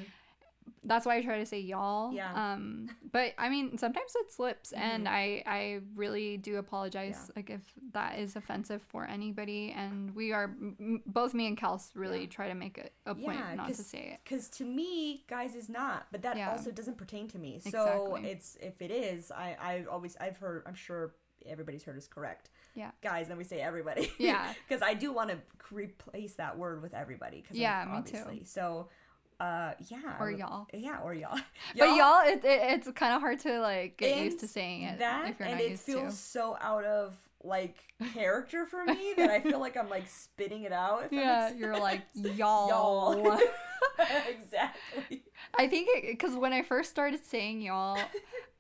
That's 0.84 1.06
why 1.06 1.16
i 1.18 1.22
try 1.22 1.40
to 1.40 1.46
say 1.46 1.60
y'all 1.60 2.14
Yeah. 2.14 2.28
Mm-hmm. 2.30 2.40
um 2.40 2.90
but 3.12 3.34
i 3.38 3.50
mean 3.50 3.78
sometimes 3.78 4.12
it 4.16 4.32
slips 4.32 4.72
and 4.72 5.08
i 5.08 5.42
i 5.46 5.80
really 5.96 6.38
do 6.38 6.58
apologize 6.58 7.18
Yeah. 7.28 7.34
like 7.36 7.50
if 7.50 7.62
that 7.94 8.20
is 8.20 8.36
offensive 8.36 8.82
for 8.84 9.06
anybody 9.06 9.74
and 9.76 10.14
we 10.16 10.32
are 10.32 10.44
m- 10.46 11.02
both 11.06 11.34
me 11.34 11.48
and 11.48 11.58
kels 11.58 11.90
really 11.96 12.22
Yeah. 12.22 12.28
try 12.30 12.48
to 12.50 12.56
make 12.56 12.78
it 12.78 12.94
a 13.06 13.16
point 13.16 13.40
Yeah, 13.40 13.56
not 13.56 13.68
to 13.70 13.76
say 13.76 14.12
it 14.14 14.20
Because 14.24 14.48
to 14.50 14.64
me, 14.66 15.24
guys 15.28 15.56
is 15.56 15.70
not, 15.70 16.08
but 16.12 16.22
that 16.24 16.38
also 16.50 16.72
doesn't 16.72 16.98
pertain 16.98 17.28
to 17.30 17.38
me. 17.40 17.60
So 17.60 17.68
Exactly. 17.70 18.30
it's 18.32 18.58
if 18.62 18.82
it 18.82 18.92
is, 18.92 19.32
I 19.32 19.56
I 19.70 19.86
always 19.90 20.16
I've 20.20 20.38
heard 20.38 20.64
I'm 20.68 20.76
sure 20.76 21.16
everybody's 21.46 21.84
heard 21.84 21.98
is 21.98 22.08
correct. 22.08 22.50
Yeah. 22.74 22.92
Guys, 23.02 23.28
then 23.28 23.38
we 23.38 23.44
say 23.44 23.60
everybody. 23.62 24.12
Yeah. 24.18 24.54
Because 24.68 24.82
I 24.82 24.94
do 24.94 25.12
want 25.14 25.30
to 25.30 25.38
replace 25.72 26.34
that 26.36 26.58
word 26.58 26.82
with 26.82 26.94
everybody. 26.94 27.42
Cause 27.48 27.58
Yeah, 27.58 27.82
I'm, 27.82 27.92
me 27.92 27.98
obviously. 27.98 28.40
too. 28.40 28.46
So, 28.46 28.90
uh, 29.40 29.74
yeah. 29.88 30.18
Or 30.20 30.32
y'all 30.32 30.68
Yeah, 30.74 31.00
or 31.04 31.14
y'all. 31.14 31.38
But 31.78 31.96
y'all, 31.96 32.22
it, 32.26 32.44
it, 32.46 32.46
it's 32.46 32.90
kind 32.92 33.14
of 33.14 33.22
hard 33.22 33.40
to 33.42 33.60
like 33.60 33.98
get 33.98 34.18
used 34.24 34.40
to 34.40 34.48
saying 34.48 34.84
it 34.84 35.00
that 35.00 35.30
if 35.30 35.40
you're 35.40 35.48
and 35.48 35.58
not 35.58 35.64
it 35.64 35.72
used 35.72 35.84
feels 35.84 36.14
to. 36.14 36.18
so 36.18 36.58
out 36.62 36.86
of 36.86 37.14
like 37.44 37.76
character 38.14 38.66
for 38.66 38.84
me 38.86 39.14
that 39.18 39.30
I 39.30 39.40
feel 39.42 39.60
like 39.60 39.78
I'm 39.78 39.90
like 39.90 40.08
spitting 40.08 40.64
it 40.64 40.72
out. 40.72 41.12
Yeah, 41.12 41.52
you're 41.54 41.78
like 41.80 42.02
y'all. 42.14 42.70
y'all. 42.70 43.40
exactly. 44.30 45.24
I 45.58 45.68
think 45.68 45.90
because 46.08 46.36
when 46.36 46.54
I 46.54 46.62
first 46.64 46.90
started 46.90 47.24
saying 47.26 47.62
y'all, 47.62 48.00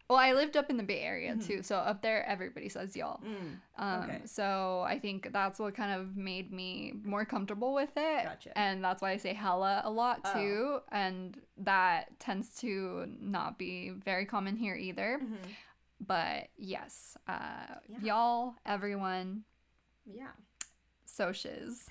well, 0.09 0.19
I 0.19 0.33
lived 0.33 0.55
up 0.55 0.69
in 0.69 0.77
the 0.77 0.83
Bay 0.83 1.01
Area 1.01 1.35
too, 1.35 1.63
so 1.63 1.77
up 1.77 2.01
there 2.01 2.25
everybody 2.27 2.69
says 2.69 2.95
y'all. 2.95 3.19
Mm, 3.23 3.57
Um, 3.77 4.03
okay. 4.03 4.21
So 4.25 4.83
I 4.87 4.99
think 4.99 5.31
that's 5.33 5.57
what 5.59 5.73
kind 5.75 5.99
of 5.99 6.15
made 6.15 6.51
me 6.51 6.93
more 7.03 7.25
comfortable 7.25 7.73
with 7.73 7.91
it, 7.97 8.23
Gotcha. 8.23 8.57
and 8.57 8.83
that's 8.83 9.01
why 9.01 9.11
I 9.11 9.17
say 9.17 9.33
hella 9.33 9.81
a 9.83 9.89
lot 9.89 10.21
Oh. 10.25 10.33
too, 10.33 10.79
and 10.91 11.39
that 11.57 12.19
tends 12.19 12.49
to 12.57 13.05
not 13.19 13.57
be 13.57 13.89
very 13.89 14.25
common 14.25 14.55
here 14.55 14.75
either. 14.75 15.19
mhm. 15.23 15.37
But 16.05 16.49
yes, 16.57 17.15
uh, 17.27 17.75
Yeah. 17.87 17.97
y'all, 18.01 18.55
everyone, 18.65 19.43
Yeah. 20.05 20.31
socias. 21.07 21.87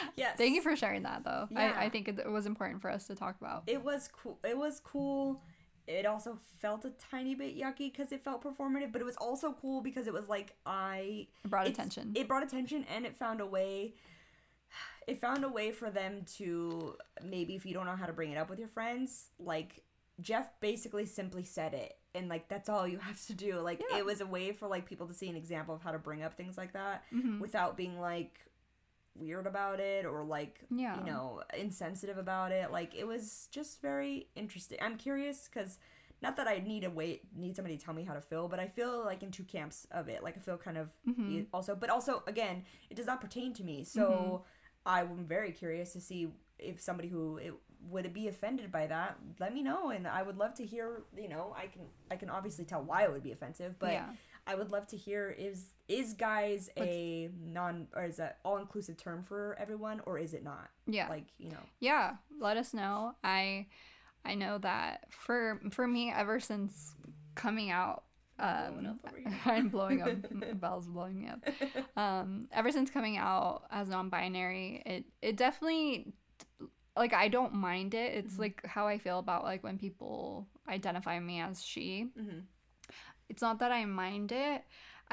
yes. 0.16 0.36
Thank 0.38 0.54
you 0.54 0.62
for 0.62 0.74
sharing 0.74 1.02
that, 1.02 1.24
though. 1.24 1.46
Yeah. 1.50 1.74
I, 1.76 1.84
I 1.84 1.88
think 1.90 2.08
it, 2.08 2.18
it 2.18 2.30
was 2.30 2.46
important 2.46 2.80
for 2.80 2.90
us 2.90 3.06
to 3.08 3.14
talk 3.14 3.36
about. 3.40 3.64
It 3.66 3.82
was 3.84 4.08
cool. 4.08 4.38
It 4.44 4.56
was 4.56 4.80
cool. 4.80 5.42
It 5.90 6.06
also 6.06 6.38
felt 6.58 6.84
a 6.84 6.90
tiny 7.10 7.34
bit 7.34 7.58
yucky 7.58 7.90
because 7.92 8.12
it 8.12 8.22
felt 8.22 8.42
performative, 8.44 8.92
but 8.92 9.00
it 9.00 9.04
was 9.04 9.16
also 9.16 9.52
cool 9.60 9.80
because 9.82 10.06
it 10.06 10.12
was 10.12 10.28
like 10.28 10.54
I 10.64 11.26
It 11.44 11.50
brought 11.50 11.66
attention. 11.66 12.12
It 12.14 12.28
brought 12.28 12.42
attention, 12.44 12.84
and 12.94 13.04
it 13.04 13.16
found 13.16 13.40
a 13.40 13.46
way. 13.46 13.94
It 15.08 15.20
found 15.20 15.44
a 15.44 15.48
way 15.48 15.72
for 15.72 15.90
them 15.90 16.24
to 16.36 16.96
maybe 17.24 17.56
if 17.56 17.66
you 17.66 17.74
don't 17.74 17.86
know 17.86 17.96
how 17.96 18.06
to 18.06 18.12
bring 18.12 18.30
it 18.30 18.38
up 18.38 18.48
with 18.48 18.58
your 18.60 18.68
friends, 18.68 19.30
like 19.40 19.82
Jeff 20.20 20.48
basically 20.60 21.06
simply 21.06 21.42
said 21.42 21.74
it, 21.74 21.96
and 22.14 22.28
like 22.28 22.48
that's 22.48 22.68
all 22.68 22.86
you 22.86 22.98
have 22.98 23.20
to 23.26 23.34
do. 23.34 23.58
Like 23.58 23.82
Yeah. 23.90 23.98
it 23.98 24.04
was 24.04 24.20
a 24.20 24.26
way 24.26 24.52
for 24.52 24.68
like 24.68 24.86
people 24.86 25.08
to 25.08 25.14
see 25.14 25.28
an 25.28 25.34
example 25.36 25.74
of 25.74 25.82
how 25.82 25.90
to 25.90 25.98
bring 25.98 26.22
up 26.22 26.36
things 26.36 26.56
like 26.56 26.72
that 26.74 27.02
Mhm. 27.12 27.40
without 27.40 27.76
being 27.76 27.98
like 27.98 28.38
weird 29.14 29.46
about 29.46 29.80
it 29.80 30.06
or 30.06 30.24
like 30.24 30.60
Yeah. 30.70 30.98
you 30.98 31.04
know 31.04 31.42
insensitive 31.56 32.16
about 32.18 32.52
it 32.52 32.70
like 32.70 32.94
it 32.94 33.06
was 33.06 33.48
just 33.50 33.82
very 33.82 34.28
interesting 34.34 34.78
i'm 34.80 34.96
curious 34.96 35.48
because 35.52 35.78
not 36.22 36.36
that 36.36 36.46
i 36.46 36.58
need 36.58 36.84
a 36.84 36.90
wait 36.90 37.22
need 37.36 37.56
somebody 37.56 37.76
to 37.76 37.84
tell 37.84 37.94
me 37.94 38.04
how 38.04 38.14
to 38.14 38.20
feel 38.20 38.48
but 38.48 38.60
i 38.60 38.66
feel 38.68 39.04
like 39.04 39.22
in 39.22 39.30
two 39.30 39.44
camps 39.44 39.86
of 39.90 40.08
it 40.08 40.22
like 40.22 40.36
i 40.36 40.40
feel 40.40 40.56
kind 40.56 40.78
of 40.78 40.88
Mhm. 41.08 41.46
also 41.52 41.74
but 41.74 41.90
also 41.90 42.22
again 42.26 42.64
it 42.88 42.94
does 42.96 43.06
not 43.06 43.20
pertain 43.20 43.52
to 43.54 43.64
me 43.64 43.84
so 43.84 44.44
Mm-hmm. 44.86 45.10
i'm 45.12 45.24
very 45.26 45.52
curious 45.52 45.92
to 45.92 46.00
see 46.00 46.32
if 46.58 46.80
somebody 46.80 47.08
who 47.08 47.38
it, 47.38 47.54
would 47.88 48.04
it 48.04 48.12
be 48.12 48.28
offended 48.28 48.70
by 48.70 48.86
that 48.86 49.18
let 49.38 49.52
me 49.54 49.62
know 49.62 49.90
and 49.90 50.06
i 50.06 50.22
would 50.22 50.36
love 50.36 50.54
to 50.54 50.64
hear 50.64 51.02
you 51.16 51.28
know 51.28 51.54
i 51.58 51.66
can 51.66 51.82
i 52.10 52.16
can 52.16 52.30
obviously 52.30 52.64
tell 52.64 52.82
why 52.82 53.02
it 53.04 53.10
would 53.12 53.22
be 53.22 53.32
offensive 53.32 53.74
but 53.78 53.92
yeah. 53.92 54.10
I 54.46 54.54
would 54.54 54.70
love 54.70 54.86
to 54.88 54.96
hear 54.96 55.30
is 55.30 55.74
is 55.88 56.14
guys 56.14 56.70
a 56.78 57.30
non 57.40 57.88
or 57.94 58.04
is 58.04 58.16
that 58.18 58.38
all 58.44 58.58
inclusive 58.58 58.96
term 58.96 59.24
for 59.24 59.56
everyone 59.60 60.00
or 60.06 60.18
is 60.18 60.34
it 60.34 60.42
not? 60.44 60.68
Yeah. 60.86 61.08
Like, 61.08 61.24
you 61.38 61.50
know. 61.50 61.62
yeah. 61.80 62.16
Let 62.40 62.56
us 62.56 62.72
know. 62.74 63.14
I 63.24 63.66
I 64.24 64.34
know 64.34 64.58
that 64.58 65.06
for 65.10 65.60
for 65.70 65.86
me 65.86 66.12
ever 66.12 66.40
since 66.40 66.94
coming 67.34 67.70
out 67.70 68.04
um. 68.38 68.98
I'm 69.44 69.68
blowing 69.68 70.00
up 70.02 70.10
bells 70.60 70.86
blowing 70.86 71.28
up. 71.28 71.44
Um 71.96 72.48
ever 72.52 72.70
since 72.72 72.90
coming 72.90 73.16
out 73.18 73.64
as 73.70 73.88
non-binary, 73.88 74.82
it 74.86 75.04
it 75.20 75.36
definitely 75.36 76.12
like 76.96 77.12
I 77.14 77.28
don't 77.28 77.54
mind 77.54 77.94
it. 77.94 78.14
It's 78.14 78.32
Mm-hmm. 78.34 78.42
like 78.42 78.66
how 78.66 78.86
I 78.86 78.98
feel 78.98 79.18
about 79.18 79.44
like 79.44 79.62
when 79.62 79.78
people 79.78 80.48
identify 80.68 81.18
me 81.20 81.40
as 81.40 81.62
she. 81.62 82.08
Mhm. 82.18 82.42
It's 83.30 83.40
not 83.42 83.58
that 83.60 83.72
I 83.72 83.84
mind 83.86 84.32
it. 84.32 84.62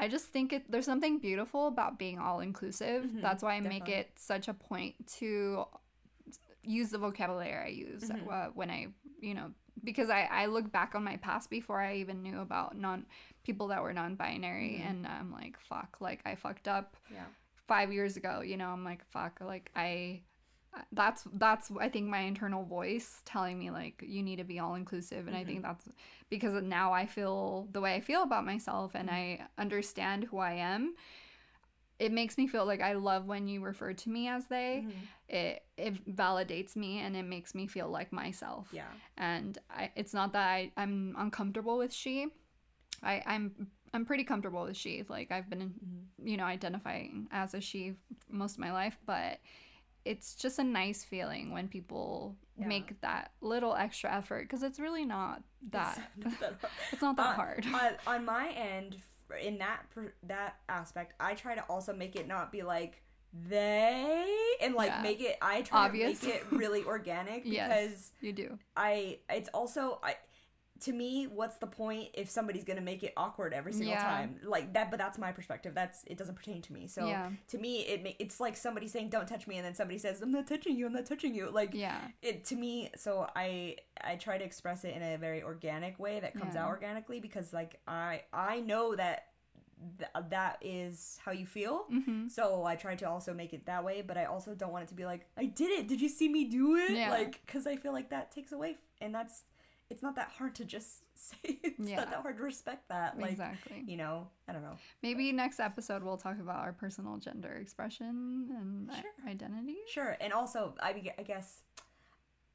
I 0.00 0.06
just 0.08 0.26
think 0.26 0.52
it, 0.52 0.70
there's 0.70 0.84
something 0.92 1.18
beautiful 1.18 1.66
about 1.68 1.98
being 1.98 2.18
all 2.18 2.40
inclusive. 2.40 3.04
Mhm, 3.04 3.22
That's 3.22 3.42
why 3.42 3.54
I 3.54 3.60
make 3.60 3.88
it 3.88 4.10
such 4.16 4.46
a 4.48 4.54
point 4.54 4.94
to 5.18 5.64
use 6.62 6.90
the 6.90 6.98
vocabulary 6.98 7.54
I 7.64 7.68
use 7.68 8.04
Mhm. 8.10 8.30
uh, 8.30 8.50
when 8.54 8.70
I, 8.70 8.88
you 9.20 9.34
know, 9.34 9.52
because 9.82 10.10
I, 10.10 10.22
I 10.30 10.46
look 10.46 10.70
back 10.70 10.94
on 10.94 11.02
my 11.04 11.16
past 11.16 11.48
before 11.50 11.80
I 11.80 11.96
even 11.96 12.22
knew 12.22 12.40
about 12.40 12.76
non 12.76 13.06
people 13.44 13.68
that 13.68 13.82
were 13.82 13.92
non-binary, 13.94 14.78
Mhm. 14.82 14.90
and 14.90 15.06
I'm 15.06 15.32
like, 15.32 15.58
fuck, 15.60 15.96
like 16.00 16.20
I 16.26 16.34
fucked 16.34 16.68
up 16.68 16.96
Yeah. 17.10 17.24
five 17.66 17.92
years 17.92 18.16
ago. 18.16 18.40
You 18.42 18.56
know, 18.56 18.68
I'm 18.70 18.84
like, 18.84 19.04
fuck, 19.06 19.40
like 19.40 19.70
I. 19.74 20.22
That's 20.92 21.24
that's 21.34 21.70
I 21.80 21.88
think 21.88 22.08
my 22.08 22.20
internal 22.20 22.64
voice 22.64 23.22
telling 23.24 23.58
me 23.58 23.70
like 23.70 24.04
you 24.06 24.22
need 24.22 24.36
to 24.36 24.44
be 24.44 24.58
all 24.58 24.74
inclusive 24.74 25.26
and 25.26 25.36
I 25.36 25.44
think 25.44 25.62
that's 25.62 25.88
because 26.30 26.62
now 26.62 26.92
I 26.92 27.06
feel 27.06 27.66
the 27.72 27.80
way 27.80 27.94
I 27.94 28.00
feel 28.00 28.22
about 28.22 28.44
myself 28.44 28.92
and 28.94 29.10
I 29.10 29.40
understand 29.58 30.24
who 30.24 30.38
I 30.38 30.52
am. 30.54 30.94
It 31.98 32.12
makes 32.12 32.38
me 32.38 32.46
feel 32.46 32.64
like 32.64 32.80
I 32.80 32.92
love 32.92 33.26
when 33.26 33.48
you 33.48 33.60
refer 33.60 33.92
to 33.92 34.08
me 34.08 34.28
as 34.28 34.46
they. 34.46 34.84
Mhm. 34.86 34.92
It 35.28 35.62
it 35.76 36.14
validates 36.16 36.76
me 36.76 36.98
and 37.00 37.16
it 37.16 37.24
makes 37.24 37.54
me 37.56 37.66
feel 37.66 37.88
like 37.88 38.12
myself. 38.12 38.68
Yeah. 38.72 38.86
And 39.16 39.58
I, 39.68 39.90
it's 39.96 40.14
not 40.14 40.32
that 40.34 40.46
I, 40.46 40.70
I'm 40.76 41.16
uncomfortable 41.18 41.76
with 41.76 41.92
she. 41.92 42.28
I, 43.02 43.22
I'm 43.26 43.66
I'm 43.92 44.04
pretty 44.04 44.22
comfortable 44.24 44.62
with 44.64 44.76
she. 44.76 45.04
Like 45.08 45.32
I've 45.32 45.50
been, 45.50 45.74
Mhm. 45.74 46.28
you 46.28 46.36
know, 46.36 46.44
identifying 46.44 47.26
as 47.32 47.52
a 47.54 47.60
she 47.60 47.94
most 48.30 48.52
of 48.54 48.58
my 48.60 48.70
life, 48.72 48.96
but 49.04 49.40
it's 50.08 50.34
just 50.34 50.58
a 50.58 50.64
nice 50.64 51.04
feeling 51.04 51.52
when 51.52 51.68
people 51.68 52.34
Yeah. 52.56 52.66
make 52.68 53.00
that 53.02 53.32
little 53.40 53.74
extra 53.74 54.08
effort 54.20 54.42
because 54.44 54.62
it's 54.62 54.80
really 54.80 55.04
not 55.04 55.42
that. 55.70 55.98
It's 56.24 56.40
not 56.40 56.60
that 56.60 56.70
It's 56.92 57.02
not 57.02 57.16
that 57.16 57.36
hard. 57.36 57.66
on, 57.66 57.90
on 58.14 58.24
my 58.24 58.48
end, 58.50 58.96
in 59.42 59.58
that 59.58 59.80
that 60.22 60.56
aspect, 60.68 61.12
I 61.20 61.34
try 61.34 61.54
to 61.54 61.62
also 61.68 61.92
make 61.94 62.16
it 62.16 62.26
not 62.26 62.50
be 62.50 62.62
like 62.62 63.02
they 63.48 64.24
and 64.62 64.74
like 64.74 64.88
Yeah. 64.90 65.02
make 65.02 65.20
it. 65.20 65.36
I 65.42 65.62
try 65.62 65.86
Obvious. 65.86 66.20
to 66.20 66.26
make 66.26 66.34
it 66.36 66.44
really 66.50 66.84
organic 66.84 67.42
because 67.50 67.52
yes, 67.54 68.12
you 68.20 68.32
do. 68.32 68.58
I 68.76 69.18
it's 69.28 69.50
also 69.52 70.00
I 70.02 70.16
to 70.80 70.92
me 70.92 71.26
what's 71.26 71.56
the 71.56 71.66
point 71.66 72.08
if 72.14 72.28
somebody's 72.30 72.64
gonna 72.64 72.80
make 72.80 73.02
it 73.02 73.12
awkward 73.16 73.52
every 73.52 73.72
single 73.72 73.92
Yeah. 73.94 74.02
time 74.02 74.40
like 74.44 74.72
that 74.74 74.90
but 74.90 74.98
that's 74.98 75.18
my 75.18 75.32
perspective 75.32 75.74
that's 75.74 76.04
it 76.06 76.16
doesn't 76.18 76.34
pertain 76.36 76.62
to 76.62 76.72
me 76.72 76.86
so 76.86 77.06
Yeah. 77.06 77.30
to 77.48 77.58
me 77.58 77.80
it 77.80 78.02
ma- 78.04 78.10
it's 78.18 78.38
like 78.40 78.56
somebody 78.56 78.86
saying 78.88 79.08
don't 79.10 79.26
touch 79.26 79.46
me 79.46 79.56
and 79.56 79.64
then 79.66 79.74
somebody 79.74 79.98
says 79.98 80.22
i'm 80.22 80.30
not 80.32 80.46
touching 80.46 80.76
you 80.76 80.86
i'm 80.86 80.92
not 80.92 81.06
touching 81.06 81.34
you 81.34 81.50
like 81.50 81.74
Yeah. 81.74 81.98
it 82.22 82.44
to 82.46 82.56
me 82.56 82.90
so 82.96 83.28
i 83.34 83.76
i 84.02 84.16
try 84.16 84.38
to 84.38 84.44
express 84.44 84.84
it 84.84 84.94
in 84.94 85.02
a 85.02 85.16
very 85.18 85.42
organic 85.42 85.98
way 85.98 86.20
that 86.20 86.34
comes 86.38 86.54
Yeah. 86.54 86.64
out 86.64 86.68
organically 86.68 87.20
because 87.20 87.52
like 87.52 87.80
i 87.88 88.22
i 88.32 88.60
know 88.60 88.94
that 88.94 89.26
th- 89.98 90.10
that 90.30 90.58
is 90.60 91.20
how 91.24 91.30
you 91.30 91.46
feel. 91.46 91.84
Mm-hmm. 91.92 92.26
So 92.28 92.64
I 92.64 92.74
try 92.74 92.96
to 92.96 93.08
also 93.08 93.32
make 93.32 93.52
it 93.52 93.66
that 93.66 93.84
way, 93.84 94.02
but 94.02 94.16
I 94.18 94.24
also 94.24 94.52
don't 94.56 94.72
want 94.72 94.82
it 94.82 94.88
to 94.88 94.94
be 94.96 95.04
like, 95.04 95.26
I 95.36 95.44
did 95.46 95.70
it. 95.70 95.86
Did 95.86 96.00
you 96.00 96.08
see 96.08 96.28
me 96.28 96.46
do 96.46 96.74
it? 96.74 96.90
Yeah. 96.90 97.10
Like, 97.10 97.40
because 97.46 97.64
I 97.64 97.76
feel 97.76 97.92
like 97.92 98.10
that 98.10 98.32
takes 98.32 98.50
away, 98.50 98.70
f- 98.72 98.78
and 99.00 99.14
that's, 99.14 99.44
it's 99.90 100.02
not 100.02 100.16
that 100.16 100.28
hard 100.38 100.54
to 100.56 100.64
just 100.64 101.02
say. 101.14 101.58
It's 101.62 101.78
Yeah. 101.78 101.96
not 101.96 102.10
that 102.10 102.20
hard 102.22 102.36
to 102.36 102.42
respect 102.42 102.88
that. 102.88 103.18
Like, 103.18 103.30
exactly. 103.32 103.82
you 103.86 103.96
know, 103.96 104.28
I 104.48 104.52
don't 104.52 104.62
know. 104.62 104.76
Maybe 105.02 105.32
next 105.32 105.60
episode 105.60 106.02
we'll 106.02 106.16
talk 106.18 106.38
about 106.40 106.56
our 106.56 106.72
personal 106.72 107.16
gender 107.16 107.52
expression 107.54 108.48
and 108.50 108.90
i- 108.90 109.00
Sure. 109.00 109.10
identity. 109.28 109.76
Sure. 109.92 110.16
And 110.20 110.32
also, 110.32 110.74
I, 110.80 110.92
be- 110.92 111.12
I 111.18 111.22
guess, 111.22 111.62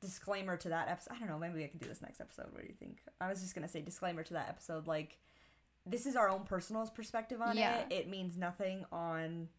disclaimer 0.01 0.57
to 0.57 0.69
that 0.69 0.89
episode. 0.89 1.13
I 1.15 1.19
don't 1.19 1.29
know. 1.29 1.39
Maybe 1.39 1.63
I 1.63 1.67
can 1.67 1.79
do 1.79 1.87
this 1.87 2.01
next 2.01 2.19
episode. 2.19 2.47
What 2.51 2.61
do 2.61 2.67
you 2.67 2.75
think? 2.77 2.99
I 3.21 3.29
was 3.29 3.41
just 3.41 3.55
going 3.55 3.65
to 3.65 3.71
say 3.71 3.81
disclaimer 3.81 4.23
to 4.23 4.33
that 4.33 4.49
episode. 4.49 4.85
Like, 4.87 5.17
this 5.85 6.05
is 6.05 6.15
our 6.15 6.29
own 6.29 6.43
personal 6.43 6.85
perspective 6.87 7.41
on 7.41 7.57
Yeah. 7.57 7.79
it. 7.79 7.87
It 7.91 8.09
means 8.09 8.37
nothing 8.37 8.85
on, 8.91 9.49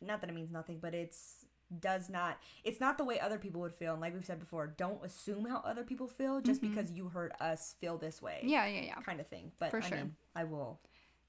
not 0.00 0.20
that 0.20 0.30
it 0.30 0.34
means 0.34 0.50
nothing, 0.52 0.78
but 0.80 0.94
it's 0.94 1.46
does 1.80 2.08
not 2.08 2.38
it's 2.64 2.80
not 2.80 2.98
the 2.98 3.04
way 3.04 3.18
other 3.20 3.38
people 3.38 3.60
would 3.60 3.74
feel 3.74 3.92
and 3.92 4.00
like 4.00 4.12
we've 4.14 4.24
said 4.24 4.38
before 4.38 4.66
don't 4.76 5.04
assume 5.04 5.44
how 5.46 5.58
other 5.64 5.84
people 5.84 6.06
feel 6.06 6.40
just 6.40 6.60
Mhm. 6.62 6.70
because 6.74 6.90
you 6.90 7.08
heard 7.08 7.32
us 7.40 7.74
feel 7.78 7.96
this 7.98 8.20
way 8.22 8.40
Yeah, 8.42 8.66
yeah, 8.66 8.80
yeah. 8.82 8.94
kind 8.96 9.20
of 9.20 9.26
thing 9.26 9.52
but 9.58 9.70
For 9.70 9.78
i 9.78 9.80
sure. 9.88 9.98
mean 9.98 10.16
i 10.36 10.44
will 10.44 10.80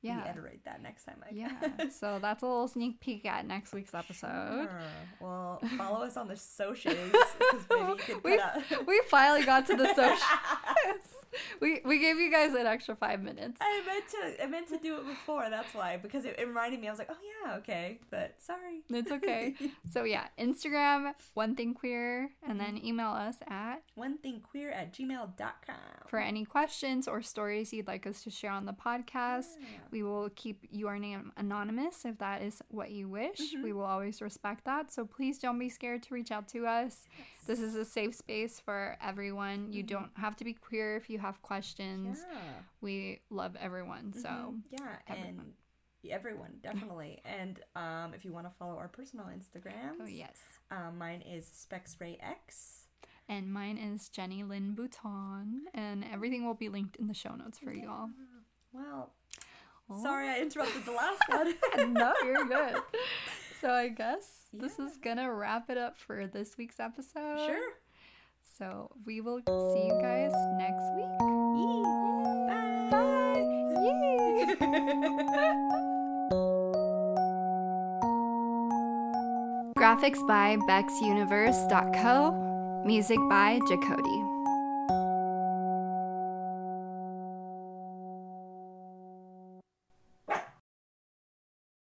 Yeah. 0.02 0.24
reiterate 0.24 0.64
that 0.66 0.82
next 0.84 1.06
time 1.06 1.24
i 1.28 1.34
Yeah. 1.34 1.90
so 1.90 2.20
that's 2.20 2.44
a 2.44 2.46
little 2.46 2.68
sneak 2.68 3.00
peek 3.00 3.26
at 3.26 3.46
next 3.48 3.74
week's 3.74 3.94
episode. 3.96 4.68
Sure. 4.70 4.82
well 5.20 5.60
follow 5.78 6.04
us 6.06 6.16
on 6.18 6.28
the 6.28 6.38
socials 6.62 6.96
because 7.12 7.66
maybe 7.70 7.90
you 7.92 7.96
could 7.98 8.24
We- 8.24 8.86
We 8.86 9.02
finally 9.10 9.44
got 9.44 9.66
to 9.68 9.76
the 9.76 9.88
socials. 9.96 11.25
we 11.62 11.82
we 11.86 12.00
gave 12.00 12.18
you 12.18 12.32
guys 12.32 12.54
an 12.54 12.66
extra 12.66 12.96
five 12.96 13.22
minutes. 13.22 13.60
I 13.62 13.82
meant 13.86 14.08
to 14.10 14.44
I 14.44 14.48
meant 14.48 14.68
to 14.70 14.78
do 14.78 14.98
it 14.98 15.06
before. 15.06 15.50
That's 15.50 15.74
why 15.74 15.98
because 15.98 16.26
it, 16.26 16.36
it 16.40 16.48
reminded 16.48 16.80
me. 16.80 16.88
I 16.88 16.92
was 16.92 17.00
like, 17.00 17.10
oh 17.12 17.18
yeah, 17.24 17.56
okay, 17.58 18.00
but 18.10 18.36
sorry. 18.40 18.84
It's 18.90 19.12
okay. 19.12 19.56
So 19.92 20.04
yeah, 20.04 20.28
Instagram, 20.40 21.14
one 21.34 21.56
thing 21.56 21.74
queer, 21.74 22.30
and 22.48 22.60
then 22.60 22.76
mm-hmm. 22.76 22.88
email 22.88 23.10
us 23.10 23.38
at 23.48 23.84
One 23.96 24.18
thing 24.18 24.42
queer 24.42 24.72
at 24.72 24.94
gmail.com. 24.94 25.76
for 26.08 26.20
any 26.20 26.44
questions 26.44 27.08
or 27.08 27.22
stories 27.22 27.72
you'd 27.72 27.88
like 27.88 28.06
us 28.08 28.24
to 28.24 28.30
share 28.30 28.52
on 28.52 28.66
the 28.66 28.74
podcast. 28.74 29.56
Yeah. 29.60 29.68
We 29.92 30.04
will 30.04 30.30
keep 30.36 30.66
your 30.70 30.98
name 30.98 31.32
anonymous 31.38 32.06
if 32.06 32.18
that 32.20 32.42
is 32.42 32.62
what 32.70 32.92
you 32.92 33.08
wish. 33.08 33.40
Mm-hmm. 33.40 33.64
We 33.64 33.74
will 33.74 33.86
always 33.86 34.22
respect 34.22 34.66
that. 34.66 34.92
So 34.92 35.06
please 35.06 35.38
don't 35.40 35.60
be 35.60 35.70
scared 35.70 36.04
to 36.04 36.14
reach 36.14 36.32
out 36.32 36.48
to 36.50 36.66
us. 36.66 37.06
This 37.46 37.60
is 37.60 37.76
a 37.76 37.86
safe 37.86 38.16
space 38.16 38.60
for 38.60 38.98
everyone. 39.02 39.72
You 39.72 39.84
don't 39.84 40.12
have 40.16 40.36
to 40.38 40.44
be 40.44 40.54
queer 40.54 40.96
if 40.98 41.10
you 41.10 41.20
have 41.20 41.42
questions. 41.42 42.24
Yeah. 42.32 42.40
We 42.82 43.22
love 43.30 43.56
everyone. 43.60 44.14
So 44.14 44.30
Mhm. 44.30 44.62
yeah, 44.72 44.98
everyone. 45.08 45.30
and 45.40 45.54
everyone 46.12 46.60
definitely. 46.62 47.22
and 47.26 47.60
um, 47.76 48.14
if 48.14 48.24
you 48.26 48.32
want 48.34 48.46
to 48.48 48.54
follow 48.58 48.78
our 48.78 48.88
personal 48.88 49.26
Instagrams, 49.28 49.98
oh 50.02 50.06
yes. 50.06 50.40
um, 50.72 50.98
mine 50.98 51.22
is 51.22 51.46
SpexRayX. 51.46 52.82
And 53.28 53.52
mine 53.52 53.78
is 53.80 54.10
Jenny 54.10 54.44
Lynn 54.44 54.74
Bouton. 54.76 55.66
And 55.74 56.04
everything 56.12 56.46
will 56.46 56.54
be 56.54 56.70
linked 56.70 56.96
in 56.98 57.08
the 57.08 57.14
show 57.16 57.34
notes 57.36 57.58
for 57.60 57.74
you 57.74 57.90
all. 57.90 58.10
Well, 58.72 59.14
Oh. 59.88 60.02
sorry 60.02 60.28
I 60.30 60.40
interrupted 60.42 60.84
the 60.86 60.92
last 60.92 61.22
one. 61.30 61.54
no, 61.94 62.14
you're 62.24 62.46
good. 62.46 62.82
So 63.62 63.72
I 63.72 63.88
guess 63.88 64.45
this 64.60 64.80
is 64.80 64.98
gonna 64.98 65.32
wrap 65.32 65.70
it 65.70 65.78
up 65.78 65.98
for 65.98 66.28
this 66.28 66.58
week's 66.58 66.80
episode. 66.80 67.46
sure. 67.46 67.74
So 68.58 68.90
we 69.06 69.22
will 69.22 69.40
see 69.40 69.88
you 69.88 70.00
guys 70.02 70.32
next 70.58 70.90
week. 70.96 71.10
Yee. 71.58 71.84
Bye. 72.92 73.44
Yee. 73.84 74.56
Graphics 79.78 80.26
by 80.26 80.58
BexUniverse.co. 80.68 82.32
Music 82.86 83.20
by 83.30 83.60
Jacody. 83.68 84.35